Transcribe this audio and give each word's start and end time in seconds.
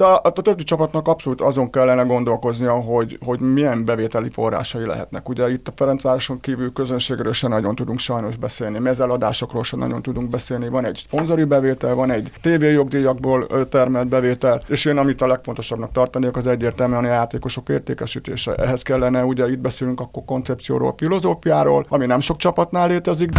a, 0.00 0.20
a 0.22 0.30
többi 0.30 0.62
csapatnak 0.62 1.08
abszolút 1.08 1.40
azon 1.40 1.70
kellene 1.70 2.02
gondolkoznia, 2.02 2.72
hogy, 2.72 3.18
hogy 3.24 3.40
milyen 3.40 3.84
bevételi 3.84 4.30
forrásai 4.30 4.86
lehetnek. 4.86 5.28
Ugye 5.28 5.50
itt 5.50 5.68
a 5.68 5.72
Ferencvároson 5.76 6.40
kívül 6.40 6.72
közönségről 6.72 7.32
se 7.32 7.48
nagyon 7.48 7.74
tudunk 7.74 7.98
sajnos 7.98 8.36
beszélni, 8.36 8.78
mezeladásokról 8.78 9.64
se 9.64 9.76
nagyon 9.76 10.02
tudunk 10.02 10.30
beszélni. 10.30 10.68
Van 10.68 10.84
egy 10.84 11.02
szponzori 11.06 11.44
bevétel, 11.44 11.94
van 11.94 12.10
egy 12.10 12.30
tévéjogdíjakból 12.42 13.46
termelt 13.68 14.08
bevétel, 14.08 14.62
és 14.66 14.84
én 14.84 14.96
amit 14.96 15.22
a 15.22 15.26
legfontosabbnak 15.26 15.92
tartanék, 15.92 16.36
az 16.36 16.46
egyértelműen 16.46 17.04
a 17.04 17.08
játékosok 17.08 17.68
értékesítése. 17.68 18.54
Ehhez 18.54 18.82
kellene, 18.82 19.24
ugye 19.24 19.50
itt 19.50 19.58
beszélünk 19.58 20.00
akkor 20.00 20.24
koncepcióról, 20.24 20.94
filozófiáról, 20.96 21.86
ami 21.88 22.06
nem 22.06 22.20
sok 22.20 22.36
csapatnál 22.36 22.88
létezik. 22.88 23.30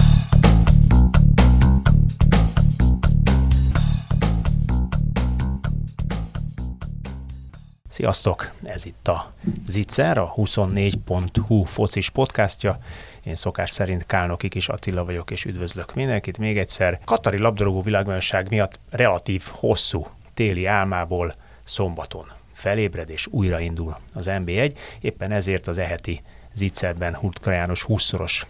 Sziasztok! 8.02 8.52
Ez 8.64 8.86
itt 8.86 9.07
a 9.07 9.28
Zicser, 9.68 10.18
a 10.18 10.33
24.hu 10.36 11.64
focis 11.64 12.09
podcastja. 12.09 12.78
Én 13.23 13.36
szokás 13.36 13.69
szerint 13.69 14.05
Kálnoki 14.05 14.47
is 14.54 14.69
Attila 14.69 15.05
vagyok, 15.05 15.32
és 15.32 15.46
üdvözlök 15.46 15.93
mindenkit 15.93 16.37
még 16.37 16.57
egyszer. 16.57 17.00
Katari 17.06 17.37
labdarúgó 17.37 17.82
világbajnokság 17.82 18.50
miatt 18.50 18.79
relatív 18.89 19.43
hosszú 19.51 20.07
téli 20.33 20.65
álmából 20.65 21.36
szombaton 21.64 22.25
felébred 22.54 23.09
és 23.09 23.28
újraindul 23.28 23.97
az 24.14 24.25
NB1. 24.29 24.78
Éppen 25.01 25.31
ezért 25.31 25.68
az 25.68 25.78
eheti 25.78 26.21
Zicserben 26.54 27.15
Hultka 27.15 27.51
János 27.51 27.86
20-szoros 27.87 28.42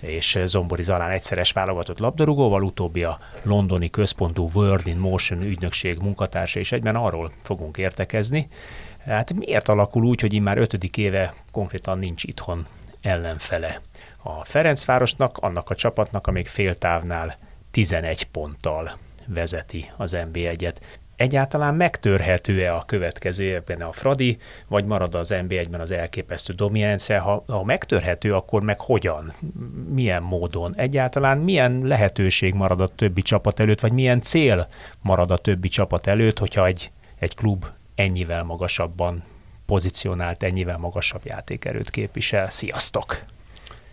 és 0.00 0.38
Zombori 0.44 0.82
Zalán 0.82 1.10
egyszeres 1.10 1.52
válogatott 1.52 1.98
labdarúgóval, 1.98 2.62
utóbbi 2.62 3.02
a 3.02 3.18
londoni 3.42 3.90
központú 3.90 4.50
World 4.54 4.86
in 4.86 4.96
Motion 4.96 5.42
ügynökség 5.42 5.98
munkatársa, 5.98 6.58
és 6.58 6.72
egyben 6.72 6.96
arról 6.96 7.32
fogunk 7.42 7.78
értekezni, 7.78 8.48
Hát 9.06 9.32
miért 9.32 9.68
alakul 9.68 10.04
úgy, 10.04 10.20
hogy 10.20 10.32
immár 10.32 10.58
ötödik 10.58 10.96
éve 10.96 11.34
konkrétan 11.50 11.98
nincs 11.98 12.24
itthon 12.24 12.66
ellenfele? 13.00 13.80
A 14.22 14.44
Ferencvárosnak, 14.44 15.38
annak 15.38 15.70
a 15.70 15.74
csapatnak, 15.74 16.26
amíg 16.26 16.46
féltávnál 16.46 17.36
11 17.70 18.24
ponttal 18.24 18.98
vezeti 19.26 19.90
az 19.96 20.16
NB1-et. 20.32 20.76
Egyáltalán 21.16 21.74
megtörhető-e 21.74 22.74
a 22.74 22.84
következő 22.86 23.44
évben 23.44 23.80
a 23.80 23.92
Fradi, 23.92 24.38
vagy 24.68 24.84
marad 24.84 25.14
az 25.14 25.34
NB1-ben 25.34 25.80
az 25.80 25.90
elképesztő 25.90 26.52
dominancia? 26.52 27.22
Ha, 27.22 27.44
ha 27.48 27.64
megtörhető, 27.64 28.34
akkor 28.34 28.62
meg 28.62 28.80
hogyan? 28.80 29.34
Milyen 29.92 30.22
módon? 30.22 30.74
Egyáltalán 30.76 31.38
milyen 31.38 31.80
lehetőség 31.84 32.54
marad 32.54 32.80
a 32.80 32.88
többi 32.88 33.22
csapat 33.22 33.60
előtt, 33.60 33.80
vagy 33.80 33.92
milyen 33.92 34.20
cél 34.20 34.68
marad 35.02 35.30
a 35.30 35.36
többi 35.36 35.68
csapat 35.68 36.06
előtt, 36.06 36.38
hogyha 36.38 36.66
egy, 36.66 36.92
egy 37.18 37.34
klub 37.34 37.64
ennyivel 37.96 38.42
magasabban 38.42 39.22
pozícionált, 39.66 40.42
ennyivel 40.42 40.76
magasabb 40.76 41.20
játékerőt 41.24 41.90
képvisel. 41.90 42.50
Sziasztok! 42.50 43.20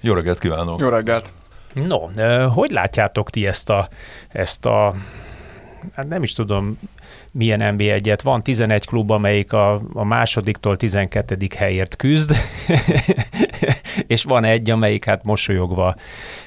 Jó 0.01 0.13
reggelt 0.13 0.39
kívánok! 0.39 0.79
Jó 0.79 0.89
reggelt! 0.89 1.31
No, 1.73 1.99
hogy 2.47 2.71
látjátok 2.71 3.29
ti 3.29 3.47
ezt 3.47 3.69
a, 3.69 3.87
ezt 4.29 4.65
a 4.65 4.95
hát 5.93 6.07
nem 6.07 6.23
is 6.23 6.33
tudom, 6.33 6.79
milyen 7.31 7.75
NB1-et. 7.77 8.19
Van 8.23 8.43
11 8.43 8.85
klub, 8.85 9.11
amelyik 9.11 9.53
a, 9.53 9.81
a 9.93 10.03
másodiktól 10.03 10.77
12. 10.77 11.37
helyért 11.57 11.95
küzd, 11.95 12.35
és 14.07 14.23
van 14.23 14.43
egy, 14.43 14.69
amelyik 14.69 15.05
hát 15.05 15.23
mosolyogva 15.23 15.95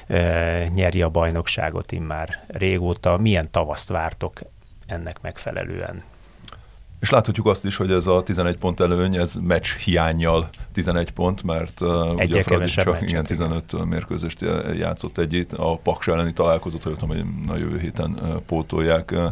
e, 0.07 0.67
nyeri 0.73 1.01
a 1.01 1.09
bajnokságot 1.09 1.91
immár 1.91 2.43
régóta. 2.47 3.17
Milyen 3.17 3.51
tavaszt 3.51 3.89
vártok 3.89 4.39
ennek 4.85 5.21
megfelelően? 5.21 6.03
És 6.99 7.09
láthatjuk 7.09 7.45
azt 7.45 7.65
is, 7.65 7.75
hogy 7.75 7.91
ez 7.91 8.07
a 8.07 8.23
11 8.23 8.57
pont 8.57 8.79
előny, 8.79 9.15
ez 9.15 9.35
meccs 9.41 9.75
hiányjal 9.75 10.49
11 10.73 11.11
pont, 11.11 11.43
mert 11.43 11.81
uh, 11.81 12.13
ugye 12.15 12.39
a 12.39 12.43
Fradi 12.43 12.65
csak 12.65 13.01
igen, 13.01 13.23
15 13.23 13.85
mérkőzést 13.85 14.45
játszott 14.77 15.17
egyét, 15.17 15.53
a 15.53 15.77
Paks 15.77 16.07
elleni 16.07 16.33
találkozót, 16.33 16.83
hogy 16.83 16.95
hogy 17.07 17.23
a 17.47 17.55
jövő 17.55 17.79
héten 17.79 18.19
uh, 18.21 18.35
pótolják 18.35 19.11
uh, 19.13 19.23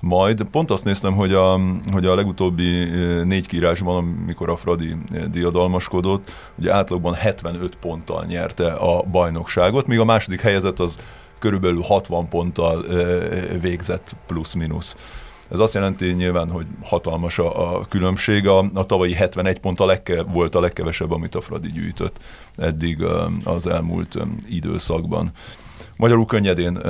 majd. 0.00 0.42
Pont 0.42 0.70
azt 0.70 0.84
néztem, 0.84 1.14
hogy 1.14 1.32
a, 1.32 1.60
hogy 1.92 2.06
a 2.06 2.14
legutóbbi 2.14 2.84
négy 3.24 3.46
kiírásban, 3.46 3.96
amikor 3.96 4.48
a 4.48 4.56
Fradi 4.56 4.96
diadalmaskodott, 5.30 6.30
ugye 6.58 6.72
átlagban 6.72 7.14
75 7.14 7.76
ponttal 7.76 8.24
nyerte 8.24 8.72
a 8.72 9.02
bajnokságot, 9.02 9.86
míg 9.86 9.98
a 9.98 10.04
második 10.04 10.40
helyezett 10.40 10.80
az 10.80 10.98
körülbelül 11.38 11.82
60 11.82 12.28
ponttal 12.28 12.84
végzett 13.60 14.16
plusz-minusz. 14.26 14.96
Ez 15.50 15.58
azt 15.58 15.74
jelenti 15.74 16.12
nyilván, 16.12 16.50
hogy 16.50 16.66
hatalmas 16.82 17.38
a, 17.38 17.76
a 17.76 17.84
különbség. 17.88 18.48
A, 18.48 18.58
a 18.74 18.86
tavalyi 18.86 19.14
71 19.14 19.58
pont 19.58 19.80
a 19.80 19.86
legke, 19.86 20.22
volt 20.22 20.54
a 20.54 20.60
legkevesebb, 20.60 21.10
amit 21.10 21.34
a 21.34 21.40
Fradi 21.40 21.72
gyűjtött 21.72 22.16
eddig 22.56 23.02
az 23.44 23.66
elmúlt 23.66 24.18
időszakban. 24.48 25.30
Magyarul 25.96 26.26
könnyedén 26.26 26.82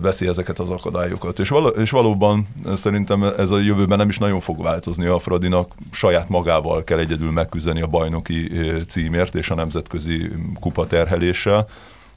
veszi 0.00 0.26
ezeket 0.26 0.58
az 0.58 0.70
akadályokat. 0.70 1.38
És, 1.38 1.48
val- 1.48 1.76
és 1.76 1.90
valóban 1.90 2.46
szerintem 2.74 3.22
ez 3.22 3.50
a 3.50 3.58
jövőben 3.58 3.98
nem 3.98 4.08
is 4.08 4.18
nagyon 4.18 4.40
fog 4.40 4.62
változni 4.62 5.06
a 5.06 5.18
Fradinak. 5.18 5.72
Saját 5.90 6.28
magával 6.28 6.84
kell 6.84 6.98
egyedül 6.98 7.30
megküzdeni 7.30 7.80
a 7.80 7.86
bajnoki 7.86 8.50
címért 8.88 9.34
és 9.34 9.50
a 9.50 9.54
nemzetközi 9.54 10.30
kupa 10.60 10.86
terheléssel. 10.86 11.68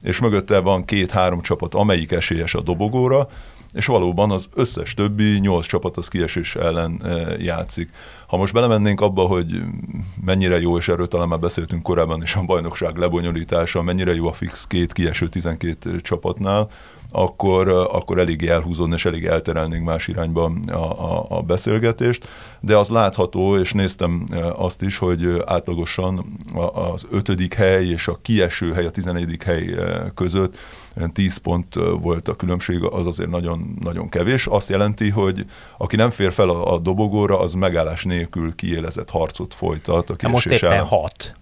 És 0.02 0.20
mögötte 0.20 0.60
van 0.60 0.86
két-három 0.86 1.42
csapat, 1.42 1.74
amelyik 1.74 2.12
esélyes 2.12 2.54
a 2.54 2.62
dobogóra, 2.62 3.28
és 3.76 3.86
valóban 3.86 4.32
az 4.32 4.46
összes 4.54 4.94
többi 4.94 5.38
nyolc 5.40 5.66
csapat 5.66 5.98
az 5.98 6.08
kiesés 6.08 6.56
ellen 6.56 7.02
e, 7.04 7.36
játszik. 7.40 7.90
Ha 8.36 8.42
most 8.42 8.54
belemennénk 8.54 9.02
abba, 9.02 9.22
hogy 9.22 9.62
mennyire 10.26 10.60
jó, 10.60 10.78
és 10.78 10.88
erről 10.88 11.08
talán 11.08 11.28
már 11.28 11.40
beszéltünk 11.40 11.84
korábban 11.84 12.22
is 12.22 12.36
a 12.36 12.42
bajnokság 12.42 12.98
lebonyolítása, 12.98 13.82
mennyire 13.82 14.16
jó 14.16 14.28
a 14.28 14.34
fix 14.34 14.68
két 14.68 14.94
kieső 14.94 15.28
12 15.28 16.02
csapatnál, 16.02 16.70
akkor, 17.12 17.70
akkor 17.70 18.20
elég 18.20 18.46
elhúzódni 18.46 18.94
és 18.94 19.06
elég 19.06 19.26
elterelnénk 19.26 19.86
más 19.86 20.08
irányba 20.08 20.52
a, 20.68 20.74
a, 20.74 21.26
a 21.30 21.42
beszélgetést, 21.42 22.28
de 22.60 22.78
az 22.78 22.90
látható, 22.90 23.58
és 23.58 23.74
néztem 23.74 24.26
azt 24.56 24.82
is, 24.82 24.98
hogy 24.98 25.44
átlagosan 25.46 26.38
az 26.74 27.06
ötödik 27.12 27.54
hely 27.54 27.88
és 27.88 28.08
a 28.08 28.20
kieső 28.22 28.74
hely, 28.74 28.86
a 28.86 28.92
tizenegyedik 28.92 29.44
hely 29.44 29.76
között 30.16 30.58
10 31.14 31.38
pont 31.38 31.76
volt 32.02 32.28
a 32.28 32.36
különbség, 32.36 32.84
az 32.84 33.06
azért 33.06 33.30
nagyon, 33.30 33.78
nagyon 33.82 34.10
kevés. 34.10 34.48
Azt 34.48 34.70
jelenti, 34.70 35.10
hogy 35.10 35.46
aki 35.78 35.96
nem 35.96 36.10
fér 36.10 36.32
fel 36.32 36.50
a, 36.50 36.74
a 36.74 36.80
dobogóra, 36.80 37.40
az 37.40 37.54
megállás 37.54 38.04
nélkül 38.26 38.56
kiélezett 38.56 39.10
harcot 39.10 39.54
folytat. 39.54 40.10
A 40.10 40.28
most 40.28 40.48
éppen 40.48 40.86
6 40.86 41.36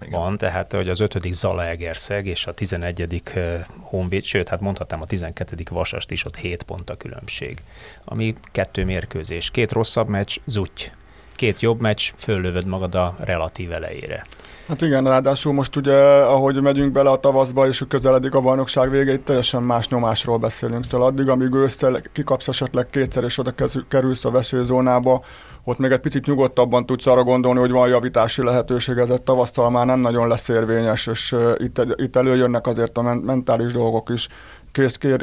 igen. 0.00 0.20
van, 0.20 0.36
tehát 0.36 0.72
hogy 0.72 0.88
az 0.88 1.00
ötödik 1.00 1.32
Zala 1.32 1.64
Egerszeg 1.64 2.26
és 2.26 2.46
a 2.46 2.52
tizenegyedik 2.52 3.38
Honvéd, 3.80 4.22
sőt, 4.24 4.48
hát 4.48 4.60
mondhatnám 4.60 5.00
a 5.00 5.04
tizenkettedik 5.04 5.68
Vasast 5.68 6.10
is, 6.10 6.24
ott 6.24 6.36
7 6.36 6.62
pont 6.62 6.90
a 6.90 6.96
különbség, 6.96 7.58
ami 8.04 8.34
kettő 8.52 8.84
mérkőzés, 8.84 9.50
két 9.50 9.72
rosszabb 9.72 10.08
meccs, 10.08 10.36
zutty, 10.44 10.90
két 11.34 11.60
jobb 11.60 11.80
meccs, 11.80 12.10
föllövöd 12.16 12.66
magad 12.66 12.94
a 12.94 13.14
relatív 13.18 13.72
elejére. 13.72 14.22
Hát 14.68 14.82
igen, 14.82 15.04
ráadásul 15.04 15.52
most 15.52 15.76
ugye, 15.76 15.96
ahogy 16.22 16.62
megyünk 16.62 16.92
bele 16.92 17.10
a 17.10 17.16
tavaszba, 17.16 17.66
és 17.66 17.84
közeledik 17.88 18.34
a 18.34 18.40
bajnokság 18.40 18.90
vége, 18.90 19.12
itt 19.12 19.24
teljesen 19.24 19.62
más 19.62 19.88
nyomásról 19.88 20.38
beszélünk. 20.38 20.84
Szóval 20.88 21.06
addig, 21.06 21.28
amíg 21.28 21.52
ősszel 21.52 22.02
kikapsz 22.12 22.48
esetleg 22.48 22.90
kétszer, 22.90 23.24
és 23.24 23.38
oda 23.38 23.54
kerülsz 23.88 24.24
a 24.24 24.30
veszélyzónába, 24.30 25.24
ott 25.64 25.78
még 25.78 25.90
egy 25.90 26.00
picit 26.00 26.26
nyugodtabban 26.26 26.86
tudsz 26.86 27.06
arra 27.06 27.22
gondolni, 27.22 27.58
hogy 27.58 27.70
van 27.70 27.88
javítási 27.88 28.42
lehetőség, 28.42 28.96
ez 28.96 29.10
egy 29.10 29.22
tavasztal 29.22 29.70
már 29.70 29.86
nem 29.86 30.00
nagyon 30.00 30.28
lesz 30.28 30.48
érvényes, 30.48 31.06
és 31.06 31.36
itt, 31.56 31.80
itt 31.96 32.16
előjönnek 32.16 32.66
azért 32.66 32.98
a 32.98 33.02
mentális 33.14 33.72
dolgok 33.72 34.08
is. 34.08 34.28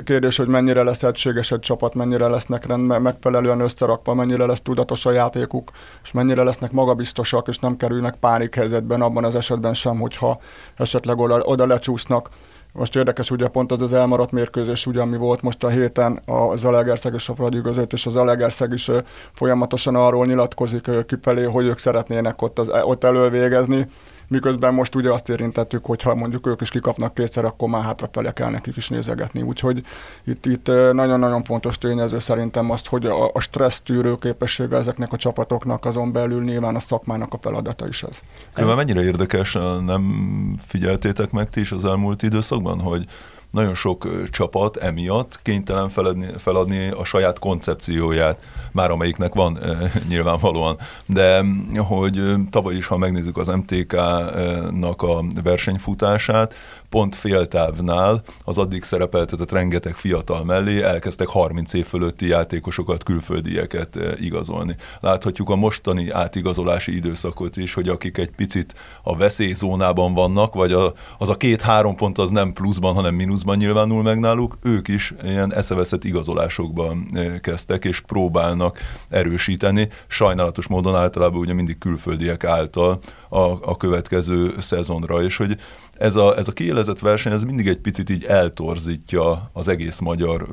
Kérdés, 0.03 0.37
hogy 0.37 0.47
mennyire 0.47 0.83
lesz 0.83 1.03
egységes 1.03 1.51
egy 1.51 1.59
csapat, 1.59 1.93
mennyire 1.93 2.27
lesznek 2.27 2.65
rend, 2.65 3.01
megfelelően 3.01 3.59
összerakva, 3.59 4.13
mennyire 4.13 4.45
lesz 4.45 4.61
tudatos 4.61 5.05
a 5.05 5.11
játékuk, 5.11 5.71
és 6.03 6.11
mennyire 6.11 6.43
lesznek 6.43 6.71
magabiztosak, 6.71 7.47
és 7.47 7.59
nem 7.59 7.77
kerülnek 7.77 8.15
pánik 8.15 8.55
helyzetben 8.55 9.01
abban 9.01 9.23
az 9.23 9.35
esetben 9.35 9.73
sem, 9.73 9.99
hogyha 9.99 10.39
esetleg 10.77 11.19
oda, 11.19 11.39
oda 11.39 11.65
lecsúsznak. 11.65 12.29
Most 12.73 12.95
érdekes, 12.95 13.31
ugye 13.31 13.47
pont 13.47 13.71
az 13.71 13.81
az 13.81 13.93
elmaradt 13.93 14.31
mérkőzés, 14.31 14.85
ugye, 14.85 15.01
ami 15.01 15.17
volt 15.17 15.41
most 15.41 15.63
a 15.63 15.69
héten 15.69 16.21
a 16.25 16.55
Zalegerszeg 16.55 17.13
és 17.13 17.29
a 17.29 17.35
Fradi 17.35 17.61
között, 17.61 17.93
és 17.93 18.05
az 18.05 18.11
Zalegerszeg 18.13 18.73
is 18.73 18.89
folyamatosan 19.33 19.95
arról 19.95 20.25
nyilatkozik 20.25 20.89
kifelé, 21.05 21.43
hogy 21.43 21.65
ők 21.65 21.79
szeretnének 21.79 22.41
ott, 22.41 22.59
az, 22.59 22.71
ott 22.83 23.03
elővégezni 23.03 23.87
miközben 24.31 24.73
most 24.73 24.95
ugye 24.95 25.11
azt 25.11 25.29
érintettük, 25.29 25.85
hogy 25.85 26.01
ha 26.01 26.15
mondjuk 26.15 26.47
ők 26.47 26.61
is 26.61 26.69
kikapnak 26.69 27.13
kétszer, 27.13 27.45
akkor 27.45 27.69
már 27.69 27.83
hátrafele 27.83 28.31
kell 28.31 28.49
nekik 28.49 28.75
is 28.75 28.89
nézegetni. 28.89 29.41
Úgyhogy 29.41 29.81
itt, 30.25 30.45
itt 30.45 30.67
nagyon-nagyon 30.91 31.43
fontos 31.43 31.77
tényező 31.77 32.19
szerintem 32.19 32.71
azt, 32.71 32.87
hogy 32.87 33.05
a, 33.05 33.29
a 33.33 33.39
stressz 33.39 33.81
tűrő 33.81 34.15
képessége 34.15 34.75
ezeknek 34.75 35.13
a 35.13 35.17
csapatoknak 35.17 35.85
azon 35.85 36.11
belül 36.11 36.43
nyilván 36.43 36.75
a 36.75 36.79
szakmának 36.79 37.33
a 37.33 37.37
feladata 37.41 37.87
is 37.87 38.03
ez. 38.03 38.19
Különben 38.53 38.77
mennyire 38.77 39.03
érdekes, 39.03 39.57
nem 39.85 40.55
figyeltétek 40.65 41.31
meg 41.31 41.49
ti 41.49 41.59
is 41.59 41.71
az 41.71 41.85
elmúlt 41.85 42.23
időszakban, 42.23 42.79
hogy 42.79 43.05
nagyon 43.51 43.75
sok 43.75 44.29
csapat 44.29 44.77
emiatt 44.77 45.39
kénytelen 45.43 45.89
feladni, 45.89 46.27
feladni 46.37 46.89
a 46.89 47.03
saját 47.03 47.39
koncepcióját, 47.39 48.39
már 48.71 48.91
amelyiknek 48.91 49.33
van 49.33 49.59
nyilvánvalóan. 50.09 50.77
De 51.05 51.43
hogy 51.77 52.33
tavaly 52.49 52.75
is, 52.75 52.85
ha 52.85 52.97
megnézzük 52.97 53.37
az 53.37 53.47
MTK-nak 53.47 55.01
a 55.01 55.23
versenyfutását, 55.43 56.53
pont 56.91 57.15
féltávnál 57.15 58.23
az 58.43 58.57
addig 58.57 58.83
szerepeltetett 58.83 59.51
rengeteg 59.51 59.95
fiatal 59.95 60.43
mellé 60.43 60.81
elkezdtek 60.81 61.27
30 61.27 61.73
év 61.73 61.85
fölötti 61.85 62.27
játékosokat, 62.27 63.03
külföldieket 63.03 63.99
igazolni. 64.19 64.75
Láthatjuk 64.99 65.49
a 65.49 65.55
mostani 65.55 66.09
átigazolási 66.09 66.95
időszakot 66.95 67.57
is, 67.57 67.73
hogy 67.73 67.89
akik 67.89 68.17
egy 68.17 68.31
picit 68.31 68.73
a 69.03 69.17
veszélyzónában 69.17 70.13
vannak, 70.13 70.53
vagy 70.53 70.71
a, 70.71 70.93
az 71.17 71.29
a 71.29 71.35
két-három 71.35 71.95
pont 71.95 72.17
az 72.17 72.29
nem 72.29 72.53
pluszban, 72.53 72.93
hanem 72.93 73.15
mínuszban 73.15 73.57
nyilvánul 73.57 74.01
meg 74.01 74.19
náluk, 74.19 74.57
ők 74.61 74.87
is 74.87 75.13
ilyen 75.23 75.53
eszeveszett 75.53 76.03
igazolásokban 76.03 77.05
kezdtek, 77.41 77.85
és 77.85 77.99
próbálnak 77.99 78.79
erősíteni. 79.09 79.87
Sajnálatos 80.07 80.67
módon 80.67 80.95
általában 80.95 81.39
ugye 81.39 81.53
mindig 81.53 81.77
külföldiek 81.77 82.43
által 82.43 82.99
a, 83.29 83.69
a 83.69 83.77
következő 83.77 84.55
szezonra, 84.59 85.23
és 85.23 85.37
hogy 85.37 85.57
ez 86.01 86.15
a, 86.15 86.37
ez 86.37 86.47
a 86.47 86.51
kiélezett 86.51 86.99
verseny, 86.99 87.33
ez 87.33 87.43
mindig 87.43 87.67
egy 87.67 87.77
picit 87.77 88.09
így 88.09 88.23
eltorzítja 88.23 89.49
az 89.53 89.67
egész 89.67 89.99
magyar 89.99 90.47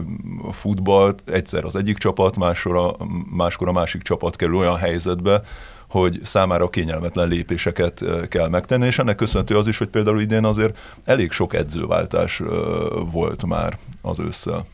futballt. 0.50 1.22
Egyszer 1.26 1.64
az 1.64 1.76
egyik 1.76 1.98
csapat, 1.98 2.36
máskor 2.36 2.76
a, 2.76 2.96
máskor 3.30 3.68
a 3.68 3.72
másik 3.72 4.02
csapat 4.02 4.36
kerül 4.36 4.56
olyan 4.56 4.76
helyzetbe, 4.76 5.42
hogy 5.88 6.20
számára 6.22 6.68
kényelmetlen 6.68 7.28
lépéseket 7.28 8.04
kell 8.28 8.48
megtenni, 8.48 8.86
és 8.86 8.98
ennek 8.98 9.16
köszönhető 9.16 9.56
az 9.56 9.66
is, 9.66 9.78
hogy 9.78 9.88
például 9.88 10.20
idén 10.20 10.44
azért 10.44 10.78
elég 11.04 11.30
sok 11.30 11.54
edzőváltás 11.54 12.42
volt 13.12 13.46
már 13.46 13.78
az 14.02 14.18
ősszel. 14.18 14.64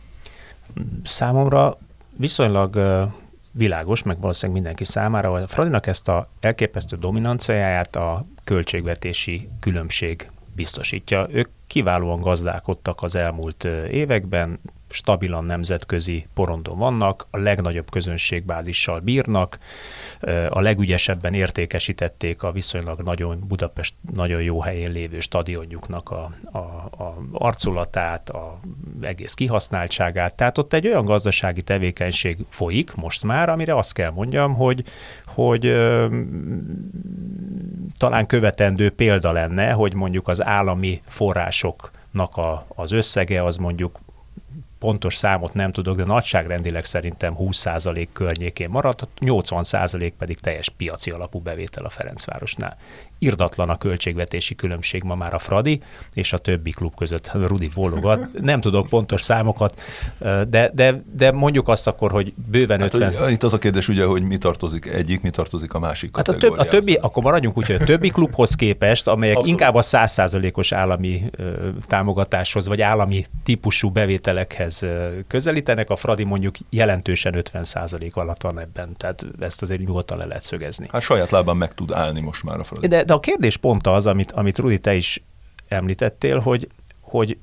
Számomra 1.02 1.78
viszonylag 2.16 2.80
világos, 3.52 4.02
meg 4.02 4.20
valószínűleg 4.20 4.62
mindenki 4.62 4.84
számára, 4.84 5.30
hogy 5.30 5.42
a 5.42 5.48
Fradinak 5.48 5.86
ezt 5.86 6.08
a 6.08 6.28
elképesztő 6.40 6.96
dominanciáját 6.96 7.96
a 7.96 8.24
költségvetési 8.44 9.48
különbség 9.60 10.28
biztosítja. 10.54 11.26
Ők 11.30 11.48
kiválóan 11.66 12.20
gazdálkodtak 12.20 13.02
az 13.02 13.14
elmúlt 13.14 13.64
években, 13.90 14.60
stabilan 14.88 15.44
nemzetközi 15.44 16.26
porondon 16.34 16.78
vannak, 16.78 17.26
a 17.30 17.38
legnagyobb 17.38 17.90
közönségbázissal 17.90 19.00
bírnak, 19.00 19.58
a 20.48 20.60
legügyesebben 20.60 21.34
értékesítették 21.34 22.42
a 22.42 22.52
viszonylag 22.52 23.00
nagyon 23.02 23.44
Budapest 23.46 23.94
nagyon 24.12 24.42
jó 24.42 24.60
helyén 24.60 24.92
lévő 24.92 25.20
stadionjuknak 25.20 26.10
a, 26.10 26.30
a, 26.52 26.58
a 26.58 27.16
arculatát, 27.32 28.30
a 28.30 28.60
egész 29.00 29.34
kihasználtságát. 29.34 30.34
Tehát 30.34 30.58
ott 30.58 30.72
egy 30.72 30.86
olyan 30.86 31.04
gazdasági 31.04 31.62
tevékenység 31.62 32.38
folyik 32.48 32.94
most 32.94 33.22
már, 33.22 33.48
amire 33.48 33.76
azt 33.76 33.92
kell 33.92 34.10
mondjam, 34.10 34.54
hogy, 34.54 34.84
hogy 35.26 35.76
talán 37.96 38.26
követendő 38.26 38.90
példa 38.90 39.32
lenne, 39.32 39.70
hogy 39.70 39.94
mondjuk 39.94 40.28
az 40.28 40.44
állami 40.44 41.00
forrásoknak 41.08 42.36
a, 42.36 42.66
az 42.68 42.92
összege 42.92 43.44
az 43.44 43.56
mondjuk 43.56 43.98
pontos 44.84 45.14
számot 45.16 45.52
nem 45.52 45.72
tudok, 45.72 45.96
de 45.96 46.04
nagyságrendileg 46.04 46.84
szerintem 46.84 47.36
20% 47.38 48.08
környékén 48.12 48.68
maradt, 48.68 49.08
80% 49.20 50.12
pedig 50.18 50.38
teljes 50.38 50.68
piaci 50.68 51.10
alapú 51.10 51.40
bevétel 51.40 51.84
a 51.84 51.90
Ferencvárosnál 51.90 52.76
irdatlan 53.18 53.68
a 53.68 53.78
költségvetési 53.78 54.54
különbség 54.54 55.02
ma 55.02 55.14
már 55.14 55.34
a 55.34 55.38
Fradi 55.38 55.80
és 56.12 56.32
a 56.32 56.38
többi 56.38 56.70
klub 56.70 56.94
között. 56.94 57.30
Rudi 57.32 57.70
bólogat. 57.74 58.28
Nem 58.42 58.60
tudok 58.60 58.88
pontos 58.88 59.22
számokat, 59.22 59.80
de, 60.48 60.70
de, 60.74 61.02
de 61.16 61.32
mondjuk 61.32 61.68
azt 61.68 61.86
akkor, 61.86 62.10
hogy 62.10 62.34
bőven 62.50 62.80
hát, 62.80 62.94
50. 62.94 63.16
Hogy, 63.16 63.32
itt 63.32 63.42
az 63.42 63.52
a 63.52 63.58
kérdés 63.58 63.88
ugye, 63.88 64.04
hogy 64.04 64.22
mi 64.22 64.36
tartozik 64.36 64.86
egyik, 64.86 65.20
mi 65.20 65.30
tartozik 65.30 65.74
a 65.74 65.78
másik 65.78 66.16
Hát 66.16 66.28
a, 66.28 66.36
több, 66.36 66.58
a 66.58 66.64
többi, 66.64 66.94
akkor 66.94 67.22
maradjunk 67.22 67.58
úgy, 67.58 67.66
hogy 67.66 67.76
a 67.80 67.84
többi 67.84 68.08
klubhoz 68.08 68.54
képest, 68.54 69.06
amelyek 69.06 69.36
Abszolút. 69.36 69.60
inkább 69.60 69.74
a 69.74 69.82
százszázalékos 69.82 70.72
állami 70.72 71.22
ö, 71.30 71.68
támogatáshoz, 71.80 72.68
vagy 72.68 72.80
állami 72.80 73.24
típusú 73.42 73.90
bevételekhez 73.90 74.82
ö, 74.82 75.08
közelítenek, 75.26 75.90
a 75.90 75.96
Fradi 75.96 76.24
mondjuk 76.24 76.54
jelentősen 76.70 77.36
50 77.36 77.64
százalék 77.64 78.16
alatt 78.16 78.42
van 78.42 78.58
ebben, 78.58 78.96
tehát 78.96 79.26
ezt 79.40 79.62
azért 79.62 79.80
nyugodtan 79.80 80.18
le 80.18 80.24
lehet 80.24 80.42
szögezni. 80.42 80.88
Hát 80.92 81.02
saját 81.02 81.30
lábán 81.30 81.56
meg 81.56 81.74
tud 81.74 81.92
állni 81.92 82.20
most 82.20 82.42
már 82.42 82.58
a 82.58 82.64
Fradi. 82.64 82.86
De, 82.86 83.04
de 83.04 83.13
a 83.14 83.20
kérdés 83.20 83.56
pont 83.56 83.86
az, 83.86 84.06
amit, 84.06 84.32
amit 84.32 84.58
Rudi, 84.58 84.78
te 84.78 84.94
is 84.94 85.22
említettél, 85.68 86.38
hogy, 86.38 86.68
hogy 87.00 87.38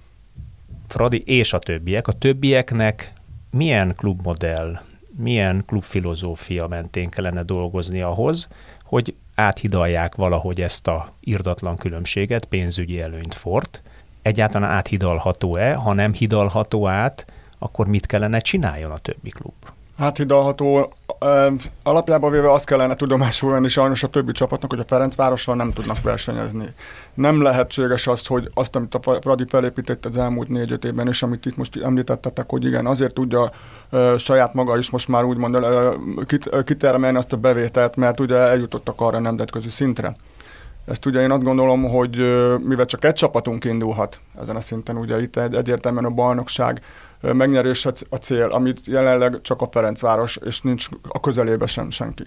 Fradi 0.87 1.23
és 1.25 1.53
a 1.53 1.59
többiek, 1.59 2.07
a 2.07 2.11
többieknek 2.11 3.13
milyen 3.51 3.95
klubmodell, 3.95 4.81
milyen 5.17 5.63
klubfilozófia 5.65 6.67
mentén 6.67 7.09
kellene 7.09 7.43
dolgozni 7.43 8.01
ahhoz, 8.01 8.47
hogy 8.83 9.15
áthidalják 9.35 10.15
valahogy 10.15 10.61
ezt 10.61 10.87
a 10.87 11.13
irdatlan 11.19 11.77
különbséget, 11.77 12.45
pénzügyi 12.45 13.01
előnyt 13.01 13.35
fort. 13.35 13.81
Egyáltalán 14.21 14.69
áthidalható-e? 14.69 15.73
Ha 15.73 15.93
nem 15.93 16.13
hidalható 16.13 16.87
át, 16.87 17.25
akkor 17.59 17.87
mit 17.87 18.05
kellene 18.05 18.39
csináljon 18.39 18.91
a 18.91 18.97
többi 18.97 19.29
klub? 19.29 19.53
Áthidalható. 20.01 20.93
Alapjában 21.83 22.31
véve 22.31 22.51
azt 22.51 22.65
kellene 22.65 22.95
tudomásul 22.95 23.51
venni 23.51 23.67
sajnos 23.67 24.03
a 24.03 24.07
többi 24.07 24.31
csapatnak, 24.31 24.69
hogy 24.69 24.79
a 24.79 24.85
Ferencvárossal 24.87 25.55
nem 25.55 25.71
tudnak 25.71 26.01
versenyezni. 26.01 26.65
Nem 27.13 27.41
lehetséges 27.41 28.07
az, 28.07 28.25
hogy 28.25 28.49
azt, 28.53 28.75
amit 28.75 28.95
a 28.95 29.19
Fradi 29.21 29.45
felépített 29.49 30.05
az 30.05 30.17
elmúlt 30.17 30.47
négy-öt 30.47 30.85
évben, 30.85 31.07
és 31.07 31.23
amit 31.23 31.45
itt 31.45 31.57
most 31.57 31.77
említettetek, 31.83 32.49
hogy 32.49 32.65
igen, 32.65 32.85
azért 32.85 33.13
tudja 33.13 33.51
saját 34.17 34.53
maga 34.53 34.77
is 34.77 34.89
most 34.89 35.07
már 35.07 35.23
úgymond 35.23 35.57
kit, 36.25 36.63
kitermelni 36.63 37.17
azt 37.17 37.33
a 37.33 37.37
bevételt, 37.37 37.95
mert 37.95 38.19
ugye 38.19 38.35
eljutottak 38.35 39.01
arra 39.01 39.19
nemzetközi 39.19 39.69
szintre. 39.69 40.15
Ezt 40.85 41.05
ugye 41.05 41.21
én 41.21 41.31
azt 41.31 41.43
gondolom, 41.43 41.83
hogy 41.83 42.15
mivel 42.63 42.85
csak 42.85 43.05
egy 43.05 43.13
csapatunk 43.13 43.65
indulhat 43.65 44.19
ezen 44.41 44.55
a 44.55 44.61
szinten, 44.61 44.97
ugye 44.97 45.21
itt 45.21 45.37
egy, 45.37 45.55
egyértelműen 45.55 46.05
a 46.05 46.09
bajnokság 46.09 46.81
megnyerés 47.21 47.87
a 48.09 48.15
cél, 48.15 48.47
amit 48.47 48.87
jelenleg 48.87 49.41
csak 49.41 49.61
a 49.61 49.69
Ferencváros, 49.71 50.39
és 50.45 50.61
nincs 50.61 50.87
a 51.07 51.19
közelébe 51.19 51.65
sem 51.65 51.89
senki. 51.89 52.23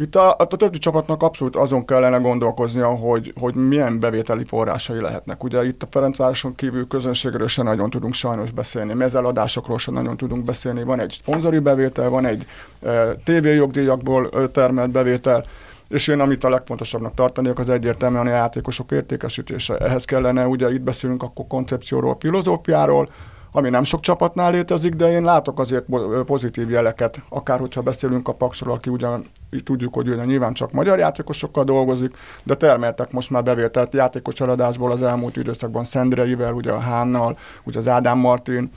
Itt 0.00 0.14
a, 0.16 0.34
a 0.38 0.46
többi 0.46 0.78
csapatnak 0.78 1.22
abszolút 1.22 1.56
azon 1.56 1.84
kellene 1.84 2.16
gondolkoznia, 2.16 2.86
hogy, 2.86 3.32
hogy 3.40 3.54
milyen 3.54 4.00
bevételi 4.00 4.44
forrásai 4.44 5.00
lehetnek. 5.00 5.44
Ugye 5.44 5.66
itt 5.66 5.82
a 5.82 5.86
Ferencvároson 5.90 6.54
kívül 6.54 6.86
közönségről 6.86 7.48
sem 7.48 7.64
nagyon 7.64 7.90
tudunk 7.90 8.14
sajnos 8.14 8.50
beszélni, 8.50 8.94
mezeladásokról 8.94 9.78
sem 9.78 9.94
nagyon 9.94 10.16
tudunk 10.16 10.44
beszélni. 10.44 10.82
Van 10.82 11.00
egy 11.00 11.16
szponzori 11.20 11.58
bevétel, 11.58 12.08
van 12.08 12.26
egy 12.26 12.46
e, 12.82 13.14
tévéjogdíjakból 13.24 14.50
termelt 14.52 14.90
bevétel, 14.90 15.44
és 15.88 16.08
én 16.08 16.20
amit 16.20 16.44
a 16.44 16.48
legfontosabbnak 16.48 17.14
tartanék, 17.14 17.58
az 17.58 17.68
egyértelműen 17.68 18.26
a 18.26 18.30
játékosok 18.30 18.90
értékesítése. 18.90 19.76
Ehhez 19.76 20.04
kellene, 20.04 20.46
ugye 20.46 20.72
itt 20.72 20.82
beszélünk 20.82 21.22
akkor 21.22 21.46
koncepcióról, 21.46 22.16
filozófiáról, 22.20 23.08
ami 23.52 23.68
nem 23.68 23.84
sok 23.84 24.00
csapatnál 24.00 24.50
létezik, 24.50 24.94
de 24.94 25.10
én 25.10 25.22
látok 25.22 25.60
azért 25.60 25.84
pozitív 26.26 26.70
jeleket, 26.70 27.20
akár 27.28 27.58
hogyha 27.58 27.80
beszélünk 27.82 28.28
a 28.28 28.32
Paksról, 28.32 28.74
aki 28.74 28.90
ugyan 28.90 29.24
tudjuk, 29.64 29.94
hogy 29.94 30.08
ugye 30.08 30.24
nyilván 30.24 30.52
csak 30.52 30.72
magyar 30.72 30.98
játékosokkal 30.98 31.64
dolgozik, 31.64 32.16
de 32.42 32.54
termeltek 32.54 33.12
most 33.12 33.30
már 33.30 33.42
bevételt 33.42 33.94
játékos 33.94 34.40
eladásból 34.40 34.90
az 34.90 35.02
elmúlt 35.02 35.36
időszakban 35.36 35.84
Szendreivel, 35.84 36.52
ugye 36.52 36.72
a 36.72 36.78
Hánnal, 36.78 37.38
ugye 37.64 37.78
az 37.78 37.88
Ádám 37.88 38.18
Martin, 38.18 38.70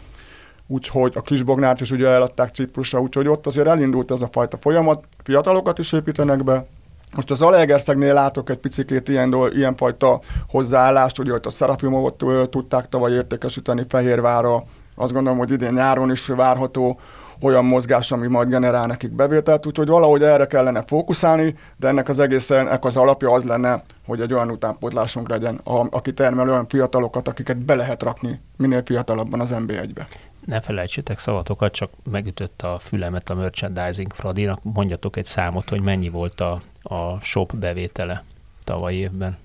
úgyhogy 0.68 1.13
a 1.16 1.22
Kisbognát 1.22 1.82
is 1.82 1.92
ugye 1.92 2.08
eladták 2.08 2.54
Ciprusra, 2.54 3.00
úgyhogy 3.00 3.28
ott 3.28 3.48
azért 3.48 3.68
elindult 3.68 4.12
ez 4.12 4.22
a 4.22 4.30
fajta 4.32 4.58
folyamat, 4.62 5.04
fiatalokat 5.24 5.80
is 5.80 5.94
építenek 5.94 6.44
be, 6.44 6.66
most 7.15 7.32
az 7.32 7.41
Alegerszegnél 7.41 8.13
látok 8.13 8.50
egy 8.50 8.58
picit 8.58 9.10
ilyen, 9.10 9.36
ilyenfajta 9.50 10.20
hozzáállást, 10.50 11.18
hogy 11.18 11.30
a 11.30 11.51
Szerafimovot 11.51 12.24
tudták 12.50 12.89
tavaly 12.89 13.12
értékesíteni 13.12 13.86
Fehérvára, 13.88 14.63
azt 14.96 15.13
gondolom, 15.13 15.39
hogy 15.39 15.51
idén 15.51 15.74
nyáron 15.74 16.12
is 16.12 16.27
várható 16.27 17.00
olyan 17.41 17.65
mozgás, 17.65 18.12
ami 18.12 18.27
majd 18.27 18.50
generál 18.50 18.86
nekik 18.86 19.12
bevételt, 19.12 19.65
úgyhogy 19.65 19.88
valahogy 19.88 20.24
erre 20.24 20.46
kellene 20.46 20.84
fókuszálni, 20.88 21.56
de 21.77 21.88
ennek 21.88 22.10
az 22.10 22.20
egészen 22.20 22.77
az 22.82 22.96
alapja 22.96 23.32
az 23.32 23.44
lenne, 23.44 23.84
hogy 24.06 24.22
egy 24.22 24.34
olyan 24.34 24.51
utánpótlásunk 24.51 25.30
legyen, 25.30 25.62
aki 25.89 26.13
termel 26.13 26.50
olyan 26.50 26.68
fiatalokat, 26.68 27.27
akiket 27.27 27.58
be 27.58 27.75
lehet 27.75 28.03
rakni 28.03 28.41
minél 28.58 28.82
fiatalabban 28.86 29.39
az 29.39 29.53
NB1-be. 29.53 30.08
Ne 30.45 30.62
felejtsétek 30.62 31.19
szavatokat, 31.19 31.74
csak 31.74 31.91
megütött 32.03 32.62
a 32.62 32.79
fülemet 32.79 33.29
a 33.29 33.36
merchandising 33.36 34.13
Fradinak. 34.13 34.63
Mondjatok 34.63 35.15
egy 35.17 35.25
számot, 35.25 35.69
hogy 35.69 35.81
mennyi 35.81 36.10
volt 36.10 36.41
a 36.41 36.62
a 36.83 37.19
shop 37.19 37.55
bevétele 37.55 38.24
tavaly 38.63 38.93
évben? 38.93 39.38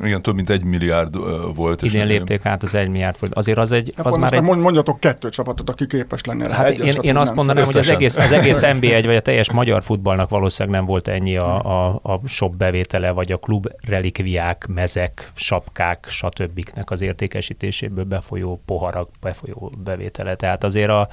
Igen, 0.00 0.22
több 0.22 0.34
mint 0.34 0.50
egy 0.50 0.64
milliárd 0.64 1.16
volt. 1.54 1.82
Idén 1.82 2.06
lépték 2.06 2.44
át 2.44 2.62
az 2.62 2.74
egy 2.74 2.88
milliárd 2.88 3.16
volt. 3.20 3.34
Azért 3.34 3.58
az 3.58 3.72
egy... 3.72 3.92
Hát 3.96 4.06
az 4.06 4.16
már 4.16 4.32
egy... 4.32 4.42
Mondjatok 4.42 5.00
kettő 5.00 5.28
csapatot, 5.28 5.70
aki 5.70 5.86
képes 5.86 6.24
lenne 6.24 6.46
rá. 6.46 6.54
Hát 6.54 6.70
én, 6.70 6.94
én 7.00 7.16
azt 7.16 7.34
mondanám, 7.34 7.64
hogy 7.64 7.76
az 7.76 7.88
egész, 7.88 8.16
az 8.16 8.32
egész 8.32 8.60
NB1 8.74 9.02
vagy 9.04 9.16
a 9.16 9.20
teljes 9.20 9.50
magyar 9.50 9.82
futballnak 9.82 10.28
valószínűleg 10.28 10.78
nem 10.78 10.86
volt 10.86 11.08
ennyi 11.08 11.36
a, 11.36 11.86
a, 11.88 12.00
a 12.02 12.20
shop 12.26 12.56
bevétele, 12.56 13.10
vagy 13.10 13.32
a 13.32 13.36
klub 13.36 13.68
relikviák, 13.86 14.66
mezek, 14.66 15.30
sapkák, 15.34 16.06
stb. 16.08 16.70
az 16.84 17.00
értékesítéséből 17.00 18.04
befolyó 18.04 18.60
poharak, 18.66 19.08
befolyó 19.20 19.72
bevétele. 19.78 20.34
Tehát 20.34 20.64
azért 20.64 20.90
a, 20.90 21.08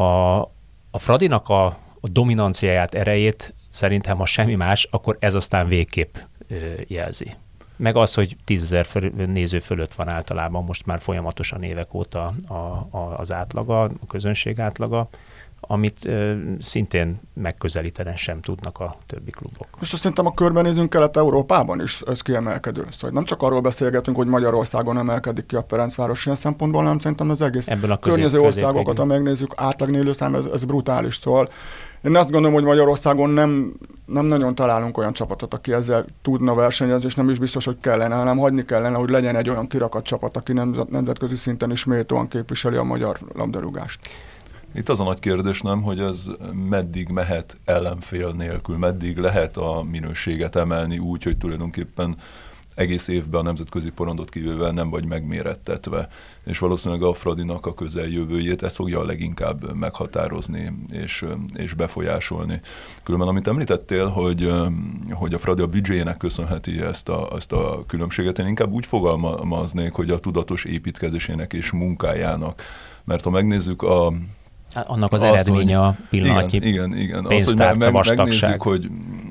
a, 0.00 0.38
a 0.90 0.98
Fradinak 0.98 1.48
a, 1.48 1.64
a 2.00 2.08
dominanciáját, 2.08 2.94
erejét 2.94 3.54
szerintem, 3.70 4.16
ha 4.16 4.26
semmi 4.26 4.54
más, 4.54 4.88
akkor 4.90 5.16
ez 5.20 5.34
aztán 5.34 5.68
végképp 5.68 6.16
jelzi 6.86 7.36
meg 7.78 7.96
az, 7.96 8.14
hogy 8.14 8.36
tízezer 8.44 8.86
néző 9.26 9.58
fölött 9.58 9.94
van 9.94 10.08
általában 10.08 10.64
most 10.64 10.86
már 10.86 11.00
folyamatosan 11.00 11.62
évek 11.62 11.94
óta 11.94 12.34
a, 12.48 12.52
a, 12.96 13.14
az 13.16 13.32
átlaga, 13.32 13.82
a 13.82 14.06
közönség 14.08 14.60
átlaga, 14.60 15.08
amit 15.60 16.04
ö, 16.04 16.34
szintén 16.58 17.20
megközelíteni 17.32 18.16
sem 18.16 18.40
tudnak 18.40 18.78
a 18.78 18.96
többi 19.06 19.30
klubok. 19.30 19.68
És 19.80 19.92
azt 19.92 20.00
szerintem 20.00 20.26
a 20.26 20.34
körbenézünk 20.34 20.90
Kelet-Európában 20.90 21.82
is 21.82 22.00
ez 22.00 22.20
kiemelkedő. 22.20 22.86
Szóval 22.90 23.10
nem 23.10 23.24
csak 23.24 23.42
arról 23.42 23.60
beszélgetünk, 23.60 24.16
hogy 24.16 24.26
Magyarországon 24.26 24.98
emelkedik 24.98 25.46
ki 25.46 25.56
a 25.56 25.64
Ferencváros 25.68 26.24
ilyen 26.24 26.36
szempontból, 26.36 26.82
hanem 26.82 26.98
szerintem 26.98 27.30
az 27.30 27.42
egész 27.42 27.68
Ebben 27.68 27.90
a 27.90 27.98
közép, 27.98 28.14
környező 28.14 28.40
országokat, 28.40 28.98
ha 28.98 29.04
megnézzük, 29.04 29.52
átlag 29.56 30.14
szám, 30.14 30.34
ez, 30.34 30.44
ez 30.44 30.64
brutális. 30.64 31.16
Szóval 31.16 31.48
én 32.04 32.16
azt 32.16 32.30
gondolom, 32.30 32.52
hogy 32.52 32.64
Magyarországon 32.64 33.30
nem, 33.30 33.72
nem 34.06 34.26
nagyon 34.26 34.54
találunk 34.54 34.98
olyan 34.98 35.12
csapatot, 35.12 35.54
aki 35.54 35.72
ezzel 35.72 36.04
tudna 36.22 36.54
versenyezni, 36.54 37.06
és 37.06 37.14
nem 37.14 37.30
is 37.30 37.38
biztos, 37.38 37.64
hogy 37.64 37.76
kellene, 37.80 38.14
hanem 38.14 38.38
hagyni 38.38 38.64
kellene, 38.64 38.96
hogy 38.96 39.10
legyen 39.10 39.36
egy 39.36 39.48
olyan 39.48 39.66
kirakat 39.66 40.04
csapat, 40.04 40.36
aki 40.36 40.52
nemzetközi 40.90 41.36
szinten 41.36 41.70
is 41.70 41.84
méltóan 41.84 42.28
képviseli 42.28 42.76
a 42.76 42.82
magyar 42.82 43.18
labdarúgást. 43.34 44.00
Itt 44.74 44.88
az 44.88 45.00
a 45.00 45.04
nagy 45.04 45.18
kérdés, 45.18 45.60
nem, 45.60 45.82
hogy 45.82 46.00
ez 46.00 46.24
meddig 46.68 47.08
mehet 47.08 47.56
ellenfél 47.64 48.32
nélkül, 48.32 48.76
meddig 48.76 49.18
lehet 49.18 49.56
a 49.56 49.84
minőséget 49.90 50.56
emelni 50.56 50.98
úgy, 50.98 51.22
hogy 51.22 51.38
tulajdonképpen 51.38 52.16
egész 52.78 53.08
évben 53.08 53.40
a 53.40 53.42
nemzetközi 53.42 53.90
porondot 53.90 54.30
kívülve 54.30 54.70
nem 54.70 54.90
vagy 54.90 55.04
megmérettetve. 55.04 56.08
És 56.44 56.58
valószínűleg 56.58 57.02
a 57.02 57.14
Fradinak 57.14 57.66
a 57.66 57.74
közeljövőjét 57.74 58.62
ezt 58.62 58.74
fogja 58.74 59.00
a 59.00 59.04
leginkább 59.04 59.74
meghatározni 59.74 60.72
és, 60.88 61.24
és 61.54 61.74
befolyásolni. 61.74 62.60
Különben, 63.02 63.28
amit 63.28 63.46
említettél, 63.46 64.06
hogy, 64.06 64.52
hogy 65.10 65.34
a 65.34 65.38
Fradi 65.38 65.62
a 65.62 65.66
büdzséjének 65.66 66.16
köszönheti 66.16 66.80
ezt 66.80 67.08
a, 67.08 67.28
ezt 67.36 67.52
a 67.52 67.84
különbséget, 67.86 68.38
én 68.38 68.46
inkább 68.46 68.72
úgy 68.72 68.86
fogalmaznék, 68.86 69.92
hogy 69.92 70.10
a 70.10 70.18
tudatos 70.18 70.64
építkezésének 70.64 71.52
és 71.52 71.70
munkájának. 71.70 72.62
Mert 73.04 73.24
ha 73.24 73.30
megnézzük 73.30 73.82
a, 73.82 74.12
annak 74.74 75.12
az 75.12 75.22
azt, 75.22 75.32
eredménye 75.32 75.80
a 75.80 75.96
pillanatnyi 76.10 76.56
igen, 76.56 76.68
igen, 76.68 76.96
igen. 76.96 77.24
Azt, 77.24 77.44
hogy 77.44 77.56
meg, 77.56 77.92
meg, 77.92 78.16
megnézzük, 78.16 78.62
hogy 78.62 78.90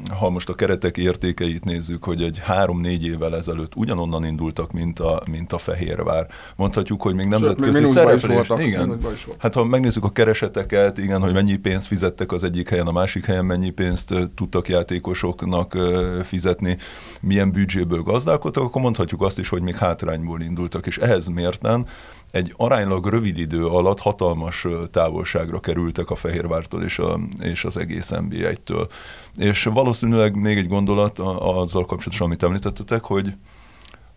ha 0.10 0.30
most 0.30 0.50
a 0.50 0.54
keretek 0.54 0.98
értékeit 0.98 1.64
nézzük, 1.64 2.04
hogy 2.04 2.22
egy 2.22 2.40
három-négy 2.44 3.06
évvel 3.06 3.36
ezelőtt 3.36 3.76
ugyanonnan 3.76 4.26
indultak, 4.26 4.72
mint 4.72 5.00
a, 5.00 5.22
mint 5.32 5.54
a 5.54 5.58
Fehérvár. 5.58 6.28
Mondhatjuk, 6.56 7.02
hogy 7.02 7.16
még 7.16 7.28
nemzetközi 7.28 7.86
szereplés. 7.86 8.48
Igen. 8.58 8.98
Hát 9.38 9.54
ha 9.54 9.64
megnézzük 9.64 10.04
a 10.04 10.10
kereseteket, 10.10 10.98
igen, 10.98 11.22
hogy 11.22 11.34
mennyi 11.34 11.56
pénzt 11.56 11.88
fizettek 11.88 12.32
az 12.32 12.44
egyik 12.44 12.70
helyen, 12.70 12.88
a 12.88 12.92
másik 12.92 13.26
helyen 13.26 13.46
mennyi 13.46 13.70
pénzt 13.70 14.14
tudtak 14.36 14.68
játékosoknak 14.68 15.78
fizetni, 16.24 16.78
milyen 17.22 17.52
büdzséből 17.52 18.02
gazdálkodtak, 18.02 18.64
akkor 18.64 18.82
mondhatjuk 18.82 19.22
azt 19.22 19.40
is, 19.40 19.50
hogy 19.50 19.62
még 19.62 19.76
hátrányból 19.76 20.42
indultak, 20.42 20.88
és 20.88 20.98
ehhez 20.98 21.28
mérten 21.28 21.86
egy 22.31 22.53
aránylag 22.57 23.07
rövid 23.07 23.38
idő 23.38 23.65
alatt 23.65 24.00
hatalmas 24.00 24.67
távolságra 24.91 25.60
kerültek 25.60 26.10
a 26.10 26.15
Fehérvártól 26.15 26.84
és, 26.84 27.00
a, 27.00 27.19
és 27.41 27.65
az 27.65 27.77
egész 27.77 28.10
NB1-től. 28.12 28.89
És 29.36 29.63
valószínűleg 29.63 30.36
még 30.36 30.57
egy 30.57 30.67
gondolat 30.67 31.19
azzal 31.19 31.86
kapcsolatosan, 31.86 32.25
amit 32.25 32.43
említettetek, 32.43 33.03
hogy 33.03 33.34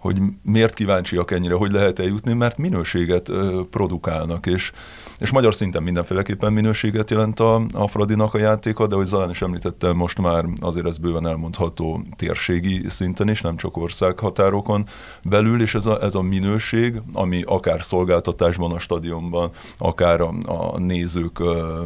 hogy 0.01 0.19
miért 0.43 0.75
kíváncsiak 0.75 1.31
ennyire, 1.31 1.55
hogy 1.55 1.73
lehet 1.73 1.99
eljutni, 1.99 2.33
mert 2.33 2.59
minőséget 2.59 3.31
produkálnak, 3.71 4.47
és 4.47 4.73
és 5.21 5.31
magyar 5.31 5.55
szinten 5.55 5.83
mindenféleképpen 5.83 6.53
minőséget 6.53 7.11
jelent 7.11 7.41
a, 7.41 7.63
a 7.73 7.87
Fradinak 7.87 8.35
a 8.35 8.39
játéka, 8.39 8.87
de 8.87 8.95
hogy 8.95 9.07
Zalán 9.07 9.31
is 9.31 9.43
említette, 9.43 9.93
most 9.93 10.19
már 10.19 10.45
azért 10.61 10.87
ez 10.87 10.99
bőven 10.99 11.27
elmondható 11.27 12.03
térségi 12.17 12.85
szinten 12.89 13.29
is, 13.29 13.41
nem 13.41 13.57
csak 13.57 13.77
országhatárokon 13.77 14.85
belül, 15.23 15.63
és 15.63 15.75
ez 15.75 15.87
a, 15.87 16.03
ez 16.03 16.15
a 16.15 16.23
minőség, 16.23 17.03
ami 17.13 17.43
akár 17.47 17.83
szolgáltatásban 17.83 18.73
a 18.73 18.79
stadionban, 18.79 19.51
akár 19.79 20.21
a, 20.21 20.35
a 20.47 20.79
nézőknek 20.79 21.85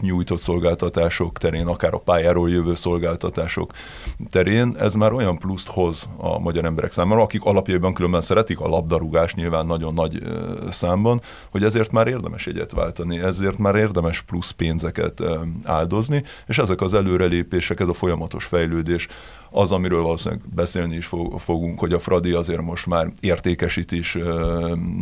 nyújtott 0.00 0.40
szolgáltatások 0.40 1.38
terén, 1.38 1.66
akár 1.66 1.94
a 1.94 1.98
pályáról 1.98 2.50
jövő 2.50 2.74
szolgáltatások 2.74 3.72
terén, 4.30 4.76
ez 4.78 4.94
már 4.94 5.12
olyan 5.12 5.38
pluszt 5.38 5.68
hoz 5.68 6.08
a 6.16 6.38
magyar 6.38 6.64
emberek 6.64 6.85
számára, 6.90 7.22
akik 7.22 7.44
alapjában 7.44 7.94
különben 7.94 8.20
szeretik 8.20 8.60
a 8.60 8.68
labdarúgás 8.68 9.34
nyilván 9.34 9.66
nagyon 9.66 9.94
nagy 9.94 10.22
számban, 10.70 11.20
hogy 11.50 11.62
ezért 11.62 11.92
már 11.92 12.06
érdemes 12.06 12.46
egyet 12.46 12.72
váltani, 12.72 13.18
ezért 13.18 13.58
már 13.58 13.74
érdemes 13.74 14.20
plusz 14.20 14.50
pénzeket 14.50 15.22
áldozni, 15.64 16.22
és 16.46 16.58
ezek 16.58 16.80
az 16.80 16.94
előrelépések, 16.94 17.80
ez 17.80 17.88
a 17.88 17.94
folyamatos 17.94 18.44
fejlődés 18.44 19.06
az, 19.50 19.72
amiről 19.72 20.02
valószínűleg 20.02 20.44
beszélni 20.54 20.96
is 20.96 21.08
fogunk, 21.38 21.78
hogy 21.78 21.92
a 21.92 21.98
Fradi 21.98 22.32
azért 22.32 22.60
most 22.60 22.86
már 22.86 23.12
értékesít 23.20 23.92
is 23.92 24.18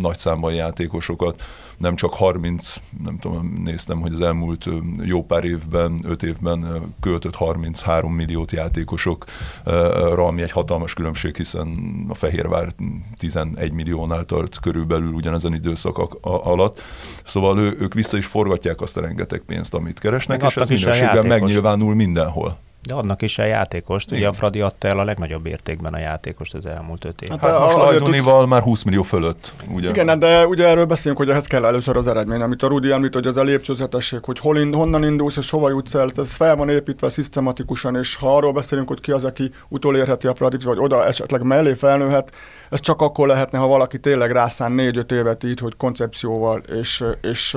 nagy 0.01 0.19
számban 0.19 0.53
játékosokat, 0.53 1.43
nem 1.79 1.95
csak 1.95 2.15
30, 2.15 2.77
nem 3.05 3.19
tudom, 3.19 3.61
néztem, 3.65 4.01
hogy 4.01 4.13
az 4.13 4.21
elmúlt 4.21 4.69
jó 5.03 5.25
pár 5.25 5.45
évben, 5.45 6.01
5 6.03 6.23
évben 6.23 6.95
költött 7.01 7.35
33 7.35 8.15
milliót 8.15 8.53
játékosokra, 8.53 10.27
ami 10.27 10.43
egy 10.43 10.51
hatalmas 10.51 10.95
különbség, 10.95 11.37
hiszen 11.37 11.69
a 12.09 12.15
Fehérvár 12.15 12.73
11 13.19 13.73
milliónál 13.73 14.25
tart 14.25 14.61
körülbelül 14.61 15.13
ugyanezen 15.13 15.55
időszak 15.55 15.99
alatt. 16.21 16.83
Szóval 17.25 17.59
ő, 17.59 17.77
ők 17.81 17.95
vissza 17.95 18.17
is 18.17 18.27
forgatják 18.27 18.81
azt 18.81 18.97
a 18.97 19.01
rengeteg 19.01 19.43
pénzt, 19.47 19.75
amit 19.75 19.99
keresnek, 19.99 20.41
Meg 20.41 20.51
és 20.51 20.57
ez 20.57 20.69
minőségben 20.69 21.27
megnyilvánul 21.27 21.95
mindenhol. 21.95 22.59
De 22.89 22.95
adnak 22.95 23.23
is 23.23 23.39
el 23.39 23.47
játékost. 23.47 24.11
Ugye 24.11 24.29
a 24.29 24.33
Fradi 24.33 24.61
adta 24.61 24.89
el 24.89 24.99
a 24.99 25.05
legnagyobb 25.05 25.47
értékben 25.47 25.95
a 25.95 25.99
játékost 25.99 26.55
az 26.55 26.67
elmúlt 26.67 27.05
öt 27.05 27.23
évben. 27.23 27.39
Hát, 27.39 27.51
hát 27.51 27.61
most 27.61 27.77
Lajdonival 27.77 28.47
már 28.47 28.63
20 28.63 28.83
millió 28.83 29.03
fölött. 29.03 29.53
Ugye? 29.69 29.89
Igen, 29.89 30.19
de 30.19 30.47
ugye 30.47 30.67
erről 30.67 30.85
beszélünk, 30.85 31.19
hogy 31.19 31.31
ehhez 31.31 31.47
kell 31.47 31.65
először 31.65 31.97
az 31.97 32.07
eredmény, 32.07 32.41
amit 32.41 32.63
a 32.63 32.67
Rudi 32.67 32.91
említ, 32.91 33.15
hogy 33.15 33.27
az 33.27 33.37
a 33.37 33.43
lépcsőzetesség, 33.43 34.25
hogy 34.25 34.39
hol 34.39 34.59
in, 34.59 34.75
honnan 34.75 35.05
indulsz 35.05 35.37
és 35.37 35.51
hova 35.51 35.69
jutsz 35.69 35.95
el, 35.95 36.09
ez 36.17 36.35
fel 36.35 36.57
van 36.57 36.69
építve 36.69 37.09
szisztematikusan, 37.09 37.97
és 37.97 38.17
ha 38.17 38.37
arról 38.37 38.53
beszélünk, 38.53 38.89
hogy 38.89 39.01
ki 39.01 39.13
az, 39.13 39.25
aki 39.25 39.51
utolérheti 39.69 40.27
a 40.27 40.35
Fradit, 40.35 40.63
vagy 40.63 40.79
oda 40.79 41.07
esetleg 41.07 41.43
mellé 41.43 41.75
felnőhet, 41.75 42.35
ez 42.71 42.81
csak 42.81 43.01
akkor 43.01 43.27
lehetne, 43.27 43.59
ha 43.59 43.67
valaki 43.67 43.99
tényleg 43.99 44.31
rászán 44.31 44.73
négy-öt 44.73 45.13
évet 45.13 45.45
így, 45.45 45.59
hogy 45.59 45.77
koncepcióval 45.77 46.63
és, 46.81 47.05
és 47.23 47.57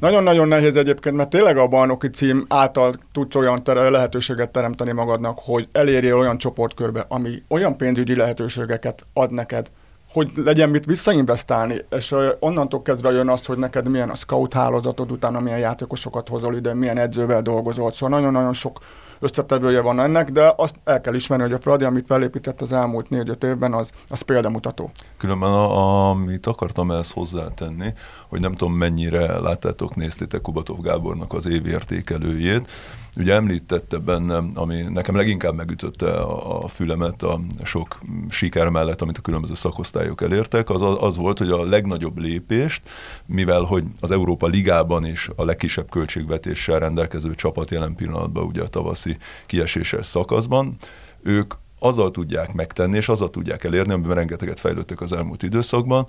nagyon-nagyon 0.00 0.48
nehéz 0.48 0.76
egyébként, 0.76 1.16
mert 1.16 1.30
tényleg 1.30 1.56
a 1.58 1.66
bajnoki 1.66 2.08
cím 2.08 2.44
által 2.48 2.94
tudsz 3.12 3.34
olyan 3.34 3.64
tere- 3.64 3.88
lehetőséget 3.88 4.52
teremteni 4.52 4.92
magadnak, 4.92 5.38
hogy 5.42 5.68
elérjél 5.72 6.16
olyan 6.16 6.38
csoportkörbe, 6.38 7.04
ami 7.08 7.42
olyan 7.48 7.76
pénzügyi 7.76 8.16
lehetőségeket 8.16 9.06
ad 9.12 9.32
neked, 9.32 9.70
hogy 10.12 10.30
legyen 10.44 10.70
mit 10.70 10.84
visszainvestálni, 10.84 11.84
és 11.90 12.14
onnantól 12.38 12.82
kezdve 12.82 13.10
jön 13.10 13.28
az, 13.28 13.46
hogy 13.46 13.58
neked 13.58 13.88
milyen 13.88 14.10
a 14.10 14.14
scout 14.14 14.52
hálózatod, 14.52 15.10
utána 15.10 15.40
milyen 15.40 15.58
játékosokat 15.58 16.28
hozol 16.28 16.54
ide, 16.54 16.74
milyen 16.74 16.98
edzővel 16.98 17.42
dolgozol. 17.42 17.92
Szóval 17.92 18.18
nagyon-nagyon 18.18 18.52
sok 18.52 18.78
összetevője 19.20 19.80
van 19.80 20.00
ennek, 20.00 20.30
de 20.30 20.52
azt 20.56 20.74
el 20.84 21.00
kell 21.00 21.14
ismerni, 21.14 21.44
hogy 21.44 21.52
a 21.52 21.60
Fradi, 21.60 21.84
amit 21.84 22.06
felépített 22.06 22.60
az 22.60 22.72
elmúlt 22.72 23.10
négy-öt 23.10 23.44
évben, 23.44 23.72
az, 23.72 23.90
az 24.08 24.20
példamutató. 24.20 24.90
Különben 25.18 25.50
a, 25.50 25.76
a, 25.76 26.10
amit 26.10 26.46
akartam 26.46 26.90
ezt 26.90 27.12
hozzátenni, 27.12 27.94
hogy 28.28 28.40
nem 28.40 28.54
tudom 28.54 28.74
mennyire 28.74 29.38
láttátok, 29.38 29.94
néztétek 29.94 30.40
Kubatov 30.40 30.80
Gábornak 30.80 31.32
az 31.32 31.46
évértékelőjét, 31.46 32.70
Ugye 33.18 33.34
említette 33.34 33.98
bennem, 33.98 34.50
ami 34.54 34.82
nekem 34.82 35.16
leginkább 35.16 35.54
megütötte 35.54 36.20
a, 36.20 36.68
fülemet 36.68 37.22
a 37.22 37.40
sok 37.62 37.98
siker 38.28 38.68
mellett, 38.68 39.02
amit 39.02 39.18
a 39.18 39.20
különböző 39.20 39.54
szakosztályok 39.54 40.22
elértek, 40.22 40.70
az, 40.70 40.82
az 41.00 41.16
volt, 41.16 41.38
hogy 41.38 41.50
a 41.50 41.64
legnagyobb 41.64 42.18
lépést, 42.18 42.82
mivel 43.26 43.62
hogy 43.62 43.84
az 44.00 44.10
Európa 44.10 44.46
Ligában 44.46 45.06
is 45.06 45.30
a 45.36 45.44
legkisebb 45.44 45.90
költségvetéssel 45.90 46.78
rendelkező 46.78 47.34
csapat 47.34 47.70
jelen 47.70 47.94
pillanatban 47.94 48.44
ugye 48.44 48.62
a 48.62 48.68
tavaszi 48.68 49.16
kieséses 49.46 50.06
szakaszban, 50.06 50.76
ők 51.22 51.54
azzal 51.78 52.10
tudják 52.10 52.52
megtenni, 52.52 52.96
és 52.96 53.08
azzal 53.08 53.30
tudják 53.30 53.64
elérni, 53.64 53.92
amiben 53.92 54.16
rengeteget 54.16 54.60
fejlődtek 54.60 55.00
az 55.00 55.12
elmúlt 55.12 55.42
időszakban, 55.42 56.06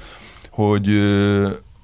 hogy, 0.49 0.87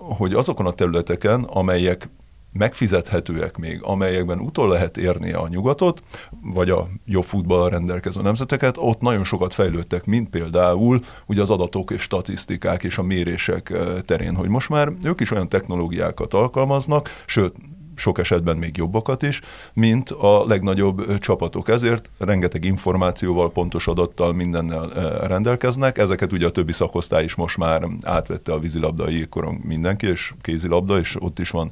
hogy 0.08 0.34
azokon 0.34 0.66
a 0.66 0.74
területeken, 0.74 1.44
amelyek 1.44 2.10
megfizethetőek 2.58 3.58
még, 3.58 3.80
amelyekben 3.84 4.40
utol 4.40 4.70
lehet 4.70 4.98
érni 4.98 5.32
a 5.32 5.48
nyugatot, 5.48 6.04
vagy 6.42 6.70
a 6.70 6.88
jobb 7.06 7.24
futball 7.24 7.70
rendelkező 7.70 8.22
nemzeteket, 8.22 8.78
ott 8.78 9.02
nagyon 9.02 9.24
sokat 9.24 9.54
fejlődtek, 9.54 10.06
mint 10.06 10.30
például 10.30 11.02
ugye 11.26 11.42
az 11.42 11.50
adatok 11.50 11.92
és 11.92 12.02
statisztikák 12.02 12.84
és 12.84 12.98
a 12.98 13.04
mérések 13.04 13.74
terén, 14.06 14.36
hogy 14.36 14.50
most 14.50 14.70
már 14.70 14.92
ők 15.04 15.22
is 15.22 15.32
olyan 15.32 15.50
technológiákat 15.50 16.34
alkalmaznak, 16.34 17.10
sőt, 17.26 17.56
sok 17.96 18.18
esetben 18.18 18.58
még 18.58 18.78
jobbakat 18.78 19.24
is, 19.24 19.42
mint 19.74 20.10
a 20.10 20.46
legnagyobb 20.46 21.18
csapatok. 21.20 21.70
Ezért 21.70 22.10
rengeteg 22.18 22.64
információval, 22.64 23.52
pontos 23.52 23.88
adattal, 23.88 24.34
mindennel 24.34 24.88
rendelkeznek. 25.28 25.98
Ezeket 25.98 26.32
ugye 26.32 26.46
a 26.46 26.52
többi 26.52 26.72
szakosztály 26.72 27.24
is 27.24 27.36
most 27.36 27.58
már 27.58 27.88
átvette 28.04 28.54
a 28.54 28.60
vízilabda 28.60 29.10
jégkoron 29.10 29.62
mindenki, 29.64 30.08
és 30.08 30.34
kézilabda, 30.42 31.00
és 31.00 31.16
ott 31.20 31.40
is 31.40 31.50
van 31.50 31.72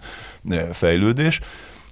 fejlődés. 0.72 1.40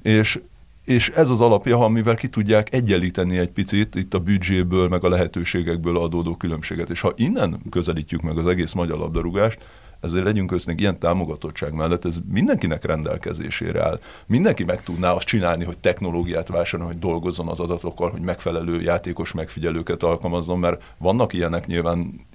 És 0.02 0.40
és 0.86 1.10
ez 1.10 1.30
az 1.30 1.42
alapja, 1.42 1.80
amivel 1.80 2.16
ki 2.16 2.28
tudják 2.28 2.74
egyenlíteni 2.74 3.38
egy 3.38 3.50
picit 3.50 3.96
itt 3.96 4.14
a 4.14 4.20
büdzséből, 4.20 4.88
meg 4.88 5.04
a 5.04 5.10
lehetőségekből 5.10 5.98
adódó 5.98 6.36
különbséget. 6.36 6.90
És 6.90 7.02
ha 7.02 7.14
innen 7.16 7.62
közelítjük 7.70 8.22
meg 8.22 8.38
az 8.38 8.48
egész 8.48 8.74
magyar 8.74 8.98
labdarúgást, 8.98 9.58
ezért 10.02 10.24
legyünk 10.24 10.50
köztünk 10.50 10.80
ilyen 10.80 11.00
támogatottság 11.00 11.74
mellett, 11.74 12.06
ez 12.06 12.18
mindenkinek 12.32 12.86
rendelkezésére 12.86 13.84
áll. 13.84 14.00
Mindenki 14.26 14.64
meg 14.64 14.84
tudná 14.84 15.12
azt 15.12 15.26
csinálni, 15.26 15.64
hogy 15.64 15.78
technológiát 15.78 16.48
vásároljon, 16.48 16.92
hogy 16.92 17.02
dolgozzon 17.02 17.48
az 17.48 17.60
adatokkal, 17.60 18.10
hogy 18.10 18.22
megfelelő 18.22 18.82
játékos 18.82 19.32
megfigyelőket 19.32 20.04
alkalmazzon, 20.04 20.60
mert 20.60 20.84
vannak 20.98 21.34
ilyenek 21.34 21.68
nyilván 21.68 22.28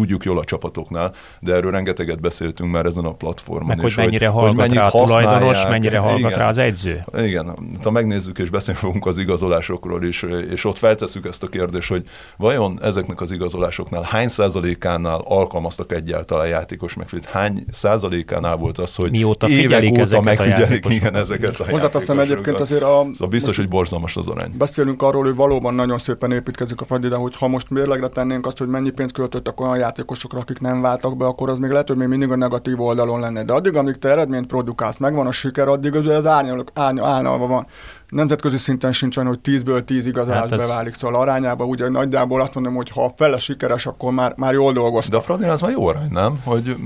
tudjuk 0.00 0.24
jól 0.24 0.38
a 0.38 0.44
csapatoknál, 0.44 1.12
de 1.40 1.54
erről 1.54 1.70
rengeteget 1.70 2.20
beszéltünk 2.20 2.70
már 2.70 2.86
ezen 2.86 3.04
a 3.04 3.12
platformon. 3.12 3.66
Meg 3.66 3.80
hogy 3.80 3.92
mennyire 3.96 4.26
hogy, 4.26 4.42
hallgat 4.42 4.66
hogy 4.66 4.76
rá 4.76 4.86
a 4.86 4.90
tulajdonos, 4.90 5.66
mennyire 5.68 5.98
hallgat 5.98 6.18
igen, 6.18 6.38
rá 6.38 6.48
az 6.48 6.58
egyző. 6.58 7.04
Igen, 7.16 7.56
ha 7.82 7.90
megnézzük 7.90 8.38
és 8.38 8.50
beszélni 8.50 8.80
fogunk 8.80 9.06
az 9.06 9.18
igazolásokról 9.18 10.04
is, 10.04 10.24
és 10.50 10.64
ott 10.64 10.78
feltesszük 10.78 11.26
ezt 11.26 11.42
a 11.42 11.46
kérdést, 11.46 11.88
hogy 11.88 12.02
vajon 12.36 12.78
ezeknek 12.82 13.20
az 13.20 13.30
igazolásoknál 13.30 14.02
hány 14.02 14.28
százalékánál 14.28 15.20
alkalmaztak 15.24 15.92
egyáltalán 15.92 16.46
játékos 16.46 16.94
megfigyelőt, 16.94 17.30
hány 17.30 17.64
százalékánál 17.70 18.56
volt 18.56 18.78
az, 18.78 18.94
hogy 18.94 19.10
Mióta 19.10 19.48
évek 19.48 19.84
óta 19.90 20.20
megfigyelik 20.20 20.86
igen, 20.88 21.16
ezeket 21.16 21.60
a 21.60 21.70
Hozzáteszem 21.70 22.18
egyébként 22.18 22.60
azért 22.60 22.82
a... 22.82 23.06
Szóval 23.12 23.28
biztos, 23.28 23.56
hogy 23.56 23.68
borzalmas 23.68 24.16
az 24.16 24.28
arány. 24.28 24.50
Beszélünk 24.58 25.02
arról, 25.02 25.24
hogy 25.24 25.34
valóban 25.34 25.74
nagyon 25.74 25.98
szépen 25.98 26.32
építkezik 26.32 26.80
a 26.80 26.84
Fradi, 26.84 27.08
de 27.08 27.16
hogy 27.16 27.36
ha 27.36 27.48
most 27.48 27.70
mérlegre 27.70 28.08
tennénk 28.08 28.46
azt, 28.46 28.58
hogy 28.58 28.68
mennyi 28.68 28.90
pénzt 28.90 29.14
költöttek 29.14 29.60
olyan 29.60 29.76
játékosokra, 29.90 30.38
akik 30.38 30.60
nem 30.60 30.80
váltak 30.80 31.16
be, 31.16 31.24
akkor 31.26 31.48
az 31.48 31.58
még 31.58 31.70
lehet, 31.70 31.88
hogy 31.88 31.96
még 31.96 32.08
mindig 32.08 32.30
a 32.30 32.36
negatív 32.36 32.80
oldalon 32.80 33.20
lenne. 33.20 33.44
De 33.44 33.52
addig, 33.52 33.76
amíg 33.76 33.96
te 33.96 34.08
eredményt 34.08 34.46
produkálsz, 34.46 34.98
megvan 34.98 35.26
a 35.26 35.32
siker, 35.32 35.68
addig 35.68 35.94
az, 35.94 36.06
az 36.06 36.26
árnyalva 36.26 37.46
van. 37.46 37.66
Nemzetközi 38.08 38.56
szinten 38.56 38.92
sincsen, 38.92 39.26
hogy 39.26 39.38
10-ből 39.44 39.84
10 39.84 40.06
igazolás 40.06 40.40
hát 40.40 40.52
ez... 40.52 40.58
beválik, 40.58 40.94
szóval 40.94 41.20
arányában 41.20 41.68
ugye 41.68 41.88
nagyjából 41.88 42.40
azt 42.40 42.54
mondom, 42.54 42.74
hogy 42.74 42.90
ha 42.90 43.04
a 43.04 43.12
fele 43.16 43.38
sikeres, 43.38 43.86
akkor 43.86 44.12
már, 44.12 44.32
már 44.36 44.52
jól 44.52 44.72
dolgoztak. 44.72 45.12
De 45.12 45.16
a 45.16 45.20
Fradin 45.20 45.48
az 45.48 45.60
már 45.60 45.70
jó 45.70 45.86
arány, 45.86 46.10
nem? 46.10 46.40
Hogy 46.44 46.76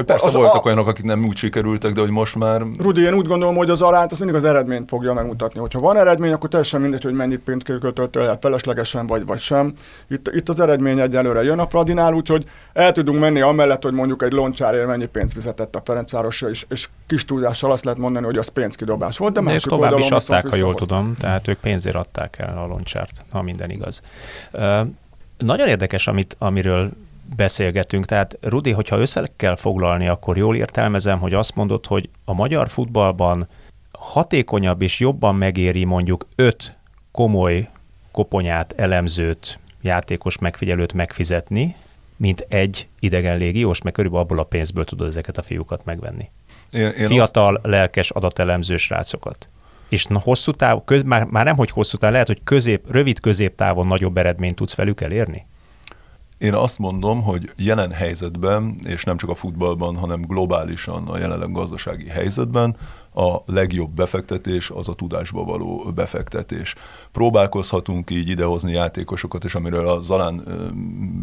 hogy 0.00 0.08
persze 0.08 0.26
az 0.26 0.34
voltak 0.34 0.64
a... 0.64 0.66
olyanok, 0.66 0.88
akik 0.88 1.04
nem 1.04 1.24
úgy 1.24 1.36
sikerültek, 1.36 1.92
de 1.92 2.00
hogy 2.00 2.10
most 2.10 2.36
már... 2.36 2.62
Rudi, 2.78 3.02
én 3.02 3.14
úgy 3.14 3.26
gondolom, 3.26 3.56
hogy 3.56 3.70
az 3.70 3.82
arányt, 3.82 4.12
az 4.12 4.18
mindig 4.18 4.36
az 4.36 4.44
eredményt 4.44 4.88
fogja 4.88 5.12
megmutatni. 5.12 5.60
Hogyha 5.60 5.80
van 5.80 5.96
eredmény, 5.96 6.32
akkor 6.32 6.48
teljesen 6.48 6.80
mindegy, 6.80 7.02
hogy 7.02 7.12
mennyi 7.12 7.36
pénzt 7.36 7.64
kötöltél 7.64 8.22
el 8.22 8.38
feleslegesen 8.40 9.06
vagy, 9.06 9.26
vagy 9.26 9.38
sem. 9.38 9.72
Itt, 10.08 10.30
itt 10.32 10.48
az 10.48 10.60
eredmény 10.60 10.98
egyelőre 10.98 11.42
jön 11.42 11.58
a 11.58 11.64
Pradinál, 11.64 12.14
úgyhogy 12.14 12.44
el 12.72 12.92
tudunk 12.92 13.20
menni 13.20 13.40
amellett, 13.40 13.82
hogy 13.82 13.92
mondjuk 13.92 14.22
egy 14.22 14.32
loncsárért 14.32 14.86
mennyi 14.86 15.06
pénzt 15.06 15.32
fizetett 15.32 15.76
a 15.76 15.82
Ferencvárosra, 15.84 16.48
és, 16.48 16.66
és 16.68 16.88
kis 17.06 17.24
túlzással 17.24 17.70
azt 17.72 17.84
lehet 17.84 18.00
mondani, 18.00 18.26
hogy 18.26 18.38
az 18.38 18.48
pénzkidobás 18.48 19.18
volt, 19.18 19.32
de, 19.32 19.40
de 19.40 19.50
másik 19.50 19.70
tovább 19.70 19.98
is 19.98 20.10
adták, 20.10 20.48
ha 20.48 20.56
jól 20.56 20.74
tudom, 20.74 21.16
tehát 21.18 21.48
ők 21.48 21.58
pénzért 21.58 21.96
adták 21.96 22.38
el 22.38 22.58
a 22.58 22.66
loncsárt, 22.66 23.24
ha 23.30 23.42
minden 23.42 23.70
igaz. 23.70 24.00
Uh, 24.52 24.80
nagyon 25.38 25.68
érdekes, 25.68 26.06
amit, 26.06 26.36
amiről 26.38 26.90
beszélgetünk. 27.36 28.04
Tehát 28.04 28.38
Rudi, 28.40 28.70
hogyha 28.70 28.98
össze 28.98 29.28
kell 29.36 29.56
foglalni, 29.56 30.08
akkor 30.08 30.36
jól 30.36 30.56
értelmezem, 30.56 31.18
hogy 31.18 31.34
azt 31.34 31.54
mondod, 31.54 31.86
hogy 31.86 32.08
a 32.24 32.32
magyar 32.32 32.68
futballban 32.68 33.48
hatékonyabb 33.92 34.82
és 34.82 35.00
jobban 35.00 35.34
megéri 35.34 35.84
mondjuk 35.84 36.26
öt 36.36 36.78
komoly 37.12 37.68
koponyát, 38.12 38.74
elemzőt, 38.76 39.58
játékos 39.80 40.38
megfigyelőt 40.38 40.92
megfizetni, 40.92 41.76
mint 42.16 42.46
egy 42.48 42.88
idegen 42.98 43.38
légiós, 43.38 43.82
meg 43.82 43.92
körülbelül 43.92 44.24
abból 44.24 44.38
a 44.38 44.44
pénzből 44.44 44.84
tudod 44.84 45.08
ezeket 45.08 45.38
a 45.38 45.42
fiúkat 45.42 45.84
megvenni. 45.84 46.30
Én, 46.72 46.88
én 46.88 47.06
Fiatal, 47.06 47.54
azt... 47.54 47.66
lelkes, 47.66 48.10
adatelemző 48.10 48.76
srácokat. 48.76 49.48
És 49.88 50.04
na, 50.04 50.18
hosszú 50.18 50.52
táv, 50.52 50.84
köz, 50.84 51.02
már, 51.02 51.24
már 51.24 51.44
nem 51.44 51.56
hogy 51.56 51.70
hosszú 51.70 51.96
táv, 51.96 52.12
lehet, 52.12 52.26
hogy 52.26 52.40
közép, 52.44 52.92
rövid 52.92 53.20
középtávon 53.20 53.86
nagyobb 53.86 54.16
eredményt 54.16 54.56
tudsz 54.56 54.74
velük 54.74 55.00
elérni? 55.00 55.46
Én 56.40 56.54
azt 56.54 56.78
mondom, 56.78 57.22
hogy 57.22 57.50
jelen 57.56 57.90
helyzetben, 57.90 58.74
és 58.86 59.04
nem 59.04 59.16
csak 59.16 59.30
a 59.30 59.34
futballban, 59.34 59.96
hanem 59.96 60.20
globálisan 60.20 61.08
a 61.08 61.18
jelenleg 61.18 61.52
gazdasági 61.52 62.08
helyzetben, 62.08 62.76
a 63.14 63.36
legjobb 63.46 63.90
befektetés 63.90 64.70
az 64.70 64.88
a 64.88 64.94
tudásba 64.94 65.44
való 65.44 65.92
befektetés. 65.94 66.74
Próbálkozhatunk 67.12 68.10
így 68.10 68.28
idehozni 68.28 68.72
játékosokat, 68.72 69.44
és 69.44 69.54
amiről 69.54 69.88
a 69.88 70.00
Zalán 70.00 70.44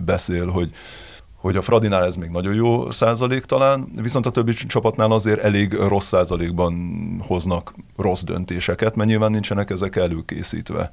beszél, 0.05 0.47
hogy 0.47 0.71
hogy 1.37 1.57
a 1.57 1.61
Fradinál 1.61 2.05
ez 2.05 2.15
még 2.15 2.29
nagyon 2.29 2.53
jó 2.53 2.91
százalék 2.91 3.45
talán, 3.45 3.87
viszont 4.01 4.25
a 4.25 4.31
többi 4.31 4.53
csapatnál 4.53 5.11
azért 5.11 5.39
elég 5.39 5.73
rossz 5.73 6.07
százalékban 6.07 6.75
hoznak 7.27 7.73
rossz 7.95 8.21
döntéseket, 8.21 8.95
mert 8.95 9.09
nyilván 9.09 9.31
nincsenek 9.31 9.69
ezek 9.69 9.95
előkészítve. 9.95 10.91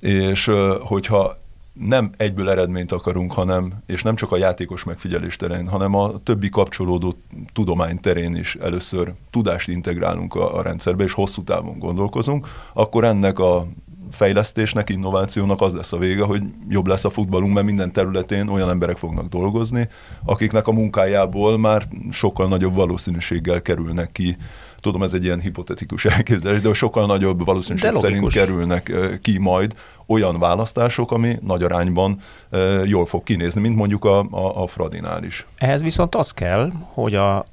És 0.00 0.50
hogyha 0.80 1.36
nem 1.78 2.10
egyből 2.16 2.50
eredményt 2.50 2.92
akarunk, 2.92 3.32
hanem, 3.32 3.72
és 3.86 4.02
nem 4.02 4.14
csak 4.14 4.32
a 4.32 4.36
játékos 4.36 4.84
megfigyelés 4.84 5.36
terén, 5.36 5.68
hanem 5.68 5.94
a 5.94 6.18
többi 6.22 6.48
kapcsolódó 6.48 7.14
tudomány 7.52 8.00
terén 8.00 8.36
is 8.36 8.54
először 8.54 9.12
tudást 9.30 9.68
integrálunk 9.68 10.34
a, 10.34 10.56
a 10.56 10.62
rendszerbe, 10.62 11.04
és 11.04 11.12
hosszú 11.12 11.42
távon 11.42 11.78
gondolkozunk, 11.78 12.46
akkor 12.72 13.04
ennek 13.04 13.38
a 13.38 13.66
fejlesztésnek, 14.10 14.88
innovációnak 14.88 15.60
az 15.60 15.72
lesz 15.72 15.92
a 15.92 15.98
vége, 15.98 16.24
hogy 16.24 16.42
jobb 16.68 16.86
lesz 16.86 17.04
a 17.04 17.10
futballunk, 17.10 17.54
mert 17.54 17.66
minden 17.66 17.92
területén 17.92 18.48
olyan 18.48 18.68
emberek 18.68 18.96
fognak 18.96 19.28
dolgozni, 19.28 19.88
akiknek 20.24 20.68
a 20.68 20.72
munkájából 20.72 21.58
már 21.58 21.88
sokkal 22.10 22.48
nagyobb 22.48 22.74
valószínűséggel 22.74 23.62
kerülnek 23.62 24.12
ki 24.12 24.36
tudom, 24.80 25.02
ez 25.02 25.12
egy 25.12 25.24
ilyen 25.24 25.40
hipotetikus 25.40 26.04
elképzelés, 26.04 26.60
de 26.60 26.72
sokkal 26.72 27.06
nagyobb 27.06 27.44
valószínűség 27.44 27.94
szerint 27.94 28.28
kerülnek 28.28 28.92
ki 29.22 29.38
majd 29.38 29.74
olyan 30.06 30.38
választások, 30.38 31.12
ami 31.12 31.38
nagy 31.46 31.62
arányban 31.62 32.18
jól 32.84 33.06
fog 33.06 33.22
kinézni, 33.22 33.60
mint 33.60 33.76
mondjuk 33.76 34.04
a, 34.04 34.18
a, 34.18 34.62
a 34.62 34.66
Fradinál 34.66 35.24
is. 35.24 35.46
Ehhez 35.58 35.82
viszont 35.82 36.14
az 36.14 36.30
kell, 36.30 36.72
hogy 36.94 37.14
a, 37.14 37.44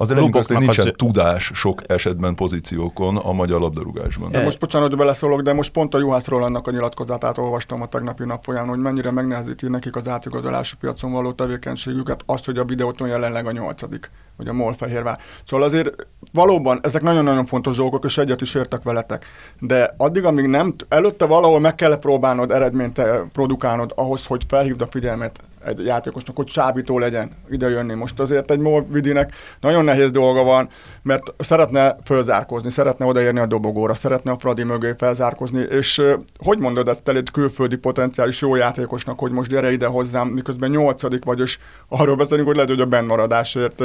az 0.00 0.08
legyünk 0.08 0.36
azt, 0.36 0.48
hogy 0.48 0.58
nincsen 0.58 0.86
az... 0.86 0.92
tudás 0.96 1.50
sok 1.54 1.82
esetben 1.86 2.34
pozíciókon 2.34 3.16
a 3.16 3.32
magyar 3.32 3.60
labdarúgásban. 3.60 4.30
De 4.30 4.42
most 4.42 4.58
bocsánat, 4.58 4.88
hogy 4.88 4.98
beleszólok, 4.98 5.40
de 5.40 5.52
most 5.52 5.72
pont 5.72 5.94
a 5.94 5.98
Juhász 5.98 6.28
annak 6.28 6.66
a 6.66 6.70
nyilatkozatát 6.70 7.38
olvastam 7.38 7.82
a 7.82 7.86
tegnapi 7.86 8.24
nap 8.24 8.44
folyamán, 8.44 8.68
hogy 8.68 8.78
mennyire 8.78 9.10
megnehezíti 9.10 9.68
nekik 9.68 9.96
az 9.96 10.08
átigazolási 10.08 10.76
piacon 10.76 11.12
való 11.12 11.32
tevékenységüket, 11.32 12.22
azt, 12.26 12.44
hogy 12.44 12.58
a 12.58 12.64
videóton 12.64 13.08
jelenleg 13.08 13.46
a 13.46 13.52
nyolcadik, 13.52 14.10
vagy 14.36 14.48
a 14.48 14.52
MOL 14.52 14.74
Fehérvár. 14.74 15.18
Szóval 15.44 15.66
azért 15.66 16.06
valóban 16.32 16.78
ezek 16.82 17.02
nagyon-nagyon 17.02 17.46
fontos 17.46 17.76
dolgok, 17.76 18.04
és 18.04 18.18
egyet 18.18 18.40
is 18.40 18.54
értek 18.54 18.82
veletek. 18.82 19.24
De 19.58 19.94
addig, 19.96 20.24
amíg 20.24 20.46
nem, 20.46 20.74
előtte 20.88 21.26
valahol 21.26 21.60
meg 21.60 21.74
kell 21.74 21.98
próbálnod 21.98 22.50
eredményt 22.50 22.98
eh, 22.98 23.18
produkálnod 23.32 23.92
ahhoz, 23.96 24.26
hogy 24.26 24.42
felhívd 24.48 24.80
a 24.80 24.86
figyelmet 24.90 25.40
egy 25.64 25.84
játékosnak, 25.84 26.36
hogy 26.36 26.46
csábító 26.46 26.98
legyen 26.98 27.30
ide 27.50 27.68
jönni. 27.68 27.94
Most 27.94 28.20
azért 28.20 28.50
egy 28.50 28.58
Molvidinek 28.58 29.34
nagyon 29.60 29.84
nehéz 29.84 30.10
dolga 30.10 30.42
van, 30.42 30.68
mert 31.02 31.34
szeretne 31.38 31.96
fölzárkózni, 32.04 32.70
szeretne 32.70 33.04
odaérni 33.06 33.40
a 33.40 33.46
dobogóra, 33.46 33.94
szeretne 33.94 34.30
a 34.30 34.38
Fradi 34.38 34.62
mögé 34.62 34.94
felzárkózni, 34.98 35.60
és 35.60 36.02
hogy 36.38 36.58
mondod 36.58 36.88
ezt 36.88 37.08
egy 37.08 37.30
külföldi 37.30 37.76
potenciális 37.76 38.40
jó 38.40 38.54
játékosnak, 38.54 39.18
hogy 39.18 39.32
most 39.32 39.50
gyere 39.50 39.72
ide 39.72 39.86
hozzám, 39.86 40.28
miközben 40.28 40.70
nyolcadik 40.70 41.24
vagy, 41.24 41.40
és 41.40 41.58
arról 41.88 42.16
beszélünk, 42.16 42.46
hogy 42.46 42.56
lehet, 42.56 42.70
hogy 42.70 42.80
a 42.80 42.86
bennmaradásért 42.86 43.82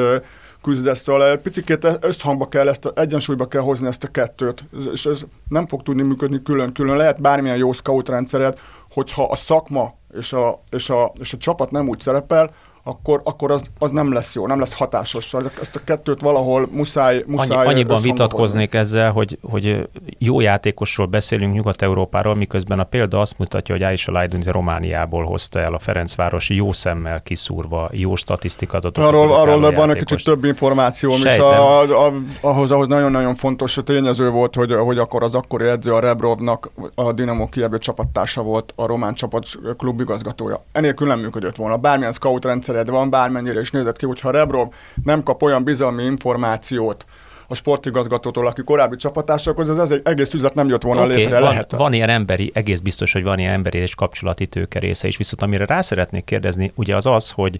küzdesz, 0.63 1.01
szóval 1.01 1.37
picit 1.37 1.87
összhangba 1.99 2.49
kell 2.49 2.67
ezt, 2.67 2.91
egyensúlyba 2.95 3.47
kell 3.47 3.61
hozni 3.61 3.87
ezt 3.87 4.03
a 4.03 4.07
kettőt, 4.07 4.63
és 4.93 5.05
ez 5.05 5.21
nem 5.47 5.67
fog 5.67 5.83
tudni 5.83 6.01
működni 6.01 6.41
külön-külön. 6.41 6.97
Lehet 6.97 7.21
bármilyen 7.21 7.57
jó 7.57 7.71
scout 7.71 8.09
rendszered, 8.09 8.59
hogyha 8.89 9.23
a 9.23 9.35
szakma 9.35 9.93
és 10.17 10.33
a, 10.33 10.61
és 10.69 10.89
a, 10.89 11.11
és 11.19 11.33
a 11.33 11.37
csapat 11.37 11.71
nem 11.71 11.89
úgy 11.89 11.99
szerepel, 11.99 12.51
akkor, 12.87 13.21
akkor 13.23 13.51
az, 13.51 13.61
az 13.79 13.91
nem 13.91 14.13
lesz 14.13 14.35
jó, 14.35 14.47
nem 14.47 14.59
lesz 14.59 14.73
hatásos. 14.73 15.33
Ezt 15.61 15.75
a 15.75 15.79
kettőt 15.83 16.21
valahol 16.21 16.67
muszáj, 16.71 17.23
muszáj 17.27 17.57
Annyi, 17.57 17.67
Annyiban 17.69 18.01
vitatkoznék 18.01 18.73
ezzel, 18.73 19.11
hogy, 19.11 19.37
hogy 19.41 19.89
jó 20.17 20.39
játékosról 20.39 21.07
beszélünk 21.07 21.53
Nyugat-Európáról, 21.53 22.35
miközben 22.35 22.79
a 22.79 22.83
példa 22.83 23.21
azt 23.21 23.37
mutatja, 23.37 23.75
hogy 23.75 23.83
Aisha 23.83 24.11
Lajduni 24.11 24.43
Romániából 24.45 25.23
hozta 25.23 25.59
el 25.59 25.73
a 25.73 25.79
Ferencvárosi 25.79 26.55
jó 26.55 26.71
szemmel 26.71 27.21
kiszúrva, 27.21 27.89
jó 27.91 28.15
statisztikadatot. 28.15 29.05
Arról, 29.05 29.33
arról 29.33 29.71
van 29.71 29.89
egy 29.89 30.03
kicsit 30.03 30.23
több 30.23 30.43
információm, 30.43 31.19
és 31.23 31.37
a, 31.37 31.79
a, 31.81 32.13
ahhoz, 32.41 32.71
ahhoz 32.71 32.87
nagyon-nagyon 32.87 33.35
fontos 33.35 33.77
tényező 33.85 34.29
volt, 34.29 34.55
hogy, 34.55 34.73
hogy 34.73 34.97
akkor 34.97 35.23
az 35.23 35.35
akkori 35.35 35.65
edző 35.65 35.93
a 35.93 35.99
Rebrovnak 35.99 36.71
a 36.95 37.11
Dinamo 37.11 37.49
Kiev 37.49 37.73
csapattársa 37.73 38.41
volt 38.41 38.73
a 38.75 38.85
román 38.85 39.13
csapat 39.13 39.47
klubigazgatója. 39.77 40.63
Enélkül 40.71 41.07
nem 41.07 41.19
működött 41.19 41.55
volna. 41.55 41.77
Bármilyen 41.77 42.11
scout 42.11 42.45
rendszered 42.75 42.99
van, 42.99 43.09
bármennyire 43.09 43.59
is 43.59 43.71
nézett 43.71 43.97
ki, 43.97 44.05
hogyha 44.05 44.31
Rebrov 44.31 44.67
nem 45.03 45.23
kap 45.23 45.41
olyan 45.41 45.63
bizalmi 45.63 46.03
információt, 46.03 47.05
a 47.47 47.55
sportigazgatótól, 47.55 48.47
aki 48.47 48.63
korábbi 48.63 48.95
csapatásra, 48.95 49.51
akkor 49.51 49.79
ez 49.79 49.91
egy 49.91 50.01
egész 50.03 50.33
üzlet 50.33 50.53
nem 50.53 50.67
jött 50.67 50.83
volna 50.83 51.03
okay, 51.03 51.15
létre. 51.15 51.39
Van, 51.39 51.49
lehet. 51.49 51.71
van 51.71 51.93
ilyen 51.93 52.09
emberi, 52.09 52.51
egész 52.53 52.79
biztos, 52.79 53.13
hogy 53.13 53.23
van 53.23 53.39
ilyen 53.39 53.53
emberi 53.53 53.77
és 53.77 53.95
kapcsolati 53.95 54.47
tőke 54.47 54.79
része 54.79 55.07
is. 55.07 55.17
Viszont 55.17 55.41
amire 55.41 55.65
rá 55.65 55.81
szeretnék 55.81 56.23
kérdezni, 56.23 56.71
ugye 56.75 56.95
az 56.95 57.05
az, 57.05 57.31
hogy 57.31 57.59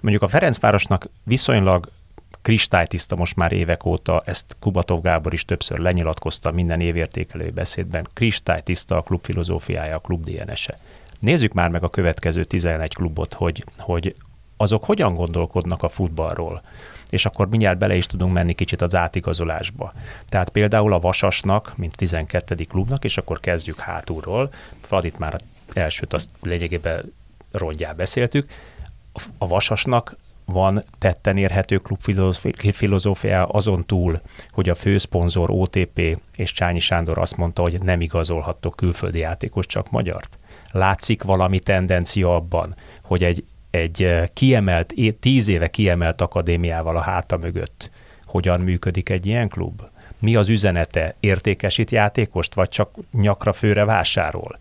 mondjuk 0.00 0.22
a 0.22 0.28
Ferencvárosnak 0.28 1.08
viszonylag 1.24 1.88
kristálytiszta 2.42 3.16
most 3.16 3.36
már 3.36 3.52
évek 3.52 3.84
óta, 3.84 4.22
ezt 4.24 4.56
Kubatov 4.60 5.02
Gábor 5.02 5.32
is 5.32 5.44
többször 5.44 5.78
lenyilatkozta 5.78 6.50
minden 6.50 6.80
évértékelő 6.80 7.50
beszédben, 7.50 8.06
kristálytiszta 8.14 8.96
a 8.96 9.02
klub 9.02 9.24
filozófiája, 9.24 9.96
a 9.96 9.98
klub 9.98 10.24
DNS-e. 10.24 10.78
Nézzük 11.22 11.52
már 11.52 11.70
meg 11.70 11.82
a 11.82 11.88
következő 11.88 12.44
11 12.44 12.94
klubot, 12.94 13.34
hogy, 13.34 13.64
hogy 13.78 14.14
azok 14.62 14.84
hogyan 14.84 15.14
gondolkodnak 15.14 15.82
a 15.82 15.88
futballról 15.88 16.62
és 17.12 17.26
akkor 17.26 17.48
mindjárt 17.48 17.78
bele 17.78 17.96
is 17.96 18.06
tudunk 18.06 18.32
menni 18.32 18.54
kicsit 18.54 18.82
az 18.82 18.94
átigazolásba. 18.94 19.92
Tehát 20.28 20.48
például 20.48 20.92
a 20.92 20.98
Vasasnak, 20.98 21.72
mint 21.76 21.96
12. 21.96 22.54
klubnak, 22.54 23.04
és 23.04 23.18
akkor 23.18 23.40
kezdjük 23.40 23.78
hátulról, 23.78 24.52
Fradit 24.80 25.18
már 25.18 25.40
elsőt 25.72 26.12
azt 26.12 26.30
lényegében 26.42 27.12
rongyá 27.50 27.92
beszéltük, 27.92 28.50
a 29.38 29.46
Vasasnak 29.46 30.16
van 30.44 30.84
tetten 30.98 31.36
érhető 31.36 31.76
klubfilozófia 31.76 33.46
azon 33.46 33.86
túl, 33.86 34.20
hogy 34.50 34.68
a 34.68 34.74
főszponzor 34.74 35.50
OTP 35.50 36.18
és 36.36 36.52
Csányi 36.52 36.80
Sándor 36.80 37.18
azt 37.18 37.36
mondta, 37.36 37.62
hogy 37.62 37.82
nem 37.82 38.00
igazolhattok 38.00 38.76
külföldi 38.76 39.18
játékos, 39.18 39.66
csak 39.66 39.90
magyart? 39.90 40.38
Látszik 40.70 41.22
valami 41.22 41.58
tendencia 41.58 42.34
abban, 42.34 42.76
hogy 43.02 43.24
egy, 43.24 43.44
egy 43.72 44.08
kiemelt, 44.32 44.94
tíz 45.20 45.48
éve 45.48 45.68
kiemelt 45.68 46.20
akadémiával 46.20 46.96
a 46.96 47.00
háta 47.00 47.36
mögött 47.36 47.90
hogyan 48.26 48.60
működik 48.60 49.08
egy 49.08 49.26
ilyen 49.26 49.48
klub? 49.48 49.80
Mi 50.18 50.36
az 50.36 50.48
üzenete? 50.48 51.14
Értékesít 51.20 51.90
játékost, 51.90 52.54
vagy 52.54 52.68
csak 52.68 52.90
nyakra 53.12 53.52
főre 53.52 53.84
vásárol? 53.84 54.58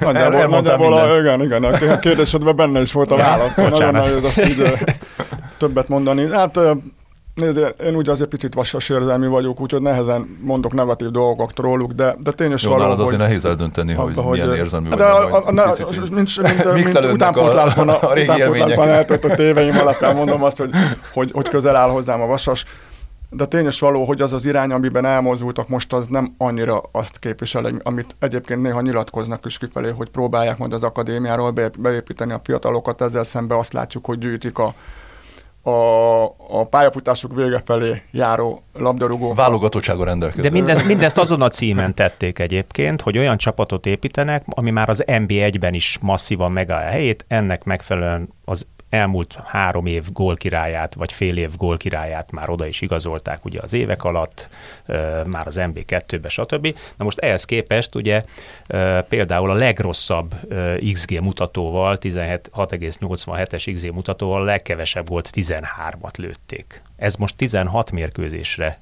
Nagyjából, 0.00 0.46
nagyjából 0.46 0.92
a, 0.92 1.18
igen, 1.18 1.42
igen, 1.42 1.64
a 1.64 1.98
kérdésedben 1.98 2.56
benne 2.56 2.80
is 2.80 2.92
volt 2.92 3.10
a 3.10 3.16
válasz. 3.16 3.54
Nagyon 3.54 3.92
nehéz 3.92 4.24
azt 4.24 4.40
így 4.48 4.62
többet 5.58 5.88
mondani. 5.88 6.32
Hát 6.32 6.58
Nézd, 7.36 7.74
én 7.84 7.96
úgy 7.96 8.08
azért 8.08 8.28
picit 8.28 8.54
vasas 8.54 8.88
érzelmi 8.88 9.26
vagyok, 9.26 9.60
úgyhogy 9.60 9.82
nehezen 9.82 10.38
mondok 10.40 10.72
negatív 10.72 11.08
dolgokat 11.08 11.58
róluk, 11.58 11.92
de, 11.92 12.16
de 12.18 12.30
tényes 12.30 12.62
Jó, 12.62 12.70
való, 12.70 12.84
hogy... 12.84 13.00
azért 13.00 13.18
nehéz 13.18 13.44
eldönteni, 13.44 13.92
hogy, 13.92 14.14
hogy 14.14 14.30
milyen 14.30 14.54
érzelmű 14.54 14.88
de 14.88 14.96
vagy. 14.96 15.32
A, 15.32 15.46
a, 15.46 15.52
ne, 15.52 15.64
mint, 16.10 16.40
mint, 16.40 16.74
mint 16.74 17.12
utánpótlásban, 17.12 17.88
a, 17.88 18.02
a, 18.02 18.10
a 18.10 18.20
utánpótlásban 18.20 18.88
eltöltött 18.98 19.38
éveim 19.38 19.78
alapján 19.78 20.16
mondom 20.20 20.42
azt, 20.42 20.58
hogy, 20.58 20.70
hogy, 21.12 21.30
hogy 21.32 21.48
közel 21.48 21.76
áll 21.76 21.88
hozzám 21.88 22.20
a 22.20 22.26
vasas. 22.26 22.64
De 23.30 23.46
tényes 23.46 23.80
való, 23.80 24.04
hogy 24.04 24.20
az 24.20 24.32
az 24.32 24.44
irány, 24.44 24.70
amiben 24.70 25.04
elmozdultak 25.04 25.68
most, 25.68 25.92
az 25.92 26.06
nem 26.06 26.34
annyira 26.38 26.80
azt 26.92 27.18
képvisel, 27.18 27.66
amit 27.82 28.16
egyébként 28.18 28.62
néha 28.62 28.80
nyilatkoznak 28.80 29.44
is 29.46 29.58
kifelé, 29.58 29.90
hogy 29.90 30.08
próbálják 30.08 30.58
majd 30.58 30.72
az 30.72 30.82
akadémiáról 30.82 31.50
beépíteni 31.78 32.32
a 32.32 32.40
fiatalokat, 32.44 33.02
ezzel 33.02 33.24
szemben 33.24 33.58
azt 33.58 33.72
látjuk, 33.72 34.06
hogy 34.06 34.18
gyűjtik 34.18 34.58
a, 34.58 34.74
a, 35.66 36.24
a 36.48 36.66
pályafutásuk 36.70 37.34
vége 37.34 37.62
felé 37.64 38.02
járó 38.10 38.62
labdarúgó. 38.72 39.34
Válogatottsága 39.34 40.04
rendelkező. 40.04 40.42
De 40.42 40.50
mindezt, 40.50 40.86
mindezt 40.86 41.18
azon 41.18 41.42
a 41.42 41.48
címen 41.48 41.94
tették 41.94 42.38
egyébként, 42.38 43.00
hogy 43.00 43.18
olyan 43.18 43.36
csapatot 43.36 43.86
építenek, 43.86 44.44
ami 44.46 44.70
már 44.70 44.88
az 44.88 45.04
NB1-ben 45.06 45.74
is 45.74 45.98
masszívan 46.00 46.52
megáll 46.52 46.82
a 46.82 46.90
helyét, 46.90 47.24
ennek 47.28 47.64
megfelelően 47.64 48.28
az 48.44 48.66
elmúlt 48.96 49.38
három 49.46 49.86
év 49.86 50.04
gólkirályát, 50.12 50.94
vagy 50.94 51.12
fél 51.12 51.36
év 51.36 51.56
gólkirályát 51.56 52.30
már 52.30 52.50
oda 52.50 52.66
is 52.66 52.80
igazolták 52.80 53.44
ugye 53.44 53.60
az 53.62 53.72
évek 53.72 54.04
alatt, 54.04 54.48
már 55.26 55.46
az 55.46 55.56
MB2-be, 55.60 56.28
stb. 56.28 56.76
Na 56.96 57.04
most 57.04 57.18
ehhez 57.18 57.44
képest 57.44 57.94
ugye 57.94 58.24
például 59.08 59.50
a 59.50 59.54
legrosszabb 59.54 60.34
XG 60.92 61.20
mutatóval, 61.20 61.96
16,87-es 62.00 63.70
XG 63.74 63.92
mutatóval 63.92 64.44
legkevesebb 64.44 65.08
volt 65.08 65.30
13-at 65.32 66.18
lőtték. 66.18 66.82
Ez 66.96 67.14
most 67.14 67.36
16 67.36 67.90
mérkőzésre 67.90 68.80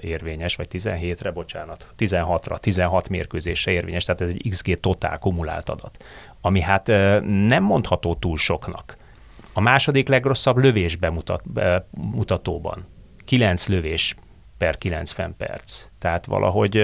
érvényes, 0.00 0.56
vagy 0.56 0.68
17-re, 0.72 1.30
bocsánat, 1.30 1.86
16-ra, 1.98 2.58
16 2.58 3.08
mérkőzésre 3.08 3.72
érvényes, 3.72 4.04
tehát 4.04 4.20
ez 4.20 4.28
egy 4.28 4.46
XG 4.50 4.80
totál 4.80 5.18
kumulált 5.18 5.68
adat, 5.68 6.04
ami 6.40 6.60
hát 6.60 6.86
nem 7.46 7.62
mondható 7.62 8.14
túl 8.14 8.36
soknak. 8.36 8.96
A 9.52 9.60
második 9.60 10.08
legrosszabb 10.08 10.56
lövés 10.56 10.96
bemutat, 10.96 11.42
mutatóban. 11.90 12.86
9 13.24 13.68
lövés 13.68 14.14
per 14.58 14.78
90 14.78 15.34
perc. 15.36 15.86
Tehát 15.98 16.26
valahogy 16.26 16.74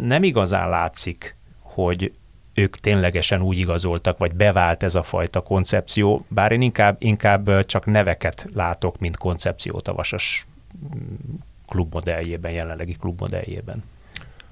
nem 0.00 0.22
igazán 0.22 0.68
látszik, 0.68 1.36
hogy 1.60 2.12
ők 2.54 2.76
ténylegesen 2.76 3.42
úgy 3.42 3.58
igazoltak, 3.58 4.18
vagy 4.18 4.34
bevált 4.34 4.82
ez 4.82 4.94
a 4.94 5.02
fajta 5.02 5.40
koncepció, 5.40 6.24
bár 6.28 6.52
én 6.52 6.60
inkább, 6.60 6.96
inkább 6.98 7.64
csak 7.66 7.86
neveket 7.86 8.46
látok, 8.54 8.98
mint 8.98 9.16
koncepciót 9.16 9.88
a 9.88 9.94
Vasas 9.94 10.46
mm, 10.94 11.34
klubmodelljében, 11.66 12.52
jelenlegi 12.52 12.92
klubmodelljében. 12.92 13.84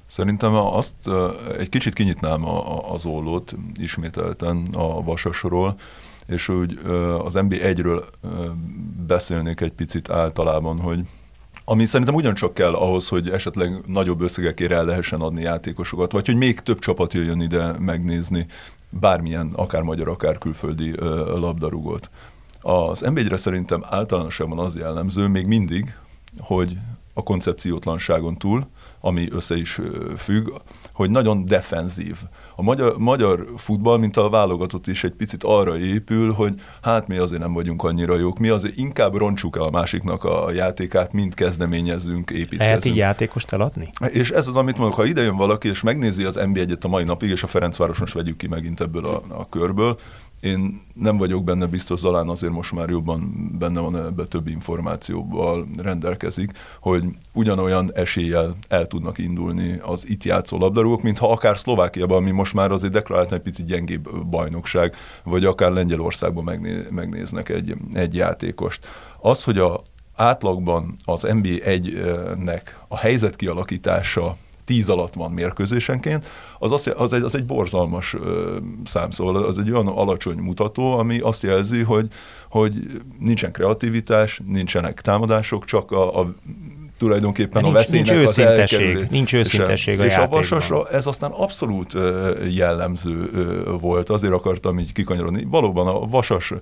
Szerintem 0.09 0.55
azt 0.55 0.95
egy 1.59 1.69
kicsit 1.69 1.95
kinyitnám 1.95 2.45
az 2.93 3.07
ollót 3.07 3.55
ismételten 3.81 4.67
a 4.73 5.03
Vasasról, 5.03 5.75
és 6.27 6.49
úgy 6.49 6.79
az 7.25 7.35
NB1-ről 7.37 8.05
beszélnék 9.07 9.61
egy 9.61 9.73
picit 9.73 10.11
általában, 10.11 10.81
hogy 10.81 11.01
ami 11.65 11.85
szerintem 11.85 12.15
ugyancsak 12.15 12.55
kell 12.55 12.75
ahhoz, 12.75 13.09
hogy 13.09 13.31
esetleg 13.31 13.83
nagyobb 13.87 14.21
összegekért 14.21 14.73
el 14.73 14.85
lehessen 14.85 15.21
adni 15.21 15.43
játékosokat, 15.43 16.13
vagy 16.13 16.27
hogy 16.27 16.37
még 16.37 16.61
több 16.61 16.79
csapat 16.79 17.15
jöjjön 17.15 17.41
ide 17.41 17.73
megnézni 17.79 18.47
bármilyen, 18.91 19.53
akár 19.57 19.83
magyar, 19.83 20.09
akár 20.09 20.39
külföldi 20.39 20.95
labdarúgót. 21.27 22.11
Az 22.61 23.03
NB1-re 23.07 23.37
szerintem 23.37 23.85
általánosságban 23.89 24.59
az 24.59 24.77
jellemző 24.77 25.27
még 25.27 25.47
mindig, 25.47 25.95
hogy 26.39 26.77
a 27.15 27.23
koncepciótlanságon 27.23 28.37
túl, 28.37 28.67
ami 29.01 29.29
össze 29.31 29.57
is 29.57 29.81
függ, 30.17 30.49
hogy 30.93 31.11
nagyon 31.11 31.45
defenzív. 31.45 32.17
A 32.57 32.63
magyar, 32.63 32.99
magyar 32.99 33.47
futball, 33.57 33.99
mint 33.99 34.17
a 34.17 34.29
válogatott 34.29 34.87
is 34.87 35.05
egy 35.05 35.13
picit 35.13 35.43
arra 35.43 35.79
épül, 35.79 36.33
hogy 36.33 36.55
hát 36.83 37.09
mi 37.09 37.17
azért 37.17 37.43
nem 37.43 37.53
vagyunk 37.53 37.83
annyira 37.83 38.19
jók, 38.19 38.39
mi 38.39 38.49
azért 38.49 38.77
inkább 38.77 39.15
roncsuk 39.15 39.57
el 39.57 39.63
a 39.63 39.71
másiknak 39.71 40.25
a 40.25 40.51
játékát, 40.53 41.13
mint 41.13 41.35
kezdeményezünk, 41.35 42.31
építkezünk. 42.31 42.61
Lehet 42.61 42.85
így 42.85 42.97
játékost 42.97 43.53
eladni? 43.53 43.91
És 44.13 44.31
ez 44.31 44.47
az, 44.47 44.57
amit 44.57 44.77
mondok, 44.79 44.97
ha 44.97 45.05
ide 45.05 45.23
jön 45.23 45.37
valaki, 45.37 45.69
és 45.69 45.83
megnézi 45.83 46.25
az 46.25 46.39
NB1-et 46.41 46.81
a 46.81 46.89
mai 46.89 47.05
napig, 47.05 47.31
és 47.31 47.43
a 47.43 47.47
Ferencváros 47.47 47.99
most 47.99 48.15
vegyük 48.15 48.37
ki 48.37 48.47
megint 48.47 48.81
ebből 48.81 49.07
a, 49.07 49.23
a 49.29 49.49
körből, 49.49 49.99
én 50.41 50.83
nem 50.95 51.17
vagyok 51.17 51.45
benne 51.45 51.67
biztos, 51.67 51.99
Zalán 51.99 52.29
azért 52.29 52.53
most 52.53 52.73
már 52.73 52.89
jobban 52.89 53.51
benne 53.59 53.81
van 53.81 53.97
ebbe 53.97 54.25
több 54.27 54.49
információval 54.49 55.67
rendelkezik, 55.83 56.51
hogy 56.81 57.05
ugyanolyan 57.33 57.91
eséllyel 57.95 58.55
el 58.69 58.87
tudnak 58.87 59.19
indulni 59.19 59.79
az 59.83 60.09
itt 60.09 60.25
játszó 60.25 60.59
labdarúgók, 60.59 61.03
mintha 61.03 61.31
akár 61.31 61.59
Szlovákiában, 61.59 62.17
ami 62.17 62.31
most 62.31 62.55
már 62.55 62.71
azért 62.71 62.93
deklarált 62.93 63.33
egy 63.33 63.41
picit 63.41 63.67
gyengébb 63.67 64.27
bajnokság, 64.27 64.95
vagy 65.25 65.45
akár 65.45 65.71
Lengyelországban 65.71 66.45
megné- 66.45 66.91
megnéznek 66.91 67.49
egy, 67.49 67.75
egy 67.93 68.15
játékost. 68.15 68.87
Az, 69.21 69.45
hogy 69.45 69.59
a 69.59 69.83
átlagban 70.15 70.95
az 71.05 71.27
NBA1-nek 71.27 72.63
a 72.89 72.97
helyzet 72.97 73.37
kialakítása 73.37 74.37
10 74.69 74.89
alatt 74.89 75.15
van 75.15 75.31
mérkőzésenként, 75.31 76.27
az, 76.59 76.73
az, 76.73 76.93
az, 76.97 77.13
egy, 77.13 77.23
az 77.23 77.35
egy 77.35 77.45
borzalmas 77.45 78.17
szám, 78.85 79.11
szóval 79.11 79.37
az 79.37 79.59
egy 79.59 79.71
olyan 79.71 79.87
alacsony 79.87 80.39
mutató, 80.39 80.99
ami 80.99 81.19
azt 81.19 81.43
jelzi, 81.43 81.83
hogy, 81.83 82.09
hogy 82.51 83.03
nincsen 83.19 83.53
kreativitás, 83.53 84.41
nincsenek 84.47 85.01
támadások, 85.01 85.65
csak 85.65 85.91
a, 85.91 86.21
a 86.21 86.35
tulajdonképpen 86.99 87.63
nincs, 87.63 87.75
a 87.75 87.79
veszélynek 87.79 88.15
nincs 88.15 88.29
az 88.29 88.39
elkerülés. 88.39 89.09
Nincs 89.11 89.35
őszintesség 89.35 90.01
a 90.01 90.05
És 90.05 90.13
játékban. 90.13 90.39
a 90.39 90.41
Vasasra 90.41 90.89
ez 90.89 91.07
aztán 91.07 91.31
abszolút 91.31 91.93
jellemző 92.51 93.31
volt, 93.81 94.11
azért 94.11 94.33
akartam 94.33 94.79
így 94.79 94.93
kikanyarodni. 94.93 95.47
Valóban 95.51 95.87
a 95.87 96.07
Vasas 96.07 96.53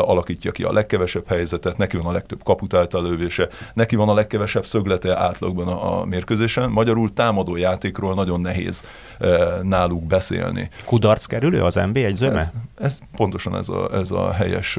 alakítja 0.00 0.52
ki 0.52 0.62
a 0.62 0.72
legkevesebb 0.72 1.28
helyzetet, 1.28 1.76
neki 1.76 1.96
van 1.96 2.06
a 2.06 2.12
legtöbb 2.12 2.42
kaput 2.42 2.74
által 2.74 3.16
neki 3.74 3.96
van 3.96 4.08
a 4.08 4.14
legkevesebb 4.14 4.66
szöglete 4.66 5.18
átlagban 5.18 5.68
a, 5.68 6.00
a 6.00 6.04
mérkőzésen. 6.04 6.70
Magyarul 6.70 7.12
támadó 7.12 7.56
játékról 7.56 8.14
nagyon 8.14 8.40
nehéz 8.40 8.82
náluk 9.62 10.04
beszélni. 10.04 10.68
Kudarc 10.84 11.24
kerülő 11.24 11.62
az 11.62 11.74
NB 11.74 11.96
egy 11.96 12.14
zöme? 12.14 12.38
Ez, 12.40 12.84
ez 12.84 12.98
pontosan 13.16 13.56
ez 13.56 13.68
a, 13.68 13.94
ez 13.94 14.10
a 14.10 14.32
helyes 14.32 14.78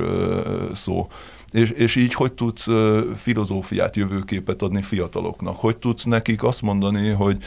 szó. 0.73 1.07
És, 1.51 1.69
és 1.69 1.95
így 1.95 2.13
hogy 2.13 2.33
tudsz 2.33 2.67
filozófiát, 3.15 3.95
jövőképet 3.95 4.61
adni 4.61 4.81
fiataloknak? 4.81 5.55
Hogy 5.55 5.77
tudsz 5.77 6.03
nekik 6.03 6.43
azt 6.43 6.61
mondani, 6.61 7.09
hogy, 7.09 7.37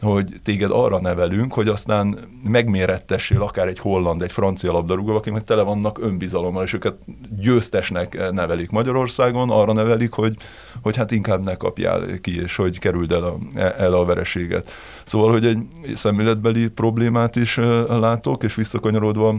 hogy 0.00 0.32
téged 0.44 0.70
arra 0.70 1.00
nevelünk, 1.00 1.52
hogy 1.52 1.68
aztán 1.68 2.18
megmérettessél 2.44 3.42
akár 3.42 3.68
egy 3.68 3.78
holland, 3.78 4.22
egy 4.22 4.32
francia 4.32 4.72
labdarúgó, 4.72 5.16
akik 5.16 5.32
meg 5.32 5.42
tele 5.42 5.62
vannak 5.62 5.98
önbizalommal, 6.00 6.64
és 6.64 6.72
őket 6.72 6.94
győztesnek 7.40 8.30
nevelik 8.32 8.70
Magyarországon, 8.70 9.50
arra 9.50 9.72
nevelik, 9.72 10.12
hogy, 10.12 10.36
hogy 10.82 10.96
hát 10.96 11.10
inkább 11.10 11.42
ne 11.42 11.54
kapjál 11.54 12.20
ki, 12.20 12.42
és 12.42 12.56
hogy 12.56 12.78
kerüld 12.78 13.12
el 13.12 13.24
a, 13.24 13.38
el 13.78 13.94
a 13.94 14.04
vereséget. 14.04 14.70
Szóval, 15.04 15.30
hogy 15.30 15.46
egy 15.46 15.58
szemléletbeli 15.94 16.68
problémát 16.68 17.36
is 17.36 17.56
látok, 17.88 18.42
és 18.42 18.54
visszakanyarodva 18.54 19.34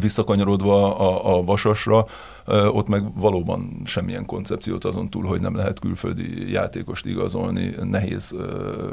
visszakanyarodva 0.00 0.96
a, 0.96 1.36
a 1.36 1.42
vasasra, 1.42 2.06
ott 2.48 2.88
meg 2.88 3.20
valóban 3.20 3.80
semmilyen 3.84 4.26
koncepciót 4.26 4.84
azon 4.84 5.10
túl, 5.10 5.24
hogy 5.24 5.40
nem 5.40 5.56
lehet 5.56 5.78
külföldi 5.78 6.50
játékost 6.52 7.06
igazolni, 7.06 7.74
nehéz 7.82 8.34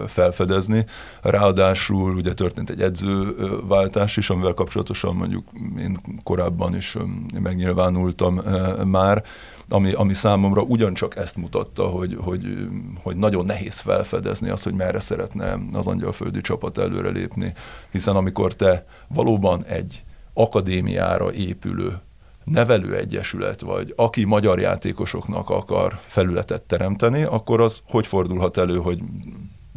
felfedezni. 0.08 0.86
Ráadásul 1.22 2.16
ugye 2.16 2.34
történt 2.34 2.70
egy 2.70 2.82
edzőváltás 2.82 4.18
is, 4.18 4.30
amivel 4.30 4.54
kapcsolatosan 4.54 5.16
mondjuk 5.16 5.48
én 5.80 5.98
korábban 6.24 6.76
is 6.76 6.98
megnyilvánultam 7.40 8.42
már, 8.86 9.24
ami, 9.70 9.92
ami 9.92 10.14
számomra 10.14 10.62
ugyancsak 10.62 11.16
ezt 11.16 11.36
mutatta, 11.36 11.88
hogy, 11.88 12.18
hogy, 12.22 12.68
hogy 13.04 13.16
nagyon 13.16 13.46
nehéz 13.46 13.80
felfedezni 13.80 14.50
azt, 14.50 14.64
hogy 14.64 14.74
merre 14.74 15.00
szeretne 15.00 15.58
az 15.74 15.88
angyalföldi 15.88 16.42
csapat 16.42 16.78
előrelépni, 16.78 17.54
hiszen 17.92 18.16
amikor 18.16 18.54
te 18.54 18.86
valóban 19.08 19.64
egy 19.64 20.04
akadémiára 20.34 21.34
épülő 21.34 22.00
nevelőegyesület 22.46 23.62
vagy, 23.62 23.94
aki 23.96 24.24
magyar 24.24 24.60
játékosoknak 24.60 25.50
akar 25.50 26.00
felületet 26.06 26.62
teremteni, 26.62 27.24
akkor 27.24 27.62
az 27.62 27.82
hogy 27.88 28.08
fordulhat 28.08 28.58
elő, 28.58 28.78
hogy 28.78 29.00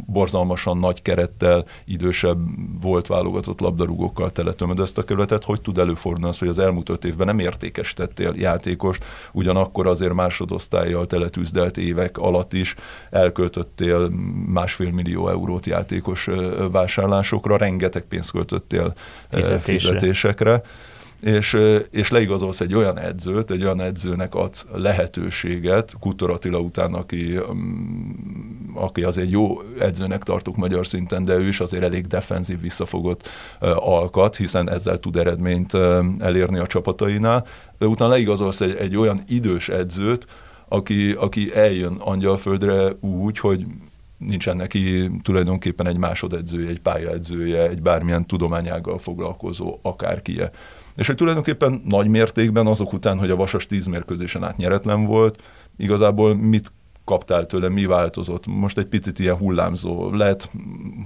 borzalmasan 0.07 0.79
nagy 0.79 1.03
kerettel, 1.03 1.65
idősebb 1.85 2.39
volt 2.81 3.07
válogatott 3.07 3.61
labdarúgókkal 3.61 4.31
teletömöd 4.31 4.79
ezt 4.79 4.99
a 4.99 5.05
kerületet, 5.05 5.45
hogy 5.45 5.61
tud 5.61 5.79
előfordulni 5.79 6.29
az, 6.29 6.39
hogy 6.39 6.49
az 6.49 6.59
elmúlt 6.59 6.89
öt 6.89 7.05
évben 7.05 7.27
nem 7.27 7.39
értékesítettél 7.39 8.35
játékost, 8.37 9.05
ugyanakkor 9.33 9.87
azért 9.87 10.13
másodosztályjal 10.13 11.07
teletűzdelt 11.07 11.77
évek 11.77 12.19
alatt 12.19 12.53
is 12.53 12.75
elköltöttél 13.11 14.09
másfél 14.47 14.91
millió 14.91 15.29
eurót 15.29 15.67
játékos 15.67 16.29
vásárlásokra, 16.71 17.57
rengeteg 17.57 18.03
pénzt 18.03 18.31
költöttél 18.31 18.95
Fizetésre. 19.31 19.59
fizetésekre 19.59 20.63
és, 21.23 21.57
és 21.91 22.11
leigazolsz 22.11 22.61
egy 22.61 22.75
olyan 22.75 22.99
edzőt, 22.99 23.51
egy 23.51 23.63
olyan 23.63 23.81
edzőnek 23.81 24.35
adsz 24.35 24.67
lehetőséget, 24.73 25.95
Kutor 26.01 26.31
Attila 26.31 26.59
után, 26.59 26.95
aki, 26.95 27.39
mm, 27.53 28.11
aki 28.75 29.03
azért 29.03 29.31
jó 29.31 29.61
edzőnek 29.79 30.23
tartuk 30.23 30.57
magyar 30.57 30.87
szinten, 30.87 31.25
de 31.25 31.35
ő 31.35 31.49
is 31.49 31.61
azért 31.61 31.83
elég 31.83 32.07
defenzív, 32.07 32.61
visszafogott 32.61 33.29
alkat, 33.75 34.37
hiszen 34.37 34.71
ezzel 34.71 34.99
tud 34.99 35.17
eredményt 35.17 35.75
elérni 36.19 36.59
a 36.59 36.67
csapatainál, 36.67 37.47
de 37.79 37.87
utána 37.87 38.11
leigazolsz 38.11 38.61
egy, 38.61 38.75
egy 38.75 38.97
olyan 38.97 39.21
idős 39.29 39.69
edzőt, 39.69 40.27
aki, 40.69 41.13
aki 41.13 41.55
eljön 41.55 41.95
Angyalföldre 41.95 42.93
úgy, 43.01 43.39
hogy 43.39 43.67
nincsen 44.19 44.57
neki 44.57 45.11
tulajdonképpen 45.23 45.87
egy 45.87 45.97
másodedzője, 45.97 46.69
egy 46.69 46.81
pályaedzője, 46.81 47.69
egy 47.69 47.83
bármilyen 47.83 48.27
tudományággal 48.27 48.99
foglalkozó 48.99 49.79
akárkie. 49.83 50.51
És 50.99 51.07
hogy 51.07 51.17
tulajdonképpen 51.17 51.83
nagy 51.85 52.09
mértékben 52.09 52.67
azok 52.67 52.93
után, 52.93 53.19
hogy 53.19 53.31
a 53.31 53.37
Vasas 53.37 53.67
tíz 53.67 53.87
mérkőzésen 53.87 54.45
át 54.45 54.57
nyeretlen 54.57 55.05
volt, 55.05 55.43
igazából 55.77 56.35
mit 56.35 56.73
kaptál 57.05 57.47
tőle, 57.47 57.69
mi 57.69 57.85
változott? 57.85 58.47
Most 58.47 58.79
egy 58.79 58.87
picit 58.87 59.19
ilyen 59.19 59.37
hullámzó, 59.37 60.11
lehet 60.11 60.51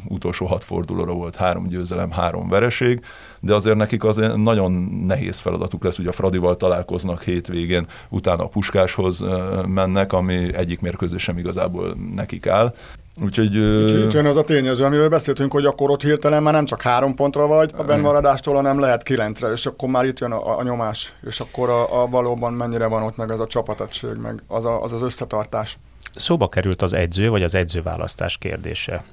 utolsó 0.08 0.46
hat 0.46 0.64
fordulóra 0.64 1.12
volt 1.12 1.36
három 1.36 1.66
győzelem, 1.66 2.10
három 2.10 2.48
vereség, 2.48 3.00
de 3.40 3.54
azért 3.54 3.76
nekik 3.76 4.04
az 4.04 4.20
nagyon 4.36 4.72
nehéz 5.06 5.38
feladatuk 5.38 5.84
lesz, 5.84 5.98
ugye 5.98 6.08
a 6.08 6.12
Fradival 6.12 6.56
találkoznak 6.56 7.22
hétvégén, 7.22 7.86
utána 8.10 8.44
a 8.44 8.48
Puskáshoz 8.48 9.24
mennek, 9.66 10.12
ami 10.12 10.54
egyik 10.54 10.80
mérkőzés 10.80 11.22
sem 11.22 11.38
igazából 11.38 11.96
nekik 12.14 12.46
áll. 12.46 12.74
Úgyhogy... 13.20 13.56
Úgyhogy 13.56 14.12
jön 14.12 14.26
az 14.26 14.36
a 14.36 14.44
tényező, 14.44 14.84
amiről 14.84 15.08
beszéltünk, 15.08 15.52
hogy 15.52 15.64
akkor 15.64 15.90
ott 15.90 16.02
hirtelen 16.02 16.42
már 16.42 16.52
nem 16.52 16.64
csak 16.64 16.82
három 16.82 17.14
pontra 17.14 17.46
vagy 17.46 17.70
a 17.76 17.82
bennmaradástól, 17.82 18.54
hanem 18.54 18.80
lehet 18.80 19.02
kilencre, 19.02 19.48
és 19.48 19.66
akkor 19.66 19.88
már 19.88 20.04
itt 20.04 20.18
jön 20.18 20.32
a, 20.32 20.58
a 20.58 20.62
nyomás, 20.62 21.14
és 21.26 21.40
akkor 21.40 21.68
a, 21.68 22.02
a 22.02 22.06
valóban 22.06 22.52
mennyire 22.52 22.86
van 22.86 23.02
ott 23.02 23.16
meg 23.16 23.30
az 23.30 23.40
a 23.40 23.46
csapategység, 23.46 24.14
meg 24.22 24.42
az 24.46 24.64
a, 24.64 24.82
az, 24.82 24.92
az 24.92 25.02
összetartás. 25.02 25.78
Szóba 26.14 26.48
került 26.48 26.82
az 26.82 26.92
edző, 26.92 27.28
vagy 27.28 27.42
az 27.42 27.54
edzőválasztás 27.54 28.38
kérdése. 28.38 29.04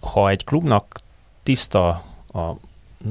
Ha 0.00 0.28
egy 0.28 0.44
klubnak 0.44 1.00
tiszta 1.42 1.88
a 2.32 2.52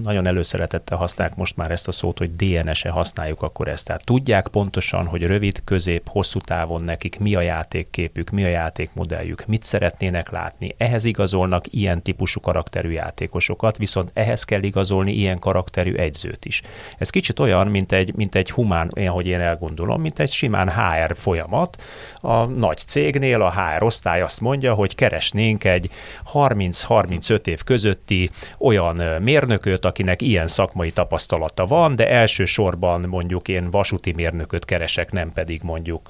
nagyon 0.04 0.27
előszeretettel 0.27 0.97
használják 0.97 1.38
most 1.38 1.56
már 1.58 1.71
ezt 1.71 1.88
a 1.88 1.91
szót, 1.91 2.17
hogy 2.17 2.36
DNS-e 2.36 2.89
használjuk 2.89 3.41
akkor 3.41 3.67
ezt. 3.67 3.86
Tehát 3.86 4.06
tudják 4.06 4.47
pontosan, 4.47 5.06
hogy 5.06 5.23
rövid, 5.23 5.62
közép, 5.63 6.08
hosszú 6.08 6.39
távon 6.39 6.84
nekik 6.84 7.19
mi 7.19 7.36
a 7.36 7.41
játékképük, 7.41 8.30
mi 8.30 8.43
a 8.43 8.47
játékmodelljük, 8.47 9.45
mit 9.47 9.63
szeretnének 9.63 10.30
látni. 10.30 10.75
Ehhez 10.77 11.06
igazolnak 11.06 11.73
ilyen 11.73 12.01
típusú 12.01 12.39
karakterű 12.39 12.89
játékosokat, 12.89 13.77
viszont 13.77 14.12
ehhez 14.13 14.43
kell 14.43 14.63
igazolni 14.63 15.12
ilyen 15.12 15.39
karakterű 15.39 15.93
egyzőt 15.93 16.45
is. 16.45 16.62
Ez 16.97 17.10
kicsit 17.10 17.39
olyan, 17.39 17.67
mint 17.67 17.91
egy, 17.91 18.15
mint 18.15 18.36
egy 18.36 18.51
humán, 18.51 18.91
én, 18.93 19.10
hogy 19.10 19.27
én 19.27 19.39
elgondolom, 19.39 20.01
mint 20.01 20.19
egy 20.19 20.32
simán 20.32 20.69
HR 20.69 21.15
folyamat. 21.15 21.84
A 22.15 22.45
nagy 22.45 22.77
cégnél 22.77 23.41
a 23.41 23.51
HR 23.51 23.84
osztály 23.84 24.21
azt 24.21 24.41
mondja, 24.41 24.73
hogy 24.73 24.95
keresnénk 24.95 25.63
egy 25.63 25.89
30-35 26.34 27.47
év 27.47 27.63
közötti 27.63 28.30
olyan 28.58 29.21
mérnököt, 29.21 29.81
mérnököt, 29.82 29.86
akinek 29.86 30.22
ilyen 30.22 30.48
szakmai 30.48 30.91
tapasztalata 30.91 31.65
van, 31.65 31.96
de 31.96 32.10
elsősorban 32.10 33.02
mondjuk 33.02 33.48
én 33.48 33.70
vasúti 33.70 34.12
mérnököt 34.12 34.65
keresek, 34.65 35.12
nem 35.12 35.34
pedig 35.34 35.62
mondjuk 35.63 36.08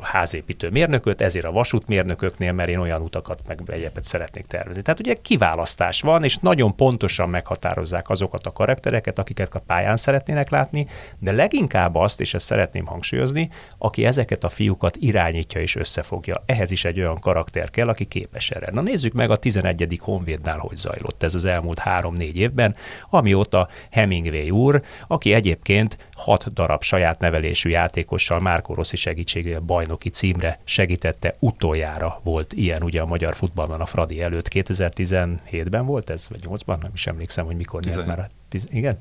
házépítő 0.00 0.70
mérnököt, 0.70 1.20
ezért 1.20 1.44
a 1.44 1.52
vasútmérnököknél, 1.52 2.52
mert 2.52 2.68
én 2.68 2.78
olyan 2.78 3.02
utakat 3.02 3.40
meg 3.46 3.60
egyébként 3.66 4.04
szeretnék 4.04 4.46
tervezni. 4.46 4.82
Tehát 4.82 5.00
ugye 5.00 5.14
kiválasztás 5.22 6.00
van, 6.00 6.24
és 6.24 6.36
nagyon 6.36 6.76
pontosan 6.76 7.28
meghatározzák 7.28 8.08
azokat 8.08 8.46
a 8.46 8.50
karaktereket, 8.50 9.18
akiket 9.18 9.54
a 9.54 9.62
pályán 9.66 9.96
szeretnének 9.96 10.50
látni, 10.50 10.86
de 11.18 11.32
leginkább 11.32 11.94
azt, 11.94 12.20
és 12.20 12.34
ezt 12.34 12.46
szeretném 12.46 12.86
hangsúlyozni, 12.86 13.48
aki 13.78 14.04
ezeket 14.04 14.44
a 14.44 14.48
fiúkat 14.48 14.96
irányítja 14.96 15.60
és 15.60 15.76
összefogja. 15.76 16.42
Ehhez 16.46 16.70
is 16.70 16.84
egy 16.84 16.98
olyan 16.98 17.20
karakter 17.20 17.70
kell, 17.70 17.88
aki 17.88 18.04
képes 18.04 18.50
erre. 18.50 18.70
Na 18.72 18.80
nézzük 18.80 19.12
meg 19.12 19.30
a 19.30 19.36
11. 19.36 19.98
honvédnál, 20.00 20.58
hogy 20.58 20.76
zajlott 20.76 21.22
ez 21.22 21.34
az 21.34 21.44
elmúlt 21.44 21.78
három-négy 21.78 22.36
évben 22.36 22.74
amióta 23.14 23.68
Hemingway 23.90 24.50
úr, 24.50 24.82
aki 25.06 25.32
egyébként 25.32 25.96
hat 26.12 26.52
darab 26.52 26.82
saját 26.82 27.18
nevelésű 27.18 27.70
játékossal 27.70 28.40
Márko 28.40 28.74
Rossi 28.74 28.96
segítségével 28.96 29.60
bajnoki 29.60 30.08
címre 30.08 30.60
segítette, 30.64 31.34
utoljára 31.40 32.20
volt 32.22 32.52
ilyen 32.52 32.82
ugye 32.82 33.00
a 33.00 33.06
magyar 33.06 33.34
futballban 33.34 33.80
a 33.80 33.86
Fradi 33.86 34.22
előtt. 34.22 34.48
2017-ben 34.50 35.86
volt 35.86 36.10
ez, 36.10 36.28
vagy 36.28 36.40
8-ban? 36.46 36.80
Nem 36.82 36.90
is 36.94 37.06
emlékszem, 37.06 37.46
hogy 37.46 37.56
mikor 37.56 37.82
nyert 37.82 38.06
már. 38.06 38.18
A 38.18 38.28
tiz- 38.48 38.72
igen? 38.72 38.98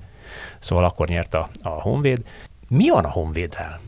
Szóval 0.60 0.86
akkor 0.86 1.08
nyert 1.08 1.34
a, 1.34 1.50
a 1.62 1.70
Honvéd. 1.70 2.26
Mi 2.70 2.90
van 2.90 3.06
a 3.06 3.10
Honvéddel? 3.10 3.80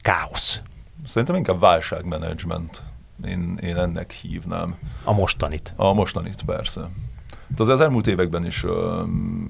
Káosz. 0.00 0.60
Szerintem 1.04 1.36
inkább 1.36 1.60
válságmenedzsment. 1.60 2.82
Én, 3.26 3.58
én 3.62 3.76
ennek 3.76 4.10
hívnám. 4.10 4.78
A 5.04 5.12
mostanit. 5.12 5.72
A 5.76 5.92
mostanit, 5.92 6.42
persze. 6.42 6.80
Hát 7.50 7.60
az, 7.60 7.80
elmúlt 7.80 8.06
években 8.06 8.46
is 8.46 8.64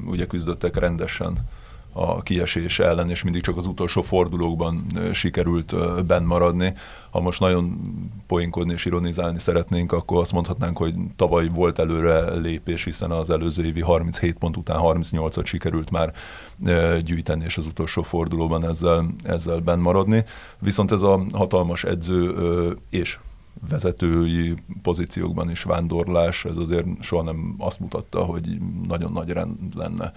ugye 0.07 0.27
küzdöttek 0.27 0.77
rendesen 0.77 1.39
a 1.93 2.23
kiesés 2.23 2.79
ellen, 2.79 3.11
és 3.11 3.23
mindig 3.23 3.43
csak 3.43 3.57
az 3.57 3.67
utolsó 3.67 4.01
fordulókban 4.03 4.87
sikerült 5.13 5.75
benn 6.07 6.25
maradni. 6.25 6.75
Ha 7.11 7.21
most 7.21 7.41
nagyon 7.41 7.79
poénkodni 8.27 8.73
és 8.73 8.85
ironizálni 8.85 9.39
szeretnénk, 9.39 9.93
akkor 9.93 10.21
azt 10.21 10.33
mondhatnánk, 10.33 10.77
hogy 10.77 10.95
tavaly 11.17 11.49
volt 11.49 11.79
előre 11.79 12.35
lépés, 12.35 12.85
hiszen 12.85 13.11
az 13.11 13.31
előző 13.31 13.65
évi 13.65 13.81
37 13.81 14.39
pont 14.39 14.57
után 14.57 14.79
38-at 14.83 15.45
sikerült 15.45 15.91
már 15.91 16.13
gyűjteni, 17.03 17.45
és 17.45 17.57
az 17.57 17.67
utolsó 17.67 18.03
fordulóban 18.03 18.65
ezzel, 18.65 19.07
ezzel 19.25 19.59
benn 19.59 19.81
maradni. 19.81 20.25
Viszont 20.59 20.93
ez 20.93 21.03
a 21.03 21.25
hatalmas 21.33 21.85
edző 21.85 22.35
és 22.91 23.19
vezetői 23.69 24.55
pozíciókban 24.83 25.51
is 25.51 25.63
vándorlás, 25.63 26.45
ez 26.45 26.57
azért 26.57 26.87
soha 27.01 27.23
nem 27.23 27.55
azt 27.59 27.81
mutatta, 27.81 28.25
hogy 28.25 28.57
nagyon 28.89 29.13
nagy 29.13 29.29
rend 29.29 29.75
lenne. 29.75 30.13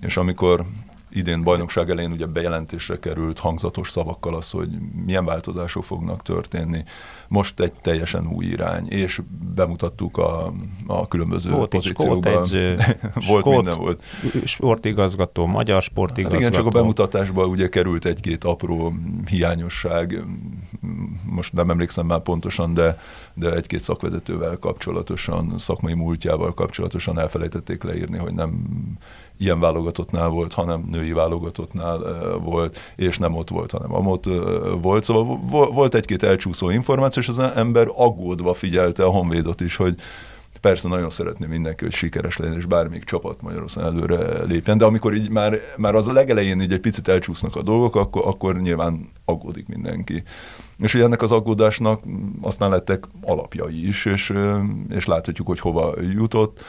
És 0.00 0.16
amikor 0.16 0.64
idén 1.10 1.42
bajnokság 1.42 1.90
elején 1.90 2.12
ugye 2.12 2.26
bejelentésre 2.26 2.98
került 2.98 3.38
hangzatos 3.38 3.90
szavakkal 3.90 4.34
az, 4.34 4.50
hogy 4.50 4.68
milyen 5.04 5.24
változások 5.24 5.84
fognak 5.84 6.22
történni. 6.22 6.84
Most 7.28 7.60
egy 7.60 7.72
teljesen 7.72 8.26
új 8.26 8.44
irány, 8.44 8.88
és 8.88 9.20
bemutattuk 9.54 10.16
a, 10.16 10.52
a 10.86 11.08
különböző 11.08 11.50
volt 11.50 11.68
pozíciókban. 11.68 12.32
Edző, 12.32 12.76
volt 13.28 13.42
skót, 13.42 13.54
minden 13.54 13.78
volt. 13.78 14.02
Sportigazgató, 14.44 15.46
magyar 15.46 15.82
sportigazgató. 15.82 16.42
Hát 16.42 16.52
igen, 16.52 16.64
csak 16.64 16.74
a 16.74 16.78
bemutatásban 16.78 17.48
ugye 17.48 17.68
került 17.68 18.04
egy-két 18.04 18.44
apró 18.44 18.94
hiányosság, 19.26 20.24
most 21.24 21.52
nem 21.52 21.70
emlékszem 21.70 22.06
már 22.06 22.20
pontosan, 22.20 22.74
de, 22.74 22.98
de 23.34 23.54
egy-két 23.54 23.80
szakvezetővel 23.80 24.56
kapcsolatosan, 24.56 25.54
szakmai 25.58 25.94
múltjával 25.94 26.54
kapcsolatosan 26.54 27.18
elfelejtették 27.18 27.82
leírni, 27.82 28.18
hogy 28.18 28.34
nem 28.34 28.66
ilyen 29.38 29.60
válogatottnál 29.60 30.28
volt, 30.28 30.52
hanem 30.52 30.84
női 30.90 31.12
válogatottnál 31.12 31.98
volt, 32.44 32.78
és 32.96 33.18
nem 33.18 33.34
ott 33.34 33.48
volt, 33.48 33.70
hanem 33.70 33.94
amott 33.94 34.24
volt. 34.80 35.04
Szóval 35.04 35.38
volt 35.70 35.94
egy-két 35.94 36.22
elcsúszó 36.22 36.70
információ, 36.70 37.22
és 37.22 37.28
az 37.28 37.38
ember 37.38 37.88
aggódva 37.94 38.54
figyelte 38.54 39.04
a 39.04 39.10
Honvédot 39.10 39.60
is, 39.60 39.76
hogy 39.76 39.94
Persze 40.60 40.88
nagyon 40.88 41.10
szeretné 41.10 41.46
mindenki, 41.46 41.84
hogy 41.84 41.92
sikeres 41.92 42.36
legyen, 42.36 42.56
és 42.56 42.64
bármelyik 42.64 43.04
csapat 43.04 43.42
Magyarországon 43.42 43.94
előre 43.94 44.44
lépjen, 44.44 44.78
de 44.78 44.84
amikor 44.84 45.14
így 45.14 45.30
már, 45.30 45.58
már 45.76 45.94
az 45.94 46.08
a 46.08 46.12
legelején 46.12 46.60
így 46.60 46.72
egy 46.72 46.80
picit 46.80 47.08
elcsúsznak 47.08 47.56
a 47.56 47.62
dolgok, 47.62 47.96
akkor, 47.96 48.22
akkor 48.26 48.60
nyilván 48.60 49.10
aggódik 49.24 49.68
mindenki. 49.68 50.22
És 50.78 50.94
ugye 50.94 51.04
ennek 51.04 51.22
az 51.22 51.32
aggódásnak 51.32 52.00
aztán 52.40 52.70
lettek 52.70 53.04
alapjai 53.22 53.86
is, 53.88 54.04
és, 54.04 54.32
és 54.88 55.06
láthatjuk, 55.06 55.46
hogy 55.46 55.60
hova 55.60 55.94
jutott 56.00 56.64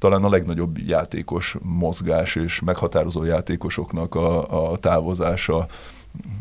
talán 0.00 0.24
a 0.24 0.28
legnagyobb 0.28 0.78
játékos 0.78 1.56
mozgás 1.62 2.36
és 2.36 2.60
meghatározó 2.60 3.24
játékosoknak 3.24 4.14
a, 4.14 4.70
a 4.70 4.76
távozása 4.76 5.66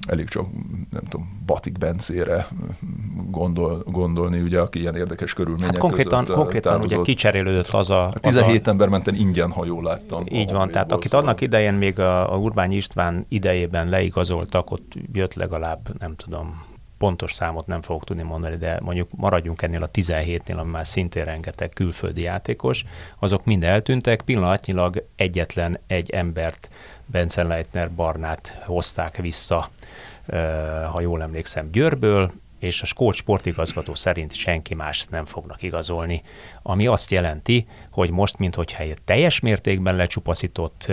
elég 0.08 0.28
csak, 0.28 0.45
nem 0.89 1.04
tudom, 1.10 1.41
Batik 1.45 1.78
Bencére 1.78 2.48
gondol, 3.30 3.84
gondolni, 3.86 4.41
ugye, 4.41 4.60
aki 4.60 4.80
ilyen 4.80 4.95
érdekes 4.95 5.34
körülmények 5.34 5.72
hát 5.72 5.78
konkrétan, 5.78 6.19
között 6.19 6.36
Konkrétan 6.36 6.72
távozott. 6.72 6.98
ugye 6.98 7.04
kicserélődött 7.04 7.67
az 7.67 7.89
a... 7.89 8.08
a 8.08 8.19
17 8.19 8.67
a, 8.67 8.69
ember 8.69 8.89
menten 8.89 9.15
ingyen, 9.15 9.52
ha 9.52 9.65
jól 9.65 9.84
láttam. 9.84 10.24
Így 10.30 10.52
van, 10.52 10.72
tehát 10.72 10.91
akit 10.91 11.10
szóval. 11.10 11.26
annak 11.26 11.41
idején 11.41 11.74
még 11.74 12.00
a, 12.00 12.34
a 12.34 12.38
Urbány 12.38 12.72
István 12.72 13.26
idejében 13.30 13.89
leigazoltak, 13.89 14.72
ott 14.72 14.93
jött 15.13 15.34
legalább, 15.34 15.88
nem 16.00 16.15
tudom, 16.15 16.62
pontos 17.00 17.34
számot 17.34 17.68
nem 17.68 17.82
fogok 17.82 18.04
tudni 18.04 18.24
mondani, 18.24 18.56
de 18.58 18.80
mondjuk 18.82 19.10
maradjunk 19.16 19.62
ennél 19.62 19.84
a 19.84 19.90
17-nél, 19.90 20.58
ami 20.58 20.72
már 20.72 20.88
szintén 20.88 21.26
rengeteg 21.26 21.70
külföldi 21.70 22.22
játékos, 22.22 22.86
azok 23.20 23.46
mind 23.46 23.64
eltűntek, 23.64 24.22
pillanatnyilag 24.22 25.06
egyetlen 25.16 25.80
egy 25.88 26.10
embert, 26.10 26.70
Bence 27.06 27.44
Leitner 27.44 27.92
Barnát 27.92 28.62
hozták 28.66 29.18
vissza, 29.18 29.70
ha 30.92 31.02
jól 31.02 31.22
emlékszem, 31.22 31.72
Győrből, 31.72 32.32
és 32.60 32.82
a 32.82 32.86
skót 32.86 33.15
sportigazgató 33.15 33.95
szerint 33.95 34.34
senki 34.34 34.74
más 34.74 35.06
nem 35.10 35.26
fognak 35.26 35.63
igazolni, 35.63 36.22
ami 36.63 36.88
azt 36.88 37.12
jelenti, 37.12 37.67
hogy 37.91 38.12
most, 38.12 38.38
minthogyha 38.38 38.84
egy 38.84 38.98
teljes 39.06 39.39
mértékben 39.39 39.95
lecsupaszított 39.95 40.91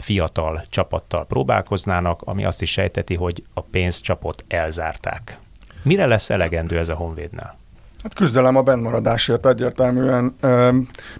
fiatal 0.00 0.64
csapattal 0.68 1.26
próbálkoznának, 1.26 2.22
ami 2.22 2.44
azt 2.44 2.62
is 2.62 2.70
sejteti, 2.70 3.14
hogy 3.14 3.42
a 3.54 3.60
pénzcsapot 3.60 4.44
elzárták. 4.48 5.38
Mire 5.82 6.06
lesz 6.06 6.30
elegendő 6.30 6.78
ez 6.78 6.88
a 6.88 6.94
Honvédnál? 6.94 7.58
Hát 8.02 8.14
küzdelem 8.14 8.56
a 8.56 8.62
bennmaradásért 8.62 9.46
egyértelműen. 9.46 10.36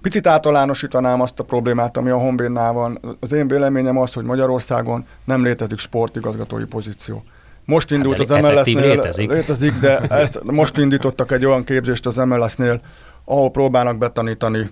Picit 0.01 0.27
általánosítanám 0.27 1.21
azt 1.21 1.39
a 1.39 1.45
problémát, 1.45 1.97
ami 1.97 2.11
a 2.11 2.17
Honvédnál 2.17 2.73
van. 2.73 3.01
Az 3.21 3.33
én 3.33 3.49
véleményem 3.49 3.99
az, 3.99 4.13
hogy 4.13 4.25
Magyarországon 4.25 5.07
nem 5.25 5.43
létezik 5.45 5.79
sportigazgatói 5.79 6.65
pozíció. 6.65 7.25
Most 7.71 7.91
indult 7.91 8.19
hát 8.19 8.31
az 8.31 8.43
MLS-nél, 8.43 8.81
létezik. 8.81 9.31
létezik, 9.31 9.73
de 9.73 9.99
ezt 9.99 10.41
most 10.45 10.77
indítottak 10.77 11.33
egy 11.33 11.45
olyan 11.45 11.65
képzést 11.65 12.07
az 12.07 12.17
MLS-nél, 12.17 12.81
ahol 13.25 13.51
próbálnak 13.51 13.99
betanítani 13.99 14.71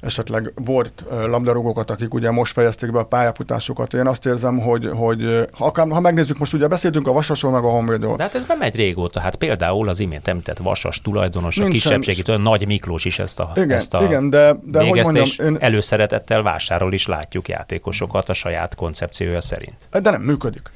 esetleg 0.00 0.52
volt 0.54 1.04
labdarúgókat, 1.26 1.90
akik 1.90 2.14
ugye 2.14 2.30
most 2.30 2.52
fejezték 2.52 2.92
be 2.92 2.98
a 2.98 3.04
pályafutásukat. 3.04 3.94
Én 3.94 4.06
azt 4.06 4.26
érzem, 4.26 4.58
hogy, 4.58 4.88
hogy 4.92 5.46
ha, 5.52 5.64
akár, 5.64 5.86
ha 5.90 6.00
megnézzük, 6.00 6.38
most 6.38 6.54
ugye 6.54 6.66
beszéltünk 6.66 7.06
a 7.06 7.12
Vasasról, 7.12 7.52
meg 7.52 7.64
a 7.64 7.68
Honvédról. 7.68 8.16
De 8.16 8.22
hát 8.22 8.34
ez 8.34 8.44
bemegy 8.44 8.74
régóta. 8.74 9.20
Hát 9.20 9.36
például 9.36 9.88
az 9.88 10.00
imént 10.00 10.28
említett 10.28 10.58
Vasas 10.58 11.00
tulajdonos, 11.00 11.58
a 11.58 11.68
kisebbségi 11.68 12.22
től, 12.22 12.36
Nagy 12.36 12.66
Miklós 12.66 13.04
is 13.04 13.18
ezt 13.18 13.40
a, 13.40 13.52
igen, 13.54 13.70
ezt 13.70 13.94
a 13.94 14.04
igen, 14.04 14.30
de, 14.30 14.56
de 14.64 14.86
hogy 14.86 15.00
mondjam, 15.02 15.26
én... 15.38 15.56
előszeretettel 15.60 16.42
vásárol 16.42 16.92
is 16.92 17.06
látjuk 17.06 17.48
játékosokat 17.48 18.28
a 18.28 18.32
saját 18.32 18.74
koncepciója 18.74 19.40
szerint. 19.40 19.88
De 19.90 20.10
nem 20.10 20.22
működik. 20.22 20.70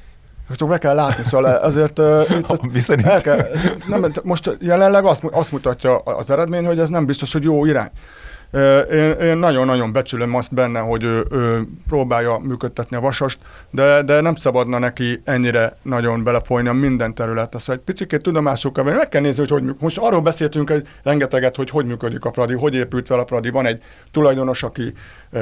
Csak 0.55 0.69
be 0.69 0.77
kell 0.77 0.95
látni, 0.95 1.23
szóval 1.23 1.53
azért 1.53 2.01
itt? 2.89 3.05
El 3.05 3.21
kell, 3.21 3.47
nem, 3.87 4.11
most 4.23 4.57
jelenleg 4.59 5.05
azt, 5.05 5.23
azt 5.31 5.51
mutatja 5.51 5.97
az 5.97 6.29
eredmény, 6.29 6.65
hogy 6.65 6.79
ez 6.79 6.89
nem 6.89 7.05
biztos, 7.05 7.33
hogy 7.33 7.43
jó 7.43 7.65
irány. 7.65 7.89
Én, 8.91 9.11
én 9.11 9.37
nagyon-nagyon 9.37 9.91
becsülöm 9.91 10.35
azt 10.35 10.53
benne, 10.53 10.79
hogy 10.79 11.03
ő, 11.03 11.25
ő 11.31 11.61
próbálja 11.87 12.37
működtetni 12.37 12.97
a 12.97 12.99
vasast, 12.99 13.39
de, 13.69 14.01
de 14.03 14.21
nem 14.21 14.35
szabadna 14.35 14.79
neki 14.79 15.21
ennyire 15.23 15.77
nagyon 15.81 16.23
belefolyni 16.23 16.67
a 16.67 16.73
minden 16.73 17.13
területre. 17.13 17.59
Szóval 17.59 17.75
egy 17.75 17.81
picit 17.81 18.21
tudomásuk 18.21 18.73
kell 18.73 18.83
meg 18.83 19.09
kell 19.09 19.21
nézni, 19.21 19.47
hogy, 19.47 19.49
hogy 19.49 19.75
most 19.79 19.97
arról 19.97 20.21
beszéltünk 20.21 20.69
egy 20.69 20.87
rengeteget, 21.03 21.55
hogy 21.55 21.69
hogy 21.69 21.85
működik 21.85 22.25
a 22.25 22.31
Fradi, 22.31 22.53
hogy 22.53 22.75
épült 22.75 23.07
fel 23.07 23.19
a 23.19 23.25
Fradi. 23.25 23.49
Van 23.49 23.65
egy 23.65 23.81
tulajdonos, 24.11 24.63
aki 24.63 24.93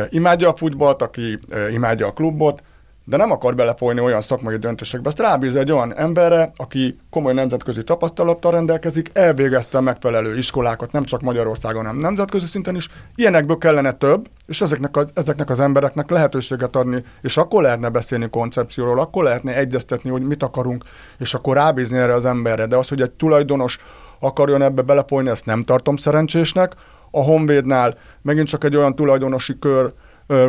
imádja 0.09 0.49
a 0.49 0.55
futballt, 0.55 1.01
aki 1.01 1.39
imádja 1.71 2.07
a 2.07 2.11
klubot, 2.11 2.61
de 3.09 3.17
nem 3.17 3.31
akar 3.31 3.55
belefolyni 3.55 3.99
olyan 3.99 4.21
szakmai 4.21 4.57
döntésekbe. 4.57 5.09
Ezt 5.09 5.19
rábíz 5.19 5.55
egy 5.55 5.71
olyan 5.71 5.95
emberre, 5.95 6.51
aki 6.55 6.97
komoly 7.09 7.33
nemzetközi 7.33 7.83
tapasztalattal 7.83 8.51
rendelkezik, 8.51 9.09
elvégezte 9.13 9.79
megfelelő 9.79 10.37
iskolákat, 10.37 10.91
nem 10.91 11.03
csak 11.03 11.21
Magyarországon, 11.21 11.85
hanem 11.85 12.01
nemzetközi 12.01 12.45
szinten 12.45 12.75
is. 12.75 12.87
Ilyenekből 13.15 13.57
kellene 13.57 13.91
több, 13.91 14.27
és 14.47 14.61
ezeknek, 14.61 14.97
a, 14.97 15.05
ezeknek 15.13 15.49
az 15.49 15.59
embereknek 15.59 16.09
lehetőséget 16.09 16.75
adni, 16.75 17.03
és 17.21 17.37
akkor 17.37 17.61
lehetne 17.61 17.89
beszélni 17.89 18.29
koncepcióról, 18.29 18.99
akkor 18.99 19.23
lehetne 19.23 19.55
egyeztetni, 19.55 20.09
hogy 20.09 20.21
mit 20.21 20.43
akarunk, 20.43 20.83
és 21.17 21.33
akkor 21.33 21.55
rábízni 21.55 21.97
erre 21.97 22.13
az 22.13 22.25
emberre. 22.25 22.65
De 22.65 22.75
az, 22.75 22.87
hogy 22.87 23.01
egy 23.01 23.11
tulajdonos 23.11 23.77
akarjon 24.19 24.61
ebbe 24.61 24.81
belefolyni, 24.81 25.29
ezt 25.29 25.45
nem 25.45 25.63
tartom 25.63 25.95
szerencsésnek. 25.95 26.73
A 27.11 27.23
Honvédnál 27.23 27.97
megint 28.21 28.47
csak 28.47 28.63
egy 28.63 28.75
olyan 28.75 28.95
tulajdonosi 28.95 29.59
kör, 29.59 29.93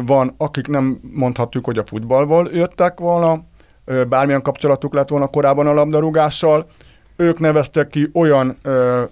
van, 0.07 0.35
akik 0.37 0.67
nem 0.67 1.01
mondhatjuk, 1.13 1.65
hogy 1.65 1.79
a 1.79 1.87
futballból 1.87 2.51
jöttek 2.53 2.99
volna, 2.99 3.41
bármilyen 4.09 4.43
kapcsolatuk 4.43 4.95
lett 4.95 5.09
volna 5.09 5.27
korábban 5.27 5.67
a 5.67 5.73
labdarúgással. 5.73 6.67
Ők 7.17 7.39
neveztek 7.39 7.89
ki 7.89 8.11
olyan 8.15 8.59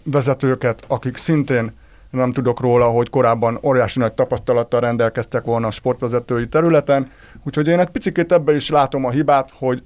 vezetőket, 0.02 0.84
akik 0.86 1.16
szintén 1.16 1.72
nem 2.10 2.32
tudok 2.32 2.60
róla, 2.60 2.86
hogy 2.86 3.10
korábban 3.10 3.58
óriási 3.62 3.98
nagy 3.98 4.12
tapasztalattal 4.12 4.80
rendelkeztek 4.80 5.44
volna 5.44 5.66
a 5.66 5.70
sportvezetői 5.70 6.48
területen. 6.48 7.10
Úgyhogy 7.44 7.68
én 7.68 7.78
egy 7.78 7.88
picit 7.88 8.32
ebbe 8.32 8.54
is 8.54 8.70
látom 8.70 9.04
a 9.04 9.10
hibát, 9.10 9.50
hogy 9.58 9.82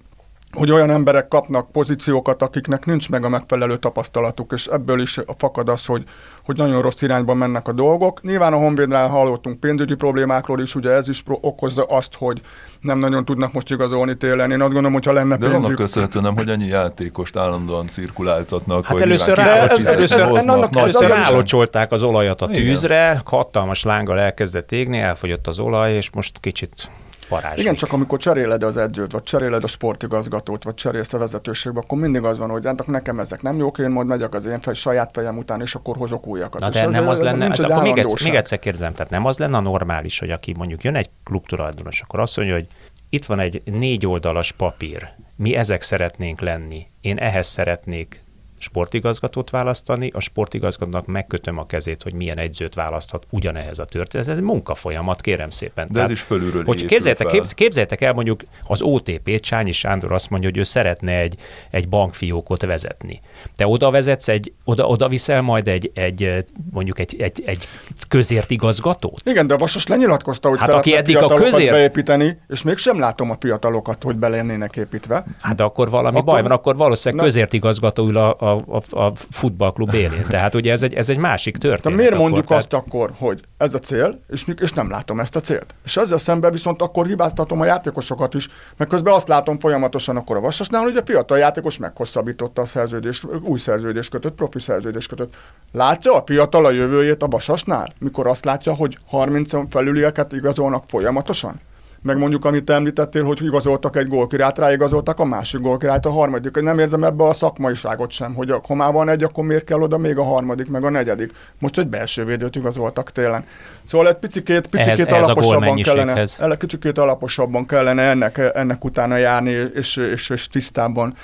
hogy 0.56 0.70
olyan 0.70 0.90
emberek 0.90 1.28
kapnak 1.28 1.72
pozíciókat, 1.72 2.42
akiknek 2.42 2.86
nincs 2.86 3.10
meg 3.10 3.24
a 3.24 3.28
megfelelő 3.28 3.76
tapasztalatuk, 3.76 4.52
és 4.52 4.66
ebből 4.66 5.00
is 5.00 5.18
fakad 5.38 5.68
az, 5.68 5.86
hogy, 5.86 6.04
hogy 6.44 6.56
nagyon 6.56 6.82
rossz 6.82 7.02
irányba 7.02 7.34
mennek 7.34 7.68
a 7.68 7.72
dolgok. 7.72 8.22
Nyilván 8.22 8.52
a 8.52 8.56
Honvédnál 8.56 9.08
hallottunk 9.08 9.60
pénzügyi 9.60 9.94
problémákról 9.94 10.60
is, 10.60 10.74
ugye 10.74 10.90
ez 10.90 11.08
is 11.08 11.22
okozza 11.26 11.82
azt, 11.84 12.14
hogy 12.18 12.40
nem 12.80 12.98
nagyon 12.98 13.24
tudnak 13.24 13.52
most 13.52 13.70
igazolni 13.70 14.16
télen. 14.16 14.50
Én 14.50 14.60
azt 14.60 14.72
gondolom, 14.72 14.92
hogyha 14.92 15.12
lenne 15.12 15.36
De 15.36 15.46
pénzük... 15.46 15.64
annak 15.64 15.74
köszönhető 15.74 16.20
nem, 16.20 16.36
hogy 16.36 16.50
annyi 16.50 16.66
játékost 16.66 17.36
állandóan 17.36 17.86
cirkuláltatnak. 17.86 18.84
Hát 18.84 18.92
hogy 18.92 19.02
először, 19.02 19.36
rá, 19.36 19.44
ez, 19.44 19.80
ez, 19.80 19.86
először, 19.86 20.20
annak, 20.20 20.76
először 20.76 21.08
rálocsolták 21.08 21.92
az 21.92 22.02
olajat 22.02 22.42
a 22.42 22.46
tűzre, 22.46 23.10
Igen. 23.10 23.22
hatalmas 23.24 23.82
lánggal 23.82 24.18
elkezdett 24.18 24.72
égni, 24.72 24.98
elfogyott 24.98 25.46
az 25.46 25.58
olaj, 25.58 25.92
és 25.92 26.10
most 26.10 26.38
kicsit 26.40 26.90
varázslik. 27.32 27.64
Igen, 27.64 27.74
csak 27.74 27.92
amikor 27.92 28.18
cseréled 28.18 28.62
az 28.62 28.76
edzőt, 28.76 29.12
vagy 29.12 29.22
cseréled 29.22 29.64
a 29.64 29.66
sportigazgatót, 29.66 30.64
vagy 30.64 30.74
cserélsz 30.74 31.12
a 31.12 31.18
vezetőségbe, 31.18 31.80
akkor 31.80 31.98
mindig 31.98 32.22
az 32.22 32.38
van, 32.38 32.50
hogy 32.50 32.66
hát 32.66 32.86
nekem 32.86 33.18
ezek 33.18 33.42
nem 33.42 33.56
jók, 33.56 33.78
én 33.78 33.90
majd 33.90 34.06
megyek 34.06 34.34
az 34.34 34.44
én 34.44 34.60
fej, 34.60 34.74
saját 34.74 35.10
fejem 35.12 35.38
után, 35.38 35.60
és 35.60 35.74
akkor 35.74 35.96
hozok 35.96 36.26
újakat. 36.26 36.60
Na 36.60 36.68
de 36.68 36.78
és 36.78 36.90
nem 36.90 37.02
ez, 37.02 37.10
az 37.10 37.20
lenne, 37.20 37.50
ez 37.50 37.60
akkor 37.60 37.82
még 37.82 37.98
egyszer, 37.98 38.28
még 38.28 38.34
egyszer 38.34 38.58
kérdezem, 38.58 38.92
tehát 38.92 39.10
nem 39.10 39.24
az 39.24 39.38
lenne 39.38 39.56
a 39.56 39.60
normális, 39.60 40.18
hogy 40.18 40.30
aki 40.30 40.54
mondjuk 40.56 40.84
jön 40.84 40.94
egy 40.94 41.10
klubtulajdonos, 41.24 42.00
akkor 42.00 42.20
azt 42.20 42.36
mondja, 42.36 42.54
hogy 42.54 42.66
itt 43.10 43.24
van 43.24 43.38
egy 43.38 43.62
négy 43.64 44.06
oldalas 44.06 44.52
papír, 44.52 45.08
mi 45.36 45.54
ezek 45.54 45.82
szeretnénk 45.82 46.40
lenni, 46.40 46.86
én 47.00 47.18
ehhez 47.18 47.46
szeretnék 47.46 48.21
sportigazgatót 48.62 49.50
választani, 49.50 50.10
a 50.14 50.20
sportigazgatónak 50.20 51.06
megkötöm 51.06 51.58
a 51.58 51.66
kezét, 51.66 52.02
hogy 52.02 52.12
milyen 52.12 52.38
egyzőt 52.38 52.74
választhat 52.74 53.26
ugyanehhez 53.30 53.78
a 53.78 53.84
történet. 53.84 54.28
Ez 54.28 54.36
egy 54.36 54.42
munkafolyamat, 54.42 55.20
kérem 55.20 55.50
szépen. 55.50 55.86
De 55.86 55.92
Tehát, 55.92 56.08
ez 56.08 56.14
is 56.14 56.22
fölülről 56.22 56.64
hogy 56.64 56.84
képzeljétek, 56.84 57.28
fel. 57.28 57.40
képzeljétek 57.54 58.00
el 58.00 58.12
mondjuk 58.12 58.42
az 58.66 58.82
OTP, 58.82 59.40
Csányi 59.40 59.72
Sándor 59.72 60.12
azt 60.12 60.30
mondja, 60.30 60.48
hogy 60.48 60.58
ő 60.58 60.62
szeretne 60.62 61.18
egy, 61.18 61.38
egy 61.70 61.88
bankfiókot 61.88 62.62
vezetni. 62.62 63.20
Te 63.56 63.66
oda 63.66 63.90
vezetsz 63.90 64.28
egy, 64.28 64.52
oda, 64.64 64.86
oda 64.86 65.08
viszel 65.08 65.42
majd 65.42 65.68
egy, 65.68 65.90
egy 65.94 66.44
mondjuk 66.70 66.98
egy, 66.98 67.16
egy, 67.18 67.42
egy 67.46 67.68
közért 68.08 68.50
igazgatót? 68.50 69.20
Igen, 69.24 69.46
de 69.46 69.54
a 69.54 69.56
Vasas 69.56 69.86
lenyilatkozta, 69.86 70.48
hogy 70.48 70.58
hát 70.58 70.70
aki 70.70 70.96
eddig 70.96 71.16
a 71.16 71.28
közért... 71.28 71.70
beépíteni, 71.70 72.38
és 72.48 72.62
mégsem 72.62 72.98
látom 72.98 73.30
a 73.30 73.36
fiatalokat, 73.40 74.02
hogy 74.02 74.16
bele 74.16 74.40
lennének 74.42 74.76
építve. 74.76 75.24
Hát 75.40 75.54
de 75.54 75.62
akkor 75.62 75.90
valami 75.90 76.16
akkor... 76.16 76.32
baj 76.32 76.42
van, 76.42 76.50
akkor 76.50 76.76
valószínűleg 76.76 77.24
közért 77.24 77.52
igazgató 77.52 78.06
ül 78.08 78.16
a, 78.16 78.36
a, 78.38 78.51
a, 78.52 78.82
a 78.90 79.12
futballklub 79.30 79.94
élén. 79.94 80.24
Tehát 80.28 80.54
ugye 80.54 80.72
ez 80.72 80.82
egy, 80.82 80.94
ez 80.94 81.08
egy 81.08 81.18
másik 81.18 81.56
történet. 81.56 81.82
De 81.82 82.02
miért 82.02 82.12
akkor, 82.12 82.24
mondjuk 82.24 82.46
tehát... 82.46 82.62
azt 82.62 82.72
akkor, 82.72 83.12
hogy 83.18 83.40
ez 83.56 83.74
a 83.74 83.78
cél, 83.78 84.18
és, 84.28 84.44
és 84.60 84.72
nem 84.72 84.90
látom 84.90 85.20
ezt 85.20 85.36
a 85.36 85.40
célt? 85.40 85.74
És 85.84 85.96
ezzel 85.96 86.18
szemben 86.18 86.52
viszont 86.52 86.82
akkor 86.82 87.06
hibáztatom 87.06 87.60
a 87.60 87.64
játékosokat 87.64 88.34
is, 88.34 88.48
mert 88.76 88.90
közben 88.90 89.14
azt 89.14 89.28
látom 89.28 89.58
folyamatosan 89.58 90.16
akkor 90.16 90.36
a 90.36 90.40
Vasasnál, 90.40 90.82
hogy 90.82 90.96
a 90.96 91.02
fiatal 91.04 91.38
játékos 91.38 91.78
meghosszabbította 91.78 92.62
a 92.62 92.66
szerződést, 92.66 93.26
új 93.42 93.58
szerződést 93.58 94.10
kötött, 94.10 94.34
profi 94.34 94.58
szerződést 94.58 95.08
kötött. 95.08 95.34
Látja 95.72 96.14
a 96.14 96.22
fiatal 96.26 96.64
a 96.64 96.70
jövőjét 96.70 97.22
a 97.22 97.26
Vasasnál, 97.28 97.92
mikor 97.98 98.26
azt 98.26 98.44
látja, 98.44 98.74
hogy 98.74 98.98
30 99.06 99.52
felülieket 99.70 100.32
igazolnak 100.32 100.84
folyamatosan? 100.86 101.60
Meg 102.02 102.18
mondjuk, 102.18 102.44
amit 102.44 102.70
említettél, 102.70 103.24
hogy 103.24 103.42
igazoltak 103.42 103.96
egy 103.96 104.08
gólkirályt, 104.08 104.58
ráigazoltak 104.58 105.20
a 105.20 105.24
másik 105.24 105.60
gólkirályt, 105.60 106.06
a 106.06 106.10
harmadik. 106.10 106.60
Nem 106.60 106.78
érzem 106.78 107.04
ebbe 107.04 107.24
a 107.24 107.32
szakmaiságot 107.32 108.10
sem, 108.10 108.34
hogy 108.34 108.54
ha 108.66 108.74
már 108.74 108.92
van 108.92 109.08
egy, 109.08 109.22
akkor 109.22 109.44
miért 109.44 109.64
kell 109.64 109.80
oda 109.80 109.98
még 109.98 110.18
a 110.18 110.22
harmadik, 110.22 110.68
meg 110.68 110.84
a 110.84 110.90
negyedik. 110.90 111.32
Most 111.58 111.78
egy 111.78 111.88
belső 111.88 112.24
védőt 112.24 112.56
igazoltak 112.56 113.12
télen. 113.12 113.44
Szóval 113.84 114.08
egy 114.08 114.14
picikét, 114.14 114.66
picikét 114.66 115.06
ehhez, 115.06 115.24
alaposabban 115.24 115.76
kellene, 115.76 116.20
egy 116.20 116.56
kicsikét 116.56 116.98
alaposabban 116.98 117.66
kellene 117.66 118.02
ennek, 118.02 118.50
ennek 118.54 118.84
utána 118.84 119.16
járni, 119.16 119.50
és, 119.74 119.96
és, 119.96 120.30
és 120.30 120.48
tisztában 120.48 121.14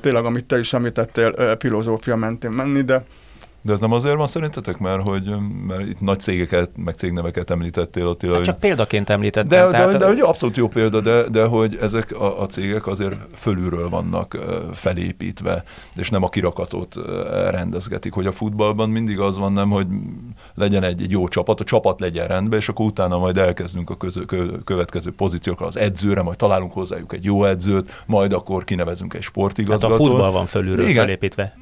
tényleg, 0.00 0.24
amit 0.24 0.44
te 0.44 0.58
is 0.58 0.72
említettél, 0.72 1.56
filozófia 1.58 2.16
mentén 2.16 2.50
menni, 2.50 2.82
de 2.82 3.02
de 3.62 3.72
ez 3.72 3.80
nem 3.80 3.92
azért 3.92 4.16
van 4.16 4.26
szerintetek, 4.26 4.78
mert 4.78 5.08
hogy 5.08 5.34
mert 5.66 5.80
itt 5.80 6.00
nagy 6.00 6.20
cégeket, 6.20 6.70
meg 6.76 6.94
cégneveket 6.94 7.50
említettél 7.50 8.06
ott. 8.06 8.22
Hát 8.22 8.44
csak 8.44 8.58
példaként 8.58 9.10
említettem. 9.10 9.48
De, 9.48 9.70
tehát... 9.70 9.92
de, 9.92 9.98
de, 9.98 10.14
de, 10.14 10.22
abszolút 10.22 10.56
jó 10.56 10.68
példa, 10.68 11.00
de, 11.00 11.22
de 11.22 11.44
hogy 11.44 11.78
ezek 11.80 12.20
a, 12.20 12.40
a 12.40 12.46
cégek 12.46 12.86
azért 12.86 13.14
fölülről 13.34 13.88
vannak 13.88 14.38
felépítve, 14.72 15.64
és 15.96 16.10
nem 16.10 16.22
a 16.22 16.28
kirakatot 16.28 16.94
rendezgetik, 17.50 18.12
hogy 18.12 18.26
a 18.26 18.32
futballban 18.32 18.90
mindig 18.90 19.18
az 19.18 19.38
van, 19.38 19.52
nem, 19.52 19.70
hogy 19.70 19.86
legyen 20.54 20.82
egy, 20.82 21.02
egy 21.02 21.10
jó 21.10 21.28
csapat, 21.28 21.60
a 21.60 21.64
csapat 21.64 22.00
legyen 22.00 22.26
rendben, 22.26 22.58
és 22.58 22.68
akkor 22.68 22.86
utána 22.86 23.18
majd 23.18 23.36
elkezdünk 23.38 23.90
a 23.90 23.96
közö, 23.96 24.24
kö, 24.24 24.46
következő 24.64 25.12
pozíciókra 25.12 25.66
az 25.66 25.76
edzőre, 25.76 26.22
majd 26.22 26.36
találunk 26.36 26.72
hozzájuk 26.72 27.12
egy 27.12 27.24
jó 27.24 27.44
edzőt, 27.44 28.02
majd 28.06 28.32
akkor 28.32 28.64
kinevezünk 28.64 29.14
egy 29.14 29.22
sportigazgatót. 29.22 29.98
Tehát 29.98 30.08
a 30.08 30.10
futball 30.10 30.30
van 30.30 30.46
fölülről 30.46 30.88
igen. 30.88 31.04
felépítve. 31.04 31.54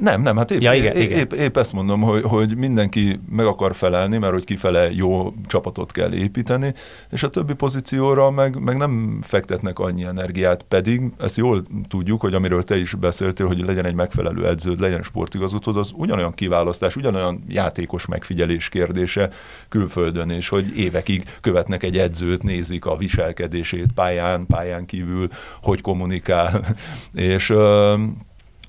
Nem, 0.00 0.22
nem, 0.22 0.36
hát 0.36 0.50
épp, 0.50 0.60
ja, 0.60 0.72
igen, 0.72 0.96
igen. 0.96 1.13
Épp, 1.14 1.32
épp 1.32 1.56
ezt 1.56 1.72
mondom, 1.72 2.00
hogy, 2.00 2.22
hogy 2.22 2.56
mindenki 2.56 3.20
meg 3.30 3.46
akar 3.46 3.74
felelni, 3.74 4.18
mert 4.18 4.32
hogy 4.32 4.44
kifele 4.44 4.92
jó 4.92 5.34
csapatot 5.46 5.92
kell 5.92 6.12
építeni, 6.12 6.72
és 7.10 7.22
a 7.22 7.28
többi 7.28 7.54
pozícióra 7.54 8.30
meg, 8.30 8.62
meg 8.62 8.76
nem 8.76 9.18
fektetnek 9.22 9.78
annyi 9.78 10.04
energiát, 10.04 10.62
pedig 10.62 11.02
ezt 11.18 11.36
jól 11.36 11.66
tudjuk, 11.88 12.20
hogy 12.20 12.34
amiről 12.34 12.62
te 12.62 12.76
is 12.78 12.94
beszéltél, 12.94 13.46
hogy 13.46 13.64
legyen 13.64 13.84
egy 13.84 13.94
megfelelő 13.94 14.46
edződ, 14.46 14.80
legyen 14.80 15.02
sportigazgatód, 15.02 15.76
az 15.76 15.92
ugyanolyan 15.96 16.34
kiválasztás, 16.34 16.96
ugyanolyan 16.96 17.44
játékos 17.48 18.06
megfigyelés 18.06 18.68
kérdése 18.68 19.30
külföldön, 19.68 20.30
és 20.30 20.48
hogy 20.48 20.78
évekig 20.78 21.24
követnek 21.40 21.82
egy 21.82 21.98
edzőt, 21.98 22.42
nézik 22.42 22.86
a 22.86 22.96
viselkedését 22.96 23.92
pályán, 23.94 24.46
pályán 24.46 24.86
kívül, 24.86 25.28
hogy 25.62 25.80
kommunikál, 25.80 26.64
és 27.14 27.52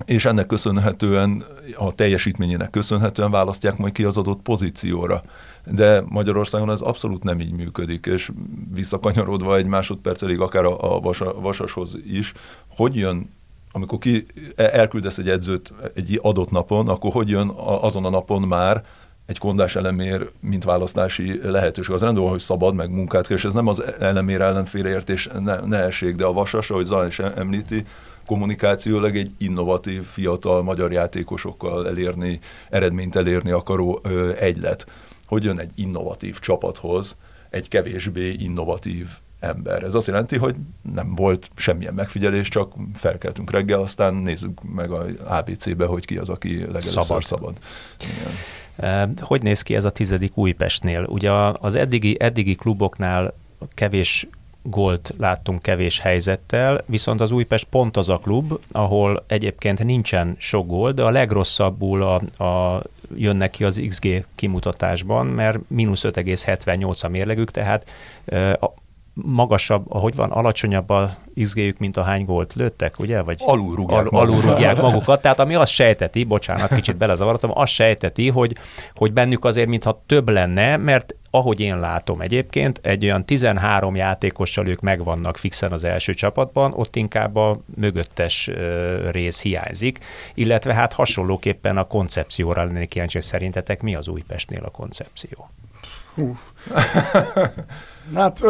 és 0.06 0.24
ennek 0.24 0.46
köszönhetően, 0.46 1.44
a 1.76 1.94
teljesítményének 1.94 2.70
köszönhetően 2.70 3.30
választják 3.30 3.76
majd 3.76 3.92
ki 3.92 4.04
az 4.04 4.16
adott 4.16 4.42
pozícióra. 4.42 5.22
De 5.70 6.02
Magyarországon 6.08 6.70
ez 6.70 6.80
abszolút 6.80 7.22
nem 7.22 7.40
így 7.40 7.52
működik, 7.52 8.06
és 8.06 8.30
visszakanyarodva 8.74 9.56
egy 9.56 9.66
másodperc 9.66 10.22
elég 10.22 10.40
akár 10.40 10.64
a, 10.64 10.94
a 10.94 11.00
vasashoz 11.40 11.98
is, 12.06 12.32
hogy 12.68 12.96
jön 12.96 13.34
amikor 13.72 13.98
ki 13.98 14.24
elküldesz 14.56 15.18
egy 15.18 15.28
edzőt 15.28 15.72
egy 15.94 16.18
adott 16.22 16.50
napon, 16.50 16.88
akkor 16.88 17.12
hogy 17.12 17.28
jön 17.28 17.48
azon 17.56 18.04
a 18.04 18.10
napon 18.10 18.42
már 18.42 18.84
egy 19.26 19.38
kondás 19.38 19.76
elemér, 19.76 20.30
mint 20.40 20.64
választási 20.64 21.40
lehetőség. 21.42 21.94
Az 21.94 22.02
rendben 22.02 22.28
hogy 22.28 22.40
szabad, 22.40 22.74
meg 22.74 22.90
munkát 22.90 23.26
kell, 23.26 23.36
és 23.36 23.44
ez 23.44 23.52
nem 23.52 23.66
az 23.66 23.82
elemér 23.98 24.40
ellenféleértés 24.40 25.28
ne, 25.38 25.56
ne 25.56 25.78
essék, 25.78 26.14
de 26.14 26.24
a 26.24 26.32
vasas, 26.32 26.70
ahogy 26.70 26.84
Zalán 26.84 27.06
is 27.06 27.18
említi, 27.18 27.84
kommunikációlag 28.26 29.16
egy 29.16 29.30
innovatív, 29.38 30.02
fiatal 30.02 30.62
magyar 30.62 30.92
játékosokkal 30.92 31.88
elérni, 31.88 32.40
eredményt 32.70 33.16
elérni 33.16 33.50
akaró 33.50 34.00
ö, 34.02 34.32
egylet. 34.38 34.86
Hogy 35.26 35.44
jön 35.44 35.58
egy 35.58 35.70
innovatív 35.74 36.38
csapathoz 36.38 37.16
egy 37.50 37.68
kevésbé 37.68 38.32
innovatív 38.32 39.08
ember. 39.40 39.82
Ez 39.82 39.94
azt 39.94 40.06
jelenti, 40.06 40.36
hogy 40.36 40.54
nem 40.94 41.14
volt 41.14 41.48
semmilyen 41.56 41.94
megfigyelés, 41.94 42.48
csak 42.48 42.72
felkeltünk 42.94 43.50
reggel, 43.50 43.80
aztán 43.80 44.14
nézzük 44.14 44.74
meg 44.74 44.90
a 44.90 45.06
ABC-be, 45.24 45.86
hogy 45.86 46.04
ki 46.04 46.16
az, 46.16 46.28
aki 46.28 46.58
legelőször 46.58 47.02
szabad. 47.02 47.22
szabad. 47.22 47.56
Igen. 48.00 49.14
Hogy 49.20 49.42
néz 49.42 49.62
ki 49.62 49.74
ez 49.74 49.84
a 49.84 49.90
tizedik 49.90 50.36
Újpestnél? 50.36 51.04
Ugye 51.08 51.30
az 51.52 51.74
eddigi, 51.74 52.16
eddigi 52.20 52.54
kluboknál 52.54 53.34
kevés 53.74 54.28
gólt 54.70 55.14
láttunk 55.18 55.62
kevés 55.62 56.00
helyzettel, 56.00 56.80
viszont 56.86 57.20
az 57.20 57.30
Újpest 57.30 57.66
pont 57.70 57.96
az 57.96 58.08
a 58.08 58.18
klub, 58.18 58.58
ahol 58.72 59.24
egyébként 59.26 59.84
nincsen 59.84 60.36
sok 60.38 60.66
gól, 60.66 60.92
de 60.92 61.02
a 61.02 61.10
legrosszabbul 61.10 62.02
a, 62.02 62.44
a 62.44 62.82
jönnek 63.14 63.50
ki 63.50 63.64
az 63.64 63.82
XG 63.88 64.24
kimutatásban, 64.34 65.26
mert 65.26 65.58
mínusz 65.68 66.04
5,78 66.04 67.04
a 67.04 67.08
mérlegük, 67.08 67.50
tehát 67.50 67.86
magasabb, 69.22 69.84
ahogy 69.88 70.14
van, 70.14 70.30
alacsonyabb 70.30 70.90
a 70.90 71.16
XG-jük, 71.42 71.78
mint 71.78 71.96
a 71.96 72.02
hány 72.02 72.24
gólt 72.24 72.54
lőttek, 72.54 72.98
ugye? 72.98 73.22
Vagy 73.22 73.38
alulrúgják, 73.44 74.06
al, 74.12 74.20
alulrúgják 74.20 74.80
magukat. 74.82 75.22
Tehát 75.22 75.40
ami 75.40 75.54
azt 75.54 75.72
sejteti, 75.72 76.24
bocsánat, 76.24 76.74
kicsit 76.74 76.96
belezavarodtam, 76.96 77.50
azt 77.54 77.72
sejteti, 77.72 78.28
hogy, 78.28 78.56
hogy 78.94 79.12
bennük 79.12 79.44
azért, 79.44 79.68
mintha 79.68 80.02
több 80.06 80.28
lenne, 80.28 80.76
mert 80.76 81.14
ahogy 81.30 81.60
én 81.60 81.80
látom 81.80 82.20
egyébként, 82.20 82.80
egy 82.82 83.04
olyan 83.04 83.24
13 83.24 83.96
játékossal 83.96 84.66
ők 84.66 84.80
megvannak 84.80 85.36
fixen 85.36 85.72
az 85.72 85.84
első 85.84 86.14
csapatban, 86.14 86.72
ott 86.74 86.96
inkább 86.96 87.36
a 87.36 87.60
mögöttes 87.76 88.50
rész 89.10 89.42
hiányzik, 89.42 89.98
illetve 90.34 90.74
hát 90.74 90.92
hasonlóképpen 90.92 91.76
a 91.76 91.84
koncepcióra 91.84 92.64
lennék 92.64 92.88
kíváncsi, 92.88 93.20
szerintetek 93.20 93.82
mi 93.82 93.94
az 93.94 94.08
Újpestnél 94.08 94.64
a 94.64 94.70
koncepció? 94.70 95.50
Hú. 96.14 96.36
Hát 98.14 98.42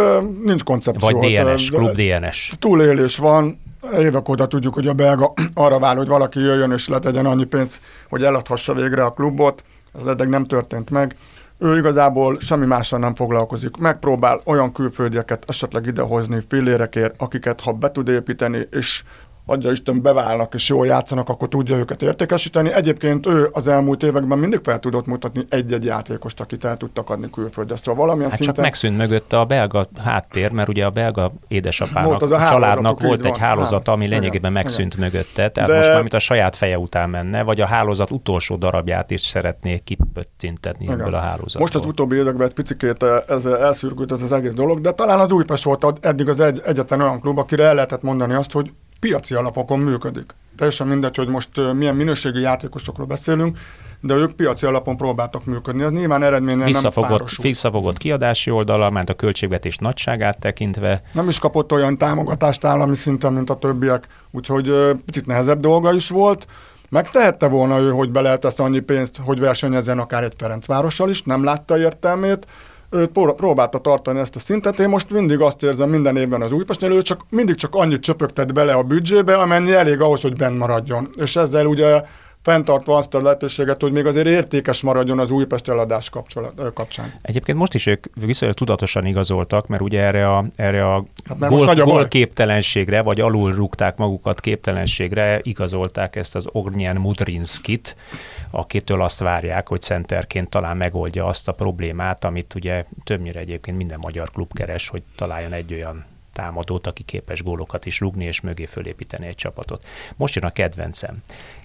nincs 0.45 0.63
koncepció. 0.63 1.09
Vagy 1.09 1.35
DNS, 1.35 1.71
klub 1.71 1.95
DNS. 1.95 2.51
Túlélés 2.59 3.17
van, 3.17 3.61
évek 3.99 4.29
óta 4.29 4.47
tudjuk, 4.47 4.75
hogy 4.75 4.87
a 4.87 4.93
belga 4.93 5.33
arra 5.55 5.79
vár, 5.79 5.97
hogy 5.97 6.09
valaki 6.09 6.41
jöjjön 6.41 6.73
és 6.73 6.89
letegyen 6.89 7.27
annyi 7.27 7.45
pénzt, 7.45 7.81
hogy 8.09 8.23
eladhassa 8.23 8.75
végre 8.75 9.05
a 9.05 9.13
klubot. 9.13 9.65
Ez 10.01 10.07
eddig 10.07 10.29
nem 10.29 10.45
történt 10.45 10.91
meg. 10.91 11.17
Ő 11.59 11.77
igazából 11.77 12.41
semmi 12.41 12.67
mással 12.67 12.99
nem 12.99 13.15
foglalkozik. 13.15 13.77
Megpróbál 13.77 14.41
olyan 14.45 14.73
külföldieket 14.73 15.45
esetleg 15.49 15.87
idehozni 15.87 16.43
fillérekért, 16.49 17.23
akiket 17.23 17.61
ha 17.61 17.73
be 17.73 17.91
tud 17.91 18.09
építeni, 18.09 18.69
és 18.71 19.03
adja 19.47 19.71
Isten 19.71 20.03
beválnak 20.03 20.55
és 20.55 20.69
jól 20.69 20.87
játszanak, 20.87 21.29
akkor 21.29 21.49
tudja 21.49 21.77
őket 21.77 22.03
értékesíteni. 22.03 22.73
Egyébként 22.73 23.27
ő 23.27 23.49
az 23.53 23.67
elmúlt 23.67 24.03
években 24.03 24.39
mindig 24.39 24.61
fel 24.63 24.79
tudott 24.79 25.07
mutatni 25.07 25.45
egy-egy 25.49 25.85
játékost, 25.85 26.41
akit 26.41 26.65
el 26.65 26.77
tudtak 26.77 27.11
adni 27.11 27.31
külföldre. 27.31 27.77
Szóval 27.77 27.95
valamilyen 27.95 28.31
hát 28.31 28.39
szinten... 28.39 28.55
csak 28.55 28.65
megszűnt 28.65 28.97
mögötte 28.97 29.41
a 29.41 29.45
belga 29.45 29.89
háttér, 30.05 30.51
mert 30.51 30.69
ugye 30.69 30.85
a 30.85 30.91
belga 30.91 31.33
édesapának, 31.49 32.09
volt 32.09 32.23
az 32.23 32.31
a, 32.31 32.47
a 32.47 32.51
családnak 32.51 33.01
volt 33.01 33.25
egy 33.25 33.39
hálózat, 33.39 33.89
ami 33.89 34.07
lényegében 34.07 34.53
megszűnt 34.53 34.95
igen. 34.95 35.05
mögötte. 35.05 35.49
Tehát 35.51 35.71
De... 35.71 35.77
most 35.77 35.89
már, 35.89 36.01
mint 36.01 36.15
a 36.15 36.19
saját 36.19 36.57
feje 36.57 36.79
után 36.79 37.11
menne, 37.11 37.43
vagy 37.43 37.61
a 37.61 37.67
hálózat 37.67 38.11
utolsó 38.11 38.57
darabját 38.57 39.11
is 39.11 39.21
szeretné 39.21 39.79
kipöccintetni 39.79 40.89
ebből 40.89 41.15
a 41.15 41.19
hálózatból. 41.19 41.61
Most 41.61 41.75
az 41.75 41.87
utóbbi 41.87 42.17
években 42.17 42.47
egy 42.47 42.55
picit 42.55 43.05
ez 43.29 43.45
elszürkült 43.45 44.13
ez 44.13 44.23
az 44.23 44.33
egész 44.33 44.55
dolog, 44.55 44.81
de 44.81 44.93
talán 44.93 45.21
az 45.21 45.33
Újpest 45.33 45.65
volt 45.65 45.99
eddig 46.01 46.29
az 46.29 46.41
egy, 46.41 46.63
egyetlen 46.65 47.01
olyan 47.01 47.21
klub, 47.21 47.39
akire 47.39 47.65
el 47.65 47.75
lehetett 47.75 48.03
mondani 48.03 48.35
azt, 48.35 48.53
hogy 48.53 48.71
piaci 49.07 49.35
alapokon 49.35 49.79
működik. 49.79 50.35
Teljesen 50.57 50.87
mindegy, 50.87 51.17
hogy 51.17 51.29
most 51.29 51.51
milyen 51.75 51.95
minőségi 51.95 52.41
játékosokról 52.41 53.07
beszélünk, 53.07 53.59
de 54.01 54.15
ők 54.15 54.33
piaci 54.33 54.67
alapon 54.67 54.97
próbáltak 54.97 55.45
működni. 55.45 55.83
Ez 55.83 55.91
nyilván 55.91 56.23
eredményen 56.23 56.65
visszafogott, 56.65 57.09
nem 57.09 57.19
párosult. 57.19 57.47
Visszafogott 57.47 57.99
kiadási 57.99 58.51
oldala, 58.51 58.91
mert 58.91 59.09
a 59.09 59.15
költségvetés 59.15 59.77
nagyságát 59.77 60.39
tekintve. 60.39 61.03
Nem 61.13 61.29
is 61.29 61.39
kapott 61.39 61.73
olyan 61.73 61.99
támogatást 61.99 62.65
állami 62.65 62.97
szinten, 62.97 63.33
mint 63.33 63.51
a 63.51 63.55
többiek, 63.55 64.07
úgyhogy 64.31 64.73
picit 65.05 65.27
nehezebb 65.27 65.61
dolga 65.61 65.93
is 65.93 66.09
volt. 66.09 66.47
Megtehette 66.89 67.49
volna 67.49 67.79
ő, 67.79 67.91
hogy 67.91 68.11
beletesz 68.11 68.59
annyi 68.59 68.81
pénzt, 68.81 69.21
hogy 69.25 69.41
versenyezzen 69.41 69.99
akár 69.99 70.25
egy 70.25 70.35
Ferencvárossal 70.39 71.11
is, 71.11 71.23
nem 71.23 71.45
látta 71.45 71.79
értelmét, 71.79 72.47
ő 72.91 73.07
próbálta 73.37 73.79
tartani 73.79 74.19
ezt 74.19 74.37
a 74.37 74.39
szintet. 74.39 74.81
Én 74.81 74.89
most 74.89 75.11
mindig 75.11 75.41
azt 75.41 75.63
érzem 75.63 75.91
minden 75.91 76.17
évben 76.17 76.43
az 76.43 76.53
Újpestnél, 76.53 76.91
ő 76.91 77.03
csak 77.03 77.21
mindig 77.31 77.55
csak 77.55 77.75
annyit 77.75 78.03
csöpögtet 78.03 78.55
bele 78.55 78.73
a 78.73 78.83
büdzsébe, 78.83 79.37
amennyi 79.37 79.73
elég 79.73 80.01
ahhoz, 80.01 80.21
hogy 80.21 80.37
benn 80.37 80.57
maradjon. 80.57 81.09
És 81.17 81.37
ezzel 81.37 81.67
ugye 81.67 82.03
fenntartva 82.47 82.97
azt 82.97 83.15
a 83.15 83.23
lehetőséget, 83.23 83.81
hogy 83.81 83.93
még 83.93 84.07
azért 84.07 84.27
értékes 84.27 84.83
maradjon 84.83 85.19
az 85.19 85.31
Újpest 85.31 85.69
eladás 85.69 86.11
kapcsolat, 86.11 86.73
kapcsán. 86.75 87.13
Egyébként 87.23 87.59
most 87.59 87.75
is 87.75 87.87
ők 87.87 88.07
viszonylag 88.15 88.57
tudatosan 88.57 89.07
igazoltak, 89.07 89.67
mert 89.67 89.83
ugye 89.83 90.01
erre 90.01 90.31
a, 90.31 90.45
erre 90.57 90.95
a 90.95 91.05
hát 91.29 91.49
gól, 91.49 91.75
gól 91.75 92.09
képtelenségre, 92.09 93.03
vagy 93.03 93.21
alul 93.21 93.55
rúgták 93.55 93.97
magukat 93.97 94.41
képtelenségre, 94.41 95.41
igazolták 95.43 96.17
ezt 96.17 96.35
az 96.35 96.45
Ognyen 96.53 96.97
Mudrinskit, 96.97 97.97
akitől 98.51 99.03
azt 99.03 99.21
várják, 99.21 99.69
hogy 99.69 99.81
centerként 99.81 100.49
talán 100.49 100.77
megoldja 100.77 101.27
azt 101.27 101.49
a 101.49 101.53
problémát, 101.53 102.25
amit 102.25 102.55
ugye 102.55 102.85
többnyire 103.05 103.41
egyébként 103.41 103.77
minden 103.77 103.99
magyar 104.03 104.31
klub 104.31 104.53
keres, 104.53 104.89
hogy 104.89 105.03
találjon 105.17 105.53
egy 105.53 105.73
olyan 105.73 106.05
támadót, 106.37 106.87
aki 106.87 107.03
képes 107.03 107.43
gólokat 107.43 107.87
is 107.87 108.01
rugni, 108.01 108.25
és 108.25 108.41
mögé 108.41 108.65
fölépíteni 108.65 109.27
egy 109.27 109.35
csapatot. 109.35 109.85
Most 110.17 110.35
jön 110.35 110.45
a 110.45 110.51
kedvencem, 110.51 111.17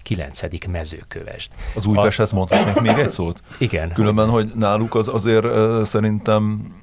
kilencedik 0.03 0.67
mezőkövesd. 0.67 1.51
Az 1.75 1.85
Újpesthez 1.85 2.31
mondhatnék 2.31 2.81
még 2.81 2.97
egy 2.97 3.09
szót? 3.09 3.41
Igen. 3.57 3.93
Különben, 3.93 4.29
hogy 4.29 4.51
náluk 4.55 4.95
az 4.95 5.07
azért 5.07 5.45
szerintem 5.85 6.73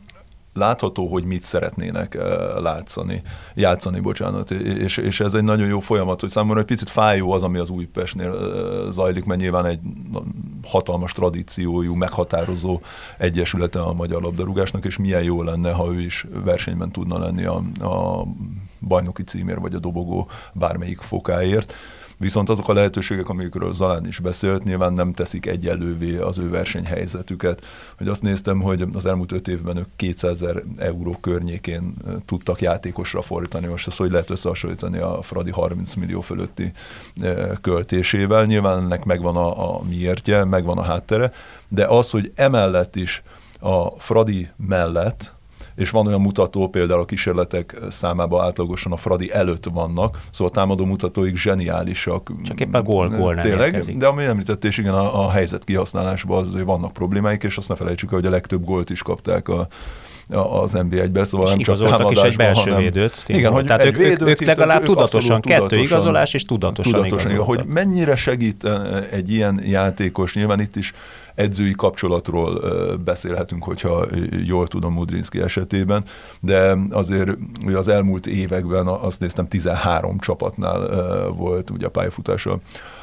látható, 0.59 1.07
hogy 1.07 1.25
mit 1.25 1.43
szeretnének 1.43 2.19
látszani, 2.59 3.23
játszani, 3.55 4.01
bocsánat, 4.01 4.51
és, 4.51 4.97
és 4.97 5.21
ez 5.21 5.35
egy 5.35 5.45
nagyon 5.45 5.67
jó 5.67 5.81
folyamat, 5.81 6.21
hogy 6.21 6.31
számomra 6.31 6.61
egy 6.61 6.67
picit 6.67 6.91
fájó 6.91 7.33
az, 7.33 7.43
ami 7.43 7.59
az 7.59 7.71
Újpestnél 7.71 8.37
zajlik, 8.91 9.25
mert 9.25 9.41
nyilván 9.41 9.67
egy 9.67 9.81
hatalmas 10.65 11.13
tradíciójú, 11.13 11.95
meghatározó 11.95 12.81
egyesülete 13.19 13.81
a 13.81 13.93
magyar 13.93 14.23
labdarúgásnak, 14.23 14.85
és 14.85 14.97
milyen 14.97 15.23
jó 15.23 15.43
lenne, 15.43 15.73
ha 15.73 15.93
ő 15.93 16.01
is 16.01 16.27
versenyben 16.45 16.91
tudna 16.91 17.19
lenni 17.19 17.45
a, 17.45 17.63
a 17.81 18.27
bajnoki 18.81 19.23
címér, 19.23 19.61
vagy 19.61 19.75
a 19.75 19.79
dobogó 19.79 20.29
bármelyik 20.53 21.01
fokáért 21.01 21.75
viszont 22.19 22.49
azok 22.49 22.69
a 22.69 22.73
lehetőségek, 22.73 23.29
amikről 23.29 23.73
Zalán 23.73 24.07
is 24.07 24.19
beszélt, 24.19 24.65
nyilván 24.65 24.93
nem 24.93 25.13
teszik 25.13 25.47
egyelővé 25.47 26.17
az 26.17 26.39
ő 26.39 26.49
versenyhelyzetüket. 26.51 27.65
Hogy 27.99 28.09
azt 28.09 28.23
néztem, 28.23 28.61
hogy 28.61 28.85
az 28.93 29.07
elmúlt 29.07 29.33
öt 29.33 29.49
évben 29.49 29.77
ők 29.77 29.87
200 29.97 30.43
ezer 30.43 30.63
euró 30.77 31.17
környékén 31.21 31.95
tudtak 32.27 32.61
játékosra 32.61 33.23
fordítani. 33.23 33.67
Most 33.67 33.87
azt 33.87 33.97
hogy 33.97 34.11
lehet 34.11 34.31
összehasonlítani 34.31 34.99
a 34.99 35.23
Fradi 35.23 35.51
30 35.51 35.95
millió 35.95 36.21
fölötti 36.21 36.73
költésével. 37.61 38.45
Nyilván 38.45 38.79
ennek 38.79 39.05
megvan 39.05 39.37
a, 39.37 39.77
a 39.77 39.83
miértje, 39.83 40.45
megvan 40.45 40.79
a 40.79 40.83
háttere, 40.83 41.33
de 41.69 41.87
az, 41.87 42.11
hogy 42.11 42.33
emellett 42.35 42.97
is 42.97 43.23
a 43.61 43.91
Fradi 43.91 44.49
mellett 44.57 45.37
és 45.79 45.91
van 45.91 46.07
olyan 46.07 46.21
mutató, 46.21 46.69
például 46.69 47.01
a 47.01 47.05
kísérletek 47.05 47.77
számában 47.89 48.45
átlagosan 48.45 48.93
a 48.93 48.97
Fradi 48.97 49.33
előtt 49.33 49.65
vannak, 49.73 50.19
szóval 50.31 50.53
a 50.53 50.57
támadó 50.57 50.85
mutatóik 50.85 51.37
zseniálisak. 51.37 52.31
Csak 52.43 52.61
éppen 52.61 52.85
gól, 52.85 53.09
gól 53.09 53.35
nem 53.35 53.45
Tényleg, 53.45 53.67
érkezik. 53.67 53.97
de 53.97 54.07
ami 54.07 54.25
említettés, 54.25 54.79
igen, 54.79 54.95
a, 54.95 55.27
a 55.27 55.31
helyzet 55.31 55.65
kihasználásban 55.65 56.39
az, 56.39 56.53
hogy 56.53 56.65
vannak 56.65 56.93
problémáik, 56.93 57.43
és 57.43 57.57
azt 57.57 57.69
ne 57.69 57.75
felejtsük 57.75 58.11
hogy 58.11 58.27
a 58.27 58.31
legtöbb 58.31 58.65
gólt 58.65 58.91
is 58.91 59.03
kapták 59.03 59.49
a, 59.49 59.69
az 60.31 60.73
NB1-be, 60.77 61.25
szóval 61.25 61.47
és 61.47 61.53
nem 61.53 61.63
csak 61.63 61.89
támadásban, 61.89 62.13
is 62.13 62.23
egy 62.23 62.37
belső 62.37 62.61
hanem, 62.71 62.79
védőt. 62.79 63.25
Igen, 63.27 63.53
hogy 63.53 63.65
Tehát 63.65 63.85
ők, 63.85 63.97
védőt 63.97 64.21
ők, 64.21 64.29
ők 64.29 64.45
legalább 64.45 64.83
tudatosan, 64.83 65.41
kettő 65.41 65.59
tudatosan, 65.59 65.85
igazolás 65.85 66.35
és 66.35 66.45
tudatosan, 66.45 66.93
tudatosan 66.93 67.37
Hogy 67.37 67.65
mennyire 67.67 68.17
segít 68.17 68.69
egy 69.11 69.31
ilyen 69.31 69.61
játékos, 69.65 70.35
nyilván 70.35 70.61
itt 70.61 70.77
is 70.77 70.93
edzői 71.39 71.73
kapcsolatról 71.73 72.61
beszélhetünk, 73.05 73.65
hogyha 73.65 74.07
jól 74.45 74.69
tudom 74.69 74.93
Mudrinski 74.93 75.41
esetében, 75.41 76.05
de 76.41 76.77
azért 76.91 77.31
az 77.75 77.89
elmúlt 77.89 78.27
években 78.27 78.87
azt 78.87 79.21
néztem 79.21 79.49
13 79.49 80.19
csapatnál 80.19 80.79
volt 81.29 81.71
ugye 81.71 81.87
a 81.87 81.91
pályafutása 81.91 82.59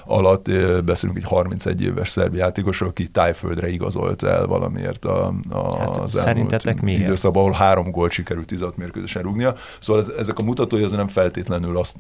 alatt, 0.05 0.51
beszélünk 0.85 1.17
egy 1.17 1.23
31 1.23 1.81
éves 1.81 2.09
szerb 2.09 2.35
játékosról, 2.35 2.89
aki 2.89 3.07
tájföldre 3.07 3.69
igazolt 3.69 4.23
el 4.23 4.45
valamiért 4.45 5.05
a, 5.05 5.33
a, 5.49 5.77
hát, 5.77 5.97
az 5.97 6.11
szerintetek 6.11 6.81
miért? 6.81 7.01
időszakban, 7.01 7.41
ahol 7.43 7.55
három 7.55 7.91
gólt 7.91 8.11
sikerült 8.11 8.47
16 8.47 8.77
mérkőzésen 8.77 9.21
rúgnia. 9.21 9.55
Szóval 9.79 10.01
ez, 10.01 10.07
ezek 10.17 10.39
a 10.39 10.43
mutatói 10.43 10.83
azért 10.83 10.97
nem 10.97 11.07
feltétlenül 11.07 11.77
azt 11.77 11.95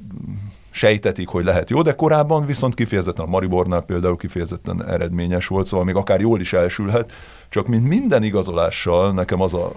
sejtetik, 0.69 1.27
hogy 1.27 1.43
lehet 1.43 1.69
jó, 1.69 1.81
de 1.81 1.95
korábban 1.95 2.45
viszont 2.45 2.75
kifejezetten 2.75 3.25
a 3.25 3.29
Maribornál 3.29 3.81
például 3.81 4.17
kifejezetten 4.17 4.87
eredményes 4.87 5.47
volt, 5.47 5.67
szóval 5.67 5.85
még 5.85 5.95
akár 5.95 6.19
jól 6.19 6.39
is 6.39 6.53
elsülhet, 6.53 7.11
csak 7.49 7.67
mint 7.67 7.87
minden 7.87 8.23
igazolással 8.23 9.11
nekem 9.11 9.41
az 9.41 9.53
a 9.53 9.71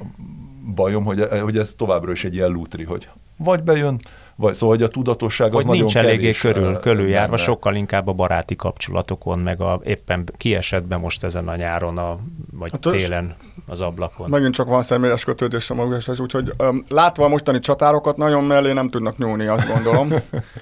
bajom, 0.75 1.05
hogy, 1.05 1.29
hogy 1.43 1.59
ez 1.59 1.75
továbbra 1.77 2.13
is 2.13 2.25
egy 2.25 2.35
ilyen 2.35 2.51
lútri, 2.51 2.85
hogy 2.85 3.09
vagy 3.37 3.63
bejön, 3.63 4.01
vagy 4.41 4.55
szóval, 4.55 4.77
hogy 4.77 4.85
a 4.85 4.89
tudatosság 4.89 5.55
az 5.55 5.65
hogy 5.65 5.79
nincs 5.79 5.97
eléggé 5.97 6.33
körül, 6.33 6.79
körüljárva, 6.79 7.31
benne. 7.31 7.43
sokkal 7.43 7.75
inkább 7.75 8.07
a 8.07 8.13
baráti 8.13 8.57
kapcsolatokon, 8.57 9.39
meg 9.39 9.61
a, 9.61 9.81
éppen 9.85 10.25
kiesett 10.37 10.85
be 10.85 10.97
most 10.97 11.25
ezen 11.25 11.49
a 11.49 11.57
nyáron, 11.57 11.99
a, 11.99 12.19
vagy 12.53 12.71
hát 12.71 12.81
télen 12.81 13.35
az 13.67 13.81
ablakon. 13.81 14.31
Megint 14.31 14.55
csak 14.55 14.69
van 14.69 14.83
személyes 14.83 15.25
kötődés 15.25 15.71
a 15.71 15.75
magashoz, 15.75 16.21
úgyhogy 16.21 16.53
um, 16.59 16.85
látva 16.89 17.25
a 17.25 17.29
mostani 17.29 17.59
csatárokat, 17.59 18.17
nagyon 18.17 18.45
mellé 18.45 18.73
nem 18.73 18.89
tudnak 18.89 19.19
nyúlni, 19.19 19.47
azt 19.47 19.73
gondolom. 19.73 20.13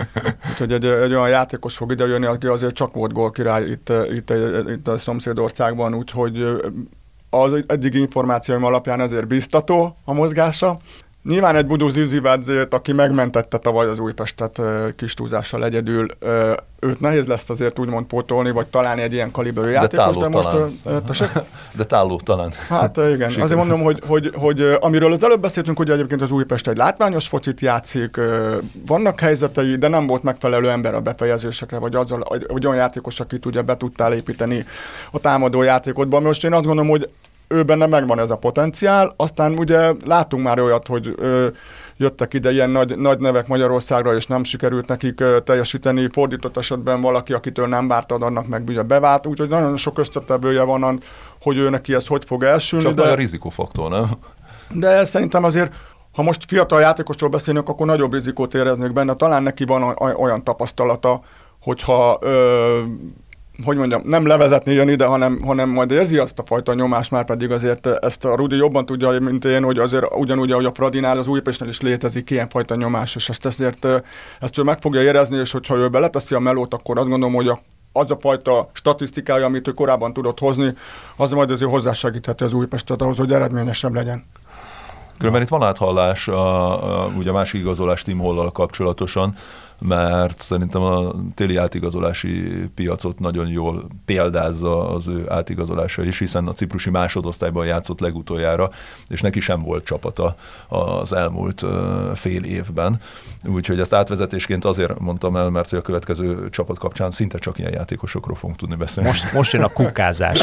úgyhogy 0.51 0.72
egy, 0.72 0.85
egy 0.85 1.14
olyan 1.14 1.29
játékos 1.29 1.77
fog 1.77 1.93
idejönni, 1.93 2.27
aki 2.27 2.47
azért 2.47 2.74
csak 2.74 2.95
volt 2.95 3.12
gól 3.12 3.31
király 3.31 3.64
itt, 3.64 3.93
itt, 4.11 4.31
itt, 4.31 4.68
itt 4.68 4.89
a 4.89 4.99
szomszédországban, 4.99 5.95
úgyhogy 5.95 6.45
az 7.31 7.64
eddigi 7.66 7.99
információim 7.99 8.64
alapján 8.64 9.01
ezért 9.01 9.27
biztató 9.27 9.97
a 10.05 10.12
mozgása. 10.12 10.79
Nyilván 11.29 11.57
egy 11.57 11.66
Budó 11.66 11.89
Zivzivádzét, 11.89 12.74
aki 12.74 12.93
megmentette 12.93 13.59
tavaly 13.59 13.87
az 13.87 13.99
Újpestet 13.99 14.61
kis 14.97 15.14
túlzással 15.14 15.64
egyedül, 15.64 16.07
őt 16.81 17.01
nehéz 17.01 17.27
lesz 17.27 17.51
azért 17.51 17.79
úgymond 17.79 18.07
pótolni, 18.07 18.51
vagy 18.51 18.66
találni 18.66 19.03
egy 19.03 19.12
ilyen 19.12 19.31
kaliberű 19.31 19.70
játékos, 19.70 20.16
de 20.16 20.29
most... 20.29 20.49
Talán. 20.49 20.72
de 21.77 21.85
táló 21.85 22.20
talán. 22.24 22.53
Hát 22.68 22.97
igen, 22.97 23.11
Sikerül. 23.12 23.43
azért 23.43 23.59
mondom, 23.59 23.83
hogy, 23.83 24.03
hogy, 24.07 24.31
hogy 24.35 24.77
amiről 24.81 25.12
az 25.12 25.24
előbb 25.24 25.41
beszéltünk, 25.41 25.77
hogy 25.77 25.91
egyébként 25.91 26.22
az 26.22 26.31
Újpest 26.31 26.68
egy 26.68 26.77
látványos 26.77 27.29
focit 27.29 27.61
játszik, 27.61 28.20
vannak 28.87 29.20
helyzetei, 29.20 29.77
de 29.77 29.89
nem 29.89 30.07
volt 30.07 30.22
megfelelő 30.22 30.70
ember 30.70 30.95
a 30.95 31.01
befejezésekre, 31.01 31.79
vagy 31.79 31.95
azzal, 31.95 32.24
hogy 32.49 32.66
olyan 32.66 32.77
játékos, 32.77 33.20
akit 33.20 33.47
ugye 33.47 33.62
be 33.62 33.77
tudtál 33.77 34.12
építeni 34.12 34.64
a 35.11 35.18
támadó 35.18 35.62
játékodban. 35.62 36.22
Most 36.22 36.45
én 36.45 36.53
azt 36.53 36.64
gondolom, 36.64 36.91
hogy 36.91 37.09
ő 37.49 37.62
benne 37.62 37.86
megvan 37.86 38.18
ez 38.18 38.30
a 38.30 38.36
potenciál, 38.36 39.14
aztán 39.16 39.59
ugye 39.59 39.92
látunk 40.05 40.42
már 40.42 40.61
olyat, 40.61 40.86
hogy 40.86 41.14
ö, 41.16 41.47
jöttek 41.97 42.34
ide 42.34 42.53
ilyen 42.53 42.70
nagy, 42.70 42.99
nagy 42.99 43.20
nevek 43.20 43.47
Magyarországra, 43.47 44.14
és 44.14 44.26
nem 44.26 44.44
sikerült 44.44 44.86
nekik 44.86 45.20
ö, 45.20 45.40
teljesíteni, 45.40 46.09
fordított 46.12 46.57
esetben 46.57 47.01
valaki, 47.01 47.32
akitől 47.32 47.66
nem 47.66 47.88
vártad, 47.88 48.22
annak 48.22 48.47
meg 48.47 48.68
ugye 48.68 48.82
bevált, 48.82 49.26
úgyhogy 49.26 49.49
nagyon 49.49 49.76
sok 49.76 49.99
összetevője 49.99 50.62
van, 50.62 51.01
hogy 51.40 51.57
ő 51.57 51.70
neki 51.70 51.94
ez 51.94 52.07
hogy 52.07 52.24
fog 52.24 52.42
elsülni. 52.42 52.84
Csak 52.84 52.94
de, 52.94 53.03
a 53.03 53.14
rizikófaktor, 53.14 53.90
nem? 53.90 54.11
De 54.70 55.05
szerintem 55.05 55.44
azért 55.44 55.72
ha 56.12 56.22
most 56.22 56.44
fiatal 56.49 56.80
játékosról 56.80 57.30
beszélünk, 57.30 57.68
akkor 57.68 57.86
nagyobb 57.86 58.12
rizikót 58.12 58.55
éreznék 58.55 58.92
benne. 58.92 59.14
Talán 59.14 59.42
neki 59.42 59.64
van 59.64 59.97
olyan 59.99 60.44
tapasztalata, 60.44 61.20
hogyha 61.61 62.18
ö, 62.20 62.80
hogy 63.65 63.77
mondjam, 63.77 64.03
nem 64.05 64.27
levezetni 64.27 64.73
jön 64.73 64.89
ide, 64.89 65.05
hanem, 65.05 65.39
hanem 65.45 65.69
majd 65.69 65.91
érzi 65.91 66.19
azt 66.19 66.39
a 66.39 66.43
fajta 66.47 66.75
nyomást, 66.75 67.11
már 67.11 67.25
pedig 67.25 67.51
azért 67.51 67.87
ezt 67.87 68.25
a 68.25 68.37
Rudi 68.37 68.57
jobban 68.57 68.87
tudja, 68.87 69.21
mint 69.21 69.45
én, 69.45 69.63
hogy 69.63 69.79
azért 69.79 70.15
ugyanúgy, 70.15 70.53
ahogy 70.53 70.65
a 70.65 70.73
Fradinál, 70.75 71.19
az 71.19 71.27
Újpestnél 71.27 71.69
is 71.69 71.81
létezik 71.81 72.31
ilyen 72.31 72.49
fajta 72.49 72.75
nyomás, 72.75 73.15
és 73.15 73.29
ezt 73.29 73.47
ezért 73.47 73.87
ezt 74.41 74.59
ő 74.59 74.63
meg 74.63 74.81
fogja 74.81 75.03
érezni, 75.03 75.39
és 75.39 75.53
hogyha 75.53 75.77
ő 75.77 75.89
beleteszi 75.89 76.35
a 76.35 76.39
melót, 76.39 76.75
akkor 76.75 76.99
azt 76.99 77.09
gondolom, 77.09 77.35
hogy 77.35 77.49
a 77.49 77.61
az 77.93 78.11
a 78.11 78.17
fajta 78.21 78.71
statisztikája, 78.73 79.45
amit 79.45 79.69
ő 79.69 79.73
korábban 79.73 80.13
tudott 80.13 80.39
hozni, 80.39 80.75
az 81.17 81.31
majd 81.31 81.51
azért 81.51 81.71
hozzásegítheti 81.71 82.45
az 82.45 82.53
Újpestet 82.53 83.03
ahhoz, 83.03 83.17
hogy 83.19 83.33
eredményesebb 83.33 83.95
legyen. 83.95 84.25
Különben 85.19 85.43
itt 85.43 85.49
van 85.49 85.63
áthallás 85.63 86.29
a, 86.29 87.05
a, 87.05 87.07
ugye 87.07 87.31
a 87.31 87.33
másik 87.33 87.61
igazolás 87.61 88.03
Tim 88.03 88.19
Hollal 88.19 88.53
kapcsolatosan 88.53 89.37
mert 89.79 90.41
szerintem 90.41 90.83
a 90.83 91.14
téli 91.35 91.57
átigazolási 91.57 92.68
piacot 92.74 93.18
nagyon 93.18 93.49
jól 93.49 93.87
példázza 94.05 94.91
az 94.91 95.09
ő 95.09 95.24
átigazolása 95.29 96.05
is, 96.05 96.18
hiszen 96.18 96.47
a 96.47 96.53
ciprusi 96.53 96.91
másodosztályban 96.91 97.66
játszott 97.66 98.01
legutoljára, 98.01 98.70
és 99.09 99.20
neki 99.20 99.41
sem 99.41 99.62
volt 99.62 99.85
csapata 99.85 100.35
az 100.68 101.12
elmúlt 101.12 101.64
fél 102.14 102.43
évben. 102.43 103.01
Úgyhogy 103.45 103.81
ezt 103.81 103.95
átvezetésként 103.95 104.64
azért 104.64 104.99
mondtam 104.99 105.37
el, 105.37 105.51
mert 105.51 105.70
hogy 105.70 105.79
a 105.79 105.83
következő 105.83 106.49
csapat 106.51 106.79
kapcsán 106.79 107.11
szinte 107.11 107.39
csak 107.39 107.59
ilyen 107.59 107.72
játékosokról 107.72 108.37
fogunk 108.37 108.59
tudni 108.59 108.74
beszélni. 108.74 109.09
Most, 109.09 109.33
most 109.33 109.53
jön 109.53 109.62
a 109.62 109.68
kukázás. 109.68 110.39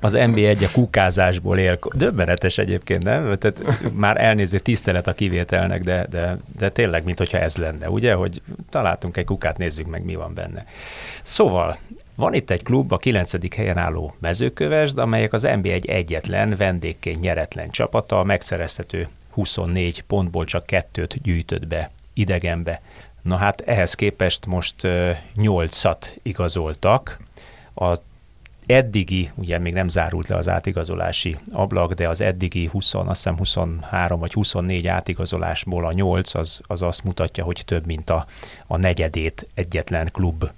Az 0.00 0.12
NBA 0.12 0.40
egy 0.40 0.64
a 0.64 0.70
kukázásból 0.72 1.58
él. 1.58 1.78
Döbbenetes 1.94 2.58
egyébként, 2.58 3.02
nem? 3.02 3.38
Tehát 3.38 3.62
már 3.92 4.20
elnéző 4.20 4.58
tisztelet 4.58 5.06
a 5.06 5.12
kivételnek, 5.12 5.82
de, 5.82 6.06
de, 6.10 6.38
de 6.58 6.68
tényleg, 6.68 7.04
mint 7.04 7.18
hogyha 7.18 7.38
ez 7.38 7.56
lenne, 7.56 7.90
ugye? 7.90 8.13
Hogy 8.14 8.42
találtunk 8.68 9.16
egy 9.16 9.24
kukát, 9.24 9.58
nézzük 9.58 9.86
meg, 9.86 10.04
mi 10.04 10.14
van 10.14 10.34
benne. 10.34 10.66
Szóval 11.22 11.78
van 12.14 12.34
itt 12.34 12.50
egy 12.50 12.62
klub, 12.62 12.92
a 12.92 12.96
9. 12.96 13.54
helyen 13.54 13.78
álló 13.78 14.14
mezőkövesd, 14.18 14.98
amelyek 14.98 15.32
az 15.32 15.42
NBA 15.42 15.68
egy 15.68 15.86
egyetlen, 15.86 16.56
vendégként 16.56 17.20
nyeretlen 17.20 17.70
csapata, 17.70 18.18
a 18.18 18.24
megszerezhető 18.24 19.08
24 19.30 20.02
pontból 20.02 20.44
csak 20.44 20.66
kettőt 20.66 21.22
gyűjtött 21.22 21.66
be 21.66 21.90
idegenbe. 22.12 22.80
Na 23.22 23.36
hát 23.36 23.60
ehhez 23.60 23.94
képest 23.94 24.46
most 24.46 24.74
8-at 25.36 26.16
igazoltak. 26.22 27.18
A 27.74 27.96
eddigi, 28.66 29.30
ugye 29.34 29.58
még 29.58 29.72
nem 29.72 29.88
zárult 29.88 30.28
le 30.28 30.36
az 30.36 30.48
átigazolási 30.48 31.36
ablak, 31.52 31.92
de 31.92 32.08
az 32.08 32.20
eddigi 32.20 32.66
20, 32.66 32.94
azt 32.94 33.06
hiszem 33.06 33.36
23 33.36 34.20
vagy 34.20 34.32
24 34.32 34.86
átigazolásból 34.86 35.86
a 35.86 35.92
8 35.92 36.34
az, 36.34 36.60
az 36.66 36.82
azt 36.82 37.04
mutatja, 37.04 37.44
hogy 37.44 37.62
több, 37.64 37.86
mint 37.86 38.10
a, 38.10 38.26
a 38.66 38.76
negyedét 38.76 39.48
egyetlen 39.54 40.08
klub 40.12 40.50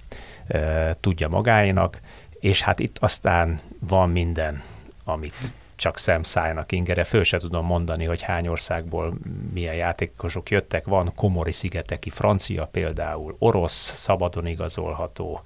e, 0.46 0.96
tudja 1.00 1.28
magáénak, 1.28 2.00
és 2.40 2.62
hát 2.62 2.78
itt 2.78 2.98
aztán 2.98 3.60
van 3.78 4.10
minden, 4.10 4.62
amit 5.04 5.54
csak 5.76 5.98
szemszájnak 5.98 6.72
ingere. 6.72 7.04
Föl 7.04 7.22
se 7.22 7.38
tudom 7.38 7.66
mondani, 7.66 8.04
hogy 8.04 8.22
hány 8.22 8.48
országból 8.48 9.14
milyen 9.52 9.74
játékosok 9.74 10.50
jöttek. 10.50 10.86
Van 10.86 11.14
komori 11.14 11.52
szigeteki 11.52 12.10
francia 12.10 12.66
például, 12.66 13.36
orosz, 13.38 13.92
szabadon 13.94 14.46
igazolható, 14.46 15.42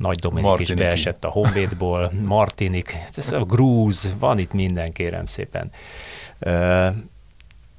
nagy 0.00 0.18
Dominik 0.18 0.44
Martiniki. 0.44 0.72
is 0.72 0.78
beesett 0.78 1.24
a 1.24 1.28
Honvédból, 1.28 2.12
Martinik, 2.24 2.96
ez 3.16 3.32
a 3.32 3.44
grúz, 3.44 4.14
van 4.18 4.38
itt 4.38 4.52
minden, 4.52 4.92
kérem 4.92 5.24
szépen. 5.24 5.70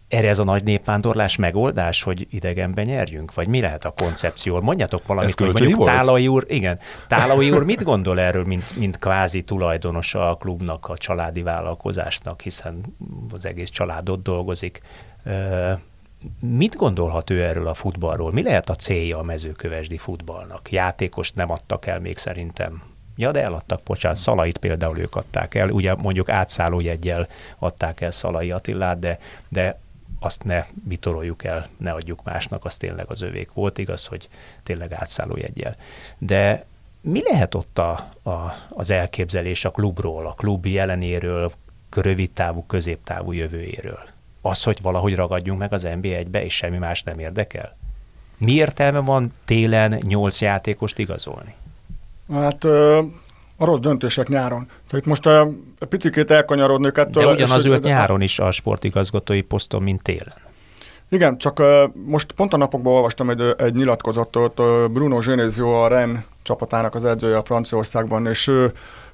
Erre 0.08 0.28
ez 0.28 0.40
a 0.40 0.44
nagy 0.44 0.64
népvándorlás 0.64 1.36
megoldás, 1.36 2.04
hogy 2.04 2.28
idegenben 2.30 2.86
nyerjünk? 2.86 3.34
Vagy 3.34 3.48
mi 3.48 3.62
lehet 3.62 3.86
a 3.86 3.94
koncepció? 3.98 4.62
Mondjatok 4.62 5.08
valamit, 5.08 5.40
hogy 5.40 5.48
mondjuk 5.48 5.76
volt? 5.76 5.92
Tálai 5.92 6.28
úr, 6.28 6.46
igen, 6.48 6.80
Tálai 7.08 7.52
úr 7.52 7.64
mit 7.64 7.84
gondol 7.84 8.20
erről, 8.20 8.46
mint, 8.46 8.78
mint 8.78 8.98
kvázi 8.98 9.42
tulajdonosa 9.42 10.30
a 10.30 10.36
klubnak, 10.36 10.90
a 10.90 10.98
családi 10.98 11.42
vállalkozásnak, 11.42 12.42
hiszen 12.42 12.82
az 13.32 13.46
egész 13.46 13.70
családot 13.70 14.22
dolgozik. 14.22 14.82
Mit 16.40 16.76
gondolhat 16.76 17.30
ő 17.30 17.44
erről 17.44 17.68
a 17.68 17.74
futballról? 17.74 18.32
Mi 18.32 18.44
lehet 18.44 18.70
a 18.70 18.76
célja 18.76 19.18
a 19.18 19.24
mezőkövesdi 19.24 19.98
futballnak? 19.98 20.72
Játékost 20.72 21.36
nem 21.36 21.52
adtak 21.52 21.86
el 21.86 22.00
még 22.00 22.18
szerintem. 22.18 22.84
Ja, 23.16 23.32
de 23.32 23.42
eladtak, 23.42 23.82
bocsánat, 23.84 24.18
Szalait 24.18 24.58
például 24.58 24.98
ők 24.98 25.16
adták 25.16 25.56
el, 25.56 25.70
ugye 25.70 25.96
mondjuk 25.96 26.30
átszálló 26.30 26.80
jegyel 26.80 27.28
adták 27.60 28.02
el 28.02 28.12
Szalai 28.12 28.52
Attilát, 28.52 29.00
de, 29.00 29.20
de 29.50 29.80
azt 30.20 30.44
ne 30.44 30.66
bitoroljuk 30.88 31.44
el, 31.44 31.70
ne 31.78 31.92
adjuk 31.92 32.24
másnak, 32.24 32.66
az 32.66 32.78
tényleg 32.78 33.06
az 33.10 33.22
övék 33.22 33.52
volt, 33.54 33.78
igaz, 33.78 34.06
hogy 34.06 34.30
tényleg 34.64 34.94
átszálló 34.94 35.38
jegyel. 35.38 35.76
De 36.18 36.66
mi 37.02 37.22
lehet 37.24 37.56
ott 37.56 37.78
a, 37.78 37.92
a, 38.24 38.54
az 38.70 38.90
elképzelés 38.90 39.66
a 39.66 39.72
klubról, 39.72 40.28
a 40.28 40.34
klub 40.34 40.66
jelenéről, 40.66 41.52
rövid 41.90 42.32
távú, 42.32 42.66
középtávú 42.66 43.32
jövőjéről? 43.32 44.04
Az, 44.42 44.64
hogy 44.64 44.78
valahogy 44.82 45.16
ragadjunk 45.16 45.60
meg 45.60 45.74
az 45.74 45.88
NB1-be, 45.88 46.44
és 46.44 46.56
semmi 46.56 46.78
más 46.78 47.04
nem 47.04 47.20
érdekel? 47.20 47.78
Mi 48.38 48.52
értelme 48.52 49.00
van 49.00 49.32
télen 49.46 50.00
nyolc 50.08 50.42
játékost 50.42 51.00
igazolni? 51.00 51.56
Hát 52.32 52.64
a 53.62 53.66
rossz 53.66 53.80
döntések 53.80 54.28
nyáron. 54.28 54.68
Tehát 54.90 55.06
most 55.06 55.26
a 55.26 55.50
picikét 55.90 56.32
elkanyarodnék 56.32 56.98
ettől. 56.98 57.26
De 57.26 57.32
ugyanaz 57.32 57.66
ült 57.66 57.84
nyáron 57.84 58.22
is 58.22 58.40
a 58.40 58.52
sportigazgatói 58.52 59.42
poszton, 59.42 59.84
mint 59.84 60.02
télen. 60.02 60.34
Igen, 61.10 61.38
csak 61.38 61.60
uh, 61.60 61.68
most 62.06 62.32
pont 62.32 62.54
a 62.54 62.58
napokban 62.58 62.94
olvastam 62.94 63.30
egy, 63.30 63.56
egy 63.58 63.76
nyilatkozatot, 63.76 64.60
uh, 64.60 64.88
Bruno 64.88 65.18
Genesio 65.18 65.84
a 65.84 65.88
Ren 65.88 66.26
csapatának 66.44 66.96
az 66.96 67.06
edzője 67.06 67.38
a 67.38 67.44
Franciaországban, 67.44 68.28
és 68.28 68.48
ő 68.48 68.72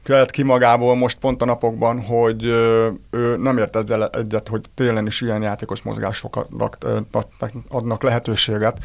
kellett 0.08 0.32
ki 0.32 0.44
magából 0.44 0.96
most 0.96 1.18
pont 1.18 1.42
a 1.42 1.46
napokban, 1.46 2.02
hogy 2.02 2.44
ő 3.10 3.38
nem 3.38 3.58
ért 3.58 3.76
ezzel 3.76 4.10
egyet, 4.10 4.48
hogy 4.48 4.62
télen 4.76 5.06
is 5.06 5.22
ilyen 5.22 5.42
játékos 5.42 5.82
mozgásoknak 5.82 6.78
adnak 7.70 8.04
lehetőséget 8.04 8.78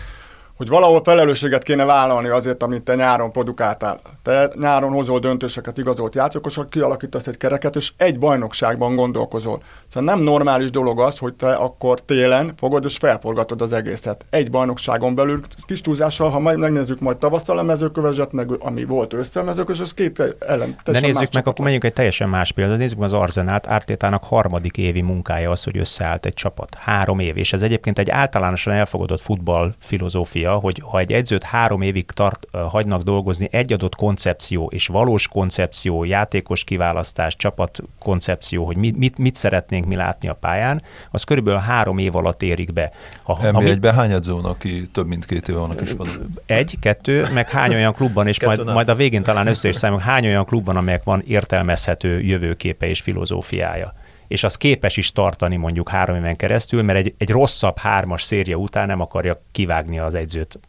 hogy 0.62 0.70
valahol 0.70 1.02
felelősséget 1.04 1.62
kéne 1.62 1.84
vállalni 1.84 2.28
azért, 2.28 2.62
amit 2.62 2.82
te 2.82 2.94
nyáron 2.94 3.32
produkáltál. 3.32 4.00
Te 4.22 4.50
nyáron 4.60 4.92
hozol 4.92 5.18
döntéseket, 5.18 5.78
igazolt 5.78 6.14
játékosok, 6.14 6.70
kialakítasz 6.70 7.26
egy 7.26 7.36
kereket, 7.36 7.76
és 7.76 7.92
egy 7.96 8.18
bajnokságban 8.18 8.96
gondolkozol. 8.96 9.62
Szóval 9.86 10.14
nem 10.14 10.24
normális 10.24 10.70
dolog 10.70 11.00
az, 11.00 11.18
hogy 11.18 11.34
te 11.34 11.54
akkor 11.54 12.00
télen 12.00 12.52
fogod 12.56 12.84
és 12.84 12.96
felforgatod 12.96 13.62
az 13.62 13.72
egészet. 13.72 14.24
Egy 14.30 14.50
bajnokságon 14.50 15.14
belül 15.14 15.40
kis 15.66 15.80
túlzással, 15.80 16.30
ha 16.30 16.38
majd 16.38 16.58
megnézzük 16.58 17.00
majd 17.00 17.16
tavasszal 17.16 17.58
a 17.58 17.62
mezőkövezet, 17.62 18.32
meg 18.32 18.50
ami 18.58 18.84
volt 18.84 19.12
ősszel 19.12 19.42
mezőkös, 19.42 19.80
az 19.80 19.94
két 19.94 20.22
ellen. 20.38 20.76
De 20.84 21.00
nézzük 21.00 21.32
meg, 21.32 21.46
akkor 21.46 21.64
menjünk 21.64 21.84
egy 21.84 21.92
teljesen 21.92 22.28
más 22.28 22.52
példát. 22.52 22.78
Nézzük 22.78 22.98
meg 22.98 23.06
az 23.06 23.12
Arzenát, 23.12 23.66
Ártétának 23.66 24.24
harmadik 24.24 24.76
évi 24.76 25.00
munkája 25.00 25.50
az, 25.50 25.64
hogy 25.64 25.78
összeállt 25.78 26.26
egy 26.26 26.34
csapat. 26.34 26.76
Három 26.80 27.18
év, 27.18 27.36
és 27.36 27.52
ez 27.52 27.62
egyébként 27.62 27.98
egy 27.98 28.10
általánosan 28.10 28.72
elfogadott 28.72 29.20
futball 29.20 29.72
filozófia, 29.78 30.51
hogy 30.58 30.82
ha 30.84 30.98
egy 30.98 31.12
edzőt 31.12 31.42
három 31.42 31.82
évig 31.82 32.10
tart, 32.10 32.46
hagynak 32.52 33.02
dolgozni 33.02 33.48
egy 33.50 33.72
adott 33.72 33.94
koncepció 33.94 34.70
és 34.74 34.86
valós 34.86 35.28
koncepció, 35.28 36.04
játékos 36.04 36.64
kiválasztás, 36.64 37.36
csapat 37.36 37.82
koncepció, 37.98 38.64
hogy 38.64 38.76
mit, 38.76 38.96
mit, 38.96 39.18
mit 39.18 39.34
szeretnénk 39.34 39.86
mi 39.86 39.94
látni 39.94 40.28
a 40.28 40.34
pályán, 40.34 40.82
az 41.10 41.24
körülbelül 41.24 41.60
három 41.60 41.98
év 41.98 42.16
alatt 42.16 42.42
érik 42.42 42.72
be. 42.72 42.92
Ha, 43.22 43.34
ha 43.52 43.60
mi... 43.60 43.70
egyben 43.70 43.94
hány 43.94 44.12
edző 44.12 44.32
van, 44.32 44.44
aki 44.44 44.88
több 44.92 45.06
mint 45.06 45.24
két 45.24 45.48
éve 45.48 45.58
van 45.58 45.70
a 45.70 45.74
kispadon? 45.74 46.34
Egy, 46.46 46.76
kettő, 46.80 47.26
meg 47.32 47.48
hány 47.50 47.74
olyan 47.74 47.92
klubban, 47.92 48.26
és 48.26 48.44
majd, 48.44 48.64
majd 48.64 48.88
a 48.88 48.94
végén 48.94 49.22
talán 49.22 49.46
össze 49.46 49.68
is 49.68 49.76
számolunk, 49.76 50.06
hány 50.06 50.26
olyan 50.26 50.44
klubban, 50.44 50.76
amelyek 50.76 51.04
van 51.04 51.22
értelmezhető 51.26 52.20
jövőképe 52.20 52.86
és 52.86 53.00
filozófiája 53.00 53.94
és 54.32 54.44
az 54.44 54.56
képes 54.56 54.96
is 54.96 55.12
tartani 55.12 55.56
mondjuk 55.56 55.88
három 55.88 56.16
éven 56.16 56.36
keresztül, 56.36 56.82
mert 56.82 56.98
egy, 56.98 57.14
egy 57.18 57.30
rosszabb 57.30 57.78
hármas 57.78 58.22
széria 58.22 58.56
után 58.56 58.86
nem 58.86 59.00
akarja 59.00 59.42
kivágni 59.50 59.98
az 59.98 60.14
egyzőt. 60.14 60.60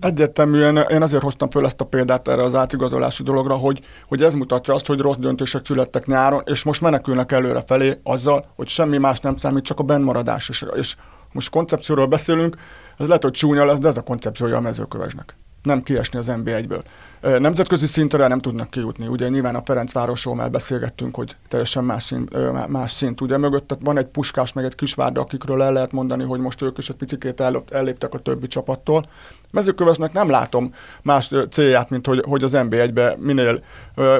Egyértelműen 0.00 0.76
én 0.76 1.02
azért 1.02 1.22
hoztam 1.22 1.50
föl 1.50 1.64
ezt 1.64 1.80
a 1.80 1.84
példát 1.84 2.28
erre 2.28 2.42
az 2.42 2.54
átigazolási 2.54 3.22
dologra, 3.22 3.54
hogy, 3.54 3.80
hogy 4.08 4.22
ez 4.22 4.34
mutatja 4.34 4.74
azt, 4.74 4.86
hogy 4.86 4.98
rossz 5.00 5.16
döntések 5.16 5.66
születtek 5.66 6.06
nyáron, 6.06 6.42
és 6.44 6.62
most 6.62 6.80
menekülnek 6.80 7.32
előre 7.32 7.62
felé 7.66 7.98
azzal, 8.02 8.46
hogy 8.56 8.68
semmi 8.68 8.98
más 8.98 9.20
nem 9.20 9.36
számít, 9.36 9.64
csak 9.64 9.78
a 9.78 9.82
bennmaradás. 9.82 10.48
És, 10.48 10.64
és 10.76 10.96
most 11.32 11.50
koncepcióról 11.50 12.06
beszélünk, 12.06 12.56
ez 12.96 13.06
lehet, 13.06 13.22
hogy 13.22 13.32
csúnya 13.32 13.64
lesz, 13.64 13.78
de 13.78 13.88
ez 13.88 13.96
a 13.96 14.02
koncepciója 14.02 14.56
a 14.56 14.60
mezőkövesnek. 14.60 15.36
Nem 15.62 15.82
kiesni 15.82 16.18
az 16.18 16.30
NB1-ből. 16.30 16.82
Nemzetközi 17.20 17.86
szintre 17.86 18.26
nem 18.26 18.38
tudnak 18.38 18.70
kijutni. 18.70 19.06
Ugye 19.06 19.28
nyilván 19.28 19.54
a 19.54 19.62
Ferencvárosról 19.64 20.34
már 20.34 20.50
beszélgettünk, 20.50 21.14
hogy 21.14 21.36
teljesen 21.48 21.84
más 21.84 22.04
szint, 22.04 22.30
más 22.68 22.92
szint. 22.92 23.20
Ugye 23.20 23.36
mögött 23.36 23.76
van 23.80 23.98
egy 23.98 24.06
puskás, 24.06 24.52
meg 24.52 24.64
egy 24.64 24.74
kisvárda, 24.74 25.20
akikről 25.20 25.62
el 25.62 25.72
lehet 25.72 25.92
mondani, 25.92 26.24
hogy 26.24 26.40
most 26.40 26.62
ők 26.62 26.78
is 26.78 26.88
egy 26.88 26.96
picit 26.96 27.42
elléptek 27.70 28.14
a 28.14 28.18
többi 28.18 28.46
csapattól. 28.46 29.04
Mezőkövesnek 29.50 30.12
nem 30.12 30.30
látom 30.30 30.74
más 31.02 31.30
célját, 31.50 31.90
mint 31.90 32.06
hogy, 32.06 32.24
hogy 32.28 32.42
az 32.42 32.52
NB1-be 32.54 33.16
minél, 33.18 33.60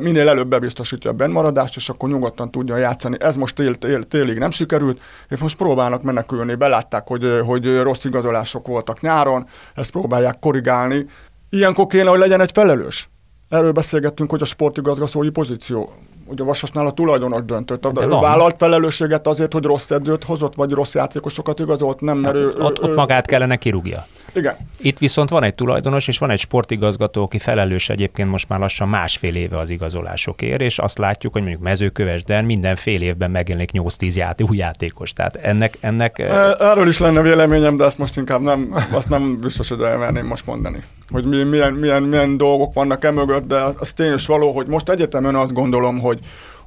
minél 0.01 0.28
előbb 0.28 0.49
bebiztosítja 0.49 1.11
a 1.11 1.14
bennmaradást, 1.14 1.76
és 1.76 1.88
akkor 1.88 2.09
nyugodtan 2.09 2.51
tudja 2.51 2.76
játszani. 2.76 3.16
Ez 3.20 3.36
most 3.36 3.55
tél, 3.55 3.74
tél, 3.74 4.03
télig 4.03 4.38
nem 4.38 4.51
sikerült, 4.51 5.01
és 5.28 5.38
most 5.38 5.57
próbálnak 5.57 6.03
menekülni. 6.03 6.55
Belátták, 6.55 7.07
hogy, 7.07 7.40
hogy 7.44 7.80
rossz 7.80 8.05
igazolások 8.05 8.66
voltak 8.66 9.01
nyáron, 9.01 9.46
ezt 9.74 9.90
próbálják 9.90 10.38
korrigálni 10.38 11.07
Ilyenkor 11.51 11.86
kéne, 11.86 12.11
hogy 12.11 12.18
legyen 12.18 12.40
egy 12.40 12.51
felelős. 12.53 13.09
Erről 13.49 13.72
beszélgettünk, 13.72 14.30
hogy 14.30 14.42
a 14.42 14.44
sportigazgatói 14.44 15.30
pozíció. 15.30 15.92
Ugye 16.26 16.42
a 16.42 16.46
Vasasnál 16.46 16.86
a 16.86 16.90
tulajdonos 16.90 17.44
döntött. 17.44 17.86
De 17.86 18.05
ő 18.05 18.09
van. 18.09 18.20
vállalt 18.20 18.55
felelősséget 18.59 19.26
azért, 19.26 19.53
hogy 19.53 19.64
rossz 19.64 19.90
edzőt 19.90 20.24
hozott, 20.24 20.55
vagy 20.55 20.70
rossz 20.72 20.94
játékosokat 20.94 21.59
igazolt, 21.59 22.01
nem, 22.01 22.18
mert 22.18 22.34
hát, 22.34 22.44
ő, 22.44 22.49
ott, 22.59 22.78
ő, 22.78 22.82
ott 22.82 22.94
magát 22.94 23.26
kellene 23.26 23.57
kirúgja. 23.57 24.07
Igen. 24.35 24.57
Itt 24.79 24.99
viszont 24.99 25.31
van 25.31 25.43
egy 25.43 25.55
tulajdonos, 25.55 26.09
és 26.09 26.18
van 26.18 26.31
egy 26.31 26.39
sportigazgató, 26.39 27.22
aki 27.22 27.39
felelős 27.39 27.89
egyébként 27.89 28.31
most 28.31 28.49
már 28.49 28.59
lassan 28.59 28.89
másfél 28.89 29.35
éve 29.35 29.59
az 29.59 29.70
igazolásokért, 29.70 30.61
és 30.61 30.79
azt 30.79 30.99
látjuk, 30.99 31.33
hogy 31.33 31.43
mondjuk 31.43 31.62
mezőkövesden 31.62 32.45
minden 32.45 32.76
fél 32.76 33.03
évben 33.03 33.31
megjelenik 33.31 33.70
8-10 33.72 34.14
játé, 34.14 34.45
új 34.49 34.57
játékos. 34.57 35.12
Tehát 35.12 35.37
ennek, 35.37 35.79
ennek... 35.81 36.18
Erről 36.18 36.89
is 36.89 36.99
lenne 36.99 37.22
véleményem, 37.22 37.76
de 37.76 37.85
ezt 37.85 37.99
most 37.99 38.16
inkább 38.16 38.41
nem, 38.41 38.74
azt 38.91 39.09
nem 39.09 39.41
biztos, 39.41 39.68
hogy 39.68 39.81
elmerném 39.81 40.26
most 40.26 40.47
mondani. 40.47 40.83
Hogy 41.09 41.24
milyen, 41.49 41.72
milyen, 41.72 42.03
milyen 42.03 42.37
dolgok 42.37 42.72
vannak 42.72 43.05
e 43.05 43.11
mögött, 43.11 43.47
de 43.47 43.61
az 43.79 43.93
tény 43.93 44.14
is 44.14 44.26
való, 44.26 44.53
hogy 44.53 44.66
most 44.66 44.89
egyetemen 44.89 45.35
azt 45.35 45.53
gondolom, 45.53 46.01
hogy, 46.01 46.18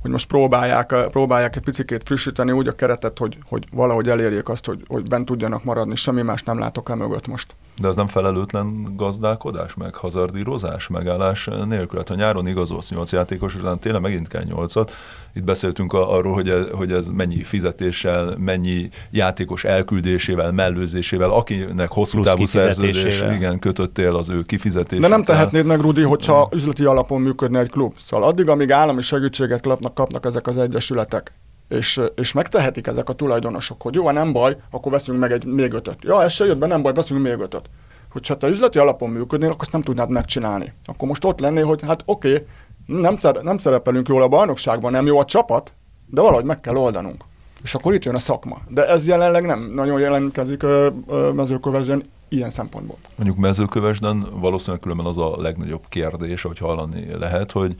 hogy 0.01 0.11
most 0.11 0.27
próbálják, 0.27 0.93
próbálják 1.11 1.55
egy 1.55 1.63
picit 1.63 2.01
frissíteni 2.05 2.51
úgy 2.51 2.67
a 2.67 2.75
keretet, 2.75 3.17
hogy, 3.17 3.37
hogy 3.45 3.67
valahogy 3.71 4.09
elérjék 4.09 4.49
azt, 4.49 4.65
hogy, 4.65 4.85
hogy 4.87 5.07
bent 5.07 5.25
tudjanak 5.25 5.63
maradni. 5.63 5.95
Semmi 5.95 6.21
más 6.21 6.43
nem 6.43 6.59
látok 6.59 6.89
el 6.89 6.95
mögött 6.95 7.27
most. 7.27 7.55
De 7.77 7.87
ez 7.87 7.95
nem 7.95 8.07
felelőtlen 8.07 8.93
gazdálkodás, 8.95 9.73
meg 9.73 9.95
hazardírozás, 9.95 10.87
megállás 10.87 11.49
nélkül. 11.67 11.97
Hát 11.97 12.07
ha 12.07 12.15
nyáron 12.15 12.47
igazolsz 12.47 12.89
8 12.89 13.11
játékos, 13.11 13.55
után 13.55 13.79
tényleg 13.79 14.01
megint 14.01 14.27
kell 14.27 14.43
8-at. 14.49 14.89
Itt 15.33 15.43
beszéltünk 15.43 15.93
arról, 15.93 16.33
hogy 16.33 16.49
ez, 16.49 16.65
hogy 16.71 16.91
ez 16.91 17.07
mennyi 17.07 17.43
fizetéssel, 17.43 18.35
mennyi 18.37 18.89
játékos 19.11 19.63
elküldésével, 19.63 20.51
mellőzésével, 20.51 21.29
akinek 21.29 21.91
hosszú 21.91 22.13
Plusz 22.13 22.25
távú 22.25 22.45
szerződés 22.45 23.21
igen, 23.35 23.59
kötöttél 23.59 24.15
az 24.15 24.29
ő 24.29 24.43
kifizetésével. 24.43 25.09
De 25.09 25.15
nem 25.15 25.25
tehetnéd 25.25 25.65
meg, 25.65 25.79
Rudi, 25.79 26.01
hogyha 26.01 26.49
üzleti 26.53 26.85
alapon 26.85 27.21
működne 27.21 27.59
egy 27.59 27.69
klub. 27.69 27.93
Szóval 28.05 28.27
addig, 28.27 28.49
amíg 28.49 28.71
állami 28.71 29.01
segítséget 29.01 29.61
kapnak, 29.61 29.93
kapnak 29.93 30.25
ezek 30.25 30.47
az 30.47 30.57
egyesületek, 30.57 31.33
és, 31.71 32.01
és 32.15 32.33
megtehetik 32.33 32.87
ezek 32.87 33.09
a 33.09 33.13
tulajdonosok, 33.13 33.81
hogy 33.81 33.93
jó, 33.93 34.11
nem 34.11 34.31
baj, 34.31 34.57
akkor 34.71 34.91
veszünk 34.91 35.19
meg 35.19 35.31
egy 35.31 35.45
még 35.45 35.73
ötöt. 35.73 35.97
Ja, 36.01 36.23
ez 36.23 36.31
se 36.31 36.45
jött 36.45 36.57
be, 36.57 36.67
nem 36.67 36.81
baj, 36.81 36.93
veszünk 36.93 37.21
még 37.21 37.39
ötöt. 37.39 37.69
Hogyha 38.11 38.37
te 38.37 38.47
üzleti 38.47 38.77
alapon 38.77 39.09
működnél, 39.09 39.49
akkor 39.49 39.61
azt 39.61 39.71
nem 39.71 39.81
tudnád 39.81 40.09
megcsinálni. 40.09 40.73
Akkor 40.85 41.07
most 41.07 41.25
ott 41.25 41.39
lennél, 41.39 41.65
hogy 41.65 41.81
hát 41.81 42.03
oké, 42.05 42.33
okay, 42.33 42.45
nem, 42.85 43.17
nem 43.41 43.57
szerepelünk 43.57 44.07
jól 44.07 44.21
a 44.21 44.27
bajnokságban, 44.27 44.91
nem 44.91 45.05
jó 45.05 45.19
a 45.19 45.25
csapat, 45.25 45.73
de 46.05 46.21
valahogy 46.21 46.45
meg 46.45 46.59
kell 46.59 46.75
oldanunk. 46.75 47.23
És 47.63 47.75
akkor 47.75 47.93
itt 47.93 48.03
jön 48.03 48.15
a 48.15 48.19
szakma. 48.19 48.57
De 48.67 48.87
ez 48.87 49.07
jelenleg 49.07 49.45
nem 49.45 49.71
nagyon 49.73 49.99
jelentkezik 49.99 50.63
mezőkövesden 51.33 52.03
ilyen 52.29 52.49
szempontból. 52.49 52.97
Mondjuk 53.15 53.37
mezőkövesden 53.37 54.27
valószínűleg 54.39 54.81
különben 54.81 55.05
az 55.05 55.17
a 55.17 55.35
legnagyobb 55.37 55.83
kérdés, 55.89 56.41
hogy 56.41 56.57
hallani 56.57 57.17
lehet, 57.19 57.51
hogy 57.51 57.75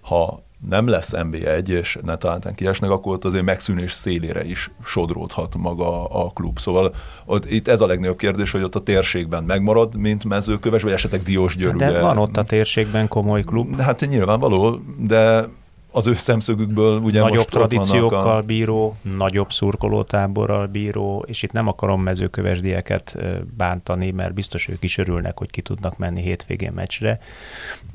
ha 0.00 0.42
nem 0.68 0.88
lesz 0.88 1.10
NB1, 1.14 1.68
és 1.68 1.98
ne 2.04 2.16
talán 2.16 2.40
kiesnek, 2.54 2.90
akkor 2.90 3.12
ott 3.12 3.24
azért 3.24 3.44
megszűnés 3.44 3.92
szélére 3.92 4.44
is 4.44 4.70
sodródhat 4.84 5.54
maga 5.56 6.04
a 6.04 6.30
klub. 6.30 6.58
Szóval 6.58 6.94
ott, 7.24 7.50
itt 7.50 7.68
ez 7.68 7.80
a 7.80 7.86
legnagyobb 7.86 8.16
kérdés, 8.16 8.50
hogy 8.50 8.62
ott 8.62 8.74
a 8.74 8.80
térségben 8.80 9.44
megmarad, 9.44 9.96
mint 9.96 10.24
mezőköves, 10.24 10.82
vagy 10.82 10.92
esetleg 10.92 11.22
Diós 11.22 11.56
Györű. 11.56 11.76
De 11.76 12.00
van 12.00 12.18
ott 12.18 12.36
a 12.36 12.42
térségben 12.42 13.08
komoly 13.08 13.42
klub. 13.42 13.80
Hát 13.80 14.06
nyilvánvaló, 14.08 14.80
de 14.98 15.48
az 15.96 16.06
ő 16.06 16.14
szemszögükből 16.14 16.98
ugye 16.98 17.20
Nagyobb 17.20 17.36
most 17.36 17.50
tradíciókkal 17.50 18.36
a... 18.36 18.42
bíró, 18.42 18.96
nagyobb 19.16 19.52
szurkolótáborral 19.52 20.66
bíró, 20.66 21.24
és 21.26 21.42
itt 21.42 21.52
nem 21.52 21.68
akarom 21.68 22.02
mezőkövesdieket 22.02 23.18
bántani, 23.56 24.10
mert 24.10 24.34
biztos 24.34 24.68
ők 24.68 24.82
is 24.82 24.98
örülnek, 24.98 25.38
hogy 25.38 25.50
ki 25.50 25.60
tudnak 25.60 25.98
menni 25.98 26.20
hétvégén 26.20 26.72
meccsre, 26.72 27.18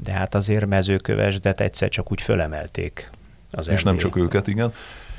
de 0.04 0.12
hát 0.12 0.36
azért 0.36 0.66
mezőkövesdet 0.66 1.62
egyszer 1.62 1.90
csak 1.90 2.12
úgy 2.12 2.22
fölemelték 2.22 3.10
az 3.52 3.68
És 3.68 3.82
NBA. 3.82 3.90
nem 3.90 4.00
csak 4.00 4.16
őket, 4.16 4.48
igen. 4.48 4.74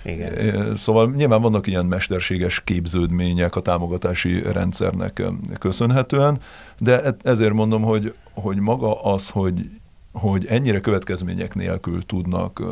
Igen. 0.04 0.76
Szóval 0.76 1.12
nyilván 1.16 1.42
vannak 1.42 1.66
ilyen 1.66 1.86
mesterséges 1.86 2.60
képződmények 2.64 3.56
a 3.56 3.60
támogatási 3.60 4.42
rendszernek 4.42 5.22
köszönhetően, 5.58 6.38
de 6.78 7.02
e- 7.02 7.16
ezért 7.22 7.52
mondom, 7.52 7.82
hogy, 7.82 8.14
hogy 8.32 8.56
maga 8.56 9.02
az, 9.02 9.28
hogy 9.28 9.70
hogy 10.12 10.46
ennyire 10.46 10.80
következmények 10.80 11.54
nélkül 11.54 12.02
tudnak 12.02 12.62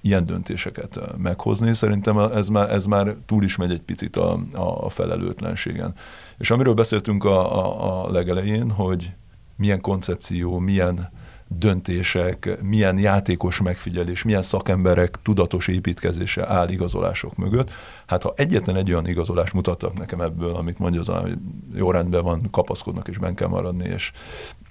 ilyen 0.00 0.24
döntéseket 0.24 1.00
meghozni, 1.16 1.74
szerintem 1.74 2.18
ez 2.18 2.48
már, 2.48 2.70
ez 2.70 2.86
már 2.86 3.14
túl 3.26 3.44
is 3.44 3.56
megy 3.56 3.70
egy 3.70 3.80
picit 3.80 4.16
a, 4.16 4.40
a 4.84 4.88
felelőtlenségen. 4.88 5.94
És 6.38 6.50
amiről 6.50 6.74
beszéltünk 6.74 7.24
a, 7.24 7.58
a, 7.58 8.04
a 8.04 8.10
legelején, 8.10 8.70
hogy 8.70 9.12
milyen 9.56 9.80
koncepció, 9.80 10.58
milyen 10.58 11.10
döntések, 11.48 12.58
milyen 12.62 12.98
játékos 12.98 13.62
megfigyelés, 13.62 14.22
milyen 14.22 14.42
szakemberek 14.42 15.18
tudatos 15.22 15.68
építkezése 15.68 16.48
áll 16.48 16.68
igazolások 16.68 17.36
mögött. 17.36 17.70
Hát 18.08 18.22
ha 18.22 18.32
egyetlen 18.36 18.76
egy 18.76 18.90
olyan 18.90 19.06
igazolást 19.06 19.52
mutattak 19.52 19.98
nekem 19.98 20.20
ebből, 20.20 20.54
amit 20.54 20.78
mondja 20.78 21.00
az, 21.00 21.06
hogy 21.06 21.38
jó 21.74 21.90
rendben 21.90 22.22
van, 22.22 22.48
kapaszkodnak 22.50 23.08
és 23.08 23.18
benne 23.18 23.34
kell 23.34 23.48
maradni, 23.48 23.88
és 23.88 24.12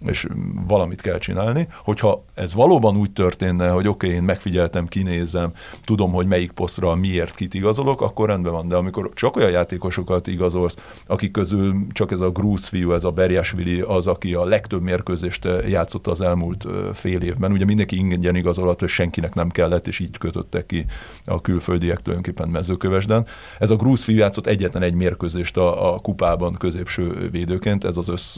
és 0.05 0.27
valamit 0.67 1.01
kell 1.01 1.17
csinálni. 1.17 1.67
Hogyha 1.83 2.23
ez 2.33 2.53
valóban 2.53 2.97
úgy 2.97 3.11
történne, 3.11 3.69
hogy 3.69 3.87
oké, 3.87 4.05
okay, 4.05 4.17
én 4.17 4.23
megfigyeltem, 4.23 4.87
kinézem, 4.87 5.51
tudom, 5.83 6.11
hogy 6.11 6.27
melyik 6.27 6.51
posztra 6.51 6.95
miért 6.95 7.35
kit 7.35 7.53
igazolok, 7.53 8.01
akkor 8.01 8.27
rendben 8.27 8.51
van. 8.51 8.67
De 8.67 8.75
amikor 8.75 9.11
csak 9.13 9.35
olyan 9.35 9.51
játékosokat 9.51 10.27
igazolsz, 10.27 10.75
akik 11.07 11.31
közül 11.31 11.87
csak 11.91 12.11
ez 12.11 12.19
a 12.19 12.29
Grúz 12.29 12.67
fiú, 12.67 12.91
ez 12.93 13.03
a 13.03 13.11
Berjásvili 13.11 13.81
az, 13.81 14.07
aki 14.07 14.33
a 14.33 14.45
legtöbb 14.45 14.81
mérkőzést 14.81 15.45
eh, 15.45 15.69
játszott 15.69 16.07
az 16.07 16.21
elmúlt 16.21 16.65
eh, 16.65 16.93
fél 16.93 17.21
évben. 17.21 17.51
Ugye 17.51 17.65
mindenki 17.65 17.95
ingyen 17.95 18.35
igazolat, 18.35 18.79
hogy 18.79 18.89
senkinek 18.89 19.33
nem 19.33 19.49
kellett, 19.49 19.87
és 19.87 19.99
így 19.99 20.17
kötöttek 20.17 20.65
ki 20.65 20.85
a 21.25 21.41
külföldiek 21.41 22.01
tulajdonképpen 22.01 22.49
mezőkövesden. 22.49 23.26
Ez 23.59 23.69
a 23.69 23.75
Grúz 23.75 24.07
játszott 24.07 24.47
egyetlen 24.47 24.83
egy 24.83 24.93
mérkőzést 24.93 25.57
a, 25.57 25.93
a 25.93 25.99
kupában 25.99 26.53
középső 26.53 27.29
védőként, 27.31 27.83
ez 27.83 27.97
az 27.97 28.09
össz 28.09 28.35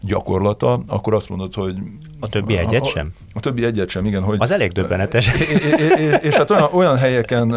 gyakorlata 0.00 0.80
akkor 0.86 1.14
azt 1.14 1.28
mondod, 1.28 1.54
hogy... 1.54 1.76
A 2.20 2.28
többi 2.28 2.56
egyet 2.56 2.82
a, 2.82 2.88
sem? 2.88 3.12
A, 3.16 3.30
a 3.34 3.40
többi 3.40 3.64
egyet 3.64 3.88
sem, 3.88 4.06
igen. 4.06 4.22
Hogy, 4.22 4.36
az 4.40 4.50
elég 4.50 4.72
döbbenetes. 4.72 5.32
És, 5.40 5.96
és, 5.98 6.16
és 6.22 6.34
hát 6.34 6.50
olyan, 6.50 6.68
olyan 6.72 6.96
helyeken 6.96 7.48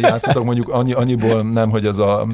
játszottak, 0.00 0.44
mondjuk 0.44 0.68
annyi, 0.68 0.92
annyiból 0.92 1.42
nem, 1.42 1.70
hogy 1.70 1.86
ez 1.86 1.98
a 1.98 2.26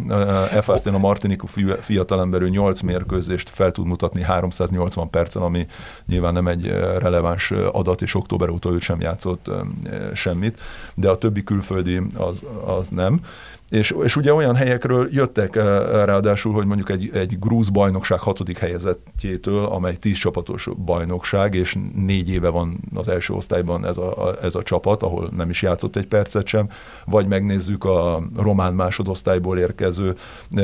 Efasztén 0.52 0.94
a 0.94 0.98
Martiniku 0.98 1.46
fiatalemberű 1.80 2.48
8 2.48 2.80
mérkőzést 2.80 3.48
fel 3.48 3.72
tud 3.72 3.86
mutatni 3.86 4.22
380 4.22 5.10
percen, 5.10 5.42
ami 5.42 5.66
nyilván 6.06 6.32
nem 6.32 6.46
egy 6.46 6.66
releváns 6.98 7.50
adat, 7.72 8.02
és 8.02 8.14
október 8.14 8.48
óta 8.48 8.70
ő 8.70 8.78
sem 8.78 9.00
játszott 9.00 9.50
semmit, 10.14 10.60
de 10.94 11.08
a 11.08 11.18
többi 11.18 11.44
külföldi 11.44 12.00
az, 12.16 12.42
az 12.64 12.88
nem. 12.88 13.20
És, 13.72 13.94
és 14.02 14.16
ugye 14.16 14.34
olyan 14.34 14.54
helyekről 14.54 15.08
jöttek 15.10 15.56
eh, 15.56 15.64
ráadásul, 16.04 16.52
hogy 16.52 16.66
mondjuk 16.66 16.90
egy, 16.90 17.10
egy 17.14 17.38
grúz 17.38 17.68
bajnokság 17.68 18.18
hatodik 18.18 18.58
helyezettjétől, 18.58 19.64
amely 19.64 19.96
tíz 19.96 20.16
csapatos 20.16 20.68
bajnokság, 20.84 21.54
és 21.54 21.76
négy 21.94 22.28
éve 22.30 22.48
van 22.48 22.80
az 22.94 23.08
első 23.08 23.34
osztályban 23.34 23.86
ez 23.86 23.96
a, 23.96 24.34
ez 24.42 24.54
a 24.54 24.62
csapat, 24.62 25.02
ahol 25.02 25.30
nem 25.36 25.50
is 25.50 25.62
játszott 25.62 25.96
egy 25.96 26.06
percet 26.06 26.46
sem, 26.46 26.68
vagy 27.04 27.26
megnézzük 27.26 27.84
a 27.84 28.22
román 28.36 28.74
másodosztályból 28.74 29.58
érkező 29.58 30.14
e, 30.54 30.62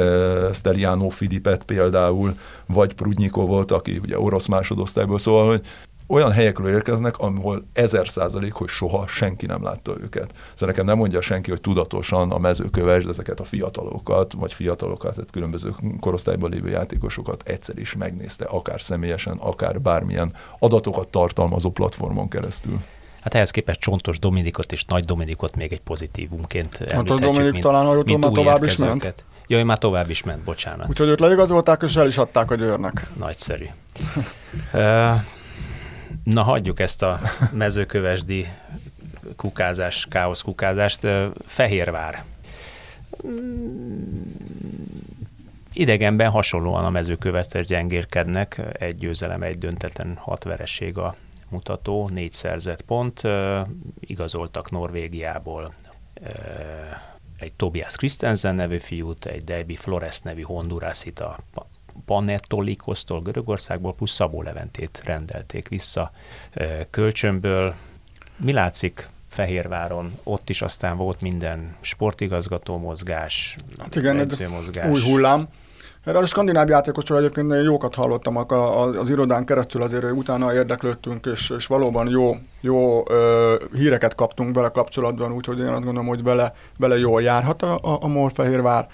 Steliano 0.53 1.09
Filipet 1.09 1.65
például, 1.65 2.35
vagy 2.67 2.95
Prudnyikovot, 2.95 3.73
aki 3.73 3.99
ugye 4.03 4.19
orosz 4.19 4.47
másodosztályból, 4.47 5.19
szóval, 5.19 5.47
hogy 5.47 5.61
olyan 6.09 6.33
helyekről 6.33 6.73
érkeznek, 6.73 7.19
ahol 7.19 7.67
ezer 7.73 8.09
százalék, 8.09 8.53
hogy 8.53 8.69
soha 8.69 9.07
senki 9.07 9.47
nem 9.47 9.63
látta 9.63 9.95
őket. 10.01 10.33
Szóval 10.53 10.69
nekem 10.69 10.85
nem 10.85 10.97
mondja 10.97 11.21
senki, 11.21 11.51
hogy 11.51 11.61
tudatosan 11.61 12.31
a 12.31 12.39
mezőköves, 12.39 13.05
ezeket 13.05 13.41
a 13.41 13.45
fiatalokat, 13.45 14.33
vagy 14.33 14.53
fiatalokat, 14.53 15.15
tehát 15.15 15.31
különböző 15.31 15.75
korosztályban 16.01 16.51
lévő 16.51 16.69
játékosokat 16.69 17.43
egyszer 17.47 17.79
is 17.79 17.95
megnézte, 17.95 18.45
akár 18.45 18.81
személyesen, 18.81 19.37
akár 19.37 19.81
bármilyen 19.81 20.33
adatokat 20.59 21.09
tartalmazó 21.09 21.71
platformon 21.71 22.29
keresztül. 22.29 22.81
Hát 23.21 23.35
ehhez 23.35 23.51
képest 23.51 23.81
Csontos 23.81 24.19
Dominikot 24.19 24.73
és 24.73 24.85
Nagy 24.85 25.05
Dominikot 25.05 25.57
még 25.57 25.73
egy 25.73 25.81
pozitívumként 25.81 26.85
Csontos 26.89 27.21
Dominik 27.21 27.53
mint, 27.53 27.65
talán, 27.65 27.87
hogy 27.87 28.19
már 28.19 28.31
tovább 28.33 28.65
is 28.65 28.77
ment. 28.77 29.25
Jaj, 29.47 29.63
már 29.63 29.79
tovább 29.79 30.11
is 30.11 30.23
ment, 30.23 30.43
bocsánat. 30.43 30.89
Úgyhogy 30.89 31.09
őt 31.09 31.21
leigazolták, 31.21 31.83
és 31.83 31.97
el 31.97 32.07
is 32.07 32.19
adták 32.19 32.51
a 32.51 32.55
győrnek. 32.55 33.11
Nagyszerű. 33.19 33.67
Na, 36.33 36.43
hagyjuk 36.43 36.81
ezt 36.81 37.03
a 37.03 37.21
mezőkövesdi 37.53 38.49
kukázás, 39.37 40.07
káosz 40.11 40.43
kukázást. 40.43 41.07
Fehérvár. 41.47 42.25
Idegenben 45.73 46.31
hasonlóan 46.31 46.85
a 46.85 46.91
mezőkövesztes 46.91 47.67
gyengérkednek, 47.67 48.61
egy 48.73 48.97
győzelem, 48.97 49.43
egy 49.43 49.59
döntetlen 49.59 50.17
hat 50.17 50.45
vereség 50.45 50.99
a 50.99 51.15
mutató, 51.49 52.09
négy 52.09 52.33
szerzett 52.33 52.83
pont, 52.83 53.23
igazoltak 54.01 54.71
Norvégiából 54.71 55.75
egy 57.39 57.53
Tobias 57.53 57.97
Christensen 57.97 58.55
nevű 58.55 58.79
fiút, 58.79 59.27
egy 59.27 59.45
Debbie 59.45 59.77
Flores 59.77 60.21
nevű 60.21 60.43
Hondurasit 60.43 61.21
a 61.99 62.03
Panetolikosztól 62.07 63.21
Görögországból, 63.21 63.95
plusz 63.95 64.13
Szabó 64.13 64.43
Leventét 64.43 65.03
rendelték 65.05 65.69
vissza 65.69 66.11
kölcsönből. 66.91 67.75
Mi 68.37 68.53
látszik 68.53 69.09
Fehérváron, 69.29 70.13
ott 70.23 70.49
is 70.49 70.63
aztán 70.63 70.97
volt 70.97 71.21
minden 71.21 71.77
sportigazgató 71.81 72.79
mozgás, 72.79 73.57
hát 73.79 73.97
igen, 73.97 74.29
mozgás. 74.51 74.91
új 74.91 75.11
hullám. 75.11 75.49
Erről 76.05 76.23
a 76.23 76.27
skandináv 76.27 76.69
játékosról 76.69 77.19
egyébként 77.19 77.47
nagyon 77.47 77.65
jókat 77.65 77.95
hallottam 77.95 78.37
az, 78.37 78.97
az 78.97 79.11
irodán 79.11 79.45
keresztül, 79.45 79.83
azért 79.83 80.05
utána 80.13 80.55
érdeklődtünk, 80.55 81.27
és, 81.27 81.51
és 81.57 81.67
valóban 81.67 82.09
jó, 82.09 82.37
jó 82.61 83.11
ö, 83.11 83.55
híreket 83.75 84.15
kaptunk 84.15 84.55
vele 84.55 84.69
kapcsolatban, 84.69 85.33
úgyhogy 85.33 85.59
én 85.59 85.67
azt 85.67 85.85
gondolom, 85.85 86.07
hogy 86.07 86.23
vele, 86.23 86.55
vele 86.77 86.99
jól 86.99 87.23
járhat 87.23 87.63
a, 87.63 87.79
a, 87.83 87.99
a 88.01 88.07
Molfehérvár. 88.07 88.89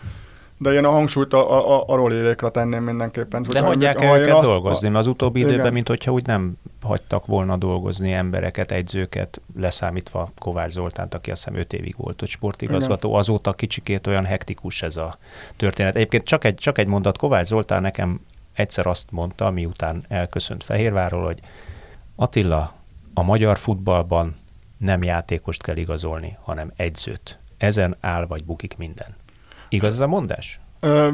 De 0.65 0.73
én 0.73 0.85
a 0.85 0.91
hangsúlyt 0.91 1.33
a, 1.33 1.75
a, 1.77 1.85
a 1.87 1.95
rolérékra 1.95 2.49
tenném 2.49 2.83
mindenképpen. 2.83 3.43
De 3.43 3.61
hagyják 3.61 4.03
el 4.03 4.19
őket 4.19 4.35
azt, 4.35 4.49
dolgozni, 4.49 4.89
mert 4.89 5.01
az 5.01 5.07
utóbbi 5.07 5.39
igen. 5.39 5.53
időben, 5.53 5.73
mint 5.73 5.89
hogyha 5.89 6.13
úgy 6.13 6.27
nem 6.27 6.59
hagytak 6.83 7.27
volna 7.27 7.57
dolgozni 7.57 8.13
embereket, 8.13 8.71
egyzőket, 8.71 9.41
leszámítva 9.57 10.31
Kovács 10.39 10.73
Zoltánt, 10.73 11.15
aki 11.15 11.31
azt 11.31 11.45
hiszem 11.45 11.61
5 11.61 11.73
évig 11.73 11.95
volt 11.97 12.23
ott 12.23 12.29
sportigazgató. 12.29 13.09
Igen. 13.09 13.21
Azóta 13.21 13.53
kicsikét 13.53 14.07
olyan 14.07 14.25
hektikus 14.25 14.83
ez 14.83 14.97
a 14.97 15.19
történet. 15.57 15.97
Egyébként 15.97 16.25
csak 16.25 16.45
egy, 16.45 16.55
csak 16.55 16.79
egy 16.79 16.87
mondat, 16.87 17.19
Kovács 17.19 17.47
Zoltán 17.47 17.83
nekem 17.83 18.21
egyszer 18.53 18.87
azt 18.87 19.11
mondta, 19.11 19.51
miután 19.51 20.05
elköszönt 20.09 20.65
Fehérvárról, 20.65 21.25
hogy 21.25 21.39
Attila, 22.17 22.75
a 23.15 23.23
magyar 23.23 23.59
futballban 23.59 24.37
nem 24.79 25.03
játékost 25.03 25.63
kell 25.63 25.77
igazolni, 25.77 26.37
hanem 26.43 26.73
egyzőt. 26.77 27.39
Ezen 27.57 27.97
áll 28.01 28.27
vagy 28.27 28.45
bukik 28.45 28.77
minden. 28.77 29.23
Igaz 29.75 29.93
ez 29.93 30.01
a 30.01 30.07
mondás? 30.07 30.61
Ö, 30.81 31.09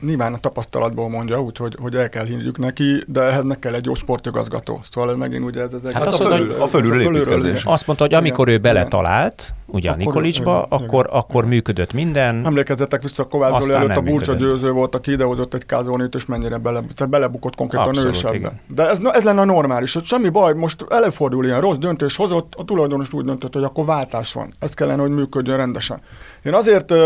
nyilván 0.00 0.34
a 0.34 0.38
tapasztalatból 0.38 1.08
mondja, 1.08 1.42
úgyhogy 1.42 1.76
hogy 1.80 1.94
el 1.94 2.08
kell 2.08 2.24
higgyük 2.24 2.58
neki, 2.58 3.02
de 3.06 3.20
ehhez 3.20 3.44
meg 3.44 3.58
kell 3.58 3.74
egy 3.74 3.84
jó 3.84 3.94
sportigazgató. 3.94 4.80
Szóval 4.90 5.10
ez 5.10 5.16
megint 5.16 5.44
ugye 5.44 5.62
ez, 5.62 5.72
ez 5.72 5.82
hát 5.82 6.06
egy... 6.06 6.12
Hát 6.12 6.20
a, 6.20 6.24
fölül, 6.24 6.62
a 6.62 6.66
fölülről 6.66 7.16
építkezés. 7.16 7.64
Azt 7.64 7.86
mondta, 7.86 8.04
hogy 8.04 8.14
amikor 8.14 8.48
igen, 8.48 8.58
ő 8.58 8.62
beletalált, 8.62 9.54
ugye 9.72 9.90
a 9.90 9.96
Nikolicsba, 9.96 10.66
igen, 10.66 10.80
akkor, 10.80 11.04
igen, 11.04 11.18
akkor 11.18 11.44
igen. 11.44 11.48
működött 11.48 11.92
minden. 11.92 12.44
Emlékezzetek 12.44 13.02
vissza, 13.02 13.24
Kovács 13.24 13.62
Zoli 13.62 13.74
előtt 13.74 13.96
a 13.96 14.00
Burcsa 14.00 14.34
győző 14.34 14.70
volt, 14.70 14.94
aki 14.94 15.10
idehozott 15.10 15.54
egy 15.54 15.66
kázónit, 15.66 16.14
és 16.14 16.26
mennyire 16.26 16.56
bele, 16.56 16.80
tehát 16.94 17.12
belebukott 17.12 17.56
konkrétan 17.56 17.96
ősebbe. 17.96 18.52
De 18.74 18.88
ez, 18.88 18.98
ez 19.12 19.22
lenne 19.22 19.40
a 19.40 19.44
normális, 19.44 19.94
hogy 19.94 20.04
semmi 20.04 20.28
baj, 20.28 20.54
most 20.54 20.84
előfordul 20.88 21.44
ilyen 21.44 21.60
rossz 21.60 21.76
döntés 21.76 22.16
hozott, 22.16 22.54
a 22.56 22.64
tulajdonos 22.64 23.12
úgy 23.12 23.24
döntött, 23.24 23.54
hogy 23.54 23.64
akkor 23.64 23.84
váltás 23.84 24.32
van. 24.32 24.54
Ez 24.58 24.74
kellene, 24.74 25.00
hogy 25.00 25.10
működjön 25.10 25.56
rendesen. 25.56 26.00
Én 26.42 26.54
azért 26.54 26.90
uh, 26.90 26.98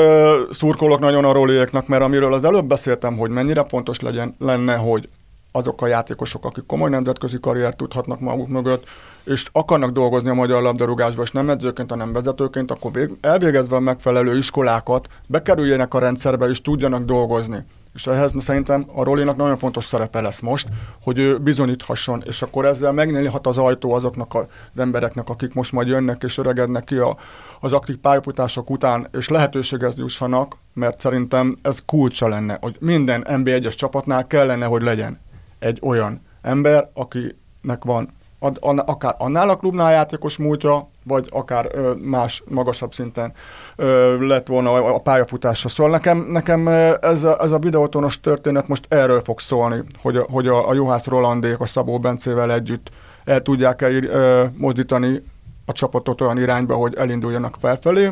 szurkolok 0.51 1.01
nagyon 1.01 1.25
a 1.25 1.33
Roliéknak, 1.33 1.89
mert 1.89 2.03
amiről 2.03 2.35
az 2.35 2.45
előbb 2.45 2.65
beszéltem, 2.65 3.17
hogy 3.17 3.31
mennyire 3.31 3.65
fontos 3.69 4.01
legyen, 4.01 4.35
lenne, 4.39 4.75
hogy 4.75 5.09
azok 5.57 5.83
a 5.83 5.87
játékosok, 5.87 6.45
akik 6.45 6.67
komoly 6.67 6.91
nemzetközi 6.91 7.41
karriert 7.41 7.77
tudhatnak 7.77 8.21
maguk 8.21 8.49
mögött, 8.49 8.87
és 9.25 9.47
akarnak 9.53 9.91
dolgozni 9.91 10.29
a 10.29 10.35
magyar 10.35 10.63
labdarúgásban, 10.63 11.25
és 11.25 11.31
nem 11.31 11.51
edzőként, 11.51 11.91
hanem 11.91 12.13
vezetőként, 12.13 12.71
akkor 12.71 12.93
vég, 12.93 13.11
elvégezve 13.21 13.77
a 13.77 13.81
megfelelő 13.81 14.37
iskolákat, 14.37 15.09
bekerüljenek 15.27 15.95
a 15.95 15.99
rendszerbe, 15.99 16.49
és 16.49 16.61
tudjanak 16.61 17.05
dolgozni. 17.05 17.65
És 17.95 18.07
ehhez 18.07 18.33
szerintem 18.39 18.87
a 18.95 19.05
Rolinak 19.05 19.37
nagyon 19.37 19.59
fontos 19.59 19.85
szerepe 19.85 20.21
lesz 20.21 20.41
most, 20.41 20.69
hogy 21.03 21.19
ő 21.19 21.39
bizonyíthasson, 21.39 22.23
és 22.27 22.43
akkor 22.43 22.65
ezzel 22.65 22.93
megnyílhat 22.93 23.47
az 23.47 23.57
ajtó 23.57 23.93
azoknak 23.93 24.35
az 24.35 24.47
embereknek, 24.77 25.29
akik 25.29 25.55
most 25.55 25.73
majd 25.73 25.89
jönnek 25.89 26.23
és 26.23 26.39
öregednek 26.39 26.85
ki 26.85 26.97
a, 26.97 27.17
az 27.61 27.73
aktív 27.73 27.97
pályafutások 27.97 28.71
után, 28.71 29.07
és 29.13 29.29
lehetőséghez 29.29 29.97
jussanak, 29.97 30.57
mert 30.73 31.01
szerintem 31.01 31.59
ez 31.63 31.83
kulcsa 31.87 32.29
lenne, 32.29 32.59
hogy 32.61 32.77
minden 32.81 33.25
NB1-es 33.29 33.75
csapatnál 33.75 34.27
kellene, 34.27 34.67
hogy 34.67 34.83
legyen 34.83 35.19
egy 35.67 35.79
olyan 35.83 36.21
ember, 36.43 36.91
akinek 36.95 37.85
van 37.85 38.09
ad, 38.39 38.57
an, 38.61 38.79
akár 38.79 39.15
annál 39.19 39.49
a 39.49 39.57
klubnál 39.57 39.93
játékos 39.93 40.37
múltja, 40.37 40.87
vagy 41.05 41.29
akár 41.31 41.67
ö, 41.73 41.93
más, 42.03 42.43
magasabb 42.49 42.95
szinten 42.95 43.33
ö, 43.77 44.27
lett 44.27 44.47
volna 44.47 44.73
a, 44.73 44.95
a 44.95 44.99
pályafutása. 44.99 45.69
Szóval 45.69 45.93
nekem, 45.93 46.19
nekem 46.19 46.69
ez, 47.01 47.25
a, 47.25 47.43
ez 47.43 47.51
a 47.51 47.59
videótonos 47.59 48.21
történet 48.21 48.69
most 48.69 48.85
erről 48.89 49.21
fog 49.21 49.41
szólni, 49.41 49.83
hogy, 50.03 50.19
hogy 50.31 50.47
a, 50.47 50.69
a 50.69 50.75
Juhász 50.75 51.07
Rolandék 51.07 51.61
a 51.61 51.67
Szabó 51.67 51.99
Bencével 51.99 52.53
együtt 52.53 52.91
el 53.25 53.43
tudják 53.43 53.83
-e, 53.83 54.51
mozdítani 54.57 55.23
a 55.67 55.73
csapatot 55.73 56.21
olyan 56.21 56.39
irányba, 56.39 56.75
hogy 56.75 56.95
elinduljanak 56.95 57.57
felfelé. 57.61 58.11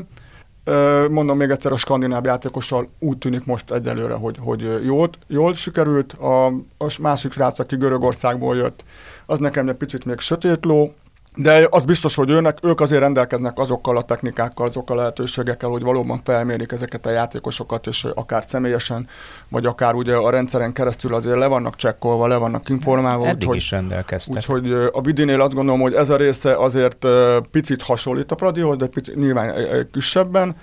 Mondom 1.11 1.37
még 1.37 1.51
egyszer, 1.51 1.73
a 1.73 1.77
skandináv 1.77 2.25
játékossal 2.25 2.89
úgy 2.99 3.19
tűnik 3.19 3.45
most 3.45 3.71
egyelőre, 3.71 4.15
hogy, 4.15 4.39
hogy 4.41 4.85
jól, 4.85 5.11
jól 5.27 5.55
sikerült. 5.55 6.13
A, 6.13 6.47
a 6.79 6.97
másik 7.01 7.33
srác, 7.33 7.59
aki 7.59 7.77
Görögországból 7.77 8.57
jött, 8.57 8.85
az 9.27 9.39
nekem 9.39 9.69
egy 9.69 9.75
picit 9.75 10.05
még 10.05 10.19
sötétló, 10.19 10.95
de 11.35 11.67
az 11.71 11.85
biztos, 11.85 12.15
hogy 12.15 12.31
őnek, 12.31 12.59
ők 12.63 12.81
azért 12.81 13.01
rendelkeznek 13.01 13.59
azokkal 13.59 13.97
a 13.97 14.03
technikákkal, 14.03 14.67
azokkal 14.67 14.97
a 14.97 15.01
lehetőségekkel, 15.01 15.69
hogy 15.69 15.83
valóban 15.83 16.21
felmérik 16.25 16.73
ezeket 16.73 17.07
a 17.07 17.11
játékosokat, 17.11 17.87
és 17.87 18.07
akár 18.15 18.45
személyesen, 18.45 19.09
vagy 19.49 19.67
akár 19.67 19.95
ugye 19.95 20.15
a 20.15 20.31
rendszeren 20.31 20.73
keresztül 20.73 21.15
azért 21.15 21.39
le 21.39 21.47
vannak 21.47 21.77
csekkolva, 21.77 22.27
le 22.27 22.37
vannak 22.37 22.69
informálva. 22.69 23.27
Eddig 23.27 23.49
úgy, 23.49 23.57
is 23.57 23.71
rendelkeztek. 23.71 24.37
Úgyhogy 24.37 24.73
a 24.93 25.01
Vidinél 25.01 25.41
azt 25.41 25.55
gondolom, 25.55 25.81
hogy 25.81 25.95
ez 25.95 26.09
a 26.09 26.17
része 26.17 26.57
azért 26.57 27.07
picit 27.51 27.83
hasonlít 27.83 28.33
a 28.33 28.35
Pradihoz, 28.35 28.77
de 28.77 28.87
picit, 28.87 29.17
nyilván 29.17 29.55
kisebben, 29.93 30.57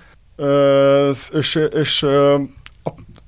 és, 1.32 1.60
és 1.74 2.06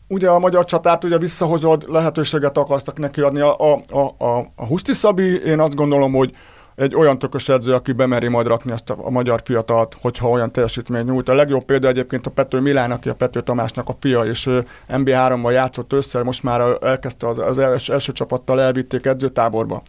ugye 0.07 0.29
a 0.29 0.39
magyar 0.39 0.65
csatárt 0.65 1.03
ugye 1.03 1.17
visszahozod, 1.17 1.85
lehetőséget 1.87 2.57
akartak 2.57 2.97
neki 2.97 3.21
adni. 3.21 3.39
A, 3.39 3.55
a, 3.57 3.81
a, 3.89 4.25
a, 4.25 4.45
a 4.55 4.65
Huszti 4.65 4.93
Szabi, 4.93 5.41
én 5.45 5.59
azt 5.59 5.75
gondolom, 5.75 6.13
hogy 6.13 6.33
egy 6.75 6.95
olyan 6.95 7.19
tökös 7.19 7.49
edző, 7.49 7.73
aki 7.73 7.91
bemeri 7.91 8.27
majd 8.27 8.47
rakni 8.47 8.71
azt 8.71 8.89
a, 8.89 8.95
a 8.97 9.09
magyar 9.09 9.41
fiatalt, 9.45 9.97
hogyha 10.01 10.29
olyan 10.29 10.51
teljesítmény 10.51 11.05
nyújt. 11.05 11.29
A 11.29 11.33
legjobb 11.33 11.63
példa 11.63 11.87
egyébként 11.87 12.27
a 12.27 12.31
Pető 12.31 12.59
Milán, 12.59 12.91
aki 12.91 13.09
a 13.09 13.13
Pető 13.13 13.41
Tamásnak 13.41 13.89
a 13.89 13.95
fia, 13.99 14.25
és 14.25 14.49
MB3-ban 14.89 15.51
játszott 15.51 15.93
össze, 15.93 16.23
most 16.23 16.43
már 16.43 16.77
elkezdte 16.81 17.27
az, 17.27 17.37
az 17.37 17.57
első, 17.57 17.93
első 17.93 18.11
csapattal 18.11 18.61
elvitték 18.61 19.05
edzőtáborba. 19.05 19.81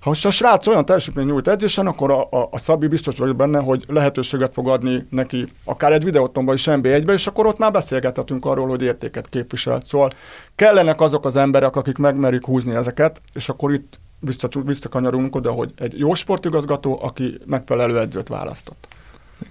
Ha 0.00 0.10
a 0.10 0.30
srác 0.30 0.66
olyan 0.66 0.84
teljesítmény 0.84 1.26
nyújt 1.26 1.48
edzésen, 1.48 1.86
akkor 1.86 2.10
a, 2.10 2.28
a, 2.30 2.48
a 2.50 2.58
Szabi 2.58 2.86
biztos 2.86 3.18
vagyok 3.18 3.36
benne, 3.36 3.58
hogy 3.58 3.84
lehetőséget 3.86 4.52
fog 4.52 4.68
adni 4.68 5.06
neki, 5.10 5.46
akár 5.64 5.92
egy 5.92 6.04
videótomban 6.04 6.54
is 6.54 6.64
NB1-be, 6.70 7.12
és 7.12 7.26
akkor 7.26 7.46
ott 7.46 7.58
már 7.58 7.72
beszélgethetünk 7.72 8.44
arról, 8.44 8.68
hogy 8.68 8.82
értéket 8.82 9.28
képvisel. 9.28 9.80
Szóval 9.84 10.10
kellenek 10.54 11.00
azok 11.00 11.24
az 11.24 11.36
emberek, 11.36 11.76
akik 11.76 11.98
megmerik 11.98 12.44
húzni 12.44 12.74
ezeket, 12.74 13.20
és 13.34 13.48
akkor 13.48 13.72
itt 13.72 14.00
visszakanyarulunk 14.64 15.36
oda, 15.36 15.50
hogy 15.50 15.72
egy 15.76 15.98
jó 15.98 16.14
sportigazgató, 16.14 16.98
aki 17.02 17.38
megfelelő 17.46 17.98
edzőt 17.98 18.28
választott. 18.28 18.88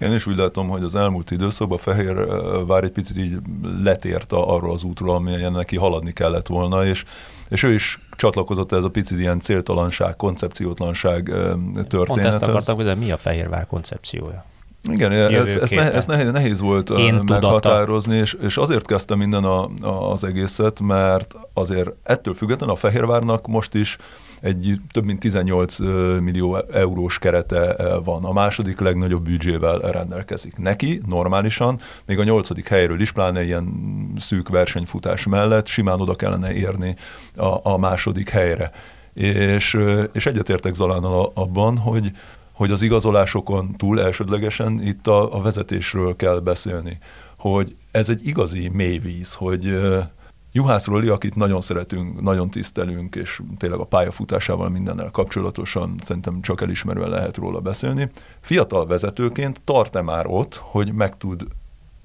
Én 0.00 0.12
is 0.12 0.26
úgy 0.26 0.36
látom, 0.36 0.68
hogy 0.68 0.82
az 0.82 0.94
elmúlt 0.94 1.30
időszakban 1.30 1.78
Fehér 1.78 2.26
vár 2.66 2.84
egy 2.84 2.90
picit 2.90 3.16
így 3.16 3.38
letért 3.82 4.32
arról 4.32 4.72
az 4.72 4.82
útról, 4.82 5.14
amelyen 5.14 5.52
neki 5.52 5.76
haladni 5.76 6.12
kellett 6.12 6.46
volna, 6.46 6.84
és, 6.84 7.04
és 7.48 7.62
ő 7.62 7.72
is 7.72 8.00
csatlakozott 8.16 8.72
ez 8.72 8.84
a 8.84 8.88
picit 8.88 9.18
ilyen 9.18 9.40
céltalanság, 9.40 10.16
koncepciótlanság 10.16 11.22
történethez. 11.24 12.06
Pont 12.06 12.24
ezt 12.24 12.42
akartam, 12.42 12.78
de 12.78 12.94
mi 12.94 13.10
a 13.10 13.16
Fehérvár 13.16 13.66
koncepciója? 13.66 14.44
Igen, 14.82 15.12
ez, 15.12 15.56
ez, 15.56 15.70
ne, 15.70 15.92
ez 15.92 16.06
nehéz, 16.06 16.30
nehéz 16.30 16.60
volt 16.60 16.90
Én 16.90 17.14
meghatározni, 17.14 18.16
és, 18.16 18.36
és 18.42 18.56
azért 18.56 18.86
kezdtem 18.86 19.18
minden 19.18 19.44
a, 19.44 19.68
a, 19.82 20.10
az 20.12 20.24
egészet, 20.24 20.80
mert 20.80 21.34
azért 21.52 21.90
ettől 22.02 22.34
függetlenül 22.34 22.74
a 22.74 22.78
Fehérvárnak 22.78 23.46
most 23.46 23.74
is 23.74 23.96
egy 24.40 24.80
több 24.92 25.04
mint 25.04 25.18
18 25.20 25.78
millió 26.20 26.56
eurós 26.72 27.18
kerete 27.18 27.76
van. 28.04 28.24
A 28.24 28.32
második 28.32 28.80
legnagyobb 28.80 29.22
büdzsével 29.22 29.78
rendelkezik. 29.78 30.56
Neki 30.56 31.00
normálisan, 31.06 31.80
még 32.06 32.18
a 32.18 32.24
nyolcadik 32.24 32.68
helyről 32.68 33.00
is, 33.00 33.12
pláne 33.12 33.44
ilyen 33.44 33.66
szűk 34.18 34.48
versenyfutás 34.48 35.26
mellett 35.26 35.66
simán 35.66 36.00
oda 36.00 36.14
kellene 36.14 36.52
érni 36.52 36.94
a, 37.36 37.70
a 37.72 37.76
második 37.78 38.28
helyre. 38.28 38.70
És, 39.14 39.78
és 40.12 40.26
egyetértek 40.26 40.74
Zalánnal 40.74 41.30
abban, 41.34 41.78
hogy, 41.78 42.10
hogy 42.52 42.70
az 42.70 42.82
igazolásokon 42.82 43.76
túl 43.76 44.00
elsődlegesen 44.00 44.82
itt 44.82 45.06
a, 45.06 45.36
a 45.36 45.42
vezetésről 45.42 46.16
kell 46.16 46.38
beszélni. 46.38 46.98
Hogy 47.36 47.76
ez 47.90 48.08
egy 48.08 48.26
igazi 48.26 48.68
mélyvíz, 48.72 49.34
hogy 49.34 49.78
Juhász 50.52 50.86
Roli, 50.86 51.08
akit 51.08 51.34
nagyon 51.34 51.60
szeretünk, 51.60 52.20
nagyon 52.20 52.50
tisztelünk, 52.50 53.16
és 53.16 53.42
tényleg 53.56 53.78
a 53.78 53.84
pályafutásával 53.84 54.68
mindennel 54.68 55.10
kapcsolatosan 55.10 55.94
szerintem 56.02 56.40
csak 56.40 56.60
elismerően 56.60 57.08
lehet 57.08 57.36
róla 57.36 57.60
beszélni. 57.60 58.10
Fiatal 58.40 58.86
vezetőként 58.86 59.60
tart-e 59.64 60.02
már 60.02 60.26
ott, 60.26 60.54
hogy 60.54 60.92
meg 60.92 61.16
tud 61.16 61.46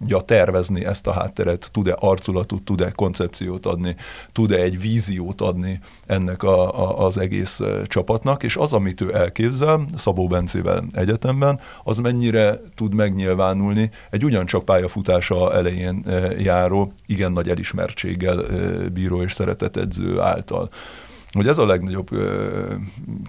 tudja 0.03 0.21
tervezni 0.21 0.85
ezt 0.85 1.07
a 1.07 1.11
hátteret, 1.11 1.69
tud-e 1.71 1.95
arculatot, 1.99 2.61
tud-e 2.61 2.91
koncepciót 2.91 3.65
adni, 3.65 3.95
tud-e 4.31 4.55
egy 4.55 4.79
víziót 4.79 5.41
adni 5.41 5.79
ennek 6.05 6.43
a, 6.43 6.81
a, 6.81 7.05
az 7.05 7.17
egész 7.17 7.61
csapatnak, 7.85 8.43
és 8.43 8.55
az, 8.55 8.73
amit 8.73 9.01
ő 9.01 9.15
elképzel 9.15 9.85
Szabó 9.95 10.27
Bencével 10.27 10.83
egyetemben, 10.91 11.59
az 11.83 11.97
mennyire 11.97 12.59
tud 12.75 12.93
megnyilvánulni 12.93 13.91
egy 14.09 14.23
ugyancsak 14.25 14.65
pályafutása 14.65 15.53
elején 15.53 16.05
járó, 16.37 16.91
igen 17.05 17.31
nagy 17.31 17.49
elismertséggel 17.49 18.43
bíró 18.93 19.21
és 19.21 19.33
szeretett 19.33 19.77
edző 19.77 20.19
által. 20.19 20.69
Hogy 21.31 21.47
ez 21.47 21.57
a 21.57 21.65
legnagyobb 21.65 22.09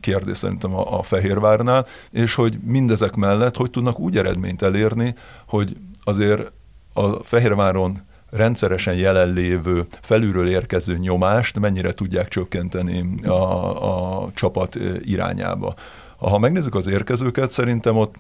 kérdés 0.01 0.37
szerintem 0.37 0.75
a, 0.75 1.03
Fehérvárnál, 1.03 1.87
és 2.11 2.35
hogy 2.35 2.59
mindezek 2.65 3.15
mellett 3.15 3.57
hogy 3.57 3.71
tudnak 3.71 3.99
úgy 3.99 4.19
eredményt 4.19 4.63
elérni, 4.63 5.15
hogy 5.47 5.77
azért 6.05 6.53
a 6.95 7.23
Fehérváron 7.23 8.03
rendszeresen 8.31 8.95
jelenlévő, 8.95 9.87
felülről 10.01 10.49
érkező 10.49 10.97
nyomást 10.97 11.59
mennyire 11.59 11.93
tudják 11.93 12.29
csökkenteni 12.29 13.27
a, 13.27 14.25
a 14.25 14.31
csapat 14.35 14.79
irányába. 15.01 15.75
Ha 16.17 16.39
megnézzük 16.39 16.75
az 16.75 16.87
érkezőket, 16.87 17.51
szerintem 17.51 17.97
ott 17.97 18.15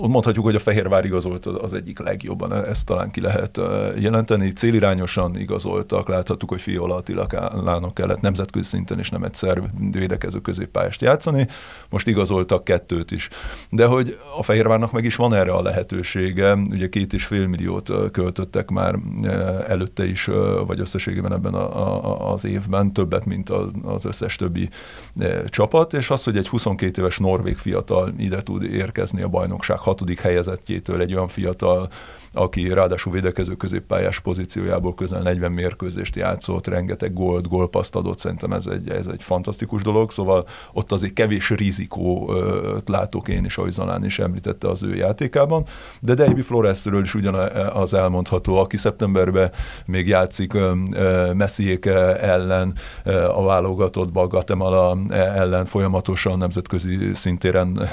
mondhatjuk, 0.00 0.44
hogy 0.44 0.54
a 0.54 0.58
Fehérvár 0.58 1.04
igazolt 1.04 1.46
az 1.46 1.74
egyik 1.74 1.98
legjobban, 1.98 2.52
ezt 2.52 2.86
talán 2.86 3.10
ki 3.10 3.20
lehet 3.20 3.60
jelenteni. 3.98 4.52
Célirányosan 4.52 5.38
igazoltak, 5.38 6.08
láthattuk, 6.08 6.48
hogy 6.48 6.60
Fiola 6.60 6.94
Attilának 6.94 7.94
kellett 7.94 8.20
nemzetközi 8.20 8.68
szinten 8.68 8.98
is 8.98 9.10
nem 9.10 9.22
egyszer 9.22 9.62
védekező 9.90 10.40
középpályást 10.40 11.00
játszani, 11.00 11.46
most 11.90 12.06
igazoltak 12.06 12.64
kettőt 12.64 13.10
is. 13.10 13.28
De 13.70 13.86
hogy 13.86 14.18
a 14.38 14.42
Fehérvárnak 14.42 14.92
meg 14.92 15.04
is 15.04 15.16
van 15.16 15.34
erre 15.34 15.52
a 15.52 15.62
lehetősége, 15.62 16.54
ugye 16.70 16.88
két 16.88 17.12
és 17.12 17.24
fél 17.24 17.46
milliót 17.46 17.90
költöttek 18.12 18.70
már 18.70 18.98
előtte 19.66 20.06
is, 20.06 20.30
vagy 20.66 20.80
összességében 20.80 21.32
ebben 21.32 21.54
a, 21.54 21.94
a, 22.04 22.32
az 22.32 22.44
évben, 22.44 22.92
többet, 22.92 23.24
mint 23.24 23.50
az 23.82 24.04
összes 24.04 24.36
többi 24.36 24.68
csapat, 25.46 25.92
és 25.92 26.10
az, 26.10 26.24
hogy 26.24 26.36
egy 26.36 26.48
22 26.48 27.00
éves 27.00 27.18
norvég 27.18 27.56
fiatal 27.56 28.12
ide 28.18 28.42
tud 28.42 28.62
érkezni 28.62 29.22
a 29.22 29.28
bajnokság 29.28 29.78
hatodik 29.86 30.20
helyezettjétől 30.20 31.00
egy 31.00 31.14
olyan 31.14 31.28
fiatal 31.28 31.88
aki 32.36 32.68
ráadásul 32.68 33.12
védekező 33.12 33.54
középpályás 33.54 34.20
pozíciójából 34.20 34.94
közel 34.94 35.22
40 35.22 35.52
mérkőzést 35.52 36.16
játszott, 36.16 36.66
rengeteg 36.66 37.12
gólt, 37.12 37.48
gólpaszt 37.48 37.94
adott, 37.94 38.18
szerintem 38.18 38.52
ez 38.52 38.66
egy, 38.66 38.88
ez 38.88 39.06
egy 39.06 39.22
fantasztikus 39.22 39.82
dolog, 39.82 40.10
szóval 40.10 40.46
ott 40.72 40.92
azért 40.92 41.12
kevés 41.12 41.50
rizikó 41.50 42.32
látok 42.86 43.28
én 43.28 43.44
is, 43.44 43.58
ahogy 43.58 43.70
Zalán 43.70 44.04
is 44.04 44.18
említette 44.18 44.68
az 44.68 44.82
ő 44.82 44.94
játékában, 44.94 45.64
de 46.00 46.14
Davy 46.14 46.42
Floresről 46.42 47.02
is 47.02 47.14
ugyanaz 47.14 47.94
elmondható, 47.94 48.56
aki 48.56 48.76
szeptemberben 48.76 49.50
még 49.86 50.08
játszik 50.08 50.52
Messiék 51.32 51.86
ellen 52.20 52.74
a 53.34 53.44
válogatottba, 53.44 54.26
Guatemala 54.26 54.98
ellen 55.10 55.64
folyamatosan 55.64 56.38
nemzetközi 56.38 57.14
szintéren 57.14 57.88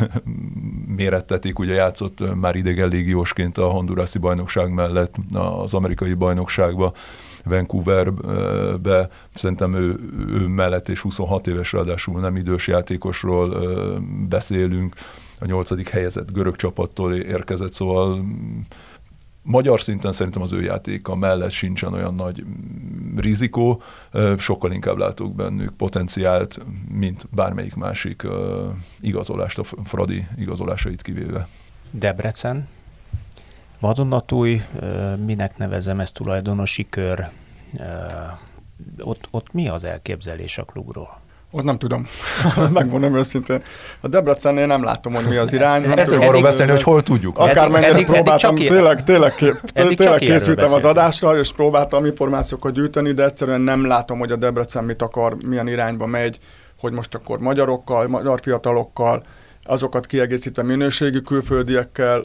mérettetik, 0.95 1.59
ugye 1.59 1.73
játszott 1.73 2.35
már 2.35 2.55
idegen 2.55 2.89
légiósként 2.89 3.57
a 3.57 3.69
Hondurasi 3.69 4.19
bajnokság 4.34 4.73
mellett 4.73 5.15
az 5.34 5.73
amerikai 5.73 6.13
bajnokságba, 6.13 6.93
Vancouverbe, 7.43 9.09
szerintem 9.34 9.75
ő, 9.75 9.99
ő 10.27 10.47
mellett 10.47 10.89
és 10.89 10.99
26 10.99 11.47
éves 11.47 11.71
ráadásul 11.71 12.19
nem 12.19 12.36
idős 12.36 12.67
játékosról 12.67 13.57
beszélünk, 14.29 14.95
a 15.39 15.45
nyolcadik 15.45 15.89
helyezett 15.89 16.31
görög 16.31 16.55
csapattól 16.55 17.13
érkezett, 17.13 17.73
szóval 17.73 18.25
magyar 19.41 19.81
szinten 19.81 20.11
szerintem 20.11 20.41
az 20.41 20.53
ő 20.53 20.61
játéka 20.61 21.15
mellett 21.15 21.51
sincsen 21.51 21.93
olyan 21.93 22.15
nagy 22.15 22.43
rizikó, 23.15 23.81
sokkal 24.38 24.71
inkább 24.71 24.97
látok 24.97 25.36
bennük 25.36 25.71
potenciált, 25.71 26.59
mint 26.91 27.27
bármelyik 27.31 27.75
másik 27.75 28.27
igazolást, 28.99 29.59
a 29.59 29.63
Fradi 29.84 30.27
igazolásait 30.38 31.01
kivéve. 31.01 31.47
Debrecen, 31.91 32.67
vadonatúj, 33.84 34.61
minek 35.25 35.57
nevezem 35.57 35.99
ezt 35.99 36.13
tulajdonosi 36.13 36.88
kör, 36.89 37.29
ott, 38.99 39.27
ott 39.31 39.53
mi 39.53 39.67
az 39.67 39.84
elképzelés 39.84 40.57
a 40.57 40.63
klubról? 40.63 41.21
Ott 41.51 41.63
nem 41.63 41.77
tudom, 41.77 42.07
megmondom 42.79 43.15
őszintén. 43.15 43.63
A 44.01 44.07
Debrecennél 44.07 44.65
nem 44.65 44.84
látom, 44.84 45.13
hogy 45.13 45.27
mi 45.27 45.36
az 45.36 45.53
irány. 45.53 45.88
Nem 45.88 46.05
tudom 46.05 46.27
arról 46.27 46.41
beszélni, 46.41 46.71
hogy 46.71 46.84
hol 46.84 47.03
tudjuk. 47.03 47.38
Akármennyire 47.38 47.91
eddig, 47.91 48.05
próbáltam, 48.05 48.55
eddig 48.55 48.67
tényleg, 48.67 49.03
tényleg, 49.03 49.36
tényleg, 49.36 49.95
tényleg 49.95 50.19
készültem 50.19 50.73
az 50.73 50.86
adásra, 50.86 51.38
és 51.38 51.53
próbáltam 51.53 52.05
információkat 52.05 52.73
gyűjteni, 52.73 53.11
de 53.11 53.23
egyszerűen 53.23 53.61
nem 53.61 53.88
látom, 53.88 54.19
hogy 54.19 54.31
a 54.31 54.36
Debrecen 54.36 54.84
mit 54.84 55.01
akar, 55.01 55.36
milyen 55.45 55.67
irányba 55.67 56.05
megy, 56.05 56.39
hogy 56.79 56.91
most 56.91 57.15
akkor 57.15 57.39
magyarokkal, 57.39 58.07
magyar 58.07 58.39
fiatalokkal, 58.41 59.23
azokat 59.64 60.05
kiegészítve 60.05 60.64
minőségi 60.64 61.22
külföldiekkel. 61.22 62.24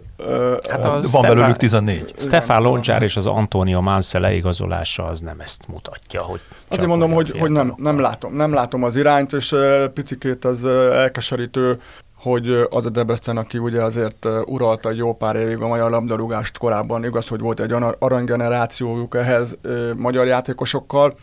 Hát 0.71 0.85
a 0.85 0.91
van 0.91 1.03
Stefán, 1.03 1.35
belőlük 1.35 1.57
14. 1.57 2.15
Stefan 2.19 2.63
Loncsár 2.63 3.03
és 3.03 3.17
az 3.17 3.27
Antonio 3.27 3.81
Manse 3.81 4.19
leigazolása 4.19 5.05
az 5.05 5.21
nem 5.21 5.41
ezt 5.41 5.69
mutatja, 5.69 6.23
hogy 6.23 6.41
Azért 6.69 6.89
mondom, 6.89 7.13
hogy, 7.13 7.39
hogy 7.39 7.51
nem, 7.51 7.75
nem, 7.77 8.01
látom, 8.01 8.35
nem 8.35 8.53
látom 8.53 8.83
az 8.83 8.97
irányt, 8.97 9.33
és 9.33 9.55
picikét 9.95 10.45
ez 10.45 10.63
elkeserítő, 10.93 11.81
hogy 12.15 12.67
az 12.71 12.87
a 12.87 12.91
Debrecen, 12.91 13.37
aki 13.37 13.59
ugye 13.59 13.83
azért 13.83 14.27
uralta 14.45 14.89
egy 14.89 14.97
jó 14.97 15.15
pár 15.15 15.37
évig 15.37 15.61
a 15.61 15.67
magyar 15.67 15.91
labdarúgást 15.91 16.59
korábban, 16.59 17.05
igaz, 17.05 17.29
hogy 17.29 17.41
volt 17.41 17.61
egy 17.61 17.73
aranygenerációjuk 17.99 19.15
ehhez 19.15 19.59
magyar 19.97 20.27
játékosokkal, 20.27 21.15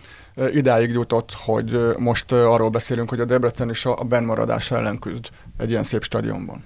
idáig 0.53 0.89
jutott, 0.89 1.33
hogy 1.33 1.79
most 1.97 2.31
arról 2.31 2.69
beszélünk, 2.69 3.09
hogy 3.09 3.19
a 3.19 3.25
Debrecen 3.25 3.69
is 3.69 3.85
a 3.85 4.03
bennmaradás 4.03 4.71
ellen 4.71 4.99
küzd 4.99 5.29
egy 5.57 5.69
ilyen 5.69 5.83
szép 5.83 6.03
stadionban. 6.03 6.63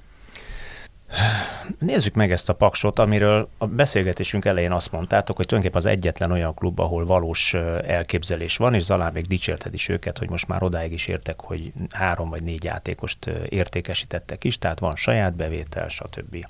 Nézzük 1.79 2.13
meg 2.13 2.31
ezt 2.31 2.49
a 2.49 2.53
paksot, 2.53 2.99
amiről 2.99 3.49
a 3.57 3.67
beszélgetésünk 3.67 4.45
elején 4.45 4.71
azt 4.71 4.91
mondtátok, 4.91 5.35
hogy 5.35 5.45
tulajdonképpen 5.45 5.89
az 5.91 5.97
egyetlen 5.97 6.31
olyan 6.31 6.53
klub, 6.53 6.79
ahol 6.79 7.05
valós 7.05 7.53
elképzelés 7.87 8.57
van, 8.57 8.73
és 8.73 8.83
Zalán 8.83 9.13
még 9.13 9.25
dicsérted 9.25 9.73
is 9.73 9.89
őket, 9.89 10.17
hogy 10.17 10.29
most 10.29 10.47
már 10.47 10.63
odáig 10.63 10.91
is 10.91 11.07
értek, 11.07 11.39
hogy 11.39 11.71
három 11.89 12.29
vagy 12.29 12.43
négy 12.43 12.63
játékost 12.63 13.25
értékesítettek 13.49 14.43
is, 14.43 14.57
tehát 14.57 14.79
van 14.79 14.95
saját 14.95 15.35
bevétel, 15.35 15.87
stb. 15.87 16.45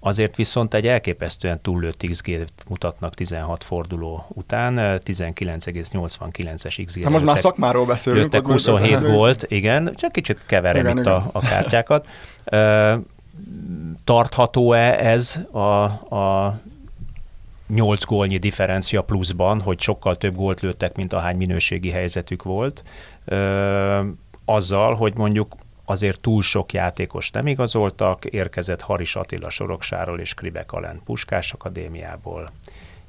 Azért 0.00 0.36
viszont 0.36 0.74
egy 0.74 0.86
elképesztően 0.86 1.60
túllőtt 1.60 2.04
xg 2.10 2.46
mutatnak 2.68 3.14
16 3.14 3.64
forduló 3.64 4.24
után, 4.28 4.74
19,89-es 5.04 6.82
XG. 6.86 7.02
Na 7.02 7.08
most 7.08 7.24
már 7.24 7.38
szakmáról 7.38 7.86
beszélünk. 7.86 8.22
Lőttek 8.22 8.46
27 8.46 9.00
volt, 9.00 9.46
igen, 9.48 9.94
csak 9.94 10.12
kicsit 10.12 10.38
keverem 10.46 10.84
igen, 10.84 10.96
itt 10.96 11.02
igen. 11.02 11.14
A, 11.14 11.30
a 11.32 11.40
kártyákat. 11.40 12.06
Tartható-e 14.04 15.06
ez 15.06 15.40
a, 15.52 15.82
a 16.16 16.60
8 17.68 18.04
gólnyi 18.04 18.38
differencia 18.38 19.02
pluszban, 19.02 19.60
hogy 19.60 19.80
sokkal 19.80 20.16
több 20.16 20.34
gólt 20.34 20.60
lőttek, 20.60 20.96
mint 20.96 21.12
ahány 21.12 21.36
minőségi 21.36 21.90
helyzetük 21.90 22.42
volt, 22.42 22.82
azzal, 24.44 24.94
hogy 24.94 25.16
mondjuk 25.16 25.54
azért 25.90 26.20
túl 26.20 26.42
sok 26.42 26.72
játékos 26.72 27.30
nem 27.30 27.46
igazoltak, 27.46 28.24
érkezett 28.24 28.80
Haris 28.80 29.16
Attila 29.16 29.50
Soroksáról 29.50 30.20
és 30.20 30.34
Kribek 30.34 30.72
Alen 30.72 31.00
Puskás 31.04 31.52
Akadémiából, 31.52 32.48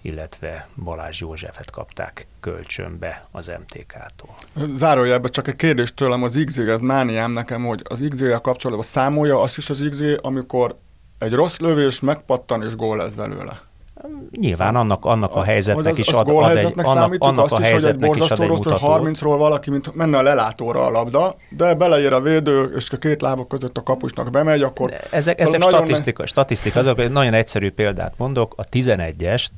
illetve 0.02 0.68
Balázs 0.84 1.20
Józsefet 1.20 1.72
kapták 1.72 2.28
kölcsönbe 2.40 3.28
az 3.32 3.52
MTK-tól. 3.60 4.36
Zárójelben 4.76 5.32
csak 5.32 5.48
egy 5.48 5.56
kérdés 5.56 5.94
tőlem 5.94 6.24
az 6.24 6.44
XG, 6.46 6.68
ez 6.68 6.80
mániám 6.80 7.32
nekem, 7.32 7.66
hogy 7.66 7.82
az 7.84 8.06
XG-jel 8.10 8.40
kapcsolatban 8.40 8.86
számolja 8.86 9.42
azt 9.42 9.58
is 9.58 9.70
az 9.70 9.88
XG, 9.90 10.20
amikor 10.22 10.78
egy 11.18 11.34
rossz 11.34 11.58
lövés 11.58 12.00
megpattan 12.00 12.64
és 12.64 12.76
gól 12.76 12.98
lesz 12.98 13.14
belőle. 13.14 13.69
Nyilván 14.32 14.76
annak, 14.76 15.06
annak 15.06 15.36
a 15.36 15.44
helyzetnek 15.44 15.92
az, 15.92 16.00
is 16.00 16.08
ad, 16.08 16.30
ad 16.30 16.58
egy, 16.58 16.74
annak, 16.76 17.16
annak 17.18 17.44
azt 17.44 17.54
a 17.54 17.62
helyzetnek 17.62 18.16
is, 18.16 18.28
hogy 18.30 18.42
egy 18.42 18.48
hogy 18.48 18.60
30-ról 18.66 19.36
valaki 19.38 19.70
mint 19.70 19.96
menne 19.96 20.18
a 20.18 20.22
lelátóra 20.22 20.86
a 20.86 20.90
labda, 20.90 21.36
de 21.50 21.74
beleér 21.74 22.14
a 22.14 22.22
védő, 22.22 22.74
és 22.76 22.90
a 22.90 22.98
két 22.98 23.22
lábak 23.22 23.48
között 23.48 23.78
a 23.78 23.84
kapusnak 23.84 24.30
bemegy, 24.30 24.62
akkor... 24.62 24.90
De 24.90 25.00
ezek, 25.12 25.40
szóval 25.40 25.56
ezek 25.56 25.70
statisztika, 25.70 26.22
ne... 26.22 26.28
statisztika, 26.28 26.80
azok, 26.80 27.10
nagyon 27.12 27.34
egyszerű 27.34 27.72
példát 27.72 28.14
mondok, 28.18 28.54
a 28.58 28.64
11-est 28.64 29.50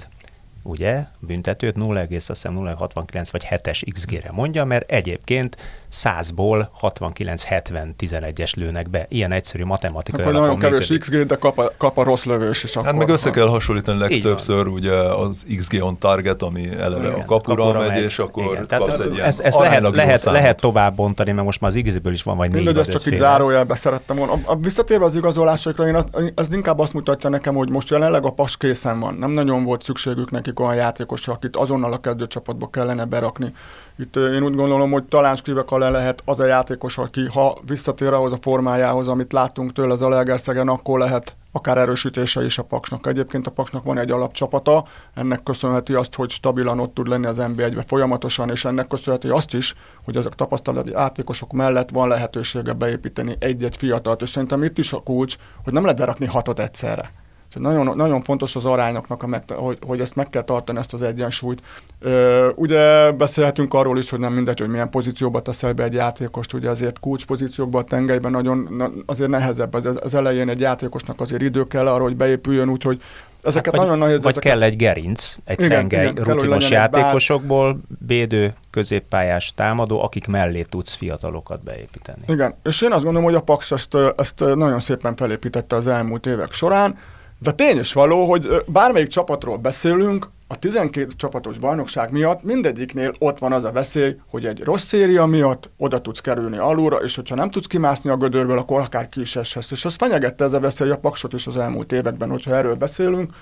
ugye, 0.64 1.04
büntetőt 1.20 1.76
0,69 1.78 3.28
vagy 3.32 3.48
7-es 3.50 3.82
XG-re 3.94 4.32
mondja, 4.32 4.66
mert 4.66 4.92
egyébként 4.92 5.58
100-ból 5.94 6.68
69-70 6.82 7.94
11-es 8.00 8.56
lőnek 8.56 8.90
be. 8.90 9.06
Ilyen 9.10 9.32
egyszerű 9.32 9.64
matematikai 9.64 10.22
Akkor 10.22 10.34
nagyon 10.34 10.60
kevés. 10.60 10.94
XG, 11.00 11.26
de 11.26 11.36
kap 11.36 11.58
a, 11.58 11.72
kap 11.78 11.98
a 11.98 12.04
rossz 12.04 12.24
lövős 12.24 12.64
is. 12.64 12.74
Hát 12.74 12.96
meg 12.96 13.10
össze 13.10 13.30
kell 13.30 13.48
hasonlítani 13.48 14.00
legtöbbször 14.00 14.68
ugye 14.68 14.94
az 14.94 15.46
XG 15.58 15.84
on 15.84 15.98
target, 15.98 16.42
ami 16.42 16.70
eleve 16.80 17.08
igen, 17.08 17.20
a 17.20 17.26
kapura, 17.26 17.64
kapura 17.64 17.88
megy, 17.88 18.04
és 18.04 18.20
akkor 18.20 18.44
igen. 18.44 18.68
kapsz 18.68 19.00
egy 19.00 19.20
ez, 19.20 19.40
ez 19.40 19.56
lehet, 19.56 19.96
lehet, 19.96 20.24
lehet 20.24 20.60
tovább 20.60 20.96
bontani, 20.96 21.32
mert 21.32 21.46
most 21.46 21.62
már 21.62 21.72
az 21.72 21.82
XG-ből 21.84 22.14
is 22.14 22.24
van 22.24 22.38
vagy 22.38 22.52
négy 22.52 22.66
Mindegy, 22.66 22.88
csak 22.88 23.06
így 23.06 23.18
zárójelbe 23.18 23.76
szerettem 23.76 24.16
volna. 24.16 24.34
A, 24.34 24.40
a 24.46 24.56
visszatérve 24.56 25.06
az 25.06 25.16
igazolásokra, 25.16 25.88
én 25.88 25.96
az, 25.96 26.06
az 26.36 26.54
inkább 26.54 26.80
azt 26.80 26.94
mutatja 26.94 27.30
nekem, 27.30 27.56
hogy 27.56 27.70
most 27.70 27.90
jelenleg 27.90 28.26
a 28.26 28.30
pas 28.32 28.58
készen 28.58 29.00
van. 29.00 29.14
Nem 29.14 29.32
nagyon 29.32 29.64
volt 29.64 29.82
szükségük 29.82 30.32
nekik 30.32 30.60
olyan 30.60 30.76
játékosra, 30.76 31.34
akit 31.34 31.56
azonnal 31.56 31.94
a 31.94 31.98
kezdőcsapatba 31.98 32.70
kellene 32.70 33.06
berakni. 33.06 33.54
Itt 34.02 34.16
én 34.16 34.44
úgy 34.44 34.56
gondolom, 34.56 34.92
hogy 34.92 35.04
talán 35.04 35.36
Skrivek 35.36 35.72
alá 35.72 35.90
lehet 35.90 36.22
az 36.26 36.40
a 36.40 36.46
játékos, 36.46 36.98
aki 36.98 37.28
ha 37.28 37.58
visszatér 37.68 38.14
ahhoz 38.14 38.32
a 38.32 38.38
formájához, 38.42 39.08
amit 39.08 39.34
láttunk 39.34 39.74
tőle 39.74 39.94
az 39.94 40.02
Alegerszegen, 40.02 40.68
akkor 40.68 41.00
lehet 41.00 41.36
akár 41.52 41.78
erősítése 41.78 42.46
is 42.46 42.58
a 42.58 42.64
Paksnak. 42.64 43.08
Egyébként 43.08 43.48
a 43.48 43.52
Paksnak 43.52 43.84
van 43.84 43.98
egy 43.98 44.12
alapcsapata, 44.12 44.86
ennek 45.14 45.44
köszönheti 45.44 45.94
azt, 45.94 46.16
hogy 46.16 46.30
stabilan 46.30 46.80
ott 46.80 46.94
tud 46.94 47.08
lenni 47.08 47.26
az 47.26 47.38
NB1-be 47.40 47.84
folyamatosan, 47.88 48.50
és 48.50 48.66
ennek 48.66 48.88
köszönheti 48.88 49.28
azt 49.28 49.54
is, 49.54 49.76
hogy 50.04 50.18
ezek 50.18 50.34
tapasztalati 50.36 50.90
játékosok 50.90 51.52
mellett 51.52 51.90
van 51.90 52.08
lehetősége 52.08 52.74
beépíteni 52.74 53.36
egy-egy 53.40 53.78
fiatalt, 53.78 54.22
és 54.22 54.30
szerintem 54.30 54.64
itt 54.64 54.78
is 54.78 54.94
a 54.94 55.00
kulcs, 55.00 55.36
hogy 55.64 55.74
nem 55.74 55.84
lehet 55.84 56.00
berakni 56.00 56.26
hatot 56.26 56.60
egyszerre. 56.60 57.21
Nagyon, 57.60 57.96
nagyon 57.96 58.24
fontos 58.24 58.56
az 58.56 58.66
arányoknak, 58.66 59.24
a 59.24 59.28
meg, 59.28 59.44
hogy, 59.50 59.78
hogy 59.86 60.00
ezt 60.00 60.16
meg 60.16 60.30
kell 60.30 60.42
tartani, 60.42 60.80
ezt 60.80 60.94
az 60.94 61.02
egyensúlyt. 61.02 61.62
Ö, 62.00 62.50
ugye 62.56 63.12
beszélhetünk 63.12 63.74
arról 63.74 63.98
is, 63.98 64.10
hogy 64.10 64.20
nem 64.20 64.34
mindegy, 64.34 64.60
hogy 64.60 64.70
milyen 64.70 64.90
pozícióba 64.90 65.42
teszel 65.42 65.74
be 65.74 65.84
egy 65.84 65.94
játékost, 65.94 66.54
ugye 66.54 66.70
azért 66.70 67.00
kulcspozíciókban 67.00 67.82
a 67.82 67.86
tengelyben 67.86 68.32
nagyon 68.32 68.68
na, 68.78 68.90
azért 69.06 69.30
nehezebb. 69.30 69.74
Az, 69.74 70.00
az 70.02 70.14
elején 70.14 70.50
egy 70.50 70.60
játékosnak 70.60 71.22
azért 71.22 71.42
idő 71.42 71.68
kell 71.68 71.88
arra, 71.88 72.04
hogy 72.04 72.16
beépüljön, 72.16 72.70
úgyhogy 72.70 73.02
Ezeket 73.44 73.76
hát, 73.76 73.82
nagyon 73.82 73.98
nehéz. 73.98 74.24
Vagy 74.24 74.32
ezeket... 74.32 74.52
kell 74.52 74.64
egy 74.64 74.76
gerinc, 74.76 75.36
egy 75.44 75.62
igen, 75.62 75.70
tengely 75.70 76.08
igen, 76.08 76.24
rutinos 76.24 76.68
kell, 76.68 76.80
játékosokból, 76.80 77.80
bédő, 78.00 78.54
középpályás 78.70 79.54
támadó, 79.56 80.04
akik 80.04 80.28
mellé 80.28 80.62
tudsz 80.62 80.94
fiatalokat 80.94 81.64
beépíteni. 81.64 82.22
Igen, 82.28 82.54
és 82.64 82.82
én 82.82 82.92
azt 82.92 83.04
gondolom, 83.04 83.24
hogy 83.24 83.36
a 83.36 83.42
Pax 83.42 83.72
ezt, 83.72 83.98
ezt 84.18 84.40
nagyon 84.40 84.80
szépen 84.80 85.16
felépítette 85.16 85.76
az 85.76 85.88
elmúlt 85.88 86.26
évek 86.26 86.52
során, 86.52 86.98
de 87.42 87.52
tény 87.52 87.80
is 87.80 87.94
való, 87.94 88.30
hogy 88.30 88.64
bármelyik 88.68 89.08
csapatról 89.08 89.58
beszélünk, 89.58 90.28
a 90.48 90.56
12 90.56 91.08
csapatos 91.16 91.58
bajnokság 91.58 92.12
miatt 92.12 92.44
mindegyiknél 92.44 93.14
ott 93.20 93.40
van 93.40 93.52
az 93.52 93.64
a 93.64 93.72
veszély, 93.72 94.16
hogy 94.30 94.46
egy 94.46 94.64
rossz 94.64 94.84
széria 94.84 95.26
miatt 95.26 95.70
oda 95.78 96.02
tudsz 96.02 96.20
kerülni 96.20 96.58
alulra, 96.58 96.98
és 96.98 97.16
hogyha 97.16 97.36
nem 97.36 97.50
tudsz 97.50 97.68
kimászni 97.68 98.10
a 98.10 98.18
gödörből, 98.18 98.58
akkor 98.58 98.82
akár 98.82 99.10
ki 99.10 99.22
is 99.22 99.36
eshetsz. 99.36 99.72
És 99.72 99.86
az 99.86 99.96
fenyegette 99.96 100.44
ez 100.44 100.54
a 100.54 100.60
veszély 100.60 100.90
a 100.90 100.98
paksot 100.98 101.34
is 101.34 101.48
az 101.48 101.58
elmúlt 101.58 101.92
években, 101.92 102.30
hogyha 102.30 102.56
erről 102.56 102.76
beszélünk. 102.76 103.34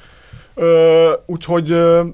Ö, 0.53 1.11
úgyhogy 1.25 1.71
ö, 1.71 2.05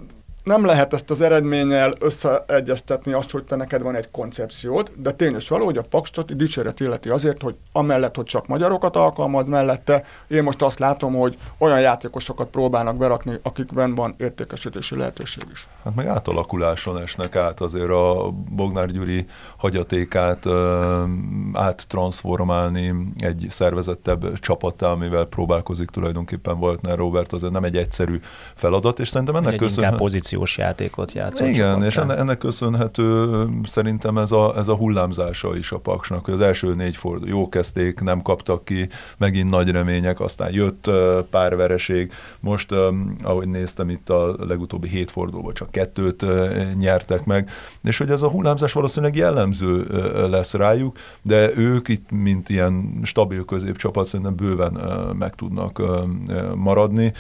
nem 0.46 0.66
lehet 0.66 0.94
ezt 0.94 1.12
az 1.12 1.22
eredménnyel 1.22 1.94
összeegyeztetni 2.00 3.14
azt, 3.14 3.32
hogy 3.32 3.44
te 3.44 3.56
neked 3.56 3.82
van 3.82 3.96
egy 3.96 4.12
koncepciód, 4.12 4.92
de 4.96 5.12
tény 5.12 5.36
is 5.36 5.48
való, 5.48 5.66
hogy 5.66 5.78
a 5.78 5.82
Pakstot 5.82 6.36
dicséret 6.36 6.80
illeti 6.80 7.10
azért, 7.10 7.42
hogy 7.42 7.56
amellett, 7.72 8.16
hogy 8.16 8.26
csak 8.26 8.48
magyarokat 8.48 8.96
alkalmaz 8.96 9.46
mellette, 9.46 10.04
én 10.28 10.44
most 10.44 10.62
azt 10.62 10.80
látom, 10.80 11.14
hogy 11.14 11.38
olyan 11.58 11.80
játékosokat 11.80 12.48
próbálnak 12.48 12.98
berakni, 12.98 13.40
akikben 13.44 13.96
van 13.96 14.16
értékesítési 14.18 14.96
lehetőség 14.96 15.44
is. 15.52 15.68
Hát 15.84 15.96
meg 15.96 16.08
átalakuláson 16.08 17.02
esnek 17.02 17.36
át 17.36 17.62
azért 17.62 17.90
a 17.90 18.32
Bognár 18.56 18.92
Gyuri 18.92 19.26
hagyatékát 19.58 20.46
áttransformálni 21.54 22.94
egy 23.18 23.46
szervezettebb 23.50 24.40
csapattá, 24.40 24.88
amivel 24.88 25.26
próbálkozik 25.26 25.90
tulajdonképpen 25.90 26.60
Voltner 26.60 26.98
Robert, 26.98 27.34
azért 27.34 27.54
nem 27.54 27.64
egy 27.64 27.78
egyszerű 27.78 28.20
feladat, 28.56 29.00
és 29.00 29.08
szerintem 29.08 29.36
ennek 29.36 29.56
köszönhetően 29.56 30.00
pozíciós 30.36 30.58
játékot 30.58 31.12
játszott. 31.12 31.48
Igen, 31.48 31.84
és 31.84 31.98
ennek, 31.98 32.18
ennek 32.18 32.38
köszönhető 32.38 33.30
szerintem 33.64 34.18
ez 34.18 34.32
a, 34.32 34.54
ez 34.58 34.68
a 34.68 34.76
hullámzása 34.76 35.58
is 35.58 35.72
a 35.72 35.78
Paksnak, 35.78 36.26
hogy 36.26 36.34
az 36.34 36.42
első 36.42 36.74
négy 36.74 36.98
forduló 36.98 37.30
jó 37.30 37.50
kezdték, 37.50 38.00
nem 38.00 38.22
kaptak 38.22 38.66
ki, 38.66 38.90
megint 39.18 39.50
nagy 39.50 39.70
remények, 39.70 40.20
aztán 40.20 40.54
jött 40.54 40.90
pár 41.30 41.56
vereség. 41.56 42.12
Most, 42.40 42.72
ahogy 43.24 43.48
néztem 43.48 43.90
itt 43.90 44.10
a 44.10 44.36
legutóbbi 44.48 44.88
hét 44.88 45.12
fordulóban, 45.12 45.54
csak 45.54 45.72
kettőt 45.72 46.26
nyertek 46.78 47.26
meg, 47.26 47.50
és 47.84 47.98
hogy 47.98 48.10
ez 48.10 48.22
a 48.22 48.30
hullámzás 48.30 48.74
valószínűleg 48.74 49.16
jellemző 49.16 49.88
lesz 50.30 50.54
rájuk, 50.54 50.98
de 51.22 51.58
ők 51.58 51.88
itt, 51.88 52.12
mint 52.12 52.50
ilyen 52.50 53.00
stabil 53.04 53.46
középcsapat, 53.46 54.06
szerintem 54.06 54.36
bőven 54.36 54.80
meg 55.18 55.36
tudnak 55.36 55.82
maradni 56.56 57.14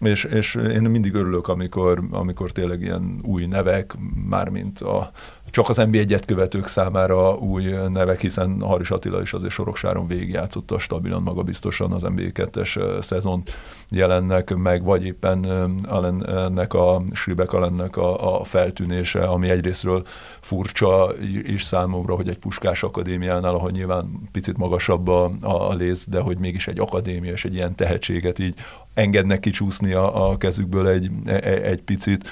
és, 0.00 0.24
és 0.24 0.54
én 0.54 0.82
mindig 0.82 1.14
örülök, 1.14 1.48
amikor, 1.48 2.02
amikor 2.10 2.52
tényleg 2.52 2.80
ilyen 2.82 3.20
új 3.22 3.46
nevek, 3.46 3.94
mármint 4.28 4.80
a, 4.80 5.10
csak 5.50 5.68
az 5.68 5.76
NBA 5.76 5.98
egyet 5.98 6.24
követők 6.24 6.66
számára 6.66 7.34
új 7.34 7.64
nevek, 7.88 8.20
hiszen 8.20 8.60
Haris 8.60 8.90
Attila 8.90 9.20
is 9.20 9.32
azért 9.32 9.52
Soroksáron 9.52 10.06
végigjátszotta 10.06 10.78
stabilan, 10.78 11.22
magabiztosan 11.22 11.92
az 11.92 12.02
NBA 12.02 12.30
2-es 12.34 13.02
szezon 13.02 13.42
jelennek 13.90 14.54
meg, 14.54 14.82
vagy 14.84 15.04
éppen 15.04 15.44
Allennek 15.88 16.74
a 16.74 17.02
Sribek 17.12 17.52
Allennek 17.52 17.96
a, 17.96 18.38
a 18.40 18.44
feltűnése, 18.44 19.24
ami 19.24 19.50
egyrésztről 19.50 20.06
furcsa 20.40 21.12
is 21.42 21.62
számomra, 21.62 22.14
hogy 22.14 22.28
egy 22.28 22.38
puskás 22.38 22.82
akadémiánál, 22.82 23.54
ahol 23.54 23.70
nyilván 23.70 24.28
picit 24.32 24.56
magasabb 24.56 25.08
a, 25.08 25.30
a 25.40 25.74
léz, 25.74 26.04
de 26.06 26.20
hogy 26.20 26.38
mégis 26.38 26.66
egy 26.66 26.78
akadémia 26.78 27.32
és 27.32 27.44
egy 27.44 27.54
ilyen 27.54 27.74
tehetséget 27.74 28.38
így 28.38 28.54
engednek 28.94 29.40
kicsúszni 29.40 29.92
a, 29.92 30.30
a 30.30 30.36
kezükből 30.36 30.88
egy, 30.88 31.10
egy, 31.24 31.44
egy 31.44 31.82
picit 31.82 32.28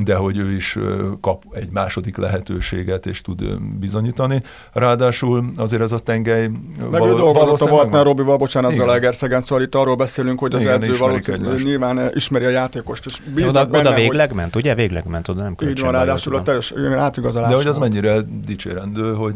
de 0.00 0.14
hogy 0.14 0.36
ő 0.36 0.52
is 0.52 0.78
kap 1.20 1.44
egy 1.52 1.68
második 1.70 2.16
lehetőséget, 2.16 3.06
és 3.06 3.20
tud 3.20 3.42
bizonyítani. 3.78 4.42
Ráadásul 4.72 5.50
azért 5.56 5.82
ez 5.82 5.92
a 5.92 5.98
tengely... 5.98 6.48
Meg 6.90 7.00
való, 7.00 7.06
ő 7.06 7.14
dolgozott 7.14 7.68
a 7.68 7.70
Baltnár 7.70 8.04
Robival, 8.04 8.36
bocsánat, 8.36 8.78
az 8.78 8.88
Egerszegen, 8.88 9.42
szóval 9.42 9.64
itt 9.64 9.74
arról 9.74 9.96
beszélünk, 9.96 10.38
hogy 10.38 10.54
az 10.54 10.60
Igen, 10.60 10.80
edző 10.92 11.04
valószínűleg 11.04 11.62
nyilván 11.62 12.10
ismeri 12.14 12.44
a 12.44 12.48
játékost, 12.48 13.06
és 13.06 13.44
oda, 13.44 13.64
benne, 13.66 13.88
oda 13.88 13.94
végleg 13.94 14.28
hogy... 14.28 14.36
ment, 14.36 14.56
ugye? 14.56 14.74
Végleg 14.74 15.06
ment, 15.06 15.28
oda 15.28 15.42
nem 15.42 15.54
Így 15.62 15.80
van, 15.80 15.92
ráadásul 15.92 16.34
a 16.34 16.42
teljes 16.42 16.74
átigazolás. 16.96 17.50
De 17.50 17.56
hogy 17.56 17.66
az 17.66 17.76
mennyire 17.76 18.20
dicsérendő, 18.44 19.14
hogy 19.14 19.34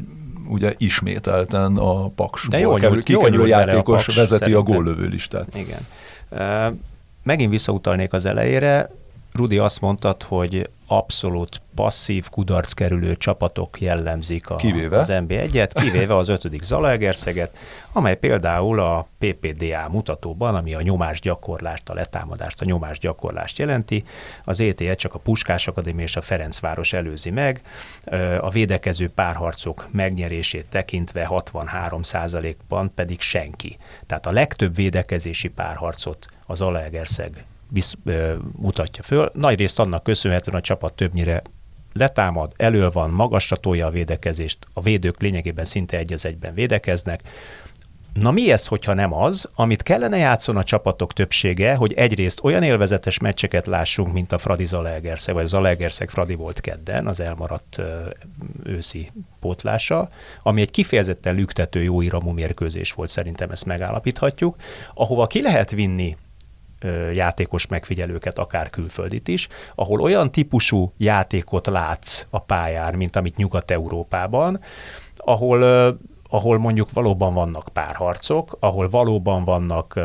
ugye 0.48 0.72
ismételten 0.76 1.76
a 1.76 2.08
Paks 2.08 2.48
De 2.48 2.58
jó, 2.58 2.74
kerül, 2.74 3.02
kikerül 3.02 3.46
játékos 3.46 4.08
a 4.08 4.12
vezeti 4.14 4.44
szerintem. 4.44 4.62
a 4.62 4.62
góllövő 4.62 5.06
listát. 5.06 5.46
Igen. 5.54 5.80
Uh, 6.30 6.76
megint 7.22 7.50
visszautalnék 7.50 8.12
az 8.12 8.26
elejére, 8.26 8.90
Rudi 9.36 9.58
azt 9.58 9.80
mondtad, 9.80 10.22
hogy 10.22 10.70
abszolút 10.86 11.62
passzív, 11.74 12.28
kudarc 12.28 12.72
kerülő 12.72 13.16
csapatok 13.16 13.80
jellemzik 13.80 14.50
a, 14.50 14.56
kivéve. 14.56 14.98
az 14.98 15.08
NB1-et, 15.10 15.70
kivéve 15.74 16.16
az 16.16 16.28
ötödik 16.28 16.62
Zalaegerszeget, 16.62 17.58
amely 17.92 18.16
például 18.16 18.80
a 18.80 19.06
PPDA 19.18 19.88
mutatóban, 19.90 20.54
ami 20.54 20.74
a 20.74 20.82
nyomásgyakorlást, 20.82 21.88
a 21.88 21.94
letámadást, 21.94 22.60
a 22.60 22.64
nyomásgyakorlást 22.64 23.58
jelenti, 23.58 24.04
az 24.44 24.60
ETE 24.60 24.94
csak 24.94 25.14
a 25.14 25.18
Puskás 25.18 25.68
Akadémia 25.68 26.04
és 26.04 26.16
a 26.16 26.20
Ferencváros 26.20 26.92
előzi 26.92 27.30
meg, 27.30 27.60
a 28.40 28.50
védekező 28.50 29.08
párharcok 29.08 29.88
megnyerését 29.92 30.68
tekintve 30.68 31.24
63 31.24 32.00
ban 32.68 32.94
pedig 32.94 33.20
senki. 33.20 33.78
Tehát 34.06 34.26
a 34.26 34.32
legtöbb 34.32 34.74
védekezési 34.74 35.48
párharcot 35.48 36.26
az 36.46 36.56
Zalaegerszeg 36.56 37.44
bisz, 37.68 37.94
ö, 38.04 38.34
mutatja 38.56 39.02
föl. 39.02 39.30
Nagy 39.34 39.58
részt 39.58 39.78
annak 39.78 40.02
köszönhetően 40.02 40.56
a 40.56 40.60
csapat 40.60 40.94
többnyire 40.94 41.42
letámad, 41.92 42.52
elő 42.56 42.90
van, 42.90 43.10
magasra 43.10 43.56
tolja 43.56 43.86
a 43.86 43.90
védekezést, 43.90 44.58
a 44.72 44.80
védők 44.80 45.20
lényegében 45.20 45.64
szinte 45.64 45.96
egy 45.96 46.12
az 46.12 46.26
egyben 46.26 46.54
védekeznek. 46.54 47.22
Na 48.20 48.30
mi 48.30 48.50
ez, 48.50 48.66
hogyha 48.66 48.94
nem 48.94 49.14
az, 49.14 49.48
amit 49.54 49.82
kellene 49.82 50.16
játszon 50.16 50.56
a 50.56 50.64
csapatok 50.64 51.12
többsége, 51.12 51.74
hogy 51.74 51.92
egyrészt 51.92 52.40
olyan 52.42 52.62
élvezetes 52.62 53.18
meccseket 53.18 53.66
lássunk, 53.66 54.12
mint 54.12 54.32
a 54.32 54.38
Fradi 54.38 54.64
Zalaegerszeg, 54.64 55.34
vagy 55.34 55.46
Zalaegerszeg 55.46 56.10
Fradi 56.10 56.34
volt 56.34 56.60
kedden, 56.60 57.06
az 57.06 57.20
elmaradt 57.20 57.80
őszi 58.64 59.10
pótlása, 59.40 60.08
ami 60.42 60.60
egy 60.60 60.70
kifejezetten 60.70 61.34
lüktető 61.34 61.82
jó 61.82 62.00
iramú 62.00 62.30
mérkőzés 62.30 62.92
volt, 62.92 63.08
szerintem 63.08 63.50
ezt 63.50 63.64
megállapíthatjuk, 63.64 64.56
ahova 64.94 65.26
ki 65.26 65.42
lehet 65.42 65.70
vinni 65.70 66.14
játékos 67.12 67.66
megfigyelőket, 67.66 68.38
akár 68.38 68.70
külföldit 68.70 69.28
is, 69.28 69.48
ahol 69.74 70.00
olyan 70.00 70.30
típusú 70.30 70.92
játékot 70.96 71.66
látsz 71.66 72.26
a 72.30 72.38
pályán, 72.38 72.94
mint 72.94 73.16
amit 73.16 73.36
Nyugat-Európában, 73.36 74.60
ahol 75.16 75.64
ahol 76.30 76.58
mondjuk 76.58 76.92
valóban 76.92 77.34
vannak 77.34 77.68
párharcok, 77.72 78.56
ahol 78.60 78.88
valóban 78.88 79.44
vannak, 79.44 80.00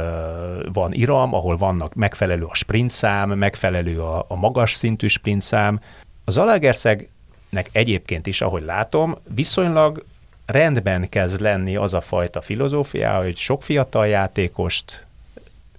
van 0.73 0.93
iram, 0.93 1.33
ahol 1.33 1.57
vannak 1.57 1.93
megfelelő 1.93 2.43
a 2.43 2.55
sprintszám, 2.55 3.29
megfelelő 3.29 4.01
a, 4.01 4.25
a 4.27 4.35
magas 4.35 4.73
szintű 4.73 5.07
sprintszám. 5.07 5.79
Az 6.25 6.37
Alagerszegnek 6.37 7.69
egyébként 7.71 8.27
is, 8.27 8.41
ahogy 8.41 8.63
látom, 8.63 9.15
viszonylag 9.35 10.05
rendben 10.45 11.09
kezd 11.09 11.41
lenni 11.41 11.75
az 11.75 11.93
a 11.93 12.01
fajta 12.01 12.41
filozófia, 12.41 13.17
hogy 13.17 13.37
sok 13.37 13.63
fiatal 13.63 14.07
játékost 14.07 15.05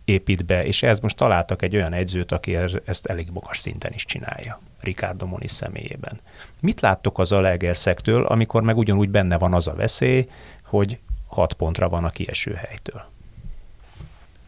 épít 0.05 0.45
be, 0.45 0.65
és 0.65 0.83
ez 0.83 0.99
most 0.99 1.17
találtak 1.17 1.63
egy 1.63 1.77
olyan 1.77 1.93
edzőt, 1.93 2.33
aki 2.33 2.57
ezt 2.85 3.07
elég 3.07 3.29
magas 3.33 3.59
szinten 3.59 3.93
is 3.93 4.05
csinálja. 4.05 4.61
Ricardo 4.81 5.27
Moni 5.27 5.49
személyében. 5.49 6.21
Mit 6.61 6.81
láttok 6.81 7.19
az 7.19 7.33
Alegerszektől, 7.33 8.25
amikor 8.25 8.63
meg 8.63 8.77
ugyanúgy 8.77 9.11
benne 9.11 9.39
van 9.39 9.55
az 9.55 9.67
a 9.67 9.75
veszély, 9.75 10.29
hogy 10.65 10.99
hat 11.27 11.53
pontra 11.53 11.89
van 11.89 12.05
a 12.05 12.11
kieső 12.11 12.53
helytől? 12.53 13.11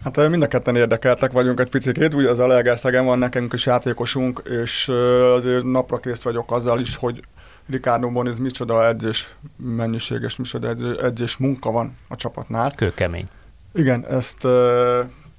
Hát 0.05 0.29
mind 0.29 0.43
a 0.43 0.49
ketten 0.49 0.77
érdekeltek 0.77 1.33
vagyunk 1.33 1.61
egy 1.61 1.71
picit, 1.71 2.15
ugye 2.15 2.31
az 2.31 2.39
Alegerszegen 2.39 3.05
van 3.05 3.19
nekünk 3.19 3.53
is 3.53 3.67
játékosunk, 3.67 4.43
és 4.63 4.89
azért 5.35 5.65
napra 5.65 5.99
kész 5.99 6.23
vagyok 6.23 6.53
azzal 6.53 6.81
is, 6.81 6.97
hogy 6.97 7.21
Ricardo 7.69 8.11
Moniz 8.11 8.39
micsoda 8.39 8.87
edzés 8.87 9.35
mennyiség 9.57 10.23
és 10.23 10.37
micsoda 10.37 10.75
edzés 11.03 11.37
munka 11.37 11.71
van 11.71 11.97
a 12.09 12.17
csapatnál. 12.17 12.73
Kőkemény. 12.75 13.29
Igen, 13.75 14.07
ezt 14.07 14.47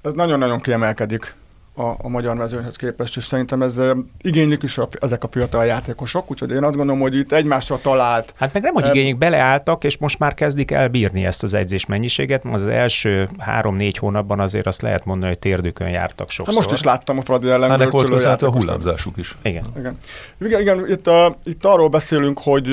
ez 0.06 0.12
nagyon-nagyon 0.12 0.60
kiemelkedik 0.60 1.34
a, 1.78 1.94
a 2.02 2.08
magyar 2.08 2.36
mezőnyhöz 2.36 2.76
képest, 2.76 3.16
és 3.16 3.24
szerintem 3.24 3.62
ez 3.62 3.80
igénylik 4.20 4.62
is 4.62 4.78
a, 4.78 4.88
ezek 5.00 5.24
a 5.24 5.28
fiatal 5.30 5.64
játékosok, 5.64 6.30
úgyhogy 6.30 6.50
én 6.50 6.64
azt 6.64 6.76
gondolom, 6.76 7.00
hogy 7.00 7.14
itt 7.14 7.32
egymásra 7.32 7.78
talált. 7.82 8.34
Hát 8.36 8.52
meg 8.52 8.62
nem, 8.62 8.74
hogy 8.74 8.86
igénylik, 8.86 9.18
beleálltak, 9.18 9.84
és 9.84 9.98
most 9.98 10.18
már 10.18 10.34
kezdik 10.34 10.70
el 10.70 10.88
bírni 10.88 11.24
ezt 11.24 11.42
az 11.42 11.54
edzés 11.54 11.86
mennyiséget. 11.86 12.44
Az 12.44 12.66
első 12.66 13.28
három-négy 13.38 13.98
hónapban 13.98 14.40
azért 14.40 14.66
azt 14.66 14.82
lehet 14.82 15.04
mondani, 15.04 15.30
hogy 15.30 15.38
térdükön 15.38 15.88
jártak 15.88 16.30
sokszor. 16.30 16.54
Hát 16.54 16.64
most 16.64 16.78
is 16.78 16.82
láttam 16.86 17.18
a 17.18 17.22
Fradi 17.22 17.50
ellen. 17.50 17.70
Ennek 17.70 17.90
volt 17.90 18.42
a 18.42 18.50
hullámzásuk 18.50 19.16
is. 19.16 19.36
Igen. 19.42 19.64
Igen, 19.78 19.98
igen, 20.40 20.60
igen 20.60 20.88
itt, 20.88 21.06
a, 21.06 21.36
itt 21.44 21.64
arról 21.64 21.88
beszélünk, 21.88 22.38
hogy, 22.42 22.68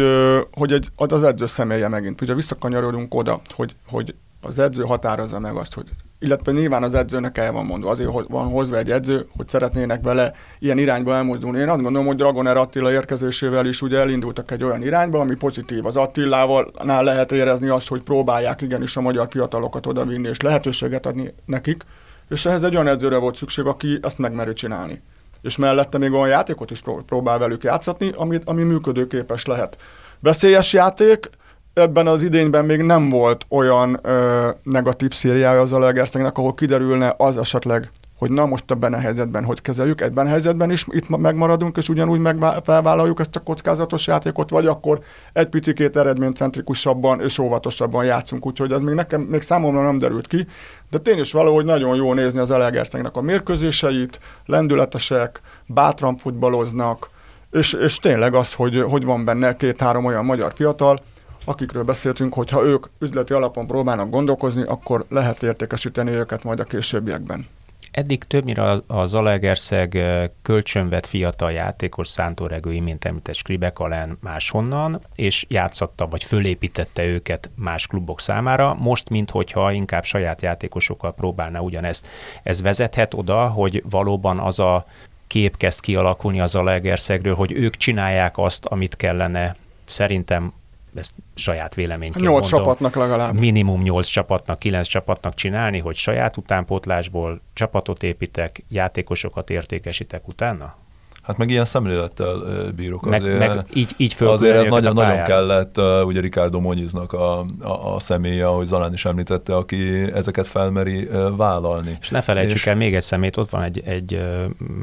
hogy 0.52 0.72
egy, 0.72 0.88
az 0.96 1.24
edző 1.24 1.46
személye 1.46 1.88
megint. 1.88 2.22
Ugye 2.22 2.34
visszakanyarodunk 2.34 3.14
oda, 3.14 3.42
hogy, 3.56 3.76
hogy 3.88 4.16
az 4.42 4.60
edző 4.60 4.84
határozza 4.84 5.40
meg 5.40 5.56
azt, 5.56 5.74
hogy 5.74 5.86
illetve 6.24 6.52
nyilván 6.52 6.84
az 6.84 6.94
edzőnek 6.94 7.38
el 7.38 7.52
van 7.52 7.66
mondva, 7.66 7.90
azért 7.90 8.10
van 8.28 8.48
hozva 8.48 8.78
egy 8.78 8.92
edző, 8.92 9.26
hogy 9.38 9.50
szeretnének 9.50 10.04
vele 10.04 10.34
ilyen 10.60 10.78
irányba 10.78 11.16
elmozdulni. 11.16 11.60
Én 11.60 11.70
azt 11.70 11.82
gondolom, 11.82 12.08
hogy 12.08 12.16
Dragoner 12.16 12.58
Attila 12.58 12.92
érkezésével 12.92 13.66
is 13.66 13.82
ugye 13.82 14.00
elindultak 14.00 14.52
egy 14.52 14.64
olyan 14.64 14.82
irányba, 14.82 15.20
ami 15.20 15.36
pozitív. 15.36 15.86
Az 15.86 15.96
Attilával 15.96 16.72
lehet 16.84 17.32
érezni 17.32 17.68
azt, 17.68 17.88
hogy 17.88 18.02
próbálják 18.02 18.62
igenis 18.62 18.98
a 18.98 19.02
magyar 19.02 19.28
fiatalokat 19.30 19.86
odavinni, 19.86 20.28
és 20.28 20.40
lehetőséget 20.40 21.06
adni 21.06 21.34
nekik, 21.46 21.84
és 22.30 22.46
ehhez 22.46 22.64
egy 22.64 22.76
olyan 22.76 22.88
edzőre 22.88 23.18
volt 23.18 23.36
szükség, 23.36 23.66
aki 23.66 24.00
ezt 24.02 24.18
megmerő 24.18 24.54
csinálni. 24.54 25.02
És 25.42 25.58
mellette 25.58 25.98
még 25.98 26.12
olyan 26.12 26.28
játékot 26.28 26.72
is 26.72 26.82
próbál 27.06 27.38
velük 27.38 27.64
játszatni, 27.64 28.12
ami, 28.16 28.40
ami 28.46 28.64
működőképes 28.64 29.46
lehet. 29.46 29.78
Veszélyes 30.20 30.74
játék, 30.74 31.30
ebben 31.74 32.08
az 32.08 32.24
idényben 32.24 32.66
még 32.66 32.82
nem 32.82 33.10
volt 33.10 33.46
olyan 33.50 34.00
ö, 34.02 34.50
negatív 34.64 35.12
szériája 35.12 35.62
az 35.62 35.74
Alegerszegnek, 35.74 36.38
ahol 36.38 36.54
kiderülne 36.54 37.14
az 37.18 37.38
esetleg, 37.38 37.92
hogy 38.18 38.32
na 38.32 38.46
most 38.46 38.72
ebben 38.72 38.94
a 38.94 39.00
helyzetben 39.00 39.44
hogy 39.44 39.62
kezeljük, 39.62 40.02
ebben 40.02 40.26
a 40.26 40.30
helyzetben 40.30 40.72
is 40.72 40.86
itt 40.90 41.10
megmaradunk, 41.10 41.78
és 41.78 41.90
ugyanúgy 41.90 42.20
meg 42.20 42.38
felvállaljuk 42.64 43.20
ezt 43.20 43.36
a 43.36 43.40
kockázatos 43.40 44.08
játékot, 44.08 44.50
vagy 44.50 44.66
akkor 44.66 45.00
egy 45.34 45.48
picikét 45.48 45.98
eredménycentrikusabban 45.98 47.22
és 47.22 47.40
óvatosabban 47.40 48.06
játszunk, 48.06 48.46
úgyhogy 48.46 48.72
ez 48.72 48.80
még 48.80 48.96
nekem, 48.96 49.22
még 49.22 49.42
számomra 49.42 49.82
nem 49.82 49.98
derült 49.98 50.28
ki, 50.28 50.48
de 50.90 50.98
tény 50.98 51.20
is 51.20 51.32
valahogy 51.32 51.66
nagyon 51.66 51.96
jó 51.96 52.14
nézni 52.14 52.40
az 52.40 52.52
Alegerszegnek 52.52 53.16
a 53.16 53.22
mérkőzéseit, 53.22 54.20
lendületesek, 54.46 55.42
bátran 55.66 56.18
futballoznak, 56.18 57.10
és, 57.52 57.74
és 57.74 57.98
tényleg 57.98 58.34
az, 58.34 58.54
hogy, 58.54 58.82
hogy 58.82 59.06
van 59.06 59.26
benne 59.26 59.56
két-három 59.56 60.06
olyan 60.06 60.26
magyar 60.26 60.52
fiatal, 60.56 60.98
akikről 61.46 61.84
beszéltünk, 61.84 62.34
hogy 62.34 62.50
ha 62.50 62.64
ők 62.64 62.86
üzleti 63.00 63.34
alapon 63.34 63.68
próbálnak 63.68 64.10
gondolkozni, 64.10 64.64
akkor 64.64 65.06
lehet 65.10 65.44
értékesíteni 65.44 66.12
őket 66.12 66.44
majd 66.44 66.60
a 66.60 66.64
későbbiekben. 66.64 67.48
Eddig 67.92 68.24
többnyire 68.24 68.72
a 68.88 69.06
Zalaegerszeg 69.06 69.98
kölcsönvet 70.42 71.06
fiatal 71.06 71.52
játékos 71.52 72.08
Szántóregő 72.08 72.82
mint 72.82 73.06
említett 73.06 73.36
Skribek 73.36 73.80
alán 73.80 74.18
máshonnan, 74.22 75.00
és 75.16 75.46
játszatta 75.50 76.08
vagy 76.08 76.24
fölépítette 76.24 77.06
őket 77.06 77.50
más 77.56 77.88
klubok 77.88 78.20
számára. 78.20 78.74
Most, 78.74 79.10
minthogyha 79.10 79.72
inkább 79.72 80.04
saját 80.04 80.42
játékosokkal 80.42 81.14
próbálna 81.14 81.62
ugyanezt. 81.62 82.08
Ez 82.44 82.62
vezethet 82.62 83.14
oda, 83.14 83.48
hogy 83.48 83.84
valóban 83.90 84.40
az 84.40 84.60
a 84.60 84.86
kép 85.28 85.58
kezd 85.58 85.80
kialakulni 85.80 86.40
az 86.40 86.50
Zalaegerszegről, 86.50 87.36
hogy 87.36 87.52
ők 87.52 87.76
csinálják 87.76 88.38
azt, 88.38 88.66
amit 88.66 88.96
kellene 88.96 89.56
szerintem 89.86 90.54
ezt 90.96 91.14
saját 91.36 91.76
véleményként 91.76 92.26
Nyolc 92.26 92.48
csapatnak 92.48 92.96
legalább. 92.96 93.40
Minimum 93.40 93.82
nyolc 93.82 94.08
csapatnak, 94.08 94.60
kilenc 94.60 94.88
csapatnak 94.88 95.34
csinálni, 95.34 95.80
hogy 95.80 95.96
saját 95.96 96.38
utánpótlásból 96.38 97.42
csapatot 97.54 98.04
építek, 98.04 98.64
játékosokat 98.70 99.50
értékesítek 99.50 100.28
utána? 100.28 100.76
Hát 101.24 101.38
meg 101.38 101.50
ilyen 101.50 101.66
szemlélettel 101.66 102.36
bírok. 102.76 103.10
Meg, 103.10 103.22
azért, 103.22 103.40
meg 103.40 103.66
így, 103.74 103.92
így 103.98 104.16
azért 104.20 104.56
ez 104.56 104.68
nagyon, 104.68 104.94
nagyon 104.94 105.24
kellett, 105.24 105.78
ugye 106.06 106.20
Ricardo 106.20 106.60
Monyiznak 106.60 107.14
a, 107.14 107.40
a, 107.62 107.94
a 107.96 108.00
személye, 108.00 108.48
ahogy 108.48 108.66
Zalán 108.66 108.94
is 108.94 109.06
említette, 109.06 109.56
aki 109.56 110.12
ezeket 110.14 110.48
felmeri 110.48 111.10
vállalni. 111.38 111.98
És 112.02 112.10
ne 112.10 112.22
felejtsük 112.22 112.56
és... 112.56 112.68
el 112.68 112.76
még 112.76 112.96
egy 112.96 113.02
szemét, 113.02 113.38
ott 113.38 113.50
van 113.50 113.62
egy, 113.62 113.82
egy 113.86 114.22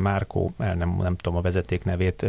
Márkó, 0.02 0.52
el 0.58 0.74
nem, 0.74 0.98
nem 1.02 1.16
tudom 1.16 1.38
a 1.38 1.40
vezeték 1.40 1.84
nevét, 1.84 2.26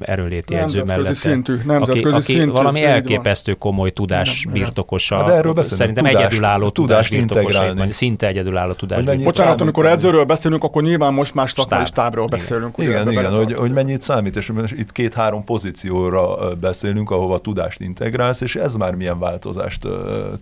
erőléti 0.00 0.54
edző 0.54 0.84
mellett. 0.84 1.14
Szintű, 1.14 1.56
nemzetközi 1.64 1.98
aki, 1.98 2.14
aki 2.14 2.32
szintű, 2.32 2.50
valami 2.50 2.84
elképesztő 2.84 3.52
komoly 3.52 3.90
tudás 3.90 4.40
igen, 4.40 4.52
birtokosa. 4.52 5.16
Hát 5.16 5.28
erről 5.28 5.52
beszélünk, 5.52 5.80
Szerintem 5.80 6.04
tudás, 6.04 6.22
egyedülálló 6.22 6.68
tudás 6.68 7.08
birtokosa, 7.08 7.74
szinte 7.90 8.26
egyedülálló 8.26 8.72
tudás 8.72 9.04
Bocsánat, 9.04 9.60
amikor 9.60 9.86
edzőről 9.86 10.24
beszélünk, 10.24 10.64
akkor 10.64 10.82
nyilván 10.82 11.12
most 11.12 11.34
más 11.34 11.52
szakmai 11.56 11.84
stábról 11.84 12.26
beszélünk. 12.26 12.78
Igen, 12.78 13.10
igen, 13.10 13.40
hogy, 13.44 13.54
hogy 13.54 13.72
mennyit 13.72 14.02
számít, 14.02 14.36
és 14.36 14.52
itt 14.66 14.92
két-három 14.92 15.44
pozícióra 15.44 16.54
beszélünk, 16.54 17.10
ahova 17.10 17.38
tudást 17.38 17.80
integrálsz, 17.80 18.40
és 18.40 18.56
ez 18.56 18.74
már 18.74 18.94
milyen 18.94 19.18
változást 19.18 19.88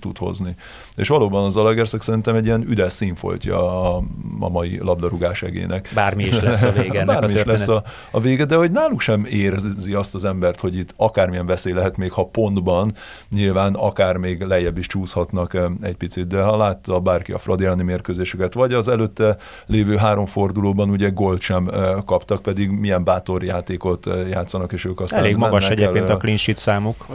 tud 0.00 0.18
hozni. 0.18 0.54
És 0.96 1.08
valóban 1.08 1.44
az 1.44 1.52
Zalaegerszeg 1.52 2.00
szerintem 2.00 2.34
egy 2.34 2.44
ilyen 2.44 2.64
üdes 2.68 2.92
színfoltja 2.92 3.58
a, 3.58 4.02
a 4.40 4.48
mai 4.48 4.78
labdarúgás 4.78 5.42
egének. 5.42 5.90
Bármi 5.94 6.22
is 6.22 6.40
lesz 6.40 6.62
a 6.62 6.72
vége 6.72 7.04
Bármi 7.10 7.34
a 7.34 7.38
is 7.38 7.44
lesz 7.44 7.68
a, 7.68 7.82
a 8.10 8.20
vége, 8.20 8.44
de 8.44 8.56
hogy 8.56 8.70
náluk 8.70 9.00
sem 9.00 9.24
érzi 9.24 9.92
azt 9.92 10.14
az 10.14 10.24
embert, 10.24 10.60
hogy 10.60 10.76
itt 10.76 10.94
akármilyen 10.96 11.46
veszély 11.46 11.72
lehet, 11.72 11.96
még 11.96 12.12
ha 12.12 12.24
pontban, 12.24 12.92
nyilván 13.30 13.74
akár 13.74 14.16
még 14.16 14.42
lejjebb 14.42 14.78
is 14.78 14.86
csúszhatnak 14.86 15.58
egy 15.80 15.96
picit, 15.96 16.26
de 16.26 16.42
ha 16.42 16.56
látta 16.56 17.00
bárki 17.00 17.32
a 17.32 17.38
Fradi 17.38 17.82
mérkőzéseket, 17.82 18.52
vagy 18.52 18.72
az 18.72 18.88
előtte 18.88 19.36
lévő 19.66 19.96
három 19.96 20.26
fordulóban 20.26 20.90
ugye 20.90 21.08
gólt 21.08 21.40
sem 21.40 21.70
kaptak, 22.06 22.42
pedig 22.42 22.70
milyen 22.90 23.04
bátor 23.04 23.44
játékot 23.44 24.06
játszanak, 24.30 24.72
és 24.72 24.84
ők 24.84 25.00
aztán 25.00 25.20
Elég 25.20 25.36
magas 25.36 25.68
egyébként 25.68 26.08
el, 26.08 26.16
a 26.16 26.18
clean 26.18 26.36
sheet 26.36 26.58
számuk. 26.58 27.06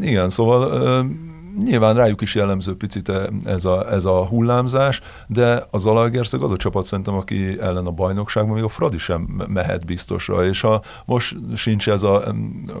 Igen, 0.00 0.30
szóval 0.30 0.70
nyilván 1.64 1.94
rájuk 1.94 2.20
is 2.20 2.34
jellemző 2.34 2.76
picit 2.76 3.12
ez 3.44 3.64
a, 3.64 3.92
ez 3.92 4.04
a 4.04 4.26
hullámzás, 4.26 5.00
de 5.26 5.62
az 5.70 5.86
Alagerszeg 5.86 6.42
az 6.42 6.50
a 6.50 6.56
csapat 6.56 6.84
szerintem, 6.84 7.14
aki 7.14 7.60
ellen 7.60 7.86
a 7.86 7.90
bajnokságban 7.90 8.54
még 8.54 8.64
a 8.64 8.68
Fradi 8.68 8.98
sem 8.98 9.44
mehet 9.48 9.86
biztosra, 9.86 10.44
és 10.46 10.60
ha 10.60 10.82
most 11.04 11.36
sincs 11.56 11.88
ez 11.88 12.02
a, 12.02 12.34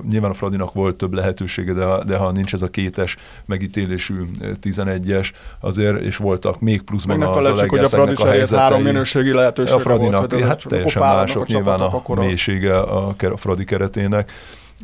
nyilván 0.08 0.30
a 0.30 0.34
Fradinak 0.34 0.72
volt 0.72 0.96
több 0.96 1.12
lehetősége, 1.12 1.72
de, 1.72 1.84
ha, 1.84 2.04
de 2.04 2.16
ha 2.16 2.30
nincs 2.30 2.54
ez 2.54 2.62
a 2.62 2.68
kétes 2.68 3.16
megítélésű 3.46 4.14
11-es, 4.62 5.30
azért, 5.60 6.00
és 6.00 6.16
voltak 6.16 6.60
még 6.60 6.82
pluszban 6.82 7.22
az 7.22 7.28
Alagerszegnek 7.28 7.70
hogy 7.70 7.78
a 7.78 7.88
Fradi 7.88 8.40
a 8.54 8.58
három 8.58 8.82
minőségi 8.82 9.32
lehetősége 9.32 9.76
a 9.76 9.80
Fradinak, 9.80 10.30
volt, 10.30 10.44
hát 10.44 10.64
teljesen 10.68 11.02
mások 11.02 11.46
nyilván 11.46 11.80
a, 11.80 12.02
a 12.04 12.14
mélysége 12.14 12.76
a, 12.76 13.14
a 13.18 13.36
Fradi 13.36 13.64
keretének, 13.64 14.32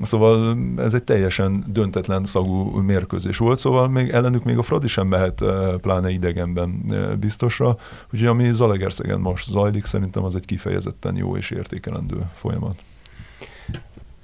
Szóval 0.02 0.56
ez 0.76 0.94
egy 0.94 1.04
teljesen 1.04 1.64
döntetlen 1.66 2.24
szagú 2.24 2.62
mérkőzés 2.80 3.36
volt, 3.36 3.58
szóval 3.58 3.88
még 3.88 4.08
ellenük 4.08 4.44
még 4.44 4.58
a 4.58 4.62
Fradi 4.62 4.88
sem 4.88 5.06
mehet 5.06 5.42
eh, 5.42 5.74
pláne 5.76 6.10
idegenben 6.10 6.84
eh, 6.90 7.16
biztosra, 7.16 7.76
úgyhogy 8.12 8.28
ami 8.28 8.52
Zalegerszegen 8.52 9.20
most 9.20 9.50
zajlik, 9.50 9.84
szerintem 9.84 10.24
az 10.24 10.34
egy 10.34 10.44
kifejezetten 10.44 11.16
jó 11.16 11.36
és 11.36 11.50
értékelendő 11.50 12.30
folyamat. 12.34 12.76